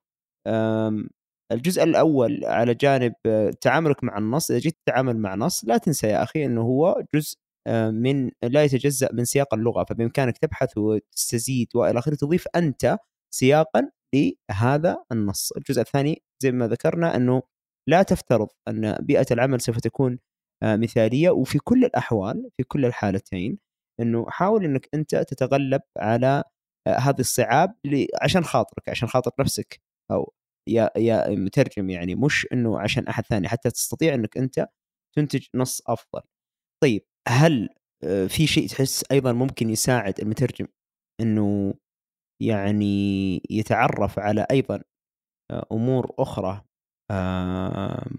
الجزء 1.52 1.82
الأول 1.82 2.44
على 2.44 2.74
جانب 2.74 3.14
آه، 3.26 3.50
تعاملك 3.60 4.04
مع 4.04 4.18
النص 4.18 4.50
إذا 4.50 4.60
جيت 4.60 4.78
تتعامل 4.86 5.18
مع 5.18 5.34
نص 5.34 5.64
لا 5.64 5.78
تنسى 5.78 6.06
يا 6.06 6.22
أخي 6.22 6.44
إنه 6.44 6.62
هو 6.62 7.02
جزء 7.14 7.36
آه، 7.66 7.90
من 7.90 8.30
لا 8.42 8.64
يتجزأ 8.64 9.08
من 9.12 9.24
سياق 9.24 9.54
اللغة 9.54 9.84
فبإمكانك 9.84 10.38
تبحث 10.38 10.78
وتستزيد 10.78 11.68
وإلى 11.74 11.98
آخره 11.98 12.14
تضيف 12.14 12.44
أنت 12.56 12.98
سياقا 13.34 13.90
لهذا 14.14 15.04
النص. 15.12 15.52
الجزء 15.52 15.80
الثاني 15.80 16.22
زي 16.42 16.52
ما 16.52 16.68
ذكرنا 16.68 17.16
إنه 17.16 17.42
لا 17.88 18.02
تفترض 18.02 18.48
أن 18.68 18.96
بيئة 19.00 19.26
العمل 19.30 19.60
سوف 19.60 19.78
تكون 19.80 20.18
آه، 20.62 20.76
مثالية 20.76 21.30
وفي 21.30 21.58
كل 21.58 21.84
الأحوال 21.84 22.50
في 22.56 22.64
كل 22.64 22.84
الحالتين 22.84 23.58
إنه 24.00 24.26
حاول 24.30 24.64
إنك 24.64 24.88
أنت 24.94 25.16
تتغلب 25.16 25.82
على 25.98 26.44
هذه 26.88 27.20
الصعاب 27.20 27.74
عشان 28.22 28.44
خاطرك 28.44 28.88
عشان 28.88 29.08
خاطر 29.08 29.30
نفسك 29.40 29.80
أو 30.10 30.32
يا 30.68 30.90
يا 30.96 31.30
مترجم 31.30 31.90
يعني 31.90 32.14
مش 32.14 32.46
إنه 32.52 32.80
عشان 32.80 33.08
أحد 33.08 33.24
ثاني 33.26 33.48
حتى 33.48 33.70
تستطيع 33.70 34.14
إنك 34.14 34.36
أنت 34.36 34.66
تنتج 35.16 35.46
نص 35.54 35.82
أفضل. 35.86 36.22
طيب 36.82 37.02
هل 37.28 37.68
آه، 38.04 38.26
في 38.26 38.46
شيء 38.46 38.68
تحس 38.68 39.04
أيضا 39.12 39.32
ممكن 39.32 39.70
يساعد 39.70 40.20
المترجم 40.20 40.66
إنه 41.20 41.74
يعني 42.42 43.42
يتعرف 43.50 44.18
على 44.18 44.46
أيضا 44.50 44.82
أمور 45.72 46.14
أخرى 46.18 46.62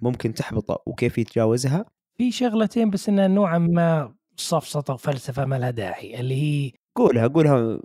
ممكن 0.01 0.33
تحبطه 0.33 0.83
وكيف 0.87 1.17
يتجاوزها؟ 1.17 1.85
في 2.17 2.31
شغلتين 2.31 2.89
بس 2.89 3.09
إنها 3.09 3.27
نوعا 3.27 3.57
ما 3.57 4.15
سفسطة 4.35 4.95
فلسفه 4.95 5.45
ما 5.45 5.59
لها 5.59 5.71
داعي 5.71 6.19
اللي 6.19 6.35
هي 6.35 6.71
قولها 6.97 7.27
قولها 7.27 7.79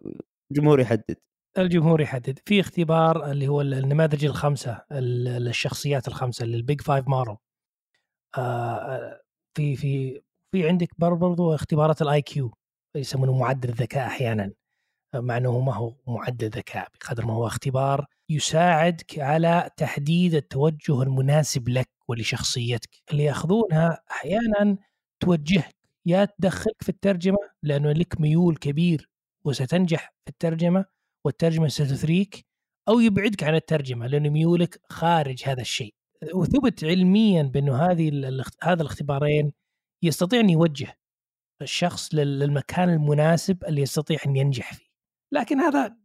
الجمهور 0.51 0.81
يحدد 0.81 1.17
الجمهور 1.59 2.01
يحدد. 2.01 2.39
في 2.47 2.61
اختبار 2.61 3.31
اللي 3.31 3.49
هو 3.49 3.61
النماذج 3.61 4.25
الخمسة 4.25 4.83
الشخصيات 4.93 6.09
الخمسة 6.09 6.47
لل 6.47 6.60
Big 6.60 6.81
Five 6.81 7.09
مارو. 7.09 7.39
في 9.57 9.77
في 9.77 10.21
في 10.53 10.69
عندك 10.69 10.89
برضو 10.99 11.55
اختبارات 11.55 12.03
ال 12.03 12.22
IQ 12.22 12.55
يسمونه 12.97 13.39
معدل 13.39 13.69
الذكاء 13.69 14.07
أحيانا. 14.07 14.53
مع 15.15 15.37
إنه 15.37 15.61
ما 15.61 15.75
هو 15.75 15.95
معدل 16.09 16.49
ذكاء 16.51 16.89
بقدر 16.95 17.27
ما 17.27 17.35
هو 17.35 17.47
اختبار 17.47 18.07
يساعدك 18.31 19.19
على 19.19 19.71
تحديد 19.77 20.35
التوجه 20.35 21.03
المناسب 21.03 21.69
لك 21.69 21.91
ولشخصيتك. 22.09 22.91
اللي 23.13 23.25
ياخذونها 23.25 24.03
أحيانا 24.11 24.79
توجهك 25.21 25.75
يا 26.07 26.25
تدخلك 26.25 26.83
في 26.83 26.89
الترجمة 26.89 27.39
لأنه 27.63 27.93
لك 27.93 28.21
ميول 28.21 28.57
كبير 28.57 29.11
وستنجح 29.45 30.15
في 30.25 30.31
الترجمة. 30.31 30.85
والترجمة 31.25 31.68
ستثريك 31.68 32.47
أو 32.89 33.01
يبعدك 33.01 33.43
عن 33.45 33.55
الترجمة 33.55 34.07
لأنه 34.07 34.29
ميولك 34.29 34.81
خارج 34.91 35.43
هذا 35.45 35.61
الشيء. 35.61 35.95
وثبت 36.35 36.85
علميا 36.85 37.43
بأنه 37.43 37.77
هذه 37.77 38.09
هذا 38.62 38.83
الاختبارين 38.83 39.53
يستطيع 40.03 40.41
أن 40.41 40.51
يوجه 40.51 40.99
الشخص 41.62 42.14
للمكان 42.14 42.89
المناسب 42.89 43.64
اللي 43.64 43.83
يستطيع 43.83 44.18
أن 44.27 44.37
ينجح 44.37 44.75
فيه. 44.75 44.87
لكن 45.33 45.61
هذا 45.61 45.97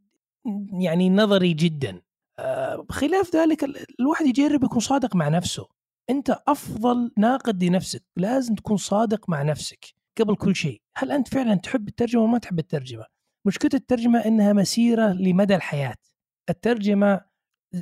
يعني 0.79 1.09
نظري 1.09 1.53
جدا. 1.53 2.01
آه، 2.39 2.75
بخلاف 2.75 3.35
ذلك 3.35 3.63
الواحد 3.99 4.25
يجرب 4.25 4.63
يكون 4.63 4.79
صادق 4.79 5.15
مع 5.15 5.29
نفسه. 5.29 5.67
أنت 6.09 6.41
أفضل 6.47 7.11
ناقد 7.17 7.63
لنفسك 7.63 8.03
لازم 8.17 8.55
تكون 8.55 8.77
صادق 8.77 9.29
مع 9.29 9.43
نفسك 9.43 9.85
قبل 10.19 10.35
كل 10.35 10.55
شيء. 10.55 10.81
هل 10.95 11.11
أنت 11.11 11.27
فعلا 11.27 11.55
تحب 11.55 11.87
الترجمة 11.87 12.23
وما 12.23 12.37
تحب 12.37 12.59
الترجمة؟ 12.59 13.05
مشكلة 13.49 13.71
الترجمة 13.73 14.19
إنها 14.25 14.53
مسيرة 14.53 15.13
لمدى 15.13 15.55
الحياة. 15.55 15.95
الترجمة 16.49 17.21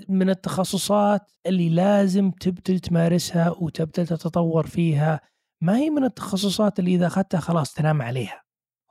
من 0.10 0.30
التخصصات 0.30 1.32
اللي 1.46 1.70
لازم 1.70 2.32
تبتل 2.32 2.80
تمارسها 2.80 3.50
وتبتل 3.50 4.08
تتطور 4.08 4.68
فيها. 4.68 5.22
ما 5.64 5.78
هي 5.78 5.90
من 5.90 6.04
التخصصات 6.04 6.80
اللي 6.80 6.96
إذا 6.96 7.08
أخذتها 7.08 7.40
خلاص 7.40 7.74
تنام 7.74 8.02
عليها. 8.02 8.44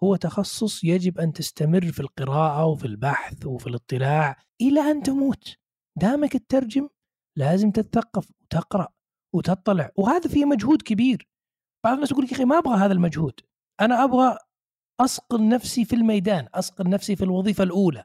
هو 0.02 0.16
تخصص 0.16 0.84
يجب 0.84 1.18
أن 1.18 1.32
تستمر 1.32 1.92
في 1.92 2.00
القراءة 2.00 2.64
وفي 2.66 2.84
البحث 2.84 3.46
وفي 3.46 3.66
الاطلاع 3.66 4.36
إلى 4.60 4.80
أن 4.80 5.02
تموت. 5.02 5.56
دامك 5.98 6.32
تترجم 6.32 6.88
لازم 7.36 7.70
تتثقف 7.70 8.32
وتقرأ 8.42 8.88
وتطلع. 9.34 9.90
وهذا 9.96 10.28
فيه 10.28 10.44
مجهود 10.44 10.82
كبير. 10.82 11.28
بعض 11.84 11.94
الناس 11.94 12.10
يقول 12.10 12.24
يا 12.24 12.32
أخي 12.32 12.44
ما 12.44 12.58
أبغى 12.58 12.76
هذا 12.76 12.92
المجهود. 12.92 13.40
أنا 13.80 14.04
أبغى 14.04 14.38
اصقل 15.00 15.48
نفسي 15.48 15.84
في 15.84 15.96
الميدان 15.96 16.46
اصقل 16.54 16.88
نفسي 16.88 17.16
في 17.16 17.24
الوظيفة 17.24 17.64
الأولى. 17.64 18.04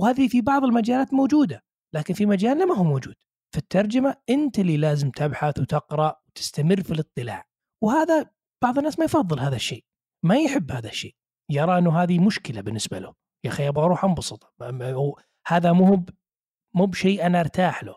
وهذه 0.00 0.28
في 0.28 0.40
بعض 0.40 0.64
المجالات 0.64 1.14
موجودة 1.14 1.64
لكن 1.94 2.14
في 2.14 2.26
مجالنا 2.26 2.64
ما 2.64 2.74
هو 2.74 2.84
موجود. 2.84 3.14
في 3.52 3.58
الترجمة 3.58 4.16
أنت 4.30 4.58
اللي 4.58 4.76
لازم 4.76 5.10
تبحث 5.10 5.58
وتقرأ 5.58 6.16
وتستمر 6.28 6.82
في 6.82 6.90
الاطلاع. 6.90 7.46
وهذا 7.84 8.30
بعض 8.62 8.78
الناس 8.78 8.98
ما 8.98 9.04
يفضل 9.04 9.40
هذا 9.40 9.56
الشيء 9.56 9.84
ما 10.24 10.36
يحب 10.36 10.72
هذا 10.72 10.88
الشيء. 10.88 11.14
يرى 11.50 11.78
أنه 11.78 12.02
هذه 12.02 12.18
مشكلة 12.18 12.60
بالنسبة 12.60 12.98
له. 12.98 13.14
يا 13.44 13.50
أخي 13.50 13.68
أبغى 13.68 13.84
أروح 13.84 14.04
أنبسط. 14.04 14.54
هذا 15.46 15.72
مو 15.72 16.04
مو 16.74 16.86
بشيء 16.86 17.26
أنا 17.26 17.40
أرتاح 17.40 17.84
له. 17.84 17.96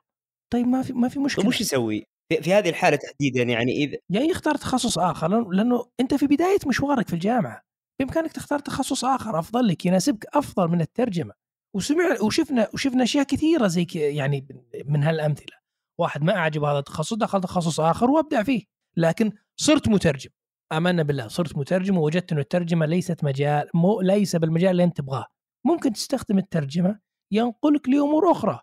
طيب 0.54 0.68
ما 0.68 0.82
في 0.82 0.94
ما 0.94 1.10
في 1.10 1.36
طيب 1.36 1.48
وش 1.48 1.62
يسوي؟ 1.62 2.06
في, 2.42 2.54
هذه 2.54 2.70
الحالة 2.70 2.98
تحديدا 2.98 3.44
يعني 3.44 3.72
إذا 3.72 3.98
يعني 4.10 4.28
يختار 4.28 4.56
تخصص 4.56 5.00
آخر 5.00 5.50
لأنه 5.50 5.86
أنت 6.00 6.14
في 6.14 6.28
بداية 6.28 6.60
مشوارك 6.68 7.08
في 7.08 7.14
الجامعة. 7.14 7.69
بإمكانك 8.00 8.32
تختار 8.32 8.60
تخصص 8.60 9.06
آخر 9.06 9.40
أفضل 9.40 9.68
لك 9.68 9.86
يناسبك 9.86 10.26
أفضل 10.34 10.68
من 10.68 10.82
الترجمة. 10.82 11.34
وسمع 11.76 12.22
وشفنا 12.22 12.68
وشفنا 12.74 13.04
أشياء 13.04 13.24
كثيرة 13.24 13.68
زي 13.68 13.88
يعني 13.94 14.48
من 14.86 15.04
هالأمثلة. 15.04 15.58
واحد 16.00 16.24
ما 16.24 16.36
أعجب 16.36 16.64
هذا 16.64 16.80
التخصص 16.80 17.14
دخل 17.14 17.42
تخصص 17.42 17.80
آخر 17.80 18.10
وأبدع 18.12 18.44
فيه. 18.44 18.64
لكن 18.98 19.32
صرت 19.60 19.90
مترجم. 19.90 20.30
آمنا 20.74 21.04
بالله 21.04 21.28
صرت 21.28 21.58
مترجم 21.58 21.98
ووجدت 21.98 22.32
إنه 22.32 22.42
الترجمة 22.42 22.86
ليست 22.86 23.24
مجال 23.24 23.70
مو 23.74 24.02
ليس 24.02 24.36
بالمجال 24.36 24.72
اللي 24.72 24.84
أنت 24.84 24.98
تبغاه. 24.98 25.26
ممكن 25.66 25.94
تستخدم 25.94 26.38
الترجمة 26.38 27.00
ينقلك 27.34 27.90
لأمور 27.90 28.32
أخرى. 28.32 28.60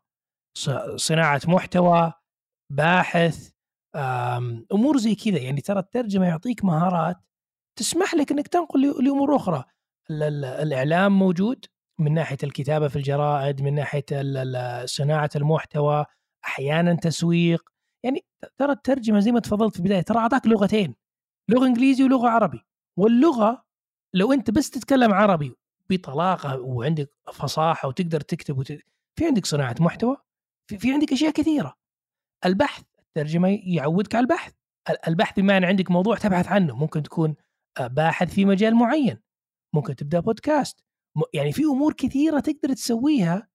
صناعة 0.97 1.41
محتوى 1.47 2.12
باحث 2.72 3.51
أمور 4.72 4.97
زي 4.97 5.14
كذا. 5.14 5.39
يعني 5.39 5.61
ترى 5.61 5.78
الترجمة 5.78 6.26
يعطيك 6.26 6.64
مهارات 6.64 7.16
تسمح 7.77 8.14
لك 8.14 8.33
إنك 8.33 8.49
تنقل 8.49 9.05
لأمور 9.05 9.37
أخرى. 9.37 9.64
الإعلام 10.11 11.18
موجود 11.18 11.64
من 11.99 12.14
ناحية 12.14 12.37
الكتابة 12.45 12.89
في 12.89 12.97
الجرائد 12.97 13.62
من 13.62 13.74
ناحية 13.74 14.05
صناعة 14.85 15.31
المحتوى 15.37 16.05
أحيانا 16.45 16.95
تسويق. 16.95 17.70
يعني 18.05 18.24
ترى 18.59 18.72
الترجمة 18.72 19.20
زي 19.20 19.33
ما 19.33 19.41
تفضلت 19.41 19.74
في 19.74 19.81
البداية 19.81 20.03
ترى 20.03 20.18
أعطاك 20.18 20.47
لغتين 20.47 20.95
لغة 21.49 21.66
إنجليزي 21.66 22.05
ولغة 22.05 22.29
عربي. 22.29 22.61
واللغة 22.97 23.64
لو 24.14 24.33
أنت 24.33 24.51
بس 24.51 24.70
تتكلم 24.70 25.14
عربي 25.14 25.57
بطلاقة 25.91 26.61
وعندك 26.61 27.11
فصاحة 27.33 27.89
وتقدر 27.89 28.20
تكتب 28.20 28.59
وت... 28.59 28.72
في 29.18 29.27
عندك 29.27 29.47
صناعة 29.47 29.74
محتوى 29.81 30.16
في, 30.66 30.79
في 30.79 30.93
عندك 30.93 31.12
أشياء 31.12 31.31
كثيرة. 31.33 31.74
البحث 32.45 32.83
الترجمة 32.99 33.59
يعودك 33.64 34.14
على 34.14 34.22
البحث. 34.22 34.53
البحث 35.09 35.39
ان 35.39 35.64
عندك 35.64 35.91
موضوع 35.91 36.16
تبحث 36.16 36.49
عنه 36.49 36.77
ممكن 36.77 37.03
تكون 37.03 37.35
باحث 37.81 38.35
في 38.35 38.45
مجال 38.45 38.74
معين. 38.74 39.18
ممكن 39.74 39.97
تبدأ 39.97 40.20
بودكاست. 40.20 40.85
يعني 41.35 41.53
في 41.53 41.62
أمور 41.62 41.93
كثيرة 41.93 42.41
تقدر 42.41 42.74
تسويها 42.74 43.49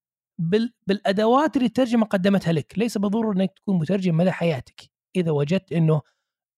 بالأدوات 0.88 1.56
اللي 1.56 1.68
الترجمة 1.68 2.06
قدمتها 2.06 2.54
لك. 2.54 2.74
ليس 2.78 2.98
بالضرورة 2.98 3.36
إنك 3.36 3.54
تكون 3.56 3.80
مترجم 3.80 4.18
مدى 4.18 4.32
حياتك. 4.32 4.82
إذا 5.16 5.32
وجدت 5.32 5.72
إنه 5.72 6.02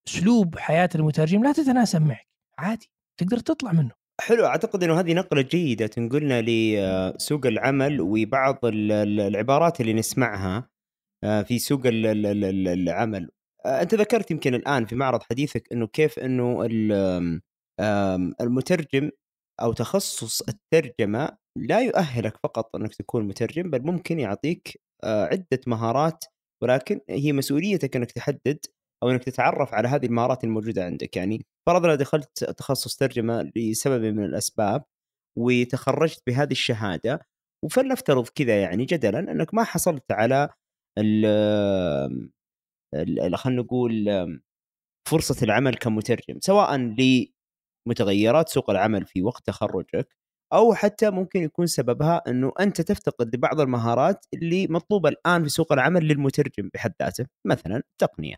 أسلوب 0.07 0.57
حياة 0.57 0.89
المترجم 0.95 1.43
لا 1.43 1.51
تتناسب 1.51 2.01
معك. 2.01 2.27
عادي. 2.57 2.91
تقدر 3.19 3.37
تطلع 3.37 3.71
منه. 3.71 3.91
حلو. 4.21 4.45
أعتقد 4.45 4.83
إنه 4.83 4.99
هذه 4.99 5.13
نقلة 5.13 5.41
جيدة 5.41 5.87
تنقلنا 5.87 6.41
لسوق 6.41 7.45
العمل 7.45 8.01
وبعض 8.01 8.59
العبارات 8.63 9.81
اللي 9.81 9.93
نسمعها 9.93 10.69
آه، 11.23 11.41
في 11.41 11.59
سوق 11.59 11.81
العمل. 11.85 13.29
آه، 13.65 13.81
أنت 13.81 13.95
ذكرت 13.95 14.31
يمكن 14.31 14.55
الآن 14.55 14.85
في 14.85 14.95
معرض 14.95 15.23
حديثك 15.23 15.71
إنه 15.71 15.87
كيف 15.87 16.19
إنه 16.19 16.65
المترجم 18.41 19.11
أو 19.61 19.73
تخصص 19.73 20.41
الترجمة 20.41 21.37
لا 21.57 21.81
يؤهلك 21.81 22.37
فقط 22.43 22.75
أنك 22.75 22.95
تكون 22.95 23.27
مترجم 23.27 23.69
بل 23.69 23.81
ممكن 23.85 24.19
يعطيك 24.19 24.81
آه، 25.03 25.25
عدة 25.25 25.59
مهارات 25.67 26.25
ولكن 26.63 27.01
هي 27.09 27.33
مسؤوليتك 27.33 27.95
أنك 27.95 28.11
تحدد 28.11 28.59
أو 29.03 29.09
أنك 29.09 29.23
تتعرف 29.23 29.73
على 29.73 29.87
هذه 29.87 30.05
المهارات 30.05 30.43
الموجودة 30.43 30.85
عندك. 30.85 31.17
يعني 31.17 31.45
فرضنا 31.67 31.95
دخلت 31.95 32.43
تخصص 32.43 32.95
ترجمة 32.95 33.51
لسبب 33.55 34.03
من 34.03 34.25
الأسباب 34.25 34.83
وتخرجت 35.37 36.23
بهذه 36.27 36.51
الشهادة 36.51 37.19
وفلنفترض 37.65 38.27
كذا 38.27 38.61
يعني 38.61 38.85
جدلا 38.85 39.19
أنك 39.19 39.53
ما 39.53 39.63
حصلت 39.63 40.11
على 40.11 40.49
خلينا 43.35 43.61
نقول 43.61 44.09
فرصة 45.09 45.43
العمل 45.43 45.75
كمترجم 45.75 46.39
سواء 46.41 46.75
لمتغيرات 47.87 48.49
سوق 48.49 48.69
العمل 48.69 49.05
في 49.05 49.23
وقت 49.23 49.47
تخرجك 49.47 50.07
أو 50.53 50.73
حتى 50.73 51.09
ممكن 51.09 51.43
يكون 51.43 51.67
سببها 51.67 52.21
إنه 52.27 52.51
أنت 52.59 52.81
تفتقد 52.81 53.35
لبعض 53.35 53.59
المهارات 53.61 54.25
اللي 54.33 54.67
مطلوبة 54.67 55.09
الآن 55.09 55.43
في 55.43 55.49
سوق 55.49 55.73
العمل 55.73 56.07
للمترجم 56.07 56.69
بحد 56.73 56.93
ذاته 57.01 57.25
مثلا 57.47 57.83
تقنية. 58.01 58.35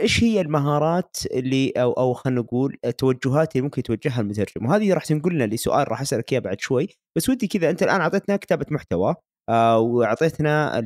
إيش 0.00 0.24
هي 0.24 0.40
المهارات 0.40 1.16
اللي 1.32 1.70
أو 1.70 1.92
أو 1.92 2.12
خلينا 2.14 2.40
نقول 2.40 2.76
التوجهات 2.84 3.52
اللي 3.56 3.62
ممكن 3.64 3.80
يتوجهها 3.80 4.20
المترجم؟ 4.20 4.66
وهذه 4.66 4.92
راح 4.94 5.04
تنقلنا 5.04 5.44
لسؤال 5.44 5.90
راح 5.90 6.00
أسألك 6.00 6.32
إياه 6.32 6.40
بعد 6.40 6.60
شوي 6.60 6.88
بس 7.16 7.28
ودي 7.28 7.46
كذا 7.46 7.70
أنت 7.70 7.82
الآن 7.82 8.00
أعطيتنا 8.00 8.36
كتابة 8.36 8.66
محتوى 8.70 9.14
آه 9.48 9.78
وأعطيتنا 9.78 10.76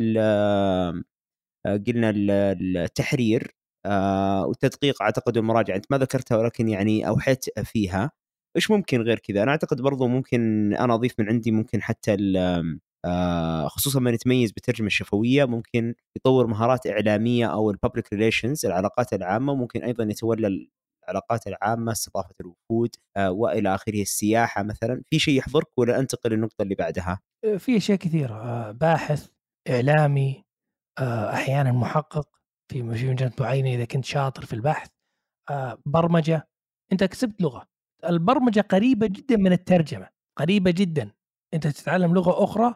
قلنا 1.86 2.10
التحرير 2.16 3.54
آه 3.86 4.46
والتدقيق 4.46 5.02
أعتقد 5.02 5.36
والمراجعه 5.36 5.76
أنت 5.76 5.86
ما 5.90 5.98
ذكرتها 5.98 6.38
ولكن 6.38 6.68
يعني 6.68 7.08
أوحيت 7.08 7.44
فيها. 7.64 8.10
إيش 8.56 8.70
ممكن 8.70 9.00
غير 9.02 9.18
كذا؟ 9.18 9.42
أنا 9.42 9.50
أعتقد 9.50 9.80
برضو 9.80 10.08
ممكن 10.08 10.74
أنا 10.74 10.94
أضيف 10.94 11.14
من 11.20 11.28
عندي 11.28 11.50
ممكن 11.50 11.82
حتى 11.82 12.16
آه 13.04 13.68
خصوصا 13.68 14.00
من 14.00 14.14
يتميز 14.14 14.52
بالترجمه 14.52 14.86
الشفويه 14.86 15.44
ممكن 15.44 15.94
يطور 16.16 16.46
مهارات 16.46 16.86
إعلامية 16.86 17.46
أو 17.46 17.70
ال 17.70 17.76
public 17.76 18.12
relations 18.12 18.66
العلاقات 18.66 19.12
العامة 19.12 19.54
ممكن 19.54 19.82
أيضا 19.84 20.04
يتولى 20.04 20.66
العلاقات 21.08 21.46
العامة 21.46 21.92
استضافة 21.92 22.34
الوفود 22.40 22.96
آه 23.16 23.30
وإلى 23.30 23.74
آخره 23.74 24.02
السياحة 24.02 24.62
مثلا. 24.62 25.02
في 25.10 25.18
شيء 25.18 25.38
يحضرك 25.38 25.78
ولا 25.78 25.98
أنتقل 25.98 26.30
للنقطة 26.30 26.62
اللي 26.62 26.74
بعدها؟ 26.74 27.20
في 27.58 27.76
أشياء 27.76 27.98
كثيرة. 27.98 28.34
آه، 28.34 28.70
باحث 28.70 29.28
إعلامي 29.70 30.44
آه، 30.98 31.32
أحيانا 31.32 31.72
محقق. 31.72 32.41
في 32.72 32.82
مجالات 32.82 33.40
معينه 33.40 33.68
إذا 33.68 33.84
كنت 33.84 34.04
شاطر 34.04 34.44
في 34.46 34.52
البحث 34.52 34.90
آه، 35.50 35.78
برمجة. 35.86 36.48
أنت 36.92 37.04
كسبت 37.04 37.42
لغة. 37.42 37.66
البرمجة 38.08 38.60
قريبة 38.60 39.06
جدا 39.06 39.36
من 39.36 39.52
الترجمة 39.52 40.08
قريبة 40.38 40.70
جدا. 40.70 41.10
أنت 41.54 41.66
تتعلم 41.66 42.14
لغة 42.14 42.44
أخرى 42.44 42.74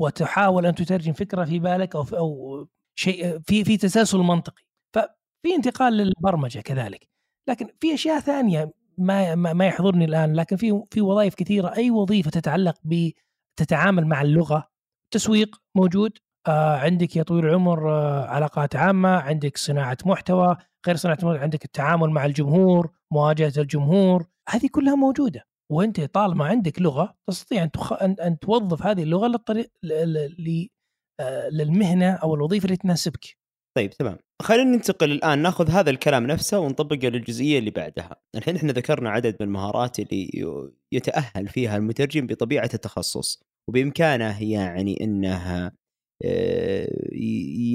وتحاول 0.00 0.66
أن 0.66 0.74
تترجم 0.74 1.12
فكرة 1.12 1.44
في 1.44 1.58
بالك 1.58 1.96
أو 1.96 2.02
أو 2.02 2.66
شيء 2.98 3.40
في 3.40 3.64
في 3.64 3.76
تسلسل 3.76 4.18
منطقي. 4.18 4.62
ففي 4.94 5.54
انتقال 5.56 5.92
للبرمجة 5.92 6.60
كذلك. 6.60 7.08
لكن 7.48 7.68
في 7.80 7.94
أشياء 7.94 8.20
ثانية 8.20 8.72
ما 8.98 9.34
ما 9.34 9.66
يحضرني 9.66 10.04
الآن 10.04 10.34
لكن 10.36 10.56
في 10.56 10.82
في 10.90 11.00
وظائف 11.00 11.34
كثيرة. 11.34 11.74
أي 11.76 11.90
وظيفة 11.90 12.30
تتعلق 12.30 12.78
ب 12.84 13.10
تتعامل 13.58 14.06
مع 14.06 14.22
اللغة؟ 14.22 14.68
تسويق 15.14 15.56
موجود؟ 15.76 16.18
آه 16.46 16.76
عندك 16.76 17.16
يا 17.16 17.22
طويل 17.22 17.46
العمر 17.46 17.90
آه 17.92 18.26
علاقات 18.26 18.76
عامة 18.76 19.08
عندك 19.08 19.56
صناعة 19.56 19.98
محتوى 20.06 20.56
غير 20.86 20.96
صناعة 20.96 21.14
محتوى 21.14 21.38
عندك 21.38 21.64
التعامل 21.64 22.10
مع 22.10 22.26
الجمهور 22.26 22.90
مواجهة 23.12 23.52
الجمهور 23.58 24.26
هذه 24.48 24.68
كلها 24.72 24.94
موجودة. 24.94 25.46
وأنت 25.72 26.00
طالما 26.00 26.44
عندك 26.44 26.82
لغة 26.82 27.14
تستطيع 27.30 27.62
أن 27.62 27.70
تخ... 27.70 27.92
أن, 27.92 28.16
أن 28.20 28.38
توظف 28.38 28.82
هذه 28.82 29.02
اللغة 29.02 29.26
للطريق 29.26 29.70
ل... 29.82 30.66
آه 31.20 31.48
للمهنة 31.48 32.10
أو 32.10 32.34
الوظيفة 32.34 32.64
اللي 32.64 32.76
تناسبك. 32.76 33.38
طيب 33.76 33.90
تمام. 33.90 34.18
خلينا 34.42 34.70
ننتقل 34.70 35.12
الآن 35.12 35.38
نأخذ 35.38 35.70
هذا 35.70 35.90
الكلام 35.90 36.26
نفسه 36.26 36.58
ونطبقه 36.58 37.08
للجزئية 37.08 37.58
اللي 37.58 37.70
بعدها. 37.70 38.16
الحين 38.36 38.56
إحنا 38.56 38.72
ذكرنا 38.72 39.10
عدد 39.10 39.36
من 39.40 39.46
المهارات 39.46 39.98
اللي 39.98 40.30
يتأهل 40.92 41.48
فيها 41.48 41.76
المترجم 41.76 42.26
بطبيعة 42.26 42.70
التخصص 42.74 43.42
وبإمكانه 43.68 44.42
يعني 44.42 45.04
انه 45.04 45.72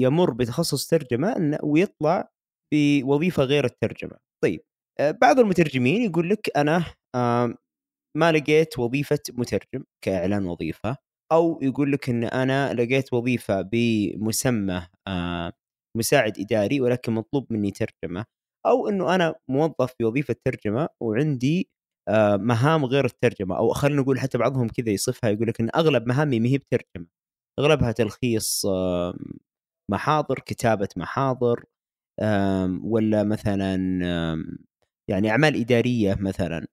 يمر 0.00 0.30
بتخصص 0.30 0.86
ترجمة 0.88 1.58
ويطلع 1.62 2.28
بوظيفة 2.74 3.42
غير 3.44 3.64
الترجمة. 3.64 4.16
طيب 4.44 4.60
آه، 5.00 5.10
بعض 5.10 5.38
المترجمين 5.38 6.02
يقول 6.02 6.30
لك 6.30 6.50
أنا 6.56 6.84
ما 8.16 8.32
لقيت 8.32 8.78
وظيفة 8.78 9.18
مترجم 9.32 9.84
كإعلان 10.04 10.46
وظيفة 10.46 10.96
أو 11.32 11.58
يقول 11.62 11.92
لك 11.92 12.08
إن 12.10 12.24
أنا 12.24 12.72
لقيت 12.74 13.12
وظيفة 13.12 13.62
بمسمى 13.62 14.86
آه، 15.08 15.52
مساعد 15.96 16.38
إداري 16.38 16.80
ولكن 16.80 17.12
مطلوب 17.12 17.46
مني 17.52 17.70
ترجمة 17.70 18.24
أو 18.66 18.88
إنه 18.88 19.14
أنا 19.14 19.34
موظف 19.50 19.94
بوظيفه 20.00 20.36
ترجمة 20.44 20.88
وعندي 21.02 21.68
مهام 22.36 22.84
غير 22.84 23.04
الترجمة 23.04 23.56
أو 23.58 23.68
خلينا 23.72 24.02
نقول 24.02 24.20
حتى 24.20 24.38
بعضهم 24.38 24.68
كذا 24.68 24.90
يصفها 24.90 25.30
يقول 25.30 25.48
لك 25.48 25.60
إن 25.60 25.70
أغلب 25.76 26.06
مهامي 26.08 26.40
ما 26.40 26.48
هي 26.48 26.58
بترجمة. 26.58 27.06
أغلبها 27.58 27.92
تلخيص 27.92 28.66
محاضر 29.90 30.38
كتابة 30.38 30.88
محاضر 30.96 31.64
ولا 32.82 33.24
مثلا 33.24 33.76
يعني 35.10 35.30
أعمال 35.30 35.60
إدارية 35.60 36.16
مثلا. 36.20 36.66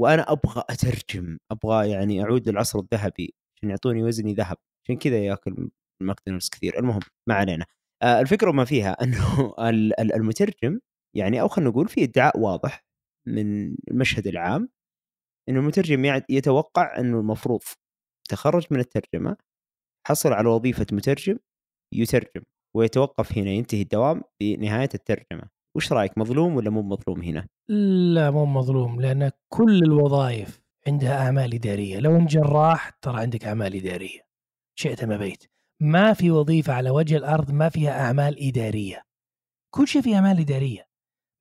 وأنا 0.00 0.32
أبغى 0.32 0.62
أترجم 0.70 1.38
أبغى 1.52 1.90
يعني 1.90 2.22
أعود 2.22 2.48
للعصر 2.48 2.78
الذهبي 2.78 3.34
عشان 3.56 3.70
يعطوني 3.70 4.02
وزني 4.02 4.34
ذهب. 4.34 4.56
عشان 4.84 4.96
كذا 4.98 5.18
ياكل 5.18 5.70
ماكدونالدز 6.02 6.48
كثير. 6.48 6.78
المهم 6.78 7.00
ما 7.28 7.34
علينا. 7.34 7.66
آه، 8.02 8.20
الفكرة 8.20 8.52
ما 8.52 8.64
فيها 8.64 8.92
إنه 9.04 9.54
المترجم 10.00 10.80
يعني 11.16 11.40
أو 11.40 11.48
خلينا 11.48 11.70
نقول 11.70 11.88
في 11.88 12.04
ادعاء 12.04 12.38
واضح 12.40 12.84
من 13.28 13.76
المشهد 13.90 14.26
العام 14.26 14.68
إنه 15.48 15.60
المترجم 15.60 16.22
يتوقع 16.30 16.98
إنه 16.98 17.20
المفروض 17.20 17.60
تخرج 18.28 18.66
من 18.70 18.80
الترجمة 18.80 19.36
حصل 20.06 20.32
على 20.32 20.48
وظيفة 20.48 20.86
مترجم 20.92 21.38
يترجم 21.94 22.42
ويتوقف 22.76 23.38
هنا 23.38 23.50
ينتهي 23.50 23.82
الدوام 23.82 24.22
بنهاية 24.42 24.88
الترجمة. 24.94 25.48
وش 25.76 25.92
رأيك 25.92 26.18
مظلوم 26.18 26.56
ولا 26.56 26.70
مو 26.70 26.82
مظلوم 26.82 27.22
هنا؟ 27.22 27.46
لا 28.14 28.30
مو 28.30 28.46
مظلوم 28.46 29.00
لأن 29.00 29.30
كل 29.52 29.82
الوظائف 29.82 30.60
عندها 30.86 31.26
أعمال 31.26 31.54
إدارية. 31.54 31.98
لو 31.98 32.16
أنت 32.16 32.30
جراح 32.30 32.90
ترى 32.90 33.20
عندك 33.20 33.44
أعمال 33.44 33.76
إدارية. 33.76 34.20
شئت 34.78 35.04
ما 35.04 35.16
بيت 35.16 35.44
ما 35.82 36.12
في 36.12 36.30
وظيفة 36.30 36.72
على 36.72 36.90
وجه 36.90 37.16
الأرض 37.16 37.50
ما 37.50 37.68
فيها 37.68 38.00
أعمال 38.00 38.48
إدارية. 38.48 39.02
كل 39.74 39.88
شيء 39.88 40.02
فيه 40.02 40.14
أعمال 40.14 40.40
إدارية. 40.40 40.86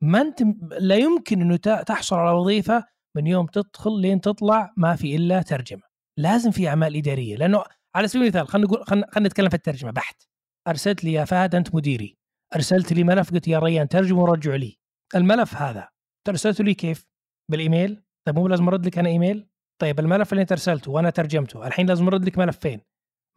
ما 0.03 0.21
أنت 0.21 0.43
لا 0.79 0.95
يمكن 0.95 1.41
أنه 1.41 1.55
تحصل 1.57 2.15
على 2.15 2.37
وظيفة 2.37 2.85
من 3.17 3.27
يوم 3.27 3.45
تدخل 3.45 4.01
لين 4.01 4.21
تطلع 4.21 4.73
ما 4.77 4.95
في 4.95 5.15
إلا 5.15 5.41
ترجمة. 5.41 5.83
لازم 6.19 6.51
في 6.51 6.67
أعمال 6.67 6.95
إدارية 6.95 7.35
لأنه 7.35 7.63
على 7.95 8.07
سبيل 8.07 8.23
المثال 8.23 8.47
خلينا 8.47 8.67
نقول 8.67 8.85
خلينا 8.85 9.07
نتكلم 9.19 9.49
في 9.49 9.55
الترجمة. 9.55 9.91
بحت. 9.91 10.23
أرسلت 10.67 11.03
لي 11.03 11.13
يا 11.13 11.25
فهد 11.25 11.55
أنت 11.55 11.75
مديري. 11.75 12.17
أرسلت 12.55 12.93
لي 12.93 13.03
ملف 13.03 13.31
قلت 13.31 13.47
يا 13.47 13.59
ريان 13.59 13.87
ترجم 13.87 14.17
ورجع 14.17 14.55
لي. 14.55 14.77
الملف 15.15 15.55
هذا 15.55 15.89
ارسلته 16.29 16.63
لي 16.63 16.73
كيف؟ 16.73 17.07
بالإيميل. 17.51 18.03
طيب 18.27 18.39
مو 18.39 18.47
لازم 18.47 18.67
أرد 18.67 18.85
لك 18.85 18.97
أنا 18.97 19.09
إيميل؟ 19.09 19.47
طيب 19.81 19.99
الملف 19.99 20.33
اللي 20.33 20.41
أنت 20.41 20.51
أرسلته 20.51 20.91
وأنا 20.91 21.09
ترجمته 21.09 21.67
الحين 21.67 21.87
لازم 21.87 22.07
أرد 22.07 22.25
لك 22.25 22.37
ملفين 22.37 22.81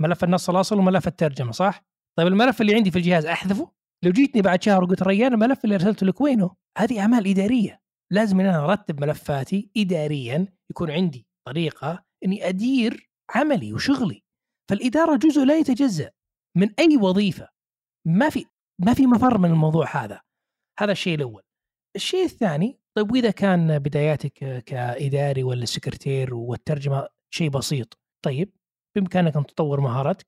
ملف 0.00 0.24
النص 0.24 0.50
الأصل 0.50 0.78
وملف 0.78 1.06
الترجمة 1.08 1.52
صح؟ 1.52 1.84
طيب 2.18 2.26
الملف 2.26 2.60
اللي 2.60 2.74
عندي 2.74 2.90
في 2.90 2.98
الجهاز 2.98 3.26
أحذفه؟ 3.26 3.72
لو 4.04 4.10
جيتني 4.12 4.42
بعد 4.42 4.62
شهر 4.62 4.84
وقلت 4.84 5.02
ريان 5.02 5.32
الملف 5.32 5.64
اللي 5.64 5.74
أرسلته 5.74 6.06
لك 6.06 6.20
وينه؟ 6.20 6.54
هذه 6.78 7.00
أعمال 7.00 7.28
إدارية. 7.28 7.82
لازم 8.12 8.40
إن 8.40 8.46
أنا 8.46 8.64
أرتب 8.64 9.00
ملفاتي 9.00 9.70
اداريا 9.76 10.46
يكون 10.70 10.90
عندي 10.90 11.26
طريقة 11.46 12.04
إني 12.24 12.48
أدير 12.48 13.10
عملي 13.34 13.72
وشغلي. 13.72 14.22
فالإدارة 14.70 15.16
جزء 15.16 15.44
لا 15.44 15.58
يتجزأ 15.58 16.10
من 16.56 16.68
أي 16.78 16.96
وظيفة. 16.96 17.48
ما 18.06 18.30
في 18.30 18.46
ما 18.78 18.94
في 18.94 19.06
مفر 19.06 19.38
من 19.38 19.50
الموضوع 19.50 20.04
هذا. 20.04 20.20
هذا 20.78 20.92
الشيء 20.92 21.14
الأول. 21.14 21.42
الشيء 21.96 22.24
الثاني 22.24 22.78
طيب 22.94 23.12
وإذا 23.12 23.30
كان 23.30 23.78
بداياتك 23.78 24.64
كإداري 24.66 25.42
ولا 25.42 25.64
سكرتير 25.64 26.34
والترجمة 26.34 27.08
شيء 27.30 27.50
بسيط 27.50 27.98
طيب 28.22 28.52
بإمكانك 28.94 29.36
أن 29.36 29.46
تطور 29.46 29.80
مهارتك 29.80 30.26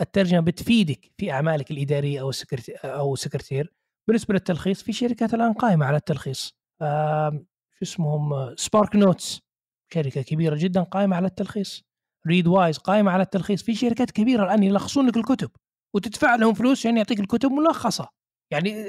الترجمة 0.00 0.40
بتفيدك 0.40 1.10
في 1.18 1.32
أعمالك 1.32 1.70
الإدارية 1.70 2.20
أو 2.20 2.32
سكرتير 2.32 2.76
أو 2.84 3.16
سكرتير 3.16 3.72
بالنسبة 4.08 4.34
للتلخيص 4.34 4.82
في 4.82 4.92
شركات 4.92 5.34
الآن 5.34 5.52
قائمة 5.52 5.86
على 5.86 5.96
التلخيص. 5.96 6.54
شو 7.70 7.82
اسمهم؟ 7.82 8.54
SparkNotes 8.56 9.40
شركة 9.94 10.22
كبيرة 10.22 10.56
جدا 10.56 10.82
قائمة 10.82 11.16
على 11.16 11.26
التلخيص. 11.26 11.87
Readwise 12.28 12.78
قائمة 12.78 13.10
على 13.10 13.22
التلخيص. 13.22 13.62
في 13.62 13.74
شركات 13.74 14.10
كبيرة 14.10 14.44
الآن 14.44 14.62
يلخصون 14.62 15.06
لك 15.06 15.16
الكتب 15.16 15.50
وتدفع 15.96 16.34
لهم 16.34 16.54
فلوس 16.54 16.78
عشان 16.78 16.96
يعطيك 16.96 17.20
الكتب 17.20 17.50
ملخصة. 17.50 18.08
يعني 18.52 18.84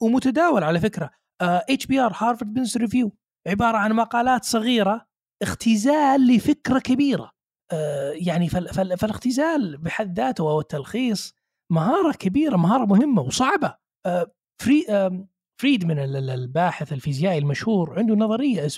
ومتداول 0.00 0.64
على 0.64 0.80
فكرة. 0.80 1.10
HBR 1.42 2.12
Harvard 2.16 2.54
Business 2.54 2.76
Review 2.76 3.12
عبارة 3.48 3.76
عن 3.76 3.92
مقالات 3.92 4.44
صغيرة 4.44 5.06
اختزال 5.42 6.26
لفكرة 6.26 6.78
كبيرة. 6.78 7.30
آه 7.72 8.10
يعني 8.10 8.48
فالاختزال 8.48 9.76
بحد 9.76 10.20
ذاته 10.20 10.50
أو 10.50 10.60
التلخيص 10.60 11.34
مهارة 11.72 12.12
كبيرة 12.12 12.56
مهارة 12.56 12.84
مهمة 12.84 13.22
وصعبة. 13.22 13.74
آه 14.06 14.32
فري 14.62 14.86
آه 14.90 15.26
فاينمان 15.60 15.98
الباحث 16.16 16.92
الفيزيائي 16.92 17.38
المشهور 17.38 17.98
عنده 17.98 18.14
نظرية 18.14 18.68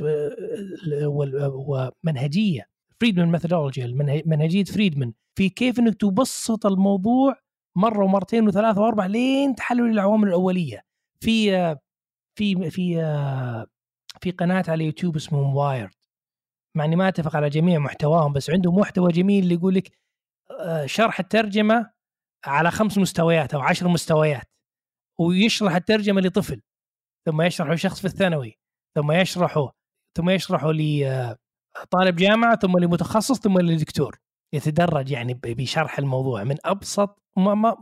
ومنهجية. 2.05 2.67
فاينمان 3.01 3.32
methodology 3.32 3.87
منهجية 4.26 4.64
فاينمان 4.64 5.12
في 5.38 5.49
كيف 5.49 5.78
إنك 5.78 6.01
تبسط 6.01 6.66
الموضوع 6.66 7.36
مرة 7.76 8.05
ومرتين 8.05 8.49
وثلاثة 8.49 8.80
وأربع 8.80 9.07
لين 9.07 9.55
تحلل 9.55 9.90
العوامل 9.90 10.28
الأولية. 10.28 10.82
في 11.20 11.51
في 12.38 12.70
في 12.70 12.97
في 14.20 14.30
قناة 14.30 14.64
على 14.68 14.84
يوتيوب 14.84 15.16
اسمه 15.16 15.55
وايرد 15.57 15.94
مع 16.76 16.84
إني 16.84 16.97
ما 16.97 17.09
أتفق 17.09 17.36
على 17.36 17.49
جميع 17.49 17.78
محتواهم 17.78 18.32
بس 18.32 18.51
عندهم 18.51 18.74
محتوى 18.74 19.12
جميل 19.12 19.42
اللي 19.44 19.55
يقول 19.55 19.74
لك 19.74 19.90
آه، 20.51 20.86
شرح 20.86 21.20
الترجمة 21.20 21.90
على 22.44 22.70
خمس 22.70 22.99
مستويات 22.99 23.55
أو 23.55 23.61
عشر 23.61 23.88
مستويات 23.88 24.51
ويشرح 25.20 25.74
الترجمة 25.74 26.20
لطفل 26.20 26.62
ثم 27.26 27.42
يشرحه 27.42 27.74
لشخص 27.74 28.01
في 28.01 28.07
الثانوي 28.07 28.59
ثم 28.94 29.12
يشرحه 29.12 29.76
ثم 30.16 30.30
يشرحه 30.30 30.70
لطالب 31.83 32.16
جامعة 32.16 32.57
ثم 32.57 32.79
لمتخصص 32.79 33.41
ثم 33.41 33.59
لدكتور 33.59 34.18
يتدرج 34.53 35.11
يعني 35.11 35.41
بشرح 35.45 35.99
الموضوع 35.99 36.45
من 36.45 36.57
أبسط 36.64 37.22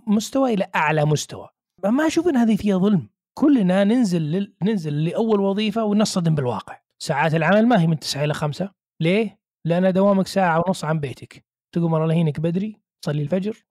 مستوى 0.06 0.54
إلى 0.54 0.70
أعلى 0.74 1.04
مستوى. 1.04 1.48
ما 1.84 2.06
أشوف 2.06 2.28
إن 2.28 2.36
هذه 2.36 2.56
فيها 2.56 2.78
ظلم. 2.78 3.08
كلنا 3.38 3.84
ننزل 3.84 4.22
لل... 4.22 4.54
ننزل 4.62 5.04
لأول 5.04 5.40
وظيفة 5.40 5.84
ونصطدم 5.84 6.34
بالواقع. 6.34 6.80
ساعات 7.02 7.34
العمل 7.34 7.66
ما 7.66 7.80
هي 7.80 7.86
من 7.86 7.98
9 7.98 8.24
إلى 8.24 8.34
5 8.34 8.70
ليه؟ 9.00 9.38
لأن 9.64 9.92
دوامك 9.92 10.26
ساعة 10.26 10.62
ونص 10.66 10.84
عن 10.84 11.00
بيتك. 11.00 11.44
تقوم 11.74 11.94
الله 11.94 12.14
يهينك 12.14 12.40
بدري 12.40 12.80
تصلي 13.02 13.22
الفجر 13.22 13.64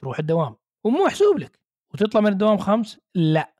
تروح 0.00 0.18
الدوام. 0.18 0.56
ومو 0.84 1.04
محسوب 1.04 1.38
لك. 1.38 1.60
وتطلع 1.94 2.20
من 2.20 2.32
الدوام 2.32 2.58
خمس؟ 2.58 3.00
لا. 3.14 3.54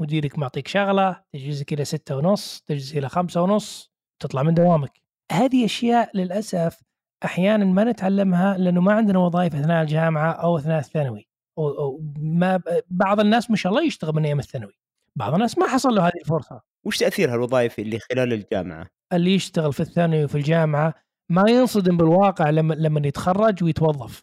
مديرك 0.00 0.38
معطيك 0.38 0.68
شغلة 0.68 1.22
تجلسك 1.32 1.72
إلى 1.72 1.84
ستة 1.84 2.16
ونص 2.16 2.60
تجلس 2.60 2.96
إلى 2.96 3.08
خمسة 3.08 3.42
ونص 3.42 3.92
تطلع 4.22 4.42
من 4.42 4.54
دوامك. 4.54 5.05
هذه 5.32 5.64
أشياء 5.64 6.16
للأسف 6.16 6.80
أحيانا 7.24 7.64
ما 7.64 7.84
نتعلمها 7.84 8.58
لأنه 8.58 8.80
ما 8.80 8.92
عندنا 8.92 9.18
وظائف 9.18 9.54
أثناء 9.54 9.82
الجامعة 9.82 10.32
أو 10.32 10.58
أثناء 10.58 10.78
الثانوي. 10.78 11.28
أو 11.58 11.68
أو 11.68 12.00
ما 12.18 12.60
بعض 12.90 13.20
الناس 13.20 13.50
ما 13.50 13.56
شاء 13.56 13.72
الله 13.72 13.84
يشتغل 13.84 14.14
من 14.14 14.24
أيام 14.24 14.38
الثانوي. 14.38 14.72
بعض 15.16 15.34
الناس 15.34 15.58
ما 15.58 15.66
حصل 15.66 15.94
له 15.94 16.06
هذه 16.06 16.20
الفرصة. 16.20 16.60
وش 16.84 16.98
تأثير 16.98 17.34
هالوظائف 17.34 17.78
اللي 17.78 17.98
خلال 17.98 18.32
الجامعة؟ 18.32 18.86
اللي 19.12 19.34
يشتغل 19.34 19.72
في 19.72 19.80
الثانوي 19.80 20.24
وفي 20.24 20.34
الجامعة 20.34 20.94
ما 21.30 21.50
ينصدم 21.50 21.96
بالواقع 21.96 22.50
لما 22.50 22.74
لما 22.74 23.06
يتخرج 23.06 23.64
ويتوظف. 23.64 24.22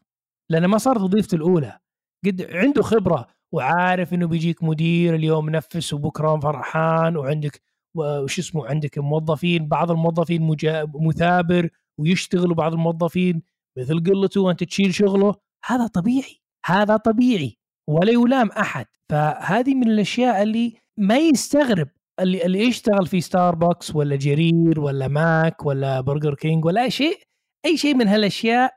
لأنه 0.49 0.67
ما 0.67 0.77
صارت 0.77 1.01
وظيفته 1.01 1.35
الأولى. 1.35 1.79
قد 2.25 2.47
عنده 2.51 2.81
خبرة 2.81 3.27
وعارف 3.51 4.13
إنه 4.13 4.27
بيجيك 4.27 4.63
مدير 4.63 5.15
اليوم 5.15 5.45
منفس 5.45 5.93
وبكرة 5.93 6.39
فرحان 6.39 7.17
وعندك 7.17 7.61
وش 7.95 8.39
اسمه 8.39 8.67
عندك 8.67 8.97
موظفين 8.97 9.67
بعض 9.67 9.91
الموظفين 9.91 10.55
مثابر 10.95 11.69
ويشتغل 11.99 12.51
وبعض 12.51 12.73
الموظفين 12.73 13.43
مثل 13.77 14.03
قلته 14.03 14.41
وانت 14.41 14.63
تشيل 14.63 14.93
شغله 14.93 15.35
هذا 15.65 15.87
طبيعي 15.87 16.41
هذا 16.65 16.97
طبيعي 16.97 17.57
ولا 17.89 18.11
يلام 18.11 18.49
أحد. 18.49 18.85
فهذه 19.11 19.75
من 19.75 19.89
الأشياء 19.89 20.43
اللي 20.43 20.73
ما 20.99 21.17
يستغرب 21.17 21.87
اللي 22.19 22.45
اللي 22.45 22.59
يشتغل 22.59 23.07
في 23.07 23.21
ستاربكس 23.21 23.95
ولا 23.95 24.15
جرير 24.15 24.79
ولا 24.79 25.07
Mac 25.07 25.65
ولا 25.65 26.01
Burger 26.01 26.35
King 26.35 26.65
ولا 26.65 26.89
شيء 26.89 27.17
أي 27.65 27.77
شيء 27.77 27.95
من 27.95 28.07
هالأشياء 28.07 28.71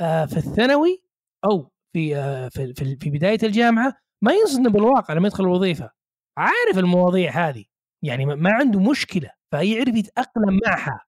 آه، 0.00 0.24
في 0.26 0.36
الثانوي 0.36 1.02
أو 1.44 1.70
في 1.92 2.16
آه، 2.16 2.48
في 2.48 2.74
في 2.74 2.96
في 2.96 3.10
بداية 3.10 3.38
الجامعة 3.42 3.94
ما 4.24 4.32
ينصدم 4.32 4.72
بالواقع 4.72 5.14
لما 5.14 5.28
يدخل 5.28 5.44
الوظيفة. 5.44 5.90
عارف 6.38 6.78
المواضيع 6.78 7.30
هذه. 7.48 7.64
يعني 8.04 8.26
ما- 8.26 8.52
عنده 8.52 8.80
مشكلة 8.80 9.30
فيعرف 9.54 9.94
يتأقلم 9.96 10.60
معها. 10.66 11.04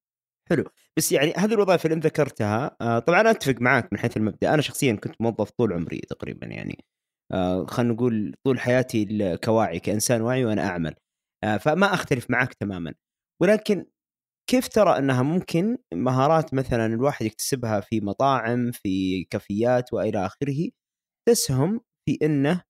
بس 0.96 1.12
يعني 1.12 1.32
هذه 1.36 1.54
الوظائف 1.54 1.84
اللي 1.86 1.94
انت 1.94 2.06
ذكرتها 2.06 2.76
آه، 2.80 2.98
طبعا 2.98 3.20
أنا 3.20 3.30
أتفق 3.30 3.54
معك 3.60 3.92
من 3.92 3.98
حيث 3.98 4.16
المبدأ. 4.16 4.54
أنا 4.54 4.62
شخصيا 4.62 4.92
كنت 4.92 5.14
موظف 5.20 5.50
طول 5.50 5.72
عمري 5.72 5.98
تقريبا 5.98 6.46
يعني 6.46 6.84
آه، 7.32 7.66
خلينا 7.66 7.92
نقول 7.94 8.34
طول 8.46 8.60
حياتي 8.60 9.36
كواعي 9.36 9.80
كإنسان 9.80 10.20
واعي 10.22 10.44
وأنا 10.44 10.66
أعمل. 10.68 10.94
آه، 11.44 11.56
فما 11.56 11.94
أختلف 11.94 12.30
معك 12.30 12.54
تماما. 12.54 12.94
ولكن 13.42 13.86
كيف 14.50 14.68
ترى 14.68 14.98
أنها 14.98 15.22
ممكن 15.22 15.78
مهارات 15.94 16.54
مثلا 16.54 16.86
الواحد 16.86 17.26
يكتسبها 17.26 17.80
في 17.80 18.00
مطاعم 18.00 18.70
في 18.72 19.24
كافيات 19.24 19.92
وإلى 19.92 20.26
آخره 20.26 20.70
تسهم 21.28 21.80
في 22.08 22.18
إنه 22.22 22.62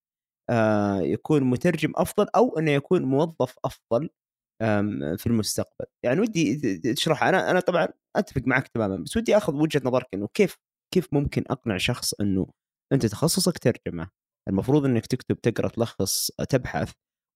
يكون 1.03 1.45
مترجم 1.45 1.92
أفضل 1.97 2.26
أو 2.36 2.59
إنه 2.59 2.70
يكون 2.70 3.03
موظف 3.03 3.57
أفضل 3.64 4.11
في 5.16 5.26
المستقبل. 5.26 5.86
يعني 6.05 6.20
ودي 6.20 6.57
تشرح 6.95 7.22
أنا 7.24 7.51
أنا 7.51 7.61
طبعا 7.61 7.88
أتفق 8.16 8.42
معك 8.47 8.68
تماما 8.68 8.97
بس 8.97 9.16
ودي 9.16 9.36
آخذ 9.36 9.55
وجهة 9.55 9.82
نظرك 9.84 10.07
إنه 10.14 10.28
كيف 10.34 10.57
كيف 10.95 11.09
ممكن 11.14 11.45
أقنع 11.51 11.76
شخص 11.76 12.14
إنه 12.14 12.47
أنت 12.92 13.07
تخصصك 13.07 13.59
ترجمة 13.59 14.09
المفروض 14.49 14.84
إنك 14.84 15.07
تكتب 15.07 15.40
تقرأ 15.40 15.68
تلخص 15.68 16.30
تبحث 16.49 16.92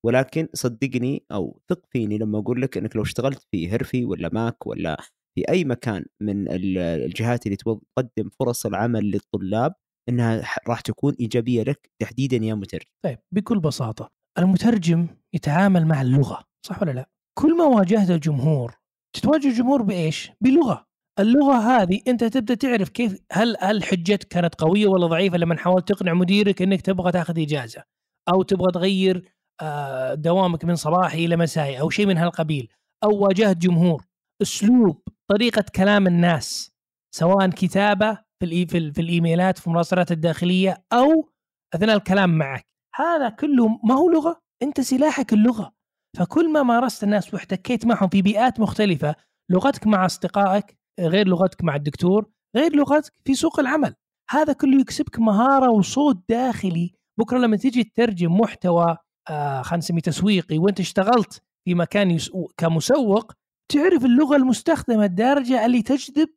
ولكن 0.06 0.48
صدقني 0.54 1.24
أو 1.32 1.60
ثق 1.70 1.82
فيني 1.92 2.18
لما 2.18 2.38
أقول 2.38 2.62
لك 2.62 2.76
إنك 2.78 2.96
لو 2.96 3.02
اشتغلت 3.02 3.42
في 3.50 3.68
هرفي 3.70 4.04
ولا 4.04 4.30
ماك 4.32 4.66
ولا 4.66 4.96
في 5.34 5.48
أي 5.48 5.64
مكان 5.64 6.04
من 6.22 6.48
ال- 6.52 6.78
الجهات 6.78 7.46
اللي 7.46 7.56
تقدم 7.56 8.28
فرص 8.40 8.66
العمل 8.66 9.10
للطلاب 9.10 9.74
إنها 10.08 10.42
راح 10.68 10.80
تكون 10.80 11.14
إيجابية 11.20 11.62
لك 11.62 11.90
تحديدا 11.98 12.36
يا 12.36 12.54
مترجم 12.54 12.90
طيب 13.04 13.18
بكل 13.32 13.60
بساطة 13.60 14.10
المترجم 14.38 15.08
يتعامل 15.34 15.86
مع 15.86 16.02
اللغة 16.02 16.44
صح 16.66 16.82
ولا 16.82 16.90
لا؟ 16.90 17.08
كل 17.38 17.56
ما 17.58 17.64
واجهت 17.64 18.10
الجمهور 18.10 18.78
تتواجه 19.16 19.48
الجمهور 19.48 19.82
بإيش؟ 19.82 20.32
بلغة. 20.40 20.88
اللغة 21.20 21.54
هذه 21.54 22.00
أنت 22.08 22.24
تبدأ 22.24 22.54
تعرف 22.54 22.88
كيف 22.88 23.20
هل 23.32 23.56
هل 23.60 23.84
حجتك 23.84 24.28
كانت 24.28 24.54
قوية 24.54 24.86
ولا 24.86 25.06
ضعيفة 25.06 25.36
لما 25.36 25.56
حاولت 25.56 25.88
تقنع 25.88 26.14
مديرك 26.14 26.62
إنك 26.62 26.80
تبغى 26.80 27.12
تاخذ 27.12 27.40
إجازة؟ 27.40 27.82
أو 28.28 28.42
تبغى 28.42 28.72
تغير 28.72 29.32
آه، 29.60 30.14
دوامك 30.14 30.64
من 30.64 30.76
صباحي 30.76 31.24
إلى 31.24 31.36
مسائي 31.36 31.80
أو 31.80 31.90
شيء 31.90 32.06
من 32.06 32.18
هالقبيل؟ 32.18 32.68
أو 33.04 33.18
واجهت 33.18 33.56
جمهور. 33.56 34.04
أسلوب 34.42 35.02
طريقة 35.30 35.64
كلام 35.74 36.06
الناس 36.06 36.70
سواء 37.14 37.50
كتابة 37.50 38.18
في 38.40 38.46
الإي 38.46 38.66
في, 38.66 38.92
في 38.92 39.00
الإيميلات 39.00 39.58
في 39.58 39.66
المراسلات 39.66 40.12
الداخلية 40.12 40.84
أو 40.92 41.28
أثناء 41.74 41.96
الكلام 41.96 42.38
معك. 42.38 42.66
هذا 42.94 43.28
كله 43.28 43.68
ما 43.84 43.94
هو 43.94 44.10
لغة 44.10 44.40
أنت 44.62 44.80
سلاحك 44.80 45.32
اللغة. 45.32 45.72
فكل 46.18 46.52
ما 46.52 46.62
مارست 46.62 47.04
الناس 47.04 47.34
واحتكيت 47.34 47.86
معهم 47.86 48.08
في 48.08 48.22
بيئات 48.22 48.60
مختلفة 48.60 49.14
لغتك 49.50 49.86
مع 49.86 50.06
أصدقائك 50.06 50.78
غير 51.00 51.28
لغتك 51.28 51.64
مع 51.64 51.76
الدكتور 51.76 52.30
غير 52.56 52.76
لغتك 52.76 53.12
في 53.24 53.34
سوق 53.34 53.60
العمل. 53.60 53.94
هذا 54.30 54.52
كله 54.52 54.80
يكسبك 54.80 55.18
مهارة 55.18 55.70
وصوت 55.70 56.24
داخلي. 56.28 56.92
بكرة 57.18 57.38
لما 57.38 57.56
تيجي 57.56 57.84
تترجم 57.84 58.40
محتوى 58.40 58.96
آه 59.30 59.62
خلينا 59.62 59.78
نسميه 59.78 60.00
تسويقي 60.00 60.58
وأنت 60.58 60.80
اشتغلت 60.80 61.42
في 61.64 61.74
مكان 61.74 62.10
يسو... 62.10 62.48
كمسوق 62.56 63.32
تعرف 63.72 64.04
اللغة 64.04 64.36
المستخدمة 64.36 65.04
الدارجة 65.04 65.66
اللي 65.66 65.82
تجذب 65.82 66.28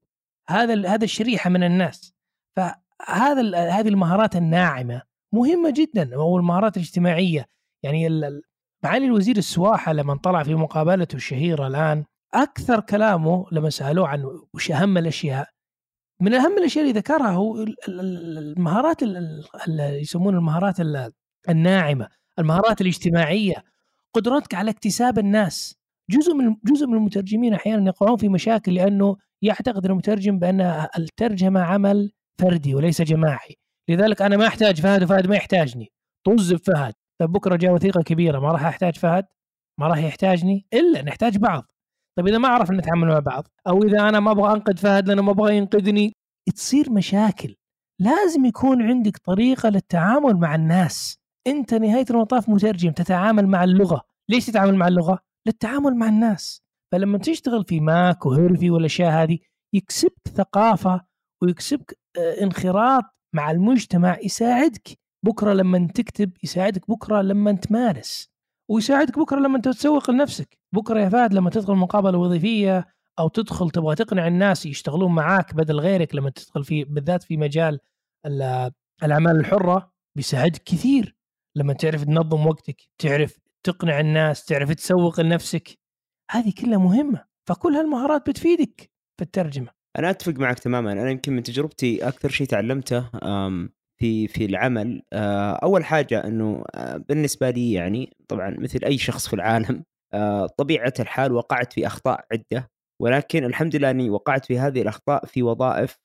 هذا 0.49 0.87
هذا 0.89 1.03
الشريحة 1.03 1.49
من 1.49 1.63
الناس. 1.63 2.13
فهذا 2.55 3.57
هذه 3.69 3.87
المهارات 3.87 4.35
الناعمة 4.35 5.01
مهمة 5.33 5.73
جدا 5.75 6.15
أو 6.15 6.37
المهارات 6.37 6.77
الاجتماعية. 6.77 7.45
يعني 7.83 8.07
ال- 8.07 8.23
ال- 8.23 8.41
معالي 8.83 9.05
الوزير 9.05 9.37
السواحة 9.37 9.93
لما 9.93 10.15
طلع 10.15 10.43
في 10.43 10.55
مقابلته 10.55 11.15
الشهيرة 11.15 11.67
الآن 11.67 12.03
أكثر 12.33 12.79
كلامه 12.79 13.45
لما 13.51 13.69
سألوه 13.69 14.07
عن 14.07 14.25
وش 14.53 14.71
أهم 14.71 14.97
الأشياء 14.97 15.49
من 16.21 16.33
أهم 16.33 16.57
الأشياء 16.57 16.85
اللي 16.87 16.99
ذكرها 16.99 17.29
هو 17.31 17.55
ال- 17.61 17.75
ال- 17.87 17.99
ال- 17.99 18.37
المهارات 18.37 19.03
ال- 19.03 19.17
ال- 19.17 19.45
ال- 19.67 20.01
يسمون 20.01 20.35
المهارات 20.35 20.79
ال- 20.79 21.11
الناعمة 21.49 22.07
المهارات 22.39 22.81
الاجتماعية. 22.81 23.63
قدرتك 24.13 24.53
على 24.55 24.71
اكتساب 24.71 25.19
الناس. 25.19 25.75
جزء 26.09 26.33
من 26.33 26.55
جزء 26.63 26.87
من 26.87 26.93
المترجمين 26.93 27.53
أحيانا 27.53 27.87
يقعون 27.87 28.17
في 28.17 28.29
مشاكل 28.29 28.73
لأنه 28.73 29.17
يعتقد 29.43 29.85
المترجم 29.85 30.39
بأن 30.39 30.61
الترجمة 30.97 31.61
عمل 31.61 32.11
فردي 32.39 32.75
وليس 32.75 33.01
جماعي. 33.01 33.55
لذلك 33.89 34.21
أنا 34.21 34.37
ما 34.37 34.47
أحتاج 34.47 34.81
فهد 34.81 35.03
وفهد 35.03 35.27
ما 35.27 35.35
يحتاجني. 35.35 35.91
طز 36.27 36.53
بفهد. 36.53 36.93
طيب 37.21 37.31
بكرة 37.31 37.55
جاء 37.55 37.73
وثيقة 37.73 38.01
كبيرة 38.01 38.39
ما 38.39 38.51
راح 38.51 38.65
أحتاج 38.65 38.97
فهد؟ 38.97 39.25
ما 39.79 39.87
راح 39.87 39.97
يحتاجني؟ 39.97 40.65
إلا 40.73 41.01
نحتاج 41.01 41.37
بعض. 41.37 41.71
طيب 42.17 42.27
إذا 42.27 42.37
ما 42.37 42.47
عرفنا 42.47 42.77
نتعامل 42.77 43.07
مع 43.07 43.19
بعض 43.19 43.47
أو 43.67 43.83
إذا 43.83 44.09
أنا 44.09 44.19
ما 44.19 44.31
أبغى 44.31 44.53
أنقذ 44.53 44.77
فهد 44.77 45.07
لأنه 45.07 45.21
ما 45.21 45.31
أبغى 45.31 45.57
ينقذني 45.57 46.13
تصير 46.55 46.91
مشاكل. 46.91 47.55
لازم 47.99 48.45
يكون 48.45 48.81
عندك 48.81 49.17
طريقة 49.17 49.69
للتعامل 49.69 50.37
مع 50.37 50.55
الناس. 50.55 51.17
أنت 51.47 51.73
نهاية 51.73 52.05
المطاف 52.09 52.49
مترجم 52.49 52.91
تتعامل 52.91 53.47
مع 53.47 53.63
اللغة. 53.63 54.01
ليش 54.29 54.45
تتعامل 54.45 54.75
مع 54.75 54.87
اللغة؟ 54.87 55.19
للتعامل 55.47 55.95
مع 55.95 56.09
الناس. 56.09 56.61
فلما 56.91 57.17
تشتغل 57.17 57.65
في 57.65 57.79
ماك 57.79 58.25
وهيرفي 58.25 58.69
والأشياء 58.69 59.11
هذه 59.23 59.39
يكسبك 59.75 60.27
ثقافة 60.33 61.01
ويكسبك 61.43 61.99
آه، 62.17 62.43
انخراط 62.43 63.03
مع 63.35 63.51
المجتمع 63.51 64.17
يساعدك 64.23 64.89
بكرة 65.25 65.53
لما 65.53 65.87
تكتب 65.95 66.31
يساعدك 66.43 66.89
بكرة 66.91 67.21
لما 67.21 67.51
تمارس 67.51 68.29
ويساعدك 68.71 69.19
بكرة 69.19 69.39
لما 69.39 69.59
تسوق 69.59 70.11
لنفسك. 70.11 70.57
بكرة 70.75 70.99
يا 70.99 71.09
فهد 71.09 71.33
لما 71.33 71.49
تدخل 71.49 71.73
مقابلة 71.73 72.17
وظيفية 72.17 72.87
أو 73.19 73.27
تدخل 73.27 73.69
تبغى 73.69 73.95
تقنع 73.95 74.27
الناس 74.27 74.65
يشتغلون 74.65 75.11
معاك 75.15 75.53
بدل 75.55 75.79
غيرك 75.79 76.15
لما 76.15 76.29
تدخل 76.29 76.63
في 76.63 76.83
بالذات 76.83 77.23
في 77.23 77.37
مجال 77.37 77.79
ال- 78.25 78.71
الأعمال 79.03 79.35
الحرة 79.39 79.91
بيساعدك 80.17 80.63
كثير. 80.63 81.15
لما 81.57 81.73
تعرف 81.73 82.03
تنظم 82.03 82.47
وقتك 82.47 82.81
تعرف 83.01 83.37
تقنع 83.63 83.99
الناس 83.99 84.45
تعرف 84.45 84.73
تسوق 84.73 85.21
لنفسك. 85.21 85.79
هذه 86.31 86.53
كلها 86.61 86.77
مهمة 86.77 87.25
فكل 87.49 87.73
هالمهارات 87.73 88.29
بتفيدك 88.29 88.91
في 89.19 89.25
الترجمة. 89.25 89.67
أنا 89.97 90.09
أتفق 90.09 90.33
معك 90.33 90.59
تماما. 90.59 90.91
أنا 90.91 91.09
يمكن 91.09 91.33
من 91.33 91.43
تجربتي 91.43 92.07
أكثر 92.07 92.29
شيء 92.29 92.47
تعلمته 92.47 93.09
في 94.01 94.27
في 94.27 94.45
العمل 94.45 95.01
آه، 95.13 95.51
أول 95.51 95.85
حاجة 95.85 96.27
إنه 96.27 96.63
آه، 96.75 96.97
بالنسبة 96.97 97.49
لي 97.49 97.73
يعني 97.73 98.13
طبعا 98.27 98.55
مثل 98.59 98.79
أي 98.85 98.97
شخص 98.97 99.27
في 99.27 99.33
العالم 99.33 99.83
آه، 100.13 100.47
طبيعة 100.57 100.93
الحال 100.99 101.31
وقعت 101.31 101.73
في 101.73 101.87
أخطاء 101.87 102.25
عدة 102.31 102.69
ولكن 103.01 103.45
الحمد 103.45 103.75
لله 103.75 103.89
إني 103.89 104.09
وقعت 104.09 104.45
في 104.45 104.59
هذه 104.59 104.81
الأخطاء 104.81 105.25
في 105.25 105.43
وظائف 105.43 105.97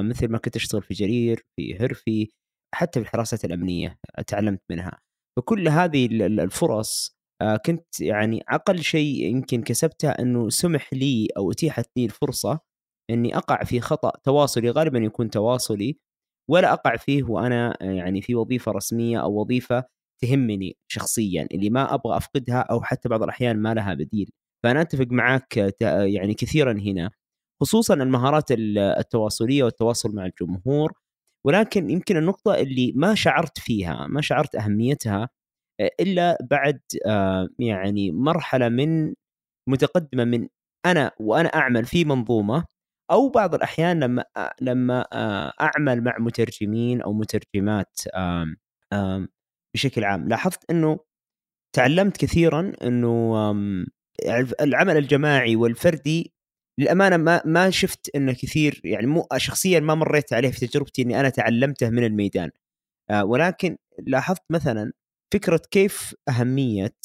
مثل 0.00 0.28
ما 0.28 0.38
كنت 0.38 0.56
أشتغل 0.56 0.82
في 0.82 0.94
جرير 0.94 1.42
في 1.56 1.78
هرفي 1.78 2.30
حتى 2.74 3.00
في 3.00 3.06
الحراسات 3.06 3.44
الأمنية 3.44 3.98
تعلمت 4.26 4.60
منها. 4.70 4.98
فكل 5.38 5.68
هذه 5.68 6.06
ال- 6.06 6.22
ال- 6.22 6.40
الفرص 6.40 7.13
كنت 7.66 8.00
يعني 8.00 8.42
أقل 8.48 8.78
شيء 8.82 9.24
يمكن 9.24 9.62
كسبته 9.62 10.10
إنه 10.10 10.48
سمح 10.48 10.92
لي 10.92 11.28
أو 11.36 11.50
أتيحت 11.52 11.86
لي 11.96 12.04
الفرصة 12.04 12.60
إني 13.10 13.36
أقع 13.36 13.64
في 13.64 13.80
خطأ 13.80 14.12
تواصلي 14.24 14.70
غالبا 14.70 14.98
يكون 14.98 15.30
تواصلي 15.30 15.98
ولا 16.50 16.72
أقع 16.72 16.96
فيه 16.96 17.22
وأنا 17.24 17.76
يعني 17.82 18.22
في 18.22 18.34
وظيفة 18.34 18.72
رسمية 18.72 19.22
أو 19.22 19.40
وظيفة 19.40 19.84
تهمني 20.22 20.76
شخصيا 20.88 21.48
اللي 21.54 21.70
ما 21.70 21.94
أبغى 21.94 22.16
أفقدها 22.16 22.60
أو 22.60 22.82
حتى 22.82 23.08
بعض 23.08 23.22
الأحيان 23.22 23.56
ما 23.62 23.74
لها 23.74 23.94
بديل. 23.94 24.30
فأنا 24.64 24.80
أتفق 24.80 25.06
معك 25.10 25.74
يعني 25.82 26.34
كثيرا 26.34 26.72
هنا 26.72 27.10
خصوصا 27.62 27.94
المهارات 27.94 28.52
ال- 28.52 28.78
التواصلية 28.78 29.64
والتواصل 29.64 30.14
مع 30.14 30.26
الجمهور. 30.26 30.92
ولكن 31.46 31.90
يمكن 31.90 32.16
النقطة 32.16 32.54
اللي 32.54 32.92
ما 32.96 33.14
شعرت 33.14 33.58
فيها 33.58 34.06
ما 34.06 34.20
شعرت 34.20 34.56
أهميتها 34.56 35.22
آه، 35.24 35.28
إلا 35.80 36.38
بعد 36.50 36.80
آه، 37.06 37.48
يعني 37.58 38.10
مرحلة 38.12 38.68
من 38.68 39.14
متقدمة 39.68 40.24
من 40.24 40.48
أنا 40.86 41.10
وأنا 41.20 41.48
أعمل 41.48 41.84
في 41.86 42.04
منظومة 42.04 42.64
أو 43.10 43.28
بعض 43.28 43.54
الأحيان 43.54 44.00
لما 44.00 44.24
لما 44.60 45.06
آه، 45.12 45.52
أعمل 45.60 46.04
مع 46.04 46.16
مترجمين 46.18 47.02
أو 47.02 47.12
مترجمات 47.12 48.00
بشكل 49.74 50.04
عام. 50.04 50.28
لاحظت 50.28 50.70
إنه 50.70 50.98
تعلمت 51.76 52.16
كثيرا 52.16 52.72
إنه 52.82 53.34
العمل 54.60 54.96
الجماعي 54.96 55.56
والفردي 55.56 56.32
للأمانة 56.80 57.16
ما 57.16 57.42
ما 57.46 57.70
شفت 57.70 58.10
إنه 58.16 58.32
كثير 58.32 58.80
يعني 58.84 59.06
مو 59.06 59.26
شخصيا 59.36 59.80
ما 59.80 59.94
مريت 59.94 60.32
عليه 60.32 60.50
في 60.50 60.66
تجربتي 60.66 61.02
إني 61.02 61.20
أنا 61.20 61.28
تعلمته 61.28 61.90
من 61.90 62.04
الميدان. 62.04 62.50
آه، 63.10 63.24
ولكن 63.24 63.76
لاحظت 64.06 64.42
مثلا 64.50 64.92
فكرة 65.34 65.62
كيف 65.70 66.14
أهمية 66.28 66.96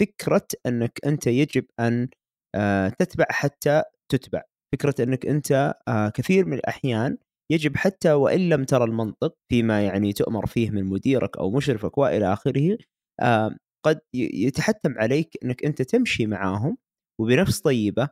فكرة 0.00 0.46
أنك 0.66 0.98
أنت 1.06 1.26
يجب 1.26 1.64
أن 1.80 2.08
آه، 2.54 2.88
تتبع 2.88 3.24
حتى 3.30 3.82
تتبع. 4.12 4.42
فكرة 4.74 4.94
أنك 5.00 5.26
أنت 5.26 5.74
آه، 5.88 6.08
كثير 6.08 6.46
من 6.46 6.52
الأحيان 6.52 7.18
يجب 7.52 7.76
حتى 7.76 8.12
وإن 8.12 8.48
لم 8.48 8.64
ترى 8.64 8.84
المنطق 8.84 9.34
فيما 9.50 9.82
يعني 9.82 10.12
تؤمر 10.12 10.46
فيه 10.46 10.70
من 10.70 10.84
مديرك 10.84 11.38
أو 11.38 11.50
مشرفك 11.50 11.98
وإلى 11.98 12.32
آخره 12.32 12.78
آه، 13.20 13.56
قد 13.86 14.00
يتحتم 14.14 14.94
عليك 14.98 15.38
أنك 15.44 15.64
أنت 15.64 15.82
تمشي 15.82 16.26
معاهم 16.26 16.78
وبنفس 17.20 17.60
طيبة 17.60 18.08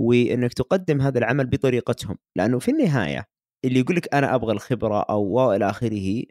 وأنك 0.00 0.52
تقدم 0.54 1.00
هذا 1.00 1.18
العمل 1.18 1.46
بطريقتهم. 1.46 2.18
لأنه 2.38 2.58
في 2.58 2.70
النهاية 2.70 3.24
اللي 3.64 3.80
يقول 3.80 3.96
لك 3.96 4.14
أنا 4.14 4.34
أبغى 4.34 4.52
الخبرة 4.52 5.02
أو 5.02 5.22
وإلى 5.24 5.70
آخره 5.70 6.24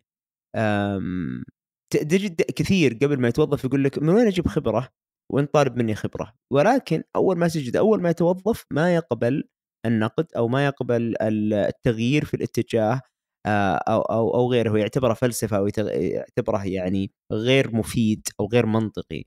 تجد 1.98 2.42
كثير 2.42 2.94
قبل 3.02 3.20
ما 3.20 3.28
يتوظف 3.28 3.66
يقول 3.66 3.84
لك 3.84 4.00
من 4.00 4.10
وين 4.10 4.28
أجيب 4.28 4.48
خبرة 4.48 4.90
وانت 5.32 5.54
طالب 5.54 5.78
مني 5.78 5.96
خبرة 5.96 6.34
ولكن 6.54 7.04
أول 7.16 7.38
ما 7.38 7.48
تجد 7.48 7.76
أول 7.76 8.02
ما 8.02 8.10
يتوظف 8.10 8.66
ما 8.72 8.96
يقبل 8.96 9.44
النقد 9.86 10.28
أو 10.38 10.48
ما 10.48 10.66
يقبل 10.66 11.16
ال- 11.22 11.54
التغيير 11.54 12.26
في 12.26 12.34
الاتجاه 12.34 13.02
آه، 13.46 13.76
أو 13.76 14.02
أو 14.02 14.36
أو 14.36 14.52
غيره 14.52 14.78
يعتبره 14.80 15.14
فلسفة 15.14 15.58
أو 15.58 15.68
يعتبره 15.88 16.66
يعني 16.68 17.12
غير 17.34 17.76
مفيد 17.76 18.28
أو 18.40 18.48
غير 18.54 18.66
منطقي. 18.66 19.24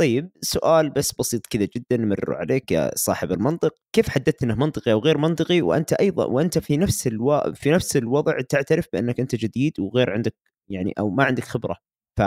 طيب 0.00 0.30
سؤال 0.40 0.90
بس 0.90 1.12
بسيط 1.20 1.46
كذا 1.46 1.64
جدا 1.76 1.96
نمر 1.96 2.34
عليك 2.34 2.72
يا 2.72 2.90
صاحب 2.96 3.32
المنطق، 3.32 3.74
كيف 3.92 4.08
حددت 4.08 4.42
إنه 4.42 4.54
منطقي 4.54 4.92
أو 4.92 4.98
غير 4.98 5.18
منطقي 5.18 5.62
وأنت 5.62 5.92
أيضا 5.92 6.24
وأنت 6.24 6.58
في 6.58 6.76
نفس 6.76 7.06
ألو... 7.06 7.52
في 7.54 7.70
نفس 7.70 7.96
الوضع 7.96 8.40
تعترف 8.40 8.86
بأنك 8.92 9.20
أنت 9.20 9.34
جديد 9.34 9.80
وغير 9.80 10.10
عندك 10.10 10.34
يعني 10.70 10.94
أو 10.98 11.10
ما 11.10 11.24
عندك 11.24 11.44
خبرة. 11.44 11.76
ف 12.20 12.22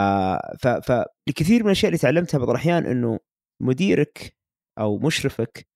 ف 0.62 0.68
فالكثير 0.68 1.60
من 1.60 1.66
الأشياء 1.66 1.89
اللي 1.89 1.98
تعلمتها 1.98 2.38
بعض 2.38 2.50
الأحيان 2.50 2.86
إنه 2.86 3.20
مديرك 3.64 4.38
أو 4.80 4.98
مشرفك 4.98 5.68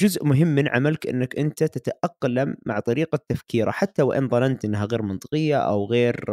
جزء 0.00 0.24
مهم 0.24 0.48
من 0.48 0.68
عملك 0.68 1.06
إنك 1.06 1.38
أنت 1.38 1.64
تتأقلم 1.64 2.56
مع 2.66 2.80
طريقة 2.80 3.18
تفكيره 3.28 3.70
حتى 3.70 4.02
وإن 4.02 4.28
ظننت 4.28 4.64
إنها 4.64 4.84
غير 4.84 5.02
منطقية 5.02 5.56
أو 5.56 5.84
غير 5.86 6.24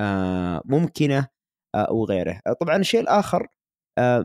آه، 0.00 0.62
ممكنة 0.64 1.28
آه، 1.74 1.78
أو 1.84 2.04
غيره. 2.04 2.40
طبعا 2.60 2.76
الشيء 2.76 3.00
الآخر 3.00 3.46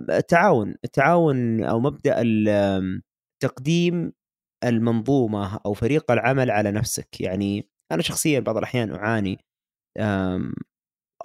التعاون، 0.10 0.76
التعاون 0.86 1.64
أو 1.64 1.80
مبدأ 1.80 2.24
تقديم 3.44 4.14
المنظومة 4.64 5.60
أو 5.66 5.74
فريق 5.74 6.12
العمل 6.12 6.52
على 6.52 6.72
نفسك، 6.72 7.22
يعني 7.22 7.70
أنا 7.92 8.02
شخصيا 8.02 8.40
بعض 8.40 8.58
الأحيان 8.58 8.92
أعاني 8.96 9.40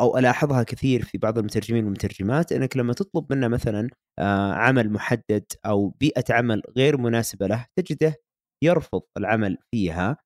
أو 0.00 0.18
ألاحظها 0.18 0.62
كثير 0.62 1.04
في 1.04 1.18
بعض 1.18 1.38
المترجمين 1.38 1.84
والمترجمات 1.84 2.52
إنك 2.52 2.76
لما 2.76 2.92
تطلب 2.92 3.32
منه 3.32 3.48
مثلا 3.48 3.88
آه، 4.18 4.52
عمل 4.52 4.90
محدد 4.92 5.44
أو 5.66 5.88
بيئة 5.88 6.24
عمل 6.30 6.62
غير 6.76 6.96
مناسبة 6.98 7.46
له 7.46 7.66
تجده 7.78 8.16
يرفض 8.64 9.02
العمل 9.18 9.58
فيها 9.70 10.16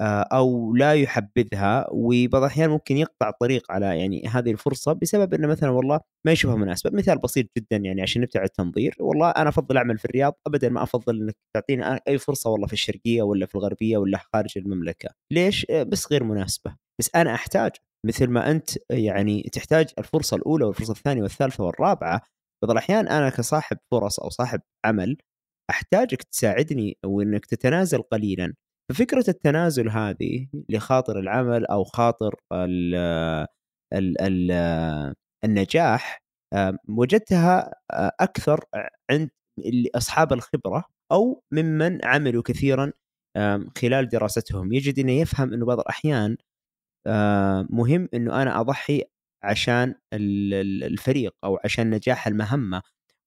آه، 0.00 0.22
أو 0.22 0.74
لا 0.76 0.94
يحبذها 0.94 1.86
وبعض 1.92 2.42
الأحيان 2.42 2.70
ممكن 2.70 2.96
يقطع 2.96 3.28
الطريق 3.28 3.72
على 3.72 3.86
يعني 4.00 4.26
هذه 4.28 4.50
الفرصة 4.50 4.92
بسبب 4.92 5.34
إنه 5.34 5.48
مثلا 5.48 5.70
والله 5.70 6.00
ما 6.26 6.32
يشوفها 6.32 6.56
مناسبة، 6.56 6.90
مثال 6.94 7.18
بسيط 7.18 7.46
جدا 7.58 7.76
يعني 7.76 8.02
عشان 8.02 8.22
نبتعد 8.22 8.44
التنظير، 8.44 8.96
والله 9.00 9.30
أنا 9.30 9.48
أفضل 9.48 9.76
أعمل 9.76 9.98
في 9.98 10.04
الرياض 10.04 10.34
ابدا 10.46 10.68
ما 10.68 10.82
أفضل 10.82 11.22
إنك 11.22 11.36
تعطيني 11.56 12.00
أي 12.08 12.18
فرصة 12.18 12.50
والله 12.50 12.66
في 12.66 12.72
الشرقية 12.72 13.22
ولا 13.22 13.46
في 13.46 13.54
الغربية 13.54 13.96
ولا 13.98 14.18
خارج 14.34 14.52
المملكة، 14.58 15.08
ليش؟ 15.32 15.66
آه، 15.70 15.82
بس 15.82 16.12
غير 16.12 16.24
مناسبة، 16.24 16.76
بس 17.00 17.10
أنا 17.14 17.34
أحتاج 17.34 17.72
مثل 18.06 18.26
ما 18.28 18.50
أنت 18.50 18.70
يعني 18.90 19.42
تحتاج 19.52 19.88
الفرصة 19.98 20.36
الأولى 20.36 20.64
والفرصة 20.64 20.92
الثانية 20.92 21.22
والثالثة 21.22 21.64
والرابعة، 21.64 22.22
بعض 22.62 22.70
الأحيان 22.70 23.08
أنا 23.08 23.30
كصاحب 23.30 23.78
فرص 23.90 24.20
أو 24.20 24.30
صاحب 24.30 24.60
عمل 24.84 25.16
أحتاجك 25.70 26.22
تساعدني 26.22 26.98
وإنك 27.06 27.46
تتنازل 27.46 28.02
قليلا. 28.02 28.54
ففكرة 28.90 29.24
التنازل 29.28 29.88
هذه 29.90 30.48
لخاطر 30.70 31.18
العمل 31.20 31.66
أو 31.66 31.84
خاطر 31.84 32.34
ال 32.52 32.94
ال 33.94 34.20
ال 34.22 34.50
النجاح 35.44 36.22
وجدتها 36.88 37.74
آه، 37.92 38.12
أكثر 38.20 38.64
عند 39.10 39.30
اصحاب 39.96 40.32
الخبرة 40.32 40.84
أو 41.12 41.42
ممن 41.52 42.04
عملوا 42.04 42.42
كثيرا 42.42 42.92
خلال 43.78 44.08
دراستهم. 44.08 44.72
يجد 44.72 44.98
إنه 44.98 45.12
يفهم 45.12 45.52
إنه 45.52 45.66
بعض 45.66 45.80
الأحيان 45.80 46.36
مهم 47.70 48.08
إنه 48.14 48.42
أنا 48.42 48.60
أضحي 48.60 49.02
عشان 49.44 49.94
ال- 50.12 50.54
ال- 50.54 50.84
الفريق 50.84 51.34
أو 51.44 51.58
عشان 51.64 51.90
نجاح 51.90 52.26
المهمة 52.26 52.82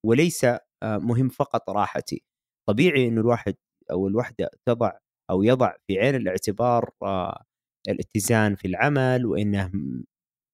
وليس 0.05 0.43
آه، 0.45 0.57
مهم 0.97 1.29
فقط 1.29 1.69
راحتي. 1.69 2.23
طبيعي 2.69 3.07
إنه 3.07 3.21
الواحد 3.21 3.55
أو 3.91 4.07
الوحدة 4.07 4.49
تضع 4.65 4.91
أو 5.29 5.43
يضع 5.43 5.73
في 5.87 5.99
عين 5.99 6.15
الاعتبار 6.15 6.89
آه، 7.03 7.43
الاتزان 7.89 8.55
في 8.55 8.67
العمل 8.67 9.25
وإنه 9.25 9.71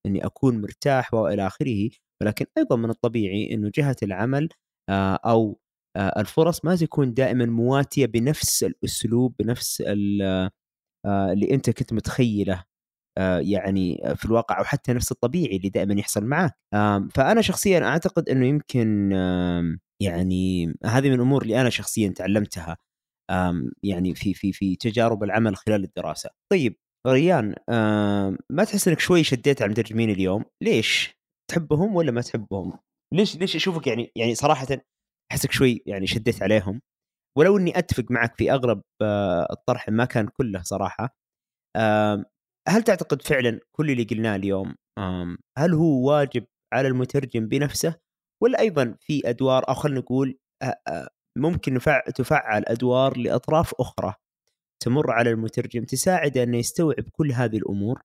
إني 0.06 0.26
أكون 0.26 0.62
مرتاح 0.62 1.14
وإلى 1.14 1.48
آخره 1.48 1.90
ولكن 2.22 2.46
أيضا 2.58 2.76
من 2.76 2.90
الطبيعي 2.90 3.54
إنه 3.54 3.72
جهة 3.76 3.96
العمل 4.04 4.50
آه، 4.90 5.16
أو 5.26 5.60
آه، 5.98 6.20
الفرص 6.22 6.66
ما 6.66 6.76
تكون 6.76 7.14
دائما 7.14 7.46
مواتية 7.46 8.06
بنفس 8.06 8.64
الأسلوب 8.64 9.36
بنفس 9.40 9.82
ال- 9.88 10.50
آه، 11.06 11.34
اللي 11.34 11.52
أنت 11.56 11.70
كنت 11.70 11.94
متخيله. 11.94 12.54
آه، 12.54 12.64
يعني 13.42 14.02
في 14.16 14.26
الواقع 14.26 14.60
أو 14.60 14.64
حتى 14.64 14.94
نفس 14.94 15.12
الطبيعي 15.12 15.56
اللي 15.58 15.70
دائما 15.70 15.94
يحصل 15.94 16.34
آم، 16.74 17.08
فأنا 17.08 17.42
شخصيا 17.42 17.80
أعتقد 17.86 18.30
إنه 18.30 18.46
يمكن 18.46 19.12
يعني 20.02 20.74
هذه 20.86 21.08
من 21.10 21.16
الأمور 21.16 21.42
اللي 21.42 21.62
أنا 21.62 21.70
شخصيا 21.70 22.10
تعلمتها 22.10 22.78
يعني 23.84 24.16
في 24.16 24.34
في 24.34 24.54
في 24.54 24.76
تجارب 24.76 25.24
العمل 25.24 25.56
خلال 25.56 25.84
الدراسة. 25.84 26.30
طيب 26.52 26.76
ريان 27.08 27.56
ما 28.50 28.64
تحس 28.64 28.88
إنك 28.88 29.00
شوي 29.00 29.24
شديت 29.24 29.62
على 29.62 29.68
المترجمين 29.68 30.10
اليوم؟ 30.10 30.46
ليش؟ 30.64 31.20
تحبهم 31.52 31.96
ولا 31.96 32.12
ما 32.12 32.22
تحبهم؟ 32.22 32.80
ليش 33.14 33.38
ليش 33.38 33.56
أشوفك 33.56 33.88
يعني 33.88 34.12
يعني 34.16 34.36
صراحة 34.36 34.68
أحسك 35.32 35.52
شوي 35.52 35.84
يعني 35.86 36.08
شديت 36.08 36.44
عليهم 36.44 36.82
ولو 37.38 37.58
إني 37.58 37.78
أتفق 37.80 38.06
معك 38.12 38.36
في 38.36 38.52
اغلب 38.52 38.82
آه، 39.02 39.48
الطرح 39.52 39.90
ما 39.90 40.06
كان 40.06 40.28
كله 40.28 40.62
صراحة 40.64 41.16
هل 42.70 42.84
تعتقد 42.84 43.22
فعلا 43.22 43.60
كل 43.72 43.92
اللي 43.92 44.04
قلناه 44.04 44.36
اليوم 44.36 44.76
هل 45.58 45.74
هو 45.74 46.10
واجب 46.10 46.46
على 46.74 46.88
المترجم 46.88 47.48
بنفسه؟ 47.48 47.96
ولا 48.44 48.60
أيضا 48.60 48.96
في 49.00 49.30
أدوار 49.30 49.70
أو 49.70 49.74
خلينا 49.74 50.00
نقول 50.00 50.40
ممكن 51.38 51.80
تفعل 52.16 52.64
أدوار 52.68 53.18
لأطراف 53.18 53.74
أخرى 53.80 54.14
تمر 54.84 55.12
على 55.12 55.30
المترجم 55.30 55.84
تساعده 55.84 56.44
إنه 56.44 56.58
يستوعب 56.58 57.04
كل 57.12 57.32
هذه 57.32 57.58
الأمور؟ 57.58 58.02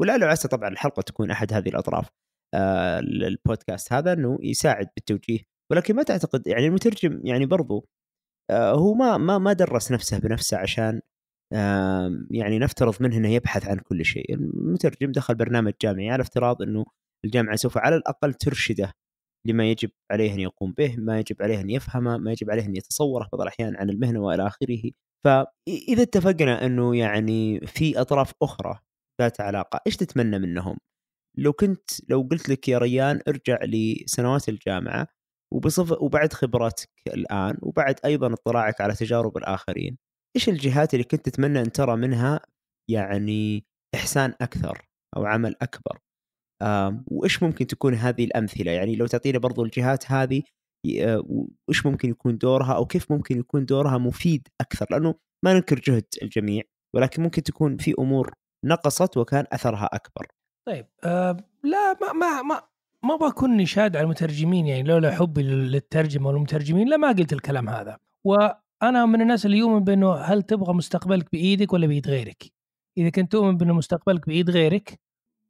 ولعل 0.00 0.24
وعسى 0.24 0.48
طبعا 0.48 0.68
الحلقة 0.68 1.02
تكون 1.02 1.30
أحد 1.30 1.52
هذه 1.52 1.68
الأطراف 1.68 2.08
آه، 2.54 2.98
البودكاست 3.00 3.92
هذا 3.92 4.12
إنه 4.12 4.38
يساعد 4.42 4.88
بالتوجيه. 4.96 5.40
ولكن 5.72 5.96
ما 5.96 6.02
تعتقد 6.02 6.46
يعني 6.46 6.66
المترجم 6.66 7.20
يعني 7.24 7.46
برضو 7.46 7.88
آه، 8.50 8.72
هو 8.72 8.94
ما 8.94 9.18
ما 9.18 9.38
ما 9.38 9.52
درس 9.52 9.92
نفسه 9.92 10.18
بنفسه 10.18 10.58
عشان 10.58 11.00
يعني 12.30 12.58
نفترض 12.58 12.94
منه 13.00 13.16
إنه 13.16 13.28
يبحث 13.28 13.68
عن 13.68 13.78
كل 13.78 14.04
شيء، 14.04 14.34
المترجم 14.34 15.12
دخل 15.12 15.34
برنامج 15.34 15.72
جامعي 15.82 16.10
على 16.10 16.20
افتراض 16.22 16.62
إنه 16.62 16.84
الجامعة 17.24 17.56
سوف 17.56 17.78
على 17.78 17.96
الأقل 17.96 18.34
ترشده 18.34 18.92
لما 19.46 19.70
يجب 19.70 19.90
عليه 20.12 20.34
أن 20.34 20.40
يقوم 20.40 20.72
به، 20.72 20.96
ما 20.98 21.18
يجب 21.18 21.42
عليه 21.42 21.60
أن 21.60 21.70
يفهمه، 21.70 22.16
ما 22.18 22.32
يجب 22.32 22.50
عليه 22.50 22.64
أن 22.64 22.76
يتصوره 22.76 23.28
بعض 23.32 23.40
الأحيان 23.42 23.76
عن 23.76 23.90
المهنة 23.90 24.20
وإلى 24.20 24.46
آخره، 24.46 24.82
فاذا 25.24 26.02
اتفقنا 26.02 26.66
إنه 26.66 26.96
يعني 26.96 27.60
في 27.60 28.00
أطراف 28.00 28.32
أخرى 28.42 28.78
ذات 29.20 29.40
علاقة، 29.40 29.80
إيش 29.86 29.96
تتمنى 29.96 30.38
منهم؟ 30.38 30.76
لو 31.38 31.52
كنت 31.52 31.90
لو 32.10 32.28
قلت 32.30 32.48
لك 32.48 32.68
يا 32.68 32.78
ريان 32.78 33.20
ارجع 33.28 33.58
لسنوات 33.64 34.48
الجامعة 34.48 35.08
وبصف 35.54 35.92
وبعد 36.02 36.32
خبرتك 36.32 36.90
الآن 37.06 37.58
وبعد 37.62 37.96
أيضا 38.04 38.32
اطلاعك 38.32 38.80
على 38.80 38.94
تجارب 38.94 39.36
الآخرين 39.36 39.98
إيش 40.36 40.48
الجهات 40.48 40.94
اللي 40.94 41.04
كنت 41.04 41.28
تتمنى 41.28 41.60
أن 41.60 41.72
ترى 41.72 41.96
منها 41.96 42.40
يعني 42.90 43.64
إحسان 43.94 44.34
أكثر 44.40 44.88
أو 45.16 45.24
عمل 45.26 45.54
أكبر؟ 45.62 45.98
وإيش 47.10 47.42
ممكن 47.42 47.66
تكون 47.66 47.94
هذه 47.94 48.24
الأمثلة؟ 48.24 48.70
يعني 48.72 48.96
لو 48.96 49.06
تعطينا 49.06 49.38
برضو 49.38 49.64
الجهات 49.64 50.12
هذه 50.12 50.42
آه، 51.00 51.22
وإيش 51.68 51.86
ممكن 51.86 52.10
يكون 52.10 52.38
دورها 52.38 52.72
أو 52.72 52.86
كيف 52.86 53.12
ممكن 53.12 53.38
يكون 53.38 53.64
دورها 53.64 53.98
مفيد 53.98 54.48
أكثر؟ 54.60 54.86
لأنه 54.90 55.14
ما 55.44 55.54
ننكر 55.54 55.78
جهد 55.80 56.04
الجميع 56.22 56.62
ولكن 56.94 57.22
ممكن 57.22 57.42
تكون 57.42 57.76
في 57.76 57.94
أمور 57.98 58.32
نقصت 58.64 59.16
وكان 59.16 59.44
أثرها 59.52 59.88
أكبر. 59.92 60.26
طيب 60.68 60.86
آه 61.04 61.36
لا 61.64 61.92
ما 62.00 62.12
ما 62.12 62.42
ما 62.42 62.62
ما 63.04 63.16
بكون 63.16 63.56
نشاد 63.56 63.96
على 63.96 64.04
المترجمين 64.04 64.66
يعني 64.66 64.82
لولا 64.82 65.14
حبي 65.14 65.42
لل- 65.42 65.72
للترجمة 65.72 66.28
والمترجمين 66.28 66.88
لما 66.88 67.08
قلت 67.08 67.32
الكلام 67.32 67.68
هذا. 67.68 67.98
وأنا 68.84 69.06
من 69.06 69.20
الناس 69.20 69.46
اللي 69.46 69.58
يؤمن 69.58 69.84
بأنه 69.84 70.14
هل 70.14 70.42
تبغى 70.42 70.74
مستقبلك 70.74 71.32
بإيدك 71.32 71.72
ولا 71.72 71.86
بإيد 71.86 72.08
غيرك؟ 72.08 72.52
إذا 72.98 73.10
كنت 73.10 73.32
تؤمن 73.32 73.56
بأنه 73.56 73.72
مستقبلك 73.72 74.26
بإيد 74.26 74.50
غيرك 74.50 75.00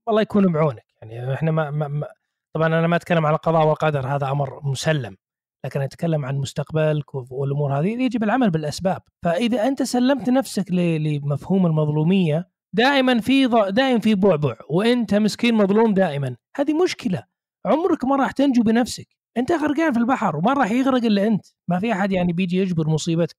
والله 0.07 0.23
يكون 0.23 0.53
بعونك. 0.53 0.85
يعني 1.03 1.35
إحنا 1.35 1.51
ما, 1.51 1.71
ما, 1.71 1.89
ما 1.89 2.07
طبعا 2.55 2.67
أنا 2.67 2.87
ما 2.87 2.97
أتكلم 2.97 3.27
على 3.27 3.37
القضاء 3.37 3.67
والقدر 3.67 4.07
هذا 4.07 4.31
أمر 4.31 4.61
مسلم. 4.65 5.17
لكن 5.65 5.81
أتكلم 5.81 6.25
عن 6.25 6.37
مستقبلك 6.37 7.15
والأمور 7.15 7.79
هذه 7.79 8.03
يجب 8.03 8.25
العمل 8.25 8.51
بالأسباب. 8.51 9.03
فإذا 9.23 9.69
أنت 9.69 9.83
سلمت 9.83 10.31
نفسك 10.31 10.71
لمفهوم 10.71 11.67
المظلومية 11.67 12.49
دائما 12.73 13.21
في 13.21 13.47
دائما 13.71 14.01
في 14.01 14.15
بعبع 14.15 14.57
وأنت 14.71 15.15
مسكين 15.15 15.55
مظلوم 15.55 15.95
دائما 15.95 16.37
هذه 16.57 16.83
مشكلة. 16.83 17.25
عمرك 17.67 18.05
ما 18.05 18.17
راح 18.17 18.31
تنجو 18.31 18.63
بنفسك. 18.63 19.09
أنت 19.37 19.53
غرقان 19.53 19.93
في 19.93 19.99
البحر 19.99 20.37
وما 20.37 20.53
راح 20.53 20.71
يغرق 20.71 21.05
إلا 21.05 21.27
أنت. 21.27 21.47
ما 21.71 21.79
في 21.79 21.93
أحد 21.93 22.13
يعني 22.13 22.33
بيجي 22.33 22.57
يجبر 22.57 22.89
مصيبتك. 22.89 23.37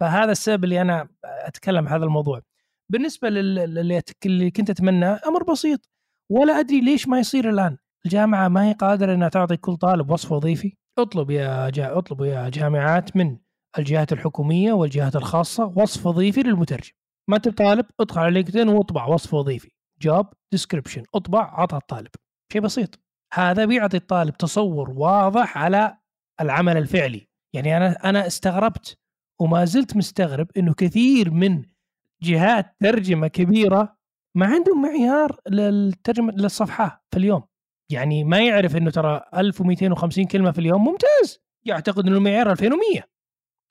فهذا 0.00 0.32
السبب 0.32 0.64
اللي 0.64 0.80
أنا 0.80 1.08
أتكلم 1.24 1.88
هذا 1.88 2.04
الموضوع. 2.04 2.40
بالنسبة 2.92 3.28
لل- 3.28 4.02
اللي 4.26 4.50
كنت 4.50 4.70
اتمناه 4.70 5.20
أمر 5.26 5.42
بسيط. 5.42 5.88
ولا 6.30 6.60
أدري 6.60 6.80
ليش 6.80 7.08
ما 7.08 7.18
يصير 7.18 7.50
الآن. 7.50 7.76
الجامعة 8.06 8.48
ما 8.48 8.68
هي 8.68 8.72
قادرة 8.72 9.14
إنها 9.14 9.28
تعطي 9.28 9.56
كل 9.56 9.76
طالب 9.76 10.10
وصف 10.10 10.32
وظيفي. 10.32 10.76
اطلب 10.98 11.30
يا 11.30 11.70
جا... 11.70 11.98
اطلبوا 11.98 12.26
يا 12.26 12.48
جامعات 12.48 13.16
من 13.16 13.38
الجهات 13.78 14.12
الحكومية 14.12 14.72
والجهات 14.72 15.16
الخاصة 15.16 15.72
وصف 15.76 16.06
وظيفي 16.06 16.42
للمترجم. 16.42 16.92
ما 17.30 17.36
أنت 17.36 17.48
طالب 17.48 17.86
ادخل 18.00 18.20
على 18.20 18.34
LinkedIn 18.34 18.68
واطبع 18.68 19.06
وصف 19.06 19.34
وظيفي. 19.34 19.70
job 20.02 20.26
description 20.52 21.02
اطبع 21.14 21.60
عطها 21.60 21.76
الطالب. 21.78 22.08
شيء 22.52 22.62
بسيط. 22.62 23.03
هذا 23.34 23.64
بيعطي 23.64 23.96
الطالب 23.96 24.36
تصور 24.36 24.90
واضح 24.90 25.58
على 25.58 25.96
العمل 26.40 26.76
الفعلي. 26.76 27.28
يعني 27.52 27.76
أنا 27.76 28.10
أنا 28.10 28.26
استغربت 28.26 28.98
وما 29.40 29.64
زلت 29.64 29.96
مستغرب 29.96 30.48
إنه 30.56 30.74
كثير 30.74 31.30
من 31.30 31.64
جهات 32.22 32.76
ترجمة 32.80 33.28
كبيرة 33.28 33.96
ما 34.34 34.46
عندهم 34.46 34.82
معيار 34.82 35.40
للترجمة 35.48 36.32
للصفحة 36.32 37.04
في 37.10 37.18
اليوم. 37.18 37.42
يعني 37.90 38.24
ما 38.24 38.40
يعرف 38.40 38.76
إنه 38.76 38.90
ترى 38.90 39.22
1250 39.36 40.24
كلمة 40.24 40.50
في 40.50 40.58
اليوم 40.58 40.84
ممتاز. 40.84 41.38
يعتقد 41.64 42.06
إنه 42.06 42.16
المعيار 42.16 42.52
2100 42.52 43.00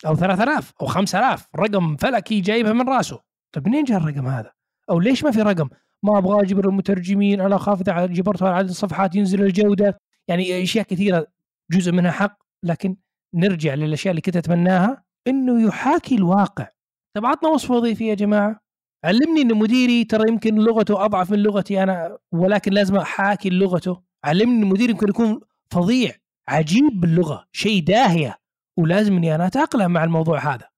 أو 0.05 0.15
3000 0.15 0.73
أو 0.81 0.85
5000 0.85 1.47
رقم 1.55 1.95
فلكي 1.95 2.41
جايبها 2.41 2.73
من 2.73 2.89
راسه. 2.89 3.19
طيب 3.51 3.67
منين 3.67 3.83
جاء 3.83 3.97
الرقم 3.97 4.27
هذا؟ 4.27 4.51
أو 4.89 4.99
ليش 4.99 5.23
ما 5.23 5.31
في 5.31 5.41
رقم؟ 5.41 5.69
ما 6.03 6.17
أبغى 6.17 6.41
أجبر 6.41 6.69
المترجمين 6.69 7.41
على 7.41 7.59
خاف 7.59 7.81
اذا 7.81 8.05
جبرته 8.05 8.47
على 8.47 8.55
عدد 8.55 8.69
الصفحات 8.69 9.15
ينزل 9.15 9.41
الجودة. 9.41 9.99
يعني 10.27 10.63
أشياء 10.63 10.85
كثيرة 10.85 11.27
جزء 11.71 11.91
منها 11.91 12.11
حق 12.11 12.37
لكن 12.63 12.95
نرجع 13.33 13.73
للأشياء 13.73 14.11
اللي 14.11 14.21
كنت 14.21 14.37
أتمناها. 14.37 15.03
إنه 15.27 15.67
يحاكي 15.67 16.15
الواقع. 16.15 16.67
طب 17.13 17.25
عطنا 17.25 17.49
وصف 17.49 17.71
وظيفي 17.71 18.07
يا 18.07 18.15
جماعة. 18.15 18.63
علمني 19.05 19.41
إن 19.41 19.57
مديري 19.57 20.03
ترى 20.03 20.29
يمكن 20.29 20.55
لغته 20.55 21.05
أضعف 21.05 21.31
من 21.31 21.39
لغتي 21.39 21.83
أنا 21.83 22.17
ولكن 22.31 22.73
لازم 22.73 22.95
أحاكي 22.97 23.49
لغته. 23.49 24.01
علمني 24.23 24.63
إن 24.63 24.69
مديري 24.69 24.91
يمكن 24.91 25.09
يكون 25.09 25.41
فظيع 25.71 26.11
عجيب 26.47 26.99
باللغة 26.99 27.45
شيء 27.51 27.83
داهية 27.83 28.37
ولازم 28.77 29.17
اني 29.17 29.35
أنا 29.35 29.47
أتأقلم 29.47 29.91
مع 29.91 30.03
الموضوع 30.03 30.53
هذا. 30.53 30.69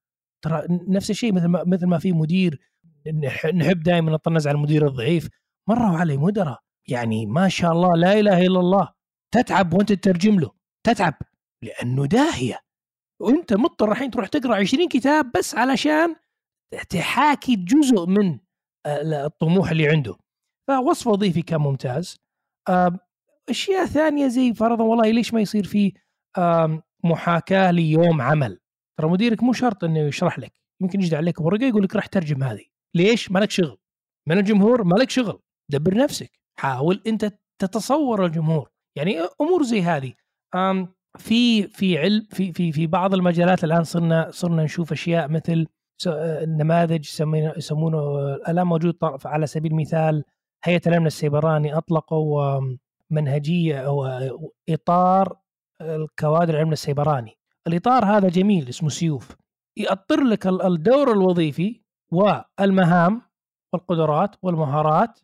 ترى 0.42 0.64
نفس 0.70 1.10
الشيء 1.10 1.34
مثل 1.34 1.48
ما 1.48 1.64
مثل 1.68 1.86
ما 1.86 2.00
في 2.00 2.12
مدير 2.12 2.60
نحب 3.54 3.84
دائما 3.84 4.12
نطنز 4.12 4.48
على 4.48 4.56
المدير 4.56 4.88
الضعيف. 4.88 5.30
مروا 5.70 5.98
علي 5.98 6.18
مدراء. 6.18 6.60
يعني 6.88 7.26
ما 7.26 7.50
شاء 7.50 7.72
الله 7.72 7.96
لا 7.96 8.20
إله 8.20 8.46
إلا 8.46 8.60
الله. 8.60 8.94
تتعب 9.34 9.74
وأنت 9.74 9.94
تترجم 9.94 10.40
له. 10.40 10.52
تتعب. 10.86 11.14
لأنه 11.64 12.06
داهية. 12.06 12.60
وأنت 13.22 13.54
مضطر 13.54 13.92
الحين 13.92 14.12
تروح 14.12 14.28
تقرأ 14.28 14.56
20 14.56 14.88
كتاب 14.90 15.32
بس 15.32 15.56
علشان 15.56 16.16
تحاكي 16.90 17.56
جزء 17.56 18.06
من 18.06 18.40
آه، 18.86 19.26
الطموح 19.26 19.72
اللي 19.72 19.88
عنده. 19.88 20.16
فوصف 20.68 21.08
وظيفي 21.08 21.42
كان 21.42 21.62
ممتاز. 21.62 22.18
أشياء 23.50 23.86
ثانية 23.86 24.28
زي 24.28 24.54
فرضا 24.54 24.84
والله 24.84 25.12
ليش 25.12 25.34
ما 25.34 25.42
يصير 25.42 25.64
في 25.64 25.94
محاكاة 27.04 27.72
ليوم 27.72 28.22
عمل؟ 28.22 28.60
ترى 29.00 29.10
مديرك 29.10 29.44
مو 29.44 29.54
شرط 29.54 29.84
إنه 29.84 30.00
يشرح 30.00 30.40
لك. 30.40 30.54
يمكن 30.82 31.02
يجد 31.02 31.14
عليك 31.14 31.42
ورقه 31.42 31.66
يقول 31.66 31.84
لك 31.84 31.96
راح 31.96 32.06
ترجم 32.06 32.44
هذه. 32.44 32.66
ليش 32.96 33.32
مالك 33.32 33.52
شغل؟ 33.52 33.78
من 34.28 34.38
الجمهور 34.38 34.84
مالك 34.84 35.10
شغل 35.10 35.40
دبر 35.72 35.94
نفسك 35.98 36.32
حاول 36.60 37.02
أنت 37.08 37.34
تتصور 37.62 38.26
الجمهور. 38.26 38.70
يعني 38.98 39.20
أمور 39.42 39.64
زي 39.64 39.82
هذه. 39.82 40.14
في 41.18 41.68
في 41.68 41.98
علم 41.98 42.28
في 42.32 42.54
في 42.54 42.72
في 42.72 42.88
بعض 42.88 43.14
المجالات 43.14 43.64
الآن 43.64 43.84
صرنا 43.84 44.32
صرنا 44.32 44.64
نشوف 44.64 44.92
أشياء 44.92 45.28
مثل 45.28 45.68
آه، 46.08 46.46
نماذج 46.46 47.06
يسمينه 47.06 47.54
يسمونه 47.58 48.18
الآن 48.36 48.68
موجود 48.68 48.98
على 49.26 49.48
سبيل 49.48 49.72
المثال 49.72 50.24
هيئة 50.64 50.82
الأمن 50.88 51.06
السيبراني 51.08 51.78
أطلقوا 51.78 52.62
منهجية 53.10 53.80
أو 53.80 54.06
آه، 54.06 54.50
إطار 54.70 55.38
الكوادر 55.82 56.56
الامن 56.56 56.72
السيبراني. 56.74 57.38
الإطار 57.68 58.06
هذا 58.06 58.30
جميل 58.30 58.70
اسمه 58.70 58.90
سيوف. 58.90 59.36
يأطر 59.78 60.24
لك 60.24 60.48
ال- 60.48 60.62
الدور 60.62 61.12
الوظيفي 61.12 61.82
والمهام 62.12 63.22
والقدرات 63.74 64.36
والمهارات 64.42 65.20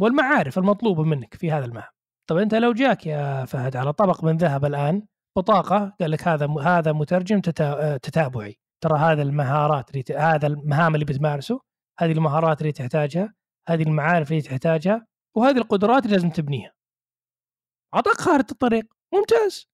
والمعارف 0.00 0.58
المطلوبة 0.58 1.02
منك 1.02 1.34
في 1.34 1.50
هذا 1.52 1.64
المهام. 1.64 1.90
طب 2.30 2.36
أنت 2.36 2.54
لو 2.54 2.72
جاك 2.72 3.06
يا 3.06 3.44
فهد 3.44 3.76
على 3.76 3.92
طبق 3.92 4.24
من 4.24 4.36
ذهب 4.36 4.64
الآن 4.64 5.06
بطاقة 5.38 5.96
قال 6.00 6.10
لك 6.10 6.28
هذا 6.28 6.46
هذا 6.62 6.92
مترجم 6.92 7.40
تتا- 7.40 7.96
تتابعي. 7.96 8.58
ترى 8.84 8.98
هذا 8.98 9.22
المهارات 9.22 9.90
اللي 9.90 10.04
هذا 10.18 10.46
المهام 10.46 10.94
اللي 10.94 11.04
بتمارسه 11.04 11.60
هذه 12.00 12.12
المهارات 12.12 12.60
اللي 12.60 12.72
تحتاجها 12.72 13.34
هذه 13.68 13.82
المعارف 13.82 14.30
اللي 14.30 14.42
تحتاجها 14.42 15.06
وهذه 15.36 15.58
القدرات 15.58 16.04
اللي 16.04 16.16
لازم 16.16 16.30
تبنيها. 16.30 16.72
أعطاك 17.94 18.20
خارطة 18.20 18.52
الطريق. 18.52 18.84
ممتاز. 19.14 19.68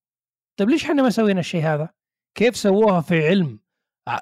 طيب 0.59 0.69
ليش 0.69 0.85
إحنا 0.85 1.01
ما 1.03 1.09
سوينا 1.09 1.39
الشيء 1.39 1.63
هذا؟ 1.63 1.89
كيف 2.37 2.55
سووها 2.57 3.01
في 3.01 3.27
علم 3.27 3.59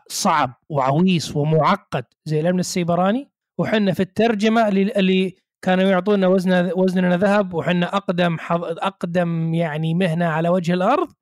صعب 0.07 0.53
وعويص 0.69 1.35
ومعقد 1.35 2.05
زي 2.25 2.39
الأمن 2.39 2.59
السيبراني. 2.59 3.29
وحنا 3.59 3.93
في 3.93 3.99
الترجمة 3.99 4.67
اللي, 4.67 5.35
كانوا 5.65 5.83
يعطونا 5.83 6.27
وزن 6.27 6.71
وزننا 6.75 7.17
ذهب 7.17 7.53
وحنا 7.53 7.95
أقدم 7.95 8.37
حظ... 8.39 8.63
أقدم 8.63 9.53
يعني 9.53 9.93
مهنة 9.93 10.25
على 10.25 10.49
وجه 10.49 10.73
الأرض 10.73 11.13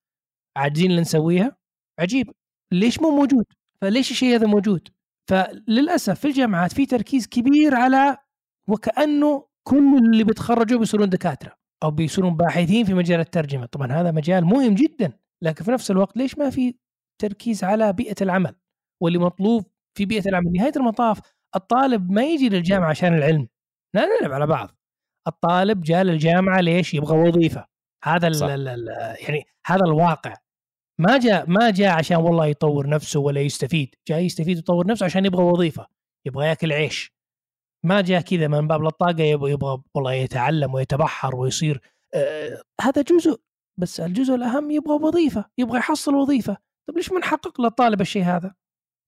عاجزين 0.58 0.92
اللي 0.92 1.02
نسويها. 1.02 1.58
عجيب. 2.00 2.32
ليش 2.74 3.00
مو 3.00 3.12
موجود؟ 3.12 3.46
فليش 3.82 4.12
الشيء 4.12 4.36
هذا 4.36 4.48
موجود؟ 4.48 4.88
فللأسف 5.30 6.20
في 6.20 6.28
الجامعات 6.28 6.74
في 6.74 6.86
تركيز 6.86 7.28
كبير 7.28 7.76
على 7.76 8.18
وكأنه 8.70 9.48
كل 9.68 9.98
اللي 9.98 10.24
بيتخرجوا 10.24 10.80
بيصيرون 10.80 11.10
دكاترة 11.10 11.56
أو 11.84 11.92
بيصيرون 11.92 12.36
باحثين 12.36 12.86
في 12.86 12.94
مجال 12.94 13.20
الترجمة. 13.20 13.66
طبعا 13.66 13.92
هذا 13.92 14.12
مجال 14.12 14.46
مهم 14.46 14.76
جدا 14.76 15.14
لكن 15.44 15.64
في 15.64 15.72
نفس 15.72 15.92
الوقت 15.92 16.18
ليش 16.18 16.38
ما 16.38 16.50
في 16.50 16.76
التركيز 17.24 17.64
على 17.64 17.94
بيئة 17.94 18.16
العمل 18.22 18.56
واللي 19.02 19.20
مطلوب 19.20 19.66
في 19.98 20.06
بيئة 20.06 20.30
العمل 20.30 20.52
نهاية 20.52 20.72
المطاف 20.76 21.20
الطالب 21.56 22.12
ما 22.12 22.24
يجي 22.24 22.50
للجامعة 22.50 22.90
عشان 22.90 23.14
العلم 23.14 23.48
لا 23.96 24.06
نلعب 24.06 24.32
على 24.32 24.48
بعض 24.48 24.70
الطالب 25.28 25.82
جاء 25.82 26.04
للجامعة 26.04 26.62
ليش؟ 26.62 26.94
يبغى 26.94 27.18
وظيفة 27.18 27.66
هذا 28.04 28.28
ال 28.28 28.44
ال 28.44 28.88
يعني 29.20 29.46
هذا 29.66 29.86
الواقع 29.86 30.34
ما 31.00 31.18
جاء 31.18 31.50
ما 31.50 31.70
جاء 31.70 31.98
عشان 31.98 32.18
والله 32.18 32.46
يطور 32.46 32.90
نفسه 32.90 33.20
ولا 33.20 33.42
يستفيد 33.42 33.96
جاي 34.08 34.26
يستفيد 34.26 34.58
ويطور 34.58 34.88
نفسه 34.88 35.06
عشان 35.06 35.26
يبغى 35.26 35.44
وظيفة 35.44 35.88
يبغى 36.26 36.48
ياكل 36.48 36.74
عيش 36.74 37.14
ما 37.86 38.02
جاء 38.02 38.22
كذا 38.22 38.48
من 38.48 38.68
باب 38.68 38.86
الطاقة 38.86 39.24
يبغى, 39.24 39.52
يبغى 39.52 39.84
والله 39.96 40.14
يتعلم 40.14 40.74
ويتبحر 40.74 41.36
ويصير 41.36 41.82
آه 42.14 42.62
هذا 42.82 43.02
جزء 43.02 43.42
بس 43.78 44.00
الجزء 44.00 44.36
الأهم 44.36 44.72
يبغى 44.72 44.94
وظيفة 44.94 45.46
يبغى 45.58 45.78
يحصل 45.78 46.16
وظيفة. 46.16 46.58
طيب 46.88 46.98
ليش 46.98 47.12
ما 47.12 47.20
نحقق 47.20 47.62
للطالب 47.62 48.02
الشيء 48.02 48.24
هذا 48.24 48.54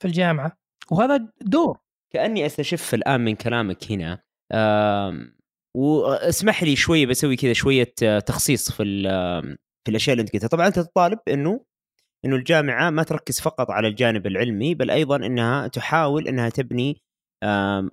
في 0.01 0.07
الجامعة؟ 0.07 0.57
وهذا 0.91 1.29
دور. 1.41 1.77
كأني 2.13 2.45
أستشف 2.45 2.93
الآن 2.93 3.21
من 3.21 3.35
كلامك 3.35 3.91
هنا. 3.91 4.23
واسمح 5.75 6.63
لي 6.63 6.75
شوية 6.75 7.05
بسوي 7.05 7.35
كذا 7.35 7.53
شوية 7.53 7.93
آه، 8.03 8.19
تخصيص 8.19 8.71
في 8.71 8.83
في 9.85 9.91
الأشياء 9.91 10.13
اللي 10.13 10.21
أنت 10.21 10.33
قلتها. 10.33 10.47
طبعا 10.47 10.67
أنت 10.67 10.79
تطالب 10.79 11.19
إنه 11.27 11.65
إنه 12.25 12.35
الجامعة 12.35 12.89
ما 12.89 13.03
تركز 13.03 13.39
فقط 13.39 13.71
على 13.71 13.87
الجانب 13.87 14.27
العلمي 14.27 14.75
بل 14.75 14.91
أيضا 14.91 15.15
إنها 15.15 15.67
تحاول 15.67 16.27
إنها 16.27 16.49
تبني 16.49 17.01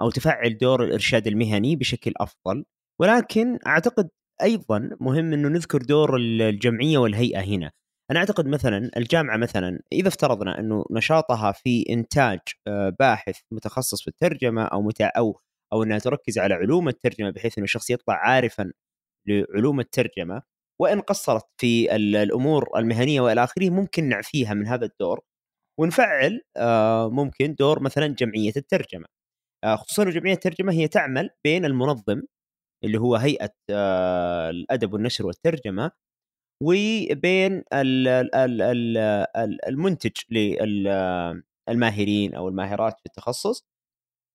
أو 0.01 0.11
تفعل 0.11 0.59
دور 0.59 0.85
الإرشاد 0.85 1.27
المهني 1.27 1.77
بشكل 1.77 2.13
أفضل. 2.17 2.65
ولكن 3.01 3.59
أعتقد 3.67 4.09
أيضا 4.43 4.91
مهم 5.01 5.33
إنه 5.33 5.49
نذكر 5.49 5.83
دور 5.83 6.17
الجمعية 6.17 6.99
والهيئة 6.99 7.41
هنا. 7.41 7.71
أنا 8.11 8.19
أعتقد 8.21 8.47
مثلا 8.47 8.91
الجامعة 8.97 9.37
مثلا 9.37 9.81
إذا 9.93 10.09
افترضنا 10.09 10.59
إنه 10.59 10.85
نشاطها 10.91 11.53
في 11.53 11.85
إنتاج 11.91 12.39
آه، 12.67 12.89
باحث 13.01 13.41
متخصص 13.53 14.03
في 14.03 14.09
الترجمة 14.09 14.65
أو 14.65 14.83
متع 14.83 15.11
أو 15.17 15.41
أو 15.73 15.83
إنها 15.83 15.99
تركز 15.99 16.39
على 16.39 16.55
علوم 16.55 16.89
الترجمة 16.89 17.31
بحيث 17.31 17.59
إنه 17.59 17.65
الشخص 17.65 17.91
يطلع 17.91 18.15
عارفا 18.15 18.73
لعلوم 19.29 19.81
الترجمة 19.81 20.43
وإن 20.81 21.01
قصرت 21.01 21.45
في 21.61 21.97
الأمور 21.97 22.79
المهنية 22.79 23.21
وإلى 23.21 23.45
آخره 23.45 23.71
ممكن 23.71 24.09
نعفيها 24.09 24.55
من 24.55 24.67
هذا 24.67 24.85
الدور 24.87 25.21
ونفعل 25.81 26.41
آه، 26.57 27.11
ممكن 27.11 27.55
دور 27.55 27.83
مثلا 27.83 28.07
جمعية 28.07 28.53
الترجمة. 28.57 29.07
آه، 29.65 29.77
خصوصا 29.77 30.05
جمعية 30.11 30.35
الترجمة 30.35 30.73
هي 30.73 30.89
تعمل 30.89 31.31
بين 31.45 31.65
المنظم 31.65 32.23
اللي 32.85 32.99
هو 32.99 33.17
هيئة 33.17 33.53
الأدب 34.51 34.93
والنشر 34.95 35.27
والترجمة 35.27 35.93
وبين 36.63 37.65
المنتج 39.69 40.13
للماهرين 40.31 42.35
أو 42.35 42.49
الماهرات 42.49 43.01
في 43.01 43.07
التخصص. 43.07 43.65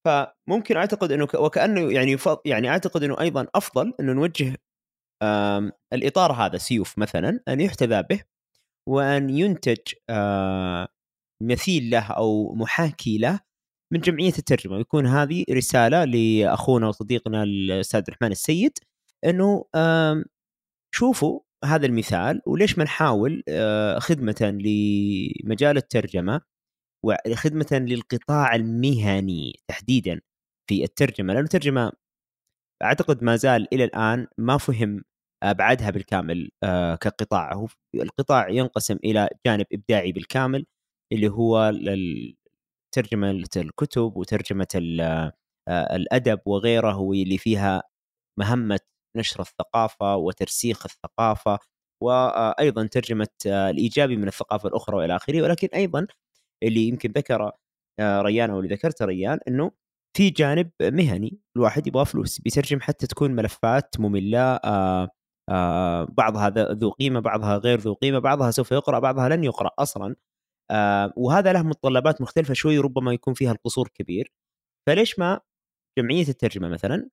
فممكن 0.05 0.78
أعتقد 0.78 1.11
إنه 1.11 1.28
وكأنه 1.36 1.93
يعني 1.93 2.17
يعني 2.45 2.69
أعتقد 2.69 3.03
إنه 3.03 3.19
أيضا 3.19 3.47
أفضل 3.55 3.93
إنه 3.99 4.13
نوجه 4.13 4.57
الإطار 5.93 6.32
هذا 6.32 6.57
سيوف 6.57 6.99
مثلا 6.99 7.39
أن 7.47 7.61
يحتذى 7.61 8.03
به 8.03 8.23
وأن 8.89 9.30
ينتج 9.30 9.78
مثيل 11.43 11.89
له 11.89 12.11
أو 12.11 12.55
محاكي 12.55 13.17
له 13.17 13.39
من 13.93 13.99
جمعية 13.99 14.34
الترجمة. 14.39 14.76
ويكون 14.76 15.07
هذه 15.07 15.45
رسالة 15.51 16.05
لأخونا 16.05 16.88
وصديقنا 16.88 17.43
الأستاذ 17.43 18.03
الرحمن 18.07 18.32
السيد 18.32 18.80
إنه 19.26 19.65
شوفوا 20.95 21.39
هذا 21.66 21.86
المثال 21.86 22.41
وليش 22.45 22.78
ما 22.78 22.84
نحاول 22.84 23.43
آه، 23.49 23.99
خدمة 23.99 24.36
لمجال 24.41 25.78
الترجمة 25.78 26.41
وخدمة 27.06 27.68
للقطاع 27.72 28.56
المهني 28.56 29.60
تحديدا 29.68 30.22
في 30.70 30.84
الترجمة 30.84 31.34
لأن 31.34 31.43
الترجمة 31.43 31.91
أعتقد 32.84 33.24
ما 33.24 33.36
زال 33.36 33.68
إلى 33.74 33.84
الآن 33.84 34.28
ما 34.38 34.58
فهم 34.58 35.03
أبعادها 35.43 35.89
بالكامل 35.89 36.51
آه، 36.64 36.95
كقطاع. 36.95 37.53
هو 37.53 37.68
القطاع 37.95 38.49
ينقسم 38.49 38.97
إلى 39.03 39.30
جانب 39.47 39.66
إبداعي 39.74 40.12
بالكامل 40.12 40.66
اللي 41.14 41.30
هو 41.30 41.72
ترجمة 42.95 43.32
الكتب 43.58 44.18
وترجمة 44.18 44.68
آه، 45.68 45.95
الأدب 45.95 46.39
وغيره 46.45 46.97
واللي 46.97 47.38
فيها 47.38 47.84
مهمة 48.39 48.80
نشر 49.18 49.41
الثقافة 49.41 50.16
وترسيخ 50.16 50.86
الثقافة 50.86 51.59
وأيضا 52.03 52.88
ترجمة 52.88 53.28
الإيجابي 53.45 54.18
من 54.18 54.28
الثقافة 54.28 54.70
الأخرى 54.70 54.97
وإلى 54.97 55.16
آخره. 55.16 55.41
ولكن 55.41 55.68
أيضا 55.74 56.07
اللي 56.63 56.88
يمكن 56.88 57.11
ذكر 57.11 57.51
آه، 57.99 58.22
ريان 58.22 58.49
أو 58.49 58.59
اللي 58.59 58.76
ذكرته 58.76 59.05
ريان 59.05 59.39
إنه 59.47 59.72
في 60.18 60.30
جانب 60.30 60.72
مهني 60.82 61.39
الواحد 61.57 61.88
يبغى 61.88 62.05
فلوس 62.05 62.39
بيترجم 62.39 62.82
حتى 62.82 63.07
تكون 63.07 63.32
ملفات 63.32 63.99
مملة 63.99 64.55
آه، 64.55 65.09
آه، 65.49 66.03
بعضها 66.03 66.49
ذو 66.74 66.89
قيمة 66.91 67.20
بعضها 67.20 67.57
غير 67.57 67.80
ذو 67.80 67.93
قيمة 67.93 68.20
بعضها 68.20 68.51
سوف 68.51 68.72
يقرأ 68.72 68.99
بعضها 68.99 69.30
لن 69.30 69.43
يقرأ 69.43 69.72
أصلا. 69.80 70.16
وهذا 71.18 71.53
له 71.53 71.63
متطلبات 71.63 72.22
مختلفة 72.22 72.53
شوي 72.53 72.80
ربما 72.80 73.13
يكون 73.13 73.34
فيها 73.34 73.51
القصور 73.51 73.88
كبير. 73.88 74.32
فليش 74.88 75.20
ما 75.20 75.39
جمعية 75.99 76.28
الترجمة 76.30 76.70
مثلا 76.70 76.95
آه، 76.95 77.09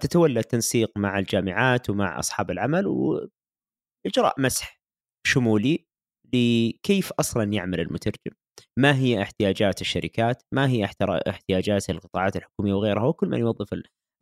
تتولى 0.00 0.40
التنسيق 0.40 0.90
مع 0.98 1.18
الجامعات 1.18 1.90
ومع 1.90 2.18
أصحاب 2.18 2.50
العمل 2.50 2.86
واجراء 2.86 4.40
مسح 4.40 4.80
شمولي 5.26 5.86
لكيف 6.34 7.12
أصلا 7.12 7.52
يعمل 7.52 7.80
المترجم. 7.80 8.32
ما 8.78 8.98
هي 8.98 9.22
احتياجات 9.22 9.80
الشركات؟ 9.80 10.42
ما 10.52 10.68
هي 10.68 10.84
احتياجات 11.28 11.90
القطاعات 11.90 12.36
الحكومية 12.36 12.74
وغيرها؟ 12.74 13.04
وكل 13.04 13.28
من 13.28 13.38
يوظف 13.38 13.68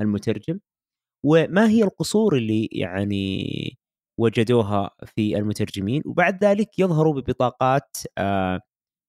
المترجم. 0.00 0.60
وما 1.26 1.68
هي 1.68 1.82
القصور 1.84 2.36
اللي 2.36 2.68
يعني 2.72 3.78
وجدوها 4.20 4.90
في 5.06 5.36
المترجمين؟ 5.38 6.02
وبعد 6.06 6.44
ذلك 6.44 6.78
يظهروا 6.78 7.14
ببطاقات 7.14 7.96
آه، 8.18 8.60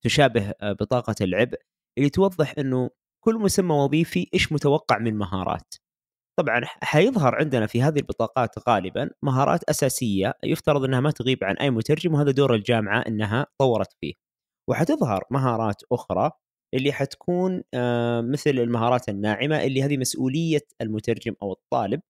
تشابه 0.06 0.54
آه، 0.62 0.72
بطاقة 0.74 1.16
العبء 1.22 1.60
اللي 1.98 2.10
توضح 2.10 2.54
إنه 2.60 2.90
كل 3.26 3.36
مسمى 3.36 3.76
وظيفي 3.76 4.30
إيش 4.34 4.52
متوقع 4.52 4.98
من 5.00 5.16
مهارات. 5.18 5.76
طبعا 6.40 6.62
حيظهر 6.82 7.36
عندنا 7.36 7.68
في 7.68 7.82
هذه 7.82 8.00
البطاقات 8.00 8.70
غالبا 8.70 9.10
مهارات 9.24 9.64
أساسية 9.64 10.34
يفترض 10.44 10.84
إنها 10.84 11.00
ما 11.00 11.12
تغيب 11.12 11.44
عن 11.44 11.56
أي 11.58 11.70
مترجم 11.70 12.14
وهذا 12.14 12.32
دور 12.32 12.56
الجامعة 12.56 13.00
إنها 13.08 13.48
طورت 13.62 13.94
فيه. 14.02 14.14
وحتظهر 14.70 15.24
مهارات 15.32 15.82
أخرى 15.92 16.32
اللي 16.74 16.92
حتكون 16.92 17.64
آه، 17.74 18.22
مثل 18.22 18.50
المهارات 18.50 19.10
الناعمة 19.10 19.64
اللي 19.64 19.84
هذه 19.84 19.98
مسؤولية 19.98 20.62
المترجم 20.82 21.34
أو 21.42 21.52
الطالب 21.52 22.02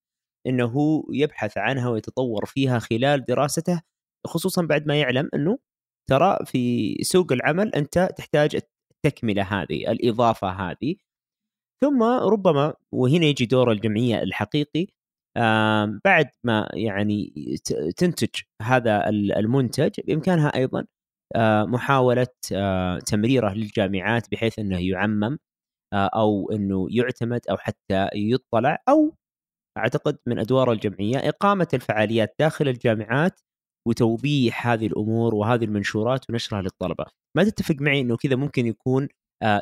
إنه 0.48 1.04
يبحث 1.12 1.58
عنها 1.58 1.90
ويتطور 1.90 2.46
فيها 2.46 2.80
خلال 2.80 3.26
دراسته 3.26 3.82
خصوصا 4.28 4.62
بعد 4.62 4.88
ما 4.88 5.00
يعلم 5.00 5.30
إنه 5.36 5.58
ترى 6.10 6.38
في 6.46 6.96
سوق 7.04 7.32
العمل 7.32 7.76
أنت 7.76 8.10
تحتاج 8.18 8.62
التكملة 9.06 9.44
هذه 9.44 9.92
الإضافة 9.92 10.50
هذه 10.50 10.96
ثم 11.84 12.04
ربما 12.04 12.74
وهنا 12.92 13.26
يجي 13.26 13.46
دور 13.46 13.72
الجمعية 13.72 14.24
الحقيقي 14.24 14.88
بعد 16.06 16.30
ما 16.44 16.70
يعني 16.74 17.34
تنتج 17.98 18.30
هذا 18.62 19.10
المنتج 19.10 19.92
بإمكانها 20.08 20.48
أيضا 20.56 20.86
محاولة 21.66 22.28
تمريره 23.06 23.54
للجامعات 23.54 24.32
بحيث 24.32 24.60
إنه 24.60 24.90
يعمم 24.90 25.38
أو 25.94 26.52
إنه 26.52 26.88
يعتمد 26.92 27.42
أو 27.50 27.58
حتى 27.58 28.10
يطلع 28.16 28.78
أو 28.90 29.16
أعتقد 29.78 30.18
من 30.28 30.40
أدوار 30.40 30.72
الجمعية 30.72 31.18
إقامة 31.30 31.68
الفعاليات 31.74 32.36
داخل 32.40 32.68
الجامعات 32.68 33.40
وتوضيح 33.88 34.68
هذه 34.68 34.88
الأمور 34.88 35.36
وهذه 35.36 35.66
المنشورات 35.66 36.30
ونشرها 36.30 36.62
للطلبة. 36.62 37.06
ما 37.38 37.44
تتفق 37.44 37.76
معي 37.82 38.02
إنه 38.02 38.18
كذا 38.18 38.36
ممكن 38.36 38.68
يكون 38.68 39.08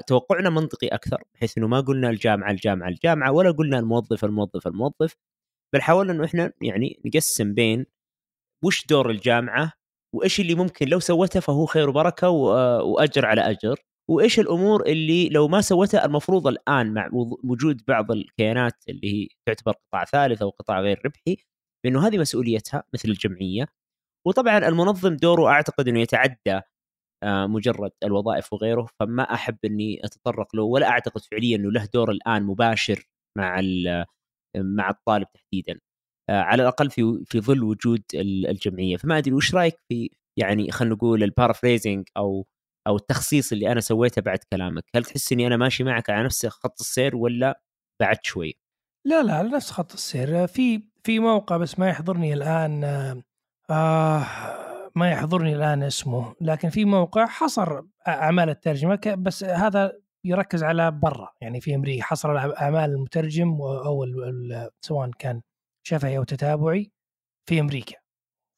توقعنا 0.08 0.49
منطقي 0.49 0.88
أكثر 0.88 1.24
بحيث 1.36 1.58
إنه 1.58 1.68
ما 1.68 1.80
قلنا 1.80 2.10
الجامعة 2.10 2.52
الجامعة 2.52 2.90
الجامعة 2.90 3.32
ولا 3.32 3.52
قلنا 3.52 3.80
الموظف 3.80 4.26
الموظف 4.26 4.68
الموظف 4.68 5.16
بل 5.74 5.82
حاولنا 5.82 6.14
إنه 6.14 6.26
إحنا 6.26 6.53
يعني 6.62 7.02
نقسم 7.06 7.53
بين 7.53 7.86
وش 8.66 8.86
دور 8.88 9.10
الجامعة 9.10 9.74
وإيش 10.16 10.40
اللي 10.40 10.56
ممكن 10.56 10.88
لو 10.88 10.99
سوته 10.99 11.40
فهو 11.40 11.66
خير 11.66 11.90
وبركة 11.90 12.28
آه، 12.28 12.84
وأجر 12.84 13.26
على 13.26 13.41
أجر 13.41 13.80
وإيش 14.10 14.40
الأمور 14.40 14.86
اللي 14.86 15.30
لو 15.30 15.48
ما 15.48 15.62
سوتها 15.62 16.06
المفروض 16.06 16.48
الآن 16.48 16.94
مع 16.94 17.10
وجود 17.44 17.82
بعض 17.88 18.12
الكيانات 18.12 18.84
اللي 18.90 19.14
هي 19.14 19.28
تعتبر 19.48 19.74
قطاع 19.74 20.06
ثالث 20.06 20.41
أو 20.41 20.49
قطاع 20.49 20.82
غير 20.82 21.02
ربحي 21.06 21.38
بإنه 21.86 22.08
هذه 22.08 22.18
مسؤوليتها 22.18 22.84
مثل 22.94 23.10
الجمعية. 23.10 23.68
وطبعا 24.28 24.58
المنظم 24.58 25.16
دوره 25.16 25.48
أعتقد 25.49 25.88
إنه 25.88 25.99
يتعدى 25.99 26.38
آه، 26.48 26.64
مجرد 27.26 27.91
الوظائف 28.03 28.53
وغيره 28.53 28.88
فما 28.99 29.23
أحب 29.23 29.57
إني 29.65 30.06
أتطرق 30.06 30.56
له 30.56 30.64
ولا 30.64 30.89
أعتقد 30.89 31.22
فعليا 31.22 31.56
إنه 31.57 31.72
له 31.72 31.88
دور 31.93 32.11
الآن 32.11 32.43
مباشر 32.43 33.03
مع 33.38 33.61
مع 34.57 34.89
الطالب 34.89 35.27
تحديدا. 35.34 35.80
آه، 36.30 36.41
على 36.41 36.64
الأقل 36.64 36.89
في 36.89 37.23
في 37.26 37.41
ظل 37.41 37.64
وجود 37.64 38.03
الجمعية. 38.15 38.98
فما 38.98 39.18
أدري 39.18 39.34
وش 39.34 39.56
رأيك 39.56 39.76
في 39.89 40.10
يعني 40.39 40.72
خلينا 40.72 40.95
نقول 40.95 41.23
ال 41.24 41.30
paraphrasing 41.30 42.08
أو 42.18 42.48
أو 42.88 42.95
التخصيص 42.95 43.52
اللي 43.52 43.72
أنا 43.72 43.80
سويته 43.81 44.22
بعد 44.22 44.39
كلامك؟ 44.53 44.84
هل 44.95 45.06
تحس 45.06 45.31
إني 45.31 45.48
أنا 45.48 45.57
ماشي 45.57 45.84
معك 45.84 46.10
على 46.10 46.23
نفس 46.26 46.45
خط 46.45 46.80
السير 46.80 47.15
ولا 47.15 47.61
بعد 48.02 48.18
شوي؟ 48.23 48.57
لا 49.07 49.23
لا 49.23 49.34
على 49.34 49.49
نفس 49.49 49.72
خط 49.72 49.93
السير. 49.93 50.48
في 50.48 50.84
في 51.03 51.19
موقع 51.19 51.57
بس 51.57 51.80
ما 51.80 51.89
يحضرني 51.89 52.34
الآن. 52.34 52.84
آه 53.69 54.70
ما 54.96 55.12
يحضرني 55.12 55.56
الآن 55.56 55.84
اسمه 55.84 56.36
لكن 56.42 56.70
في 56.70 56.86
موقع 56.86 57.26
حصر 57.26 57.82
أعمال 58.08 58.50
الترجمة 58.50 59.00
بس 59.18 59.44
هذا 59.44 59.94
يركز 60.26 60.64
على 60.64 60.92
برا 60.92 61.30
يعني 61.42 61.62
في 61.62 61.76
أمريكا 61.76 62.04
حصر 62.04 62.38
أعمال 62.38 62.90
المترجم 62.90 63.62
أو 63.62 64.06
سواء 64.82 65.12
كان 65.20 65.42
شفهي 65.88 66.18
أو 66.18 66.24
تتابعي 66.24 66.92
في 67.50 67.60
أمريكا 67.60 67.96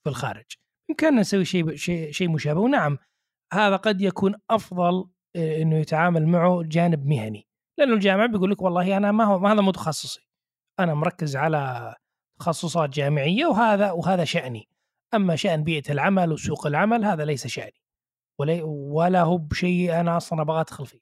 في 0.04 0.10
الخارج. 0.10 0.46
يمكننا 0.90 1.22
نسوي 1.22 1.46
شيء 1.46 1.76
شيء 2.12 2.30
مشابه. 2.30 2.60
ونعم 2.60 2.98
هذا 3.54 3.76
قد 3.76 4.02
يكون 4.02 4.36
أفضل 4.50 5.06
آه، 5.36 5.62
إنه 5.62 5.78
يتعامل 5.78 6.28
معه 6.28 6.64
جانب 6.64 7.06
مهني. 7.06 7.48
لأنه 7.78 7.94
الجامعة 7.94 8.28
بيقول 8.28 8.52
لك 8.52 8.62
والله 8.62 8.98
أنا 8.98 9.12
ما 9.12 9.24
هو 9.24 9.40
ما 9.40 9.54
هذا 9.54 9.62
مو 9.62 9.72
تخصصي. 9.72 10.28
أنا 10.80 10.94
مركز 10.94 11.36
على 11.36 11.96
تخصصات 12.40 12.90
جامعية 12.90 13.46
وهذا 13.46 13.92
وهذا 13.92 14.24
شأني. 14.24 14.70
أما 15.14 15.36
شأن 15.36 15.64
بيئة 15.64 15.92
العمل 15.92 16.32
وسوق 16.32 16.68
العمل 16.68 17.06
هذا 17.06 17.26
ليس 17.26 17.48
شأني. 17.48 17.84
ولا 18.40 18.64
ولا 18.64 19.22
هو 19.22 19.38
بشيء 19.38 20.00
أنا 20.00 20.18
أصلا 20.18 20.42
أبغى 20.42 20.62
أدخل 20.62 20.86
فيه. 20.86 21.02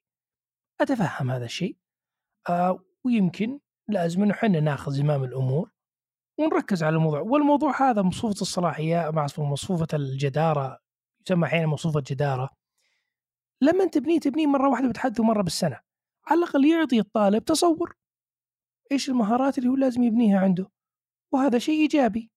أتفهم 0.82 1.32
هذا 1.32 1.46
الشيء. 1.46 1.78
آه 2.50 2.84
ويمكن 3.04 3.60
لازم 3.88 4.24
إنه 4.24 4.60
ناخذ 4.60 4.92
زمام 4.92 5.24
الأمور 5.24 5.72
ونركز 6.38 6.84
على 6.84 6.96
الموضوع. 6.96 7.20
والموضوع 7.20 7.90
هذا 7.90 8.02
مصفوفة 8.02 8.42
الصلاحية 8.42 9.12
مع 9.14 9.28
مصفوفة 9.38 9.88
الجدارة 9.94 10.80
يسمى 11.26 11.48
أحيانا 11.48 11.68
مصفوفة 11.68 12.04
جدارة 12.08 12.50
لما 13.62 13.86
تبنيه 13.86 14.20
تبنيه 14.20 14.48
مرة 14.48 14.70
واحدة 14.70 14.90
بتحدثه 14.90 15.24
مرة 15.24 15.42
بالسنة. 15.42 15.80
على 16.28 16.38
الأقل 16.38 16.66
يعطي 16.66 17.00
الطالب 17.00 17.46
تصور. 17.46 17.96
إيش 18.92 19.10
المهارات 19.10 19.58
اللي 19.58 19.70
هو 19.70 19.76
لازم 19.76 20.04
يبنيها 20.04 20.40
عنده؟ 20.40 20.72
وهذا 21.34 21.60
شيء 21.60 21.82
إيجابي. 21.82 22.31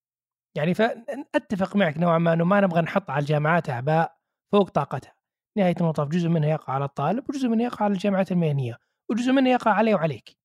يعني 0.57 0.75
فأتفق 0.75 1.77
معك 1.77 1.99
نوعا 1.99 2.19
ما 2.19 2.33
أنه 2.33 2.45
ما 2.45 2.61
نبغى 2.61 2.81
نحط 2.81 3.11
على 3.11 3.21
الجامعات 3.23 3.71
أعباء 3.71 4.17
فوق 4.53 4.71
طاقتها. 4.71 5.15
نهاية 5.59 5.75
المطاف 5.81 6.09
جزء 6.09 6.29
منها 6.29 6.49
يقع 6.49 6.73
على 6.73 6.85
الطالب 6.85 7.31
وجزء 7.31 7.49
منها 7.49 7.65
يقع 7.65 7.85
على 7.85 7.93
الجامعات 7.93 8.33
المهنية 8.33 8.79
وجزء 9.11 9.33
منها 9.33 9.53
يقع 9.53 9.71
علي 9.71 9.95
وعليك. 9.95 10.39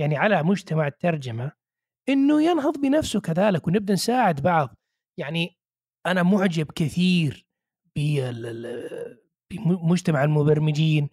يعني 0.00 0.16
على 0.16 0.42
مجتمع 0.42 0.86
الترجمة 0.86 1.52
إنه 2.08 2.42
ينهض 2.42 2.78
بنفسه 2.78 3.20
كذلك 3.20 3.66
ونبدأ 3.66 3.94
نساعد 3.94 4.42
بعض. 4.42 4.76
يعني 5.18 5.58
أنا 6.06 6.22
معجب 6.22 6.72
كثير 6.72 7.46
بمجتمع 9.50 10.24
المبرمجين. 10.24 11.08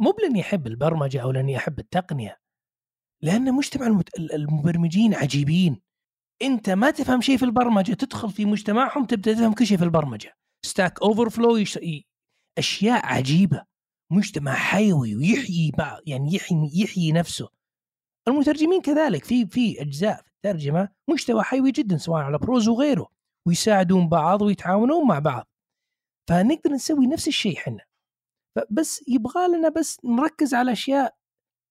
مو 0.00 0.16
لاني 0.22 0.40
أحب 0.40 0.66
البرمجة 0.66 1.22
أو 1.22 1.30
لأني 1.30 1.56
أحب 1.56 1.78
التقنية 1.78 2.38
لأن 3.22 3.54
مجتمع 3.54 4.00
المبرمجين 4.18 5.14
عجيبين. 5.14 5.85
انت 6.42 6.70
ما 6.70 6.90
تفهم 6.90 7.20
شيء 7.20 7.36
في 7.36 7.44
البرمجة 7.44 7.92
تدخل 7.92 8.30
في 8.30 8.44
مجتمعهم 8.44 9.04
تبدأ 9.04 9.34
تفهم 9.34 9.52
كل 9.52 9.66
شيء 9.66 9.78
في 9.78 9.84
البرمجة. 9.84 10.36
Stack 10.64 11.02
Overflow 11.02 11.64
أشياء 12.58 13.06
عجيبة. 13.06 13.64
مجتمع 14.12 14.54
حيوي 14.54 15.16
ويحيي 15.16 15.72
يعني 16.06 16.34
يحيي 16.34 16.70
يحيي 16.74 17.12
نفسه. 17.12 17.48
المترجمين 18.28 18.82
كذلك 18.82 19.24
في 19.24 19.46
في 19.46 19.80
أجزاء 19.82 20.22
ترجمه 20.42 20.88
مستوى 21.10 21.42
حيوي 21.42 21.70
جدا 21.70 21.96
سواء 21.96 22.22
على 22.22 22.38
ProZ 22.38 22.68
وغيره. 22.68 23.08
ويساعدون 23.46 24.08
بعض 24.08 24.42
ويتعاونون 24.42 25.06
مع 25.06 25.18
بعض. 25.18 25.48
فنقدر 26.28 26.70
نسوي 26.70 27.06
نفس 27.06 27.28
الشيء 27.28 27.58
إحنا. 27.58 27.84
بس 28.70 29.04
يبغى 29.08 29.48
لنا 29.48 29.68
بس 29.68 30.04
نركز 30.04 30.54
على 30.54 30.72
أشياء 30.72 31.16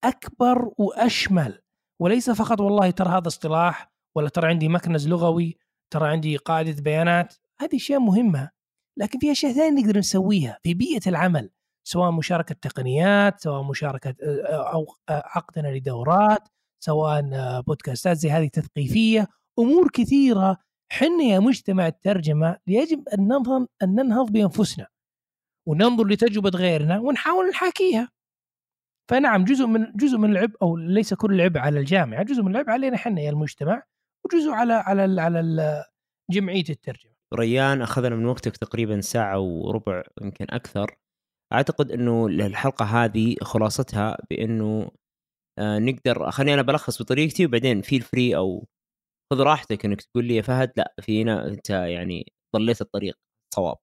أكبر 0.03 0.71
وأشمل. 0.77 1.61
وليس 2.01 2.29
فقط 2.29 2.61
والله 2.61 2.91
ترى 2.91 3.09
هذا 3.09 3.27
اصطلاح 3.27 3.94
ولا 4.15 4.29
ترى 4.29 4.47
عندي 4.47 4.67
مكنز 4.67 5.07
لغوي 5.07 5.57
ترى 5.93 6.07
عندي 6.07 6.37
قاعدة 6.37 6.81
بيانات 6.81 7.33
هذه 7.59 7.75
أشياء 7.75 7.99
مهمة. 7.99 8.49
لكن 8.97 9.19
في 9.19 9.31
أشياء 9.31 9.53
ثانية 9.53 9.81
نقدر 9.81 9.97
نسويها 9.97 10.59
في 10.63 10.73
بيئة 10.73 11.01
العمل 11.07 11.49
سواء 11.83 12.11
مشاركة 12.11 12.55
تقنيات 12.61 13.39
سواء 13.39 13.63
مشاركة 13.63 14.15
أو 14.49 14.85
عقدنا 15.09 15.67
لدورات 15.67 16.47
سواء 16.79 17.21
بودكاستات 17.61 18.17
زي 18.17 18.31
هذه 18.31 18.47
تثقيفية 18.47 19.27
أمور 19.59 19.89
كثيرة 19.93 20.57
حنا 20.91 21.23
يا 21.23 21.39
مجتمع 21.39 21.87
الترجمة 21.87 22.57
يجب 22.67 23.09
أن 23.09 23.23
ننهض 23.23 23.67
أن 23.83 23.95
ننهض 23.95 24.31
بأنفسنا 24.31 24.87
وننظر 25.67 26.07
لتجربة 26.07 26.49
غيرنا 26.49 26.99
ونحاول 26.99 27.49
نحاكيها. 27.49 28.09
فنعم 29.09 29.43
جزء 29.43 29.65
من 29.65 29.91
جزء 29.95 30.17
من 30.17 30.31
العبء 30.31 30.55
أو 30.61 30.77
ليس 30.77 31.13
كل 31.13 31.33
العبء 31.33 31.59
على 31.59 31.79
الجامعة 31.79 32.23
جزء 32.23 32.43
من 32.43 32.51
العبء 32.51 32.69
علينا 32.69 32.95
إحنا 32.95 33.21
يا 33.21 33.29
المجتمع 33.29 33.83
وجزء 34.25 34.49
على 34.51 34.73
على 34.73 35.21
على 35.21 35.85
جمعية 36.31 36.63
الترجمة. 36.69 37.13
ريان 37.33 37.81
أخذنا 37.81 38.15
من 38.15 38.25
وقتك 38.25 38.57
تقريبا 38.57 39.01
ساعة 39.01 39.39
وربع 39.39 40.03
يمكن 40.21 40.45
أكثر. 40.49 40.97
أعتقد 41.53 41.91
إنه 41.91 42.27
الحلقة 42.27 42.85
هذه 42.85 43.35
خلاصتها 43.41 44.17
بإنه 44.29 44.91
آه 45.59 45.79
نقدر 45.79 46.31
خليني 46.31 46.53
أنا 46.53 46.61
بلخص 46.61 47.01
بطريقتي 47.01 47.45
وبعدين 47.45 47.81
feel 47.81 48.01
free 48.01 48.35
أو 48.37 48.67
خذ 49.33 49.41
راحتك 49.41 49.85
إنك 49.85 50.01
تقول 50.01 50.25
لي 50.25 50.35
يا 50.35 50.41
فهد. 50.41 50.71
لا 50.77 50.95
فينا 51.01 51.47
أنت 51.47 51.69
يعني 51.69 52.33
ضليت 52.55 52.81
الطريق. 52.81 53.17
صواب. 53.55 53.77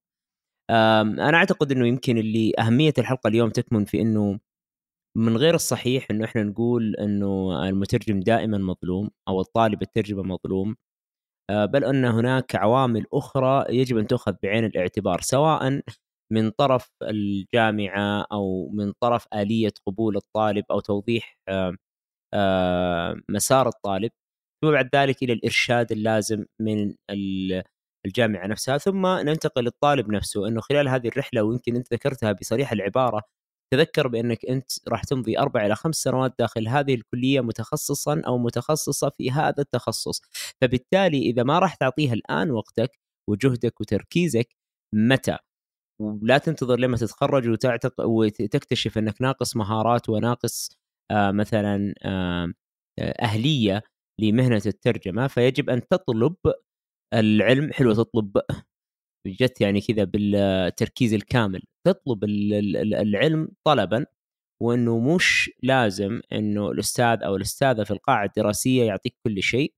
أنا 0.71 1.37
أعتقد 1.37 1.73
إنه 1.73 1.89
يمكن 1.89 2.19
اللي 2.19 2.53
أهمية 2.59 2.95
الحلقة 2.99 3.29
اليوم 3.29 3.51
تكمن 3.51 3.85
في 3.85 4.01
إنه 4.03 4.41
من 5.17 5.37
غير 5.37 5.55
الصحيح 5.55 6.07
إنه 6.11 6.25
إحنا 6.25 6.43
نقول 6.43 6.97
إنه 6.97 7.69
المترجم 7.69 8.21
دائما 8.21 8.59
مظلوم 8.59 9.11
أو 9.29 9.41
الطالب 9.41 9.83
الترجمة 9.83 10.23
مظلوم 10.23 10.77
آه، 11.51 11.65
بل 11.67 11.85
أن 11.85 12.05
هناك 12.05 12.57
عوامل 12.57 13.07
أخرى 13.15 13.65
يجب 13.69 13.99
أن 13.99 14.07
تؤخذ 14.07 14.35
بعين 14.43 14.65
الاعتبار 14.65 15.21
سواء 15.21 15.83
من 16.33 16.51
طرف 16.51 16.91
الجامعة 17.03 18.27
أو 18.33 18.69
من 18.73 18.93
طرف 19.01 19.27
آلية 19.35 19.73
قبول 19.87 20.17
الطالب 20.17 20.65
أو 20.71 20.81
توضيح 20.81 21.39
مسار 23.31 23.69
الطالب 23.69 24.11
ثم 24.65 24.71
بعد 24.71 24.91
ذلك 24.97 25.23
إلى 25.23 25.33
الإرشاد 25.33 25.93
اللازم 25.93 26.45
من 26.61 26.95
الجامعة 28.07 28.47
نفسها 28.47 28.79
ثم 28.79 29.07
ننتقل 29.07 29.65
للطالب 29.65 30.11
نفسه 30.11 30.49
إنه 30.49 30.61
خلال 30.61 30.89
هذه 30.89 31.09
الرحلة 31.09 31.43
ويمكن 31.43 31.77
أنت 31.77 31.93
ذكرتها 31.93 32.33
بصريح 32.33 32.73
العبارة 32.73 33.23
تذكر 33.73 34.09
بأنك 34.09 34.47
أنت 34.47 34.71
راح 34.89 35.05
تمضي 35.05 35.39
أربع 35.39 35.67
إلى 35.67 35.75
خمس 35.75 35.97
سنوات 35.97 36.35
داخل 36.39 36.69
هذه 36.69 36.95
الكلية 36.95 37.41
متخصصا 37.41 38.23
أو 38.27 38.39
متخصصة 38.39 39.11
في 39.19 39.31
هذا 39.31 39.55
التخصص، 39.59 40.23
فبالتالي 40.61 41.19
إذا 41.19 41.43
ما 41.43 41.59
راح 41.59 41.75
تعطيها 41.75 42.13
الآن 42.15 42.51
وقتك 42.51 42.99
وجهدك 43.31 43.81
وتركيزك 43.81 44.49
متى؟ 44.95 45.39
ولا 46.03 46.39
تنتظر 46.39 46.79
لما 46.81 46.97
تتخرج 46.97 47.49
وتعتق 47.49 47.95
وتكتشف 48.01 48.99
أنك 48.99 49.23
ناقص 49.23 49.57
مهارات 49.57 50.09
وناقص 50.09 50.71
آه 51.11 51.31
مثلا 51.31 51.95
آه 52.05 52.53
أهلية 53.01 53.83
لمهنة 54.21 54.63
الترجمة 54.67 55.27
فيجب 55.27 55.71
أن 55.71 55.89
تطلب 55.89 56.37
العلم 57.15 57.73
حلوة 57.73 57.95
تطلب 57.95 58.43
جت 59.27 59.61
يعني 59.61 59.81
كذا 59.81 60.05
بالتركيز 60.05 61.15
الكامل. 61.15 61.63
تطلب 61.87 62.25
العلم 62.25 63.49
طلبا 63.67 64.07
وإنه 64.63 64.99
مش 65.15 65.51
لازم 65.63 66.21
إنه 66.33 66.71
الأستاذ 66.71 67.23
أو 67.25 67.37
الأستاذة 67.37 67.85
في 67.85 67.91
القاعة 67.91 68.25
الدراسية 68.25 68.85
يعطيك 68.85 69.17
كل 69.27 69.43
شيء. 69.43 69.75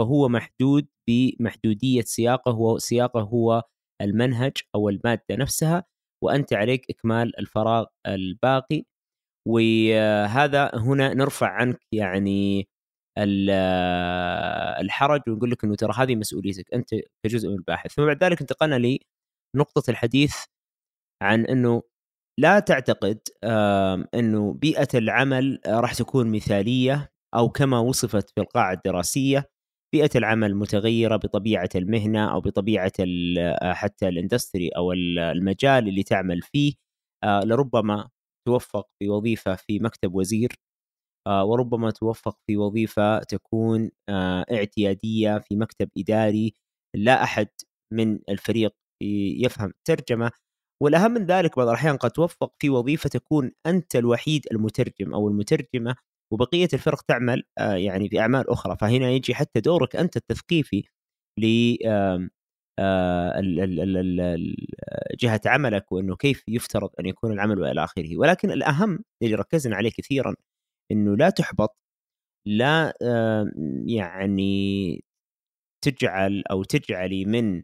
فهو 0.00 0.28
محدود 0.28 0.88
بمحدودية 1.10 2.02
سياقه 2.02 2.56
وسياقه 2.58 3.20
هو 3.20 3.62
المنهج 4.02 4.52
أو 4.74 4.88
المادة 4.88 5.22
نفسها 5.32 5.84
وأنت 6.24 6.52
عليك 6.52 6.86
إكمال 6.90 7.38
الفراغ 7.40 7.86
الباقي. 8.06 8.84
وهذا 9.48 10.70
هنا 10.74 11.14
نرفع 11.14 11.48
عنك 11.48 11.80
يعني 11.92 12.68
الحرج 14.80 15.20
ونقول 15.28 15.50
لك 15.50 15.64
إنه 15.64 15.74
ترى 15.74 15.92
هذه 15.96 16.16
مسؤوليتك 16.16 16.74
أنت 16.74 16.88
كجزء 17.24 17.48
من 17.48 17.54
الباحث. 17.54 17.92
ثم 17.92 18.06
بعد 18.06 18.24
ذلك 18.24 18.40
انتقلنا 18.40 18.98
لنقطة 19.56 19.90
الحديث 19.90 20.36
عن 21.22 21.46
إنه 21.46 21.82
لا 22.40 22.58
تعتقد 22.60 23.20
إنه 24.14 24.52
بيئة 24.52 24.88
العمل 24.94 25.60
راح 25.66 25.94
تكون 25.94 26.30
مثالية 26.30 27.10
أو 27.34 27.48
كما 27.48 27.78
وصفت 27.78 28.30
في 28.30 28.40
القاعة 28.40 28.72
الدراسية 28.72 29.50
بيئة 29.94 30.10
العمل 30.16 30.54
متغيرة 30.54 31.16
بطبيعة 31.16 31.68
المهنة 31.74 32.32
أو 32.34 32.40
بطبيعة 32.40 32.92
حتى 33.72 34.08
الإندستري 34.08 34.68
أو 34.68 34.92
المجال 34.92 35.88
اللي 35.88 36.02
تعمل 36.02 36.42
فيه. 36.42 36.74
آه، 37.24 37.40
لربما 37.44 38.08
توفق 38.48 38.88
في 38.98 39.08
وظيفه 39.08 39.54
في 39.54 39.78
مكتب 39.78 40.14
وزير 40.14 40.52
وربما 41.26 41.90
توفق 41.90 42.38
في 42.46 42.56
وظيفة 42.56 43.18
تكون 43.18 43.90
آه، 44.08 44.44
اعتيادية 44.52 45.38
في 45.38 45.56
مكتب 45.56 45.88
إداري 45.98 46.54
لا 46.96 47.22
أحد 47.22 47.48
من 47.92 48.18
الفريق 48.28 48.74
يفهم 49.42 49.68
الترجمة. 49.70 50.30
والأهم 50.82 51.10
من 51.12 51.26
ذلك 51.26 51.56
بعض 51.56 51.68
الأحيان 51.68 51.96
قد 51.96 52.10
توفق 52.10 52.52
في 52.58 52.70
وظيفة 52.70 53.08
تكون 53.08 53.52
أنت 53.66 53.96
الوحيد 53.96 54.46
المترجم 54.52 55.14
أو 55.14 55.28
المترجمة 55.28 55.96
وبقية 56.32 56.68
الفرق 56.74 57.02
تعمل 57.02 57.42
آه، 57.58 57.74
يعني 57.74 58.08
في 58.08 58.20
أعمال 58.20 58.50
أخرى. 58.50 58.76
فهنا 58.80 59.10
يجي 59.10 59.34
حتى 59.34 59.60
دورك 59.60 59.96
أنت 59.96 60.16
التثقيفي 60.16 60.84
ل 61.40 61.76
آه، 62.78 63.40
جهة 65.20 65.40
عملك 65.46 65.92
وإنه 65.92 66.16
كيف 66.16 66.44
يفترض 66.48 66.90
أن 67.00 67.06
يكون 67.06 67.32
العمل 67.32 67.60
والى 67.60 67.84
آخره. 67.84 68.16
ولكن 68.16 68.50
الأهم 68.50 68.98
اللي 69.22 69.34
ركزنا 69.34 69.76
عليه 69.76 69.90
كثيرا 69.90 70.34
إنه 70.92 71.16
لا 71.16 71.30
تحبط 71.30 71.76
لا 72.46 72.94
يعني 73.86 75.04
تجعل 75.84 76.42
أو 76.50 76.64
تجعلي 76.64 77.24
من 77.24 77.62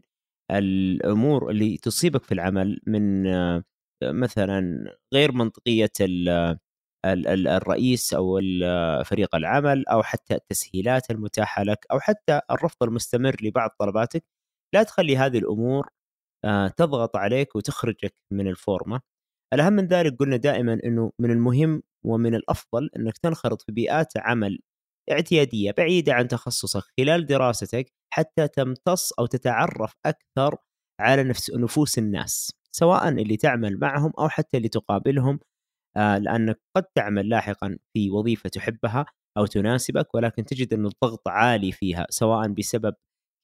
الأمور 0.51 1.49
اللي 1.51 1.77
تصيبك 1.77 2.23
في 2.23 2.33
العمل 2.33 2.79
من 2.87 3.23
مثلا 4.03 4.85
غير 5.13 5.31
منطقية 5.31 5.91
ال- 6.01 6.29
ال- 7.05 7.27
ال- 7.27 7.47
الرئيس 7.47 8.13
أو 8.13 8.39
فريق 9.05 9.35
العمل 9.35 9.87
أو 9.87 10.03
حتى 10.03 10.35
التسهيلات 10.35 11.11
المتاحة 11.11 11.63
لك 11.63 11.85
أو 11.91 11.99
حتى 11.99 12.41
الرفض 12.51 12.83
المستمر 12.83 13.35
لبعض 13.43 13.69
طلباتك 13.79 14.23
لا 14.75 14.83
تخلي 14.83 15.17
هذه 15.17 15.37
الأمور 15.37 15.89
تضغط 16.77 17.17
عليك 17.17 17.55
وتخرجك 17.55 18.15
من 18.33 18.47
الفورمة. 18.47 19.01
الأهم 19.53 19.73
من 19.73 19.87
ذلك 19.87 20.15
قلنا 20.19 20.37
دائما 20.37 20.79
إنه 20.85 21.11
من 21.19 21.31
المهم 21.31 21.83
ومن 22.05 22.35
الأفضل 22.35 22.89
إنك 22.97 23.17
تنخرط 23.17 23.61
في 23.61 23.71
بيئات 23.71 24.13
عمل 24.17 24.59
اعتيادية 25.11 25.71
بعيدة 25.77 26.13
عن 26.13 26.27
تخصصك 26.27 26.83
خلال 26.99 27.25
دراستك 27.25 27.93
حتى 28.13 28.47
تمتص 28.47 29.13
أو 29.13 29.25
تتعرف 29.25 29.93
أكثر 30.05 30.57
على 31.01 31.23
نفس 31.23 31.51
نفوس 31.51 31.97
الناس 31.97 32.51
سواء 32.75 33.09
اللي 33.09 33.37
تعمل 33.37 33.79
معهم 33.79 34.11
أو 34.19 34.29
حتى 34.29 34.57
اللي 34.57 34.69
تقابلهم 34.69 35.39
آه، 35.97 36.17
لأنك 36.17 36.59
قد 36.77 36.83
تعمل 36.95 37.29
لاحقا 37.29 37.77
في 37.93 38.09
وظيفة 38.11 38.49
تحبها 38.49 39.05
أو 39.37 39.45
تناسبك 39.45 40.15
ولكن 40.15 40.45
تجد 40.45 40.73
إن 40.73 40.85
الضغط 40.85 41.27
عالي 41.27 41.71
فيها 41.71 42.07
سواء 42.09 42.47
بسبب 42.47 42.95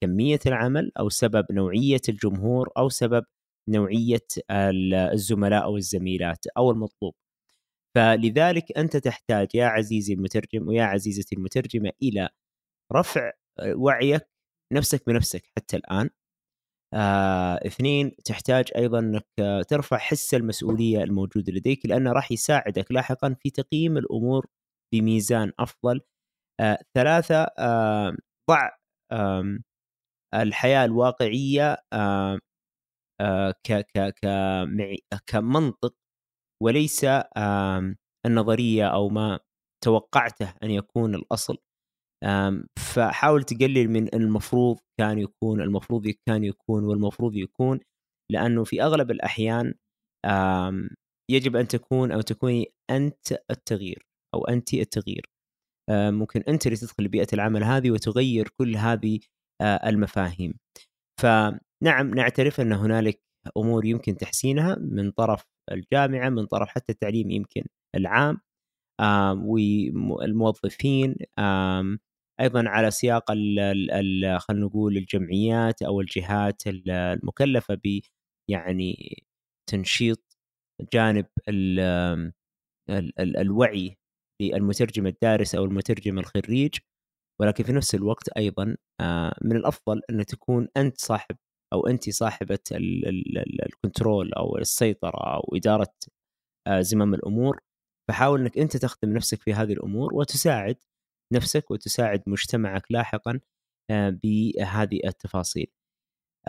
كمية 0.04 0.38
العمل 0.46 0.92
أو 0.98 1.08
سبب 1.08 1.44
نوعية 1.52 2.00
الجمهور 2.08 2.68
أو 2.78 2.88
سبب 2.88 3.24
نوعية 3.68 4.26
ال- 4.50 4.94
الزملاء 4.94 5.64
أو 5.64 5.76
الزميلات 5.76 6.46
أو 6.56 6.70
المطلوب. 6.70 7.14
فلذلك 7.96 8.78
أنت 8.78 8.96
تحتاج 8.96 9.48
يا 9.54 9.66
عزيزي 9.66 10.14
المترجم 10.14 10.68
ويا 10.68 10.84
عزيزتي 10.84 11.36
المترجمة 11.36 11.92
إلى 12.02 12.28
رفع 12.92 13.32
وعيك 13.76 14.28
نفسك 14.72 15.06
بنفسك 15.06 15.42
حتى 15.56 15.76
الآن. 15.76 16.10
آه، 16.94 17.60
اثنين 17.66 18.16
تحتاج 18.24 18.70
أيضا 18.76 18.98
أنك 18.98 19.26
آه، 19.40 19.62
ترفع 19.62 19.98
حس 19.98 20.34
المسؤولية 20.34 21.02
الموجود 21.04 21.50
لديك 21.50 21.86
لأنه 21.86 22.12
راح 22.12 22.32
يساعدك 22.32 22.92
لاحقا 22.92 23.36
في 23.42 23.50
تقييم 23.50 23.98
الأمور 23.98 24.46
بميزان 24.94 25.52
أفضل. 25.58 26.00
آه، 26.60 26.78
ثلاثة 26.96 27.46
آه، 27.58 28.16
ضع 28.50 28.70
آم، 29.12 29.64
الحياة 30.34 30.84
الواقعية 30.84 31.76
آه، 31.92 32.38
آه، 33.20 33.54
كمنطق 35.26 35.94
وليس 36.62 37.06
النظرية 38.26 38.86
أو 38.86 39.08
ما 39.08 39.40
توقعته 39.84 40.54
أن 40.62 40.70
يكون 40.70 41.14
الأصل. 41.14 41.58
فحاول 42.78 43.42
تقلل 43.42 43.88
من 43.90 44.14
المفروض 44.14 44.78
كان 45.00 45.18
يكون 45.18 45.60
المفروض 45.60 46.08
كان 46.28 46.44
يكون 46.44 46.84
والمفروض 46.84 47.36
يكون 47.36 47.80
لأنه 48.32 48.64
في 48.64 48.82
أغلب 48.82 49.10
الأحيان 49.10 49.74
يجب 51.30 51.56
أن 51.56 51.68
تكون 51.68 52.12
أو 52.12 52.20
تكوني 52.20 52.72
أنت 52.90 53.32
التغيير 53.50 54.06
أو 54.34 54.44
انت 54.44 54.74
التغيير. 54.74 55.30
ممكن 55.90 56.40
أنت 56.48 56.66
اللي 56.66 56.76
تدخل 56.76 57.08
بيئة 57.08 57.26
العمل 57.32 57.64
هذه 57.64 57.90
وتغير 57.90 58.48
كل 58.60 58.76
هذه 58.76 59.20
المفاهيم. 59.62 60.54
فنعم 61.20 62.14
نعترف 62.14 62.60
أن 62.60 62.72
هنالك 62.72 63.20
أمور 63.56 63.84
يمكن 63.86 64.16
تحسينها 64.16 64.76
من 64.80 65.10
طرف 65.10 65.44
الجامعة 65.72 66.28
من 66.28 66.46
طرف 66.46 66.68
حتى 66.68 66.92
التعليم 66.92 67.30
يمكن 67.30 67.62
العام 67.94 68.40
والموظفين 70.06 71.16
أيضا 72.40 72.68
على 72.68 72.90
سياق 72.90 73.30
خلينا 73.30 74.38
نقول 74.66 74.96
الجمعيات 74.96 75.82
أو 75.82 76.00
الجهات 76.00 76.66
ال- 76.66 76.90
المكلفة 76.90 77.74
ب 77.74 78.00
يعني 78.50 79.16
تنشيط 79.70 80.36
جانب 80.92 81.26
ال 81.48 81.80
ال 82.90 83.20
ال 83.20 83.36
الوعي 83.36 83.96
للمترجم 84.42 85.06
الدارس 85.06 85.54
أو 85.54 85.64
المترجم 85.64 86.18
الخريج 86.18 86.74
ولكن 87.40 87.64
في 87.64 87.72
نفس 87.72 87.94
الوقت 87.94 88.28
أيضا 88.28 88.76
آه، 89.00 89.34
من 89.42 89.56
الأفضل 89.56 90.00
أن 90.10 90.26
تكون 90.26 90.68
أنت 90.76 90.98
صاحب 91.00 91.36
أو 91.72 91.86
انت 91.86 92.10
صاحبة 92.10 92.58
ال- 92.72 93.08
ال- 93.08 93.38
ال- 93.38 93.64
الكنترول 93.66 94.32
أو 94.34 94.58
السيطرة 94.58 95.34
أو 95.34 95.56
إدارة 95.56 95.94
آه، 96.66 96.80
زمام 96.80 97.14
الأمور 97.14 97.60
فحاول 98.08 98.40
إنك 98.40 98.58
أنت 98.58 98.76
تخدم 98.76 99.12
نفسك 99.12 99.42
في 99.42 99.54
هذه 99.54 99.72
الأمور 99.72 100.14
وتساعد 100.14 100.76
نفسك 101.32 101.70
وتساعد 101.70 102.22
مجتمعك 102.26 102.82
لاحقا 102.92 103.40
آه، 103.90 104.10
بهذه 104.22 105.00
التفاصيل. 105.04 105.66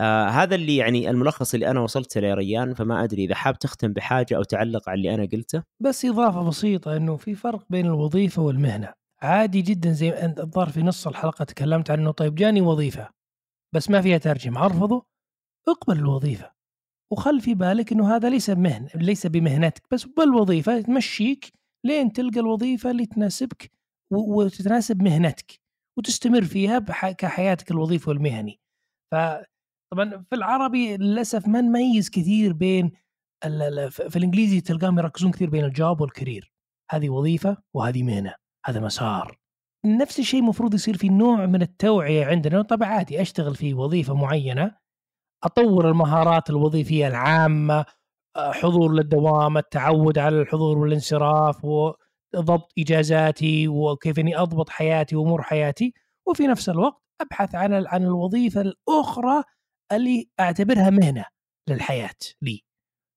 آه 0.00 0.28
هذا 0.28 0.54
اللي 0.54 0.76
يعني 0.76 1.10
الملخص 1.10 1.54
اللي 1.54 1.70
أنا 1.70 1.80
وصلت 1.80 2.18
له 2.18 2.28
يا 2.28 2.34
ريان 2.34 2.74
فما 2.74 3.04
أدري 3.04 3.24
إذا 3.24 3.34
حاب 3.34 3.58
تختم 3.58 3.92
بحاجة 3.92 4.36
أو 4.36 4.42
تعلق 4.42 4.88
على 4.88 4.98
اللي 4.98 5.14
أنا 5.14 5.28
قلته. 5.32 5.62
بس 5.82 6.04
إضافة 6.04 6.48
بسيطة 6.48 6.96
إنه 6.96 7.16
في 7.16 7.34
فرق 7.34 7.64
بين 7.70 7.86
الوظيفة 7.86 8.42
والمهنة 8.42 8.92
عادي 9.22 9.62
جدا 9.62 9.92
زي 9.92 10.10
انت 10.10 10.40
الظاهر 10.40 10.68
في 10.68 10.82
نص 10.82 11.06
الحلقة 11.06 11.44
تكلمت 11.44 11.90
عنه 11.90 12.10
طيب 12.10 12.34
جاني 12.34 12.60
وظيفة 12.60 13.08
بس 13.74 13.90
ما 13.90 14.00
فيها 14.02 14.18
ترجمة. 14.18 14.64
ارفضه 14.64 15.06
اقبل 15.68 15.98
الوظيفة. 15.98 16.52
وخل 17.12 17.40
في 17.40 17.54
بالك 17.54 17.92
إنه 17.92 18.16
هذا 18.16 18.28
ليس 18.28 18.50
مهن 18.50 18.88
ليس 18.94 19.26
بمهنتك 19.26 19.82
بس 19.92 20.04
بالوظيفة 20.04 20.80
تمشيك 20.80 21.52
لين 21.86 22.12
تلقى 22.12 22.40
الوظيفة 22.40 22.90
اللي 22.90 23.06
تناسبك 23.06 23.70
وتتناسب 24.12 25.02
مهنتك 25.02 25.60
وتستمر 25.98 26.44
فيها 26.44 26.78
كحياتك 27.12 27.70
الوظيفي 27.70 28.10
والمهني. 28.10 28.60
فطبعا 29.12 30.24
في 30.30 30.34
العربي 30.34 30.96
للأسف 30.96 31.48
ما 31.48 31.60
نميز 31.60 32.10
كثير 32.10 32.52
بين 32.52 32.92
في 33.90 34.16
الإنجليزي 34.16 34.60
تلقاهم 34.60 34.98
يركزون 34.98 35.30
كثير 35.30 35.50
بين 35.50 35.64
الجوب 35.64 36.00
والكارير. 36.00 36.52
هذه 36.90 37.10
وظيفة 37.10 37.56
وهذه 37.76 38.02
مهنة. 38.02 38.34
هذا 38.66 38.80
مسار. 38.80 39.38
نفس 39.84 40.18
الشيء 40.18 40.40
المفروض 40.40 40.74
يصير 40.74 40.96
في 40.96 41.08
نوع 41.08 41.46
من 41.46 41.62
التوعية 41.62 42.26
عندنا. 42.26 42.62
طبعا 42.62 42.88
عادي 42.88 43.22
أشتغل 43.22 43.54
في 43.54 43.74
وظيفة 43.74 44.14
معينة 44.14 44.76
أطور 45.44 45.88
المهارات 45.88 46.50
الوظيفية 46.50 47.08
العامة 47.08 47.84
آه، 48.36 48.52
حضور 48.52 48.92
للدوام 48.92 49.58
التعود 49.58 50.18
على 50.18 50.40
الحضور 50.40 50.78
والانصراف 50.78 51.64
وضبط 51.64 52.72
إجازاتي 52.78 53.68
وكيف 53.68 54.18
إني 54.18 54.36
أضبط 54.38 54.68
حياتي 54.68 55.16
وأمور 55.16 55.42
حياتي. 55.42 55.94
وفي 56.28 56.46
نفس 56.46 56.68
الوقت 56.68 57.02
أبحث 57.20 57.54
عن 57.54 57.86
عن 57.86 58.02
الوظيفة 58.02 58.60
الأخرى 58.60 59.42
اللي 59.92 60.30
أعتبرها 60.40 60.90
مهنة 60.90 61.24
للحياة 61.68 62.10
لي. 62.42 62.60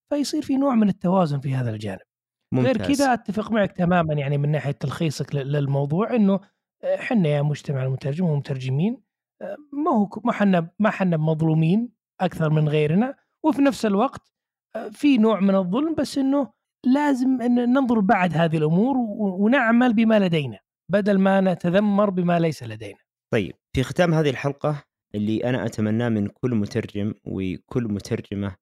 فيصير 0.10 0.42
في 0.42 0.58
نوع 0.58 0.76
من 0.76 0.90
التوازن 0.90 1.40
في 1.40 1.56
هذا 1.56 1.70
الجانب. 1.72 2.13
ممتاز. 2.54 2.78
غير 2.78 2.88
كذا 2.88 3.14
أتفق 3.14 3.52
معك 3.52 3.72
تماما 3.72 4.14
يعني 4.14 4.38
من 4.38 4.52
ناحية 4.52 4.72
تلخيصك 4.72 5.36
للموضوع 5.36 6.16
إنه 6.16 6.40
آه، 6.84 6.98
حنا 6.98 7.30
يا 7.30 7.42
مجتمع 7.42 7.84
المترجم 7.84 8.26
ومترجمين 8.26 9.04
آه، 9.42 9.58
ما 9.72 9.92
هو 9.92 10.10
ما 10.24 10.32
حنا 10.34 10.70
ما 10.80 10.90
حنا 10.90 11.18
مظلومين 11.18 11.90
أكثر 12.22 12.50
من 12.50 12.70
غيرنا 12.70 13.16
وفي 13.44 13.62
نفس 13.62 13.86
الوقت 13.86 14.34
آه، 14.76 14.90
في 14.90 15.18
نوع 15.18 15.40
من 15.40 15.56
الظلم 15.56 15.96
بس 15.96 16.18
إنه 16.18 16.54
لازم 16.86 17.42
إن 17.42 17.74
ننظر 17.74 18.00
بعد 18.00 18.38
هذه 18.38 18.58
الأمور 18.58 18.98
ونعمل 19.18 19.94
بما 19.94 20.20
لدينا 20.20 20.60
بدل 20.92 21.20
ما 21.20 21.42
نتذمر 21.42 22.10
بما 22.10 22.40
ليس 22.40 22.64
لدينا. 22.64 23.00
طيب 23.34 23.54
في 23.76 23.84
ختام 23.84 24.14
هذه 24.14 24.30
الحلقة 24.30 24.84
اللي 25.16 25.44
أنا 25.44 25.66
أتمناه 25.66 26.10
من 26.10 26.28
كل 26.28 26.56
مترجم 26.56 27.14
وكل 27.26 27.84
مترجمة 27.84 28.48
آه، 28.48 28.56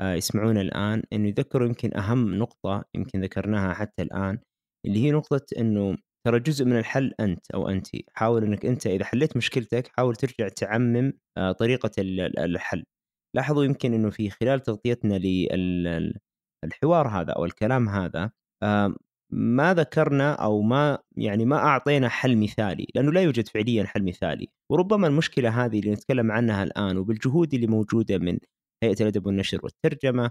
يسمعونا 0.00 0.60
الآن 0.60 1.02
أنه 1.12 1.28
يذكروا 1.28 1.66
يمكن 1.66 1.96
أهم 1.96 2.34
نقطة 2.34 2.84
يمكن 2.94 3.20
ذكرناها 3.20 3.74
حتى 3.74 4.02
الآن 4.02 4.38
اللي 4.86 5.04
هي 5.04 5.10
نقطة 5.12 5.46
أنه 5.58 5.96
ترى 6.26 6.40
جزء 6.40 6.64
من 6.64 6.78
الحل 6.78 7.12
أنت 7.20 7.50
أو 7.54 7.68
أنت 7.68 7.86
حاول 8.14 8.44
أنك 8.44 8.66
أنت 8.66 8.86
إذا 8.86 9.04
حليت 9.04 9.36
مشكلتك 9.36 9.88
حاول 9.96 10.16
ترجع 10.16 10.48
تعمم 10.48 11.12
آه، 11.38 11.52
طريقة 11.52 11.90
ال- 11.98 12.20
ال- 12.20 12.38
الحل. 12.38 12.84
لاحظوا 13.36 13.64
يمكن 13.64 13.94
أنه 13.94 14.10
في 14.10 14.30
خلال 14.30 14.60
تغطيتنا 14.60 15.18
للحوار 16.64 17.08
هذا 17.08 17.32
أو 17.32 17.44
الكلام 17.44 17.88
هذا 17.88 18.30
آه، 18.62 18.94
ما 19.32 19.74
ذكرنا 19.74 20.32
أو 20.34 20.62
ما 20.62 20.98
يعني 21.16 21.44
ما 21.44 21.56
أعطينا 21.56 22.08
حل 22.08 22.36
مثالي 22.38 22.86
لأنه 22.94 23.12
لا 23.12 23.20
يوجد 23.22 23.48
فعليا 23.48 23.84
حل 23.84 24.04
مثالي. 24.04 24.48
وربما 24.72 25.06
المشكلة 25.06 25.64
هذه 25.64 25.80
اللي 25.80 25.90
نتكلم 25.92 26.32
عنها 26.32 26.62
الآن 26.62 26.96
وبالجهود 26.98 27.54
اللي 27.54 27.66
موجودة 27.66 28.18
من 28.18 28.38
هيئه 28.82 28.96
الادب 29.00 29.26
والنشر 29.26 29.58
والترجمه 29.62 30.30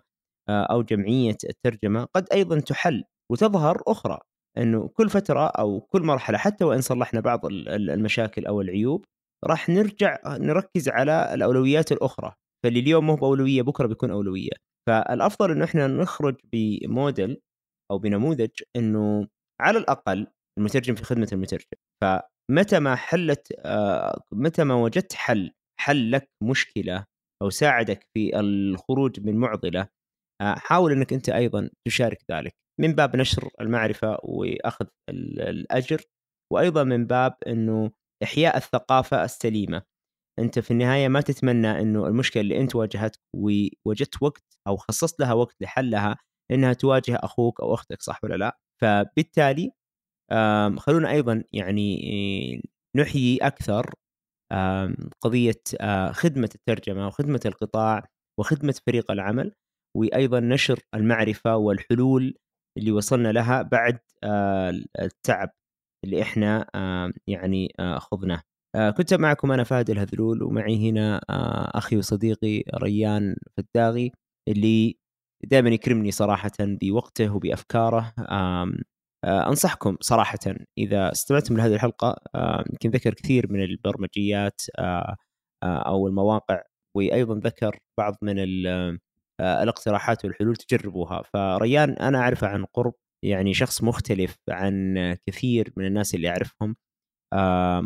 آه، 0.49 0.63
أو 0.63 0.81
جمعية 0.83 1.37
الترجمة 1.49 2.07
قد 2.15 2.27
أيضا 2.33 2.59
تحل 2.59 3.03
وتظهر 3.31 3.81
أخرى 3.87 4.19
إنه 4.57 4.87
كل 4.87 5.09
فترة 5.09 5.47
أو 5.47 5.81
كل 5.81 6.01
مرحلة 6.01 6.37
حتى 6.37 6.65
وإن 6.65 6.81
صلحنا 6.81 7.19
بعض 7.19 7.45
المشاكل 7.45 8.45
أو 8.45 8.61
العيوب 8.61 9.05
راح 9.45 9.69
نرجع 9.69 10.17
نركز 10.27 10.89
على 10.89 11.33
الأولويات 11.33 11.91
الأخرى. 11.91 12.33
فاللي 12.63 12.79
اليوم 12.79 13.05
مو 13.05 13.15
بأولوية 13.15 13.61
بكرة 13.61 13.87
بيكون 13.87 14.11
أولوية. 14.11 14.51
فالأفضل 14.87 15.51
إنه 15.51 15.65
إحنا 15.65 15.87
نخرج 15.87 16.35
بموديل 16.53 17.41
أو 17.91 17.97
بنموذج 17.97 18.49
إنه 18.75 19.27
على 19.61 19.77
الأقل 19.77 20.27
المترجم 20.59 20.95
في 20.95 21.03
خدمة 21.03 21.29
المترجم. 21.33 21.77
فمتى 22.03 22.79
ما 22.79 22.95
حلت 22.95 23.53
آه، 23.59 24.21
متى 24.31 24.63
ما 24.63 24.75
وجدت 24.75 25.13
حل 25.13 25.51
حل 25.79 26.11
لك 26.11 26.29
مشكلة 26.43 27.05
أو 27.41 27.49
ساعدك 27.49 28.07
في 28.13 28.39
الخروج 28.39 29.19
من 29.19 29.37
معضلة 29.37 29.87
آه، 30.41 30.55
حاول 30.57 30.91
إنك 30.91 31.13
أنت 31.13 31.29
أيضا 31.29 31.69
تشارك 31.87 32.17
ذلك 32.31 32.55
من 32.81 32.93
باب 32.93 33.15
نشر 33.15 33.49
المعرفة 33.61 34.17
وأخذ 34.23 34.85
الأجر 35.09 36.01
وأيضا 36.53 36.83
من 36.83 37.05
باب 37.07 37.35
إنه 37.47 37.91
إحياء 38.23 38.57
الثقافة 38.57 39.23
السليمة 39.23 39.83
أنت 40.39 40.59
في 40.59 40.71
النهاية 40.71 41.07
ما 41.07 41.21
تتمنى 41.21 41.81
إنه 41.81 42.07
المشكلة 42.07 42.41
اللي 42.41 42.61
أنت 42.61 42.75
واجهتك 42.75 43.19
ووجدت 43.35 44.23
وقت 44.23 44.43
أو 44.67 44.77
خصصت 44.77 45.19
لها 45.19 45.33
وقت 45.33 45.55
لحلها 45.61 46.17
إنها 46.51 46.73
تواجه 46.73 47.15
أخوك 47.15 47.61
أو 47.61 47.73
أختك 47.73 48.01
صح 48.01 48.23
ولا 48.23 48.35
لا؟ 48.35 48.59
فبالتالي 48.81 49.71
خلونا 50.77 51.11
أيضا 51.11 51.43
يعني 51.53 52.01
نحيي 52.97 53.37
أكثر 53.37 53.93
قضية 55.21 55.61
آه، 55.81 56.11
خدمة 56.11 56.49
الترجمة 56.55 57.07
وخدمة 57.07 57.39
القطاع 57.45 58.03
وخدمة 58.39 58.75
فريق 58.87 59.11
العمل 59.11 59.53
وأيضا 59.97 60.39
نشر 60.39 60.79
المعرفة 60.95 61.57
والحلول 61.57 62.37
اللي 62.77 62.91
وصلنا 62.91 63.31
لها 63.31 63.61
بعد 63.61 63.99
آه، 64.23 64.73
التعب 65.01 65.49
اللي 66.05 66.21
إحنا 66.21 66.67
يعني 67.27 67.73
آه، 67.79 67.99
خضناه. 67.99 68.41
كنت 68.97 69.13
معكم 69.13 69.51
أنا 69.51 69.63
فهد 69.63 69.89
الهذلول 69.89 70.43
ومعي 70.43 70.89
هنا 70.89 71.21
أخي 71.77 71.97
وصديقي 71.97 72.63
ريان 72.75 73.35
فداغي 73.57 74.11
اللي 74.47 74.97
دائما 75.43 75.69
يكرمني 75.69 76.11
صراحة 76.11 76.51
بوقته 76.59 77.35
وبأفكاره 77.35 78.13
أنصحكم 79.27 79.97
صراحة 80.01 80.39
إذا 80.77 81.11
استمعتم 81.11 81.57
لهذه 81.57 81.73
الحلقة 81.73 82.15
يمكن 82.69 82.89
ذكر 82.89 83.13
كثير 83.13 83.51
من 83.51 83.63
البرمجيات 83.63 84.61
أو 85.63 86.07
المواقع 86.07 86.63
وأيضا 86.97 87.35
ذكر 87.35 87.79
بعض 87.97 88.17
من 88.21 88.35
الاقتراحات 89.41 90.25
والحلول 90.25 90.55
تجربوها. 90.55 91.21
فريان 91.33 91.89
أنا 91.89 92.17
اعرفه 92.19 92.47
عن 92.47 92.65
قرب 92.65 92.93
يعني 93.25 93.53
شخص 93.53 93.83
مختلف 93.83 94.37
عن 94.49 94.95
كثير 95.27 95.73
من 95.77 95.85
الناس 95.85 96.15
اللي 96.15 96.29
أعرفهم. 96.29 96.75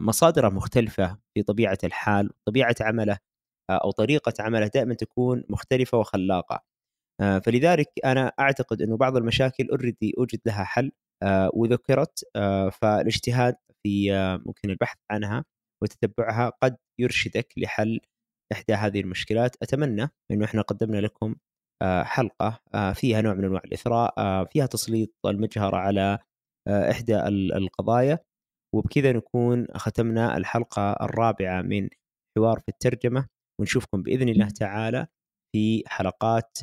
مصادره 0.08 0.50
مختلفة 0.50 1.18
في 1.34 1.44
طبيعة 1.44 1.78
الحال 1.84 2.30
طبيعة 2.48 2.76
عمله 2.82 3.18
أو 3.70 3.92
طريقة 3.92 4.34
عمله 4.40 4.68
دائما 4.68 4.94
تكون 4.94 5.44
مختلفة 5.50 5.98
وخلاقة. 5.98 6.64
فلذلك 7.20 7.88
أنا 8.06 8.32
أعتقد 8.40 8.82
إنه 8.82 8.98
بعض 8.98 9.18
المشاكل 9.18 9.70
اوريدي 9.70 10.14
أوجد 10.18 10.40
لها 10.46 10.64
حل. 10.64 10.92
وذكرت 11.54 12.20
فالاجتهاد 12.72 13.56
في 13.84 14.12
ممكن 14.46 14.70
البحث 14.70 14.98
عنها 15.12 15.46
وتتبعها 15.84 16.50
قد 16.64 16.78
يرشدك 17.00 17.54
لحل 17.58 18.00
إحدى 18.52 18.74
هذه 18.74 19.00
المشكلات. 19.00 19.56
أتمنى 19.64 20.10
إنه 20.32 20.46
إحنا 20.46 20.62
قدمنا 20.62 20.98
لكم 20.98 21.36
حلقة 22.04 22.60
فيها 22.94 23.22
نوع 23.22 23.34
من 23.34 23.44
أنواع 23.44 23.62
الإثراء 23.66 24.46
فيها 24.46 24.66
تسليط 24.66 25.10
المجهر 25.26 25.76
على 25.76 26.20
إحدى 26.68 27.20
القضايا. 27.58 28.20
وبكذا 28.76 29.12
نكون 29.12 29.68
ختمنا 29.76 30.38
الحلقة 30.38 30.92
الرابعة 30.92 31.62
من 31.62 31.90
حوار 32.38 32.60
في 32.60 32.70
الترجمة. 32.70 33.28
ونشوفكم 33.62 34.04
بإذن 34.04 34.30
الله 34.30 34.50
تعالى 34.50 35.08
في 35.56 35.84
حلقات 35.88 36.58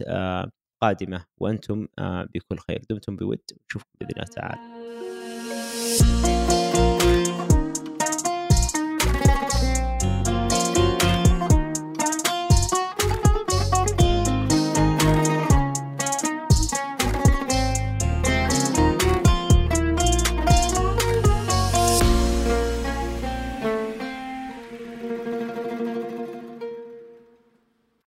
قادمة 0.80 1.24
وأنتم 1.38 1.88
بكل 2.34 2.58
خير. 2.58 2.82
دمتم 2.90 3.16
بود. 3.16 3.40
نشوفكم 3.66 3.90
بإذن 4.00 4.10
الله 4.10 4.24
تعالى. 4.24 4.58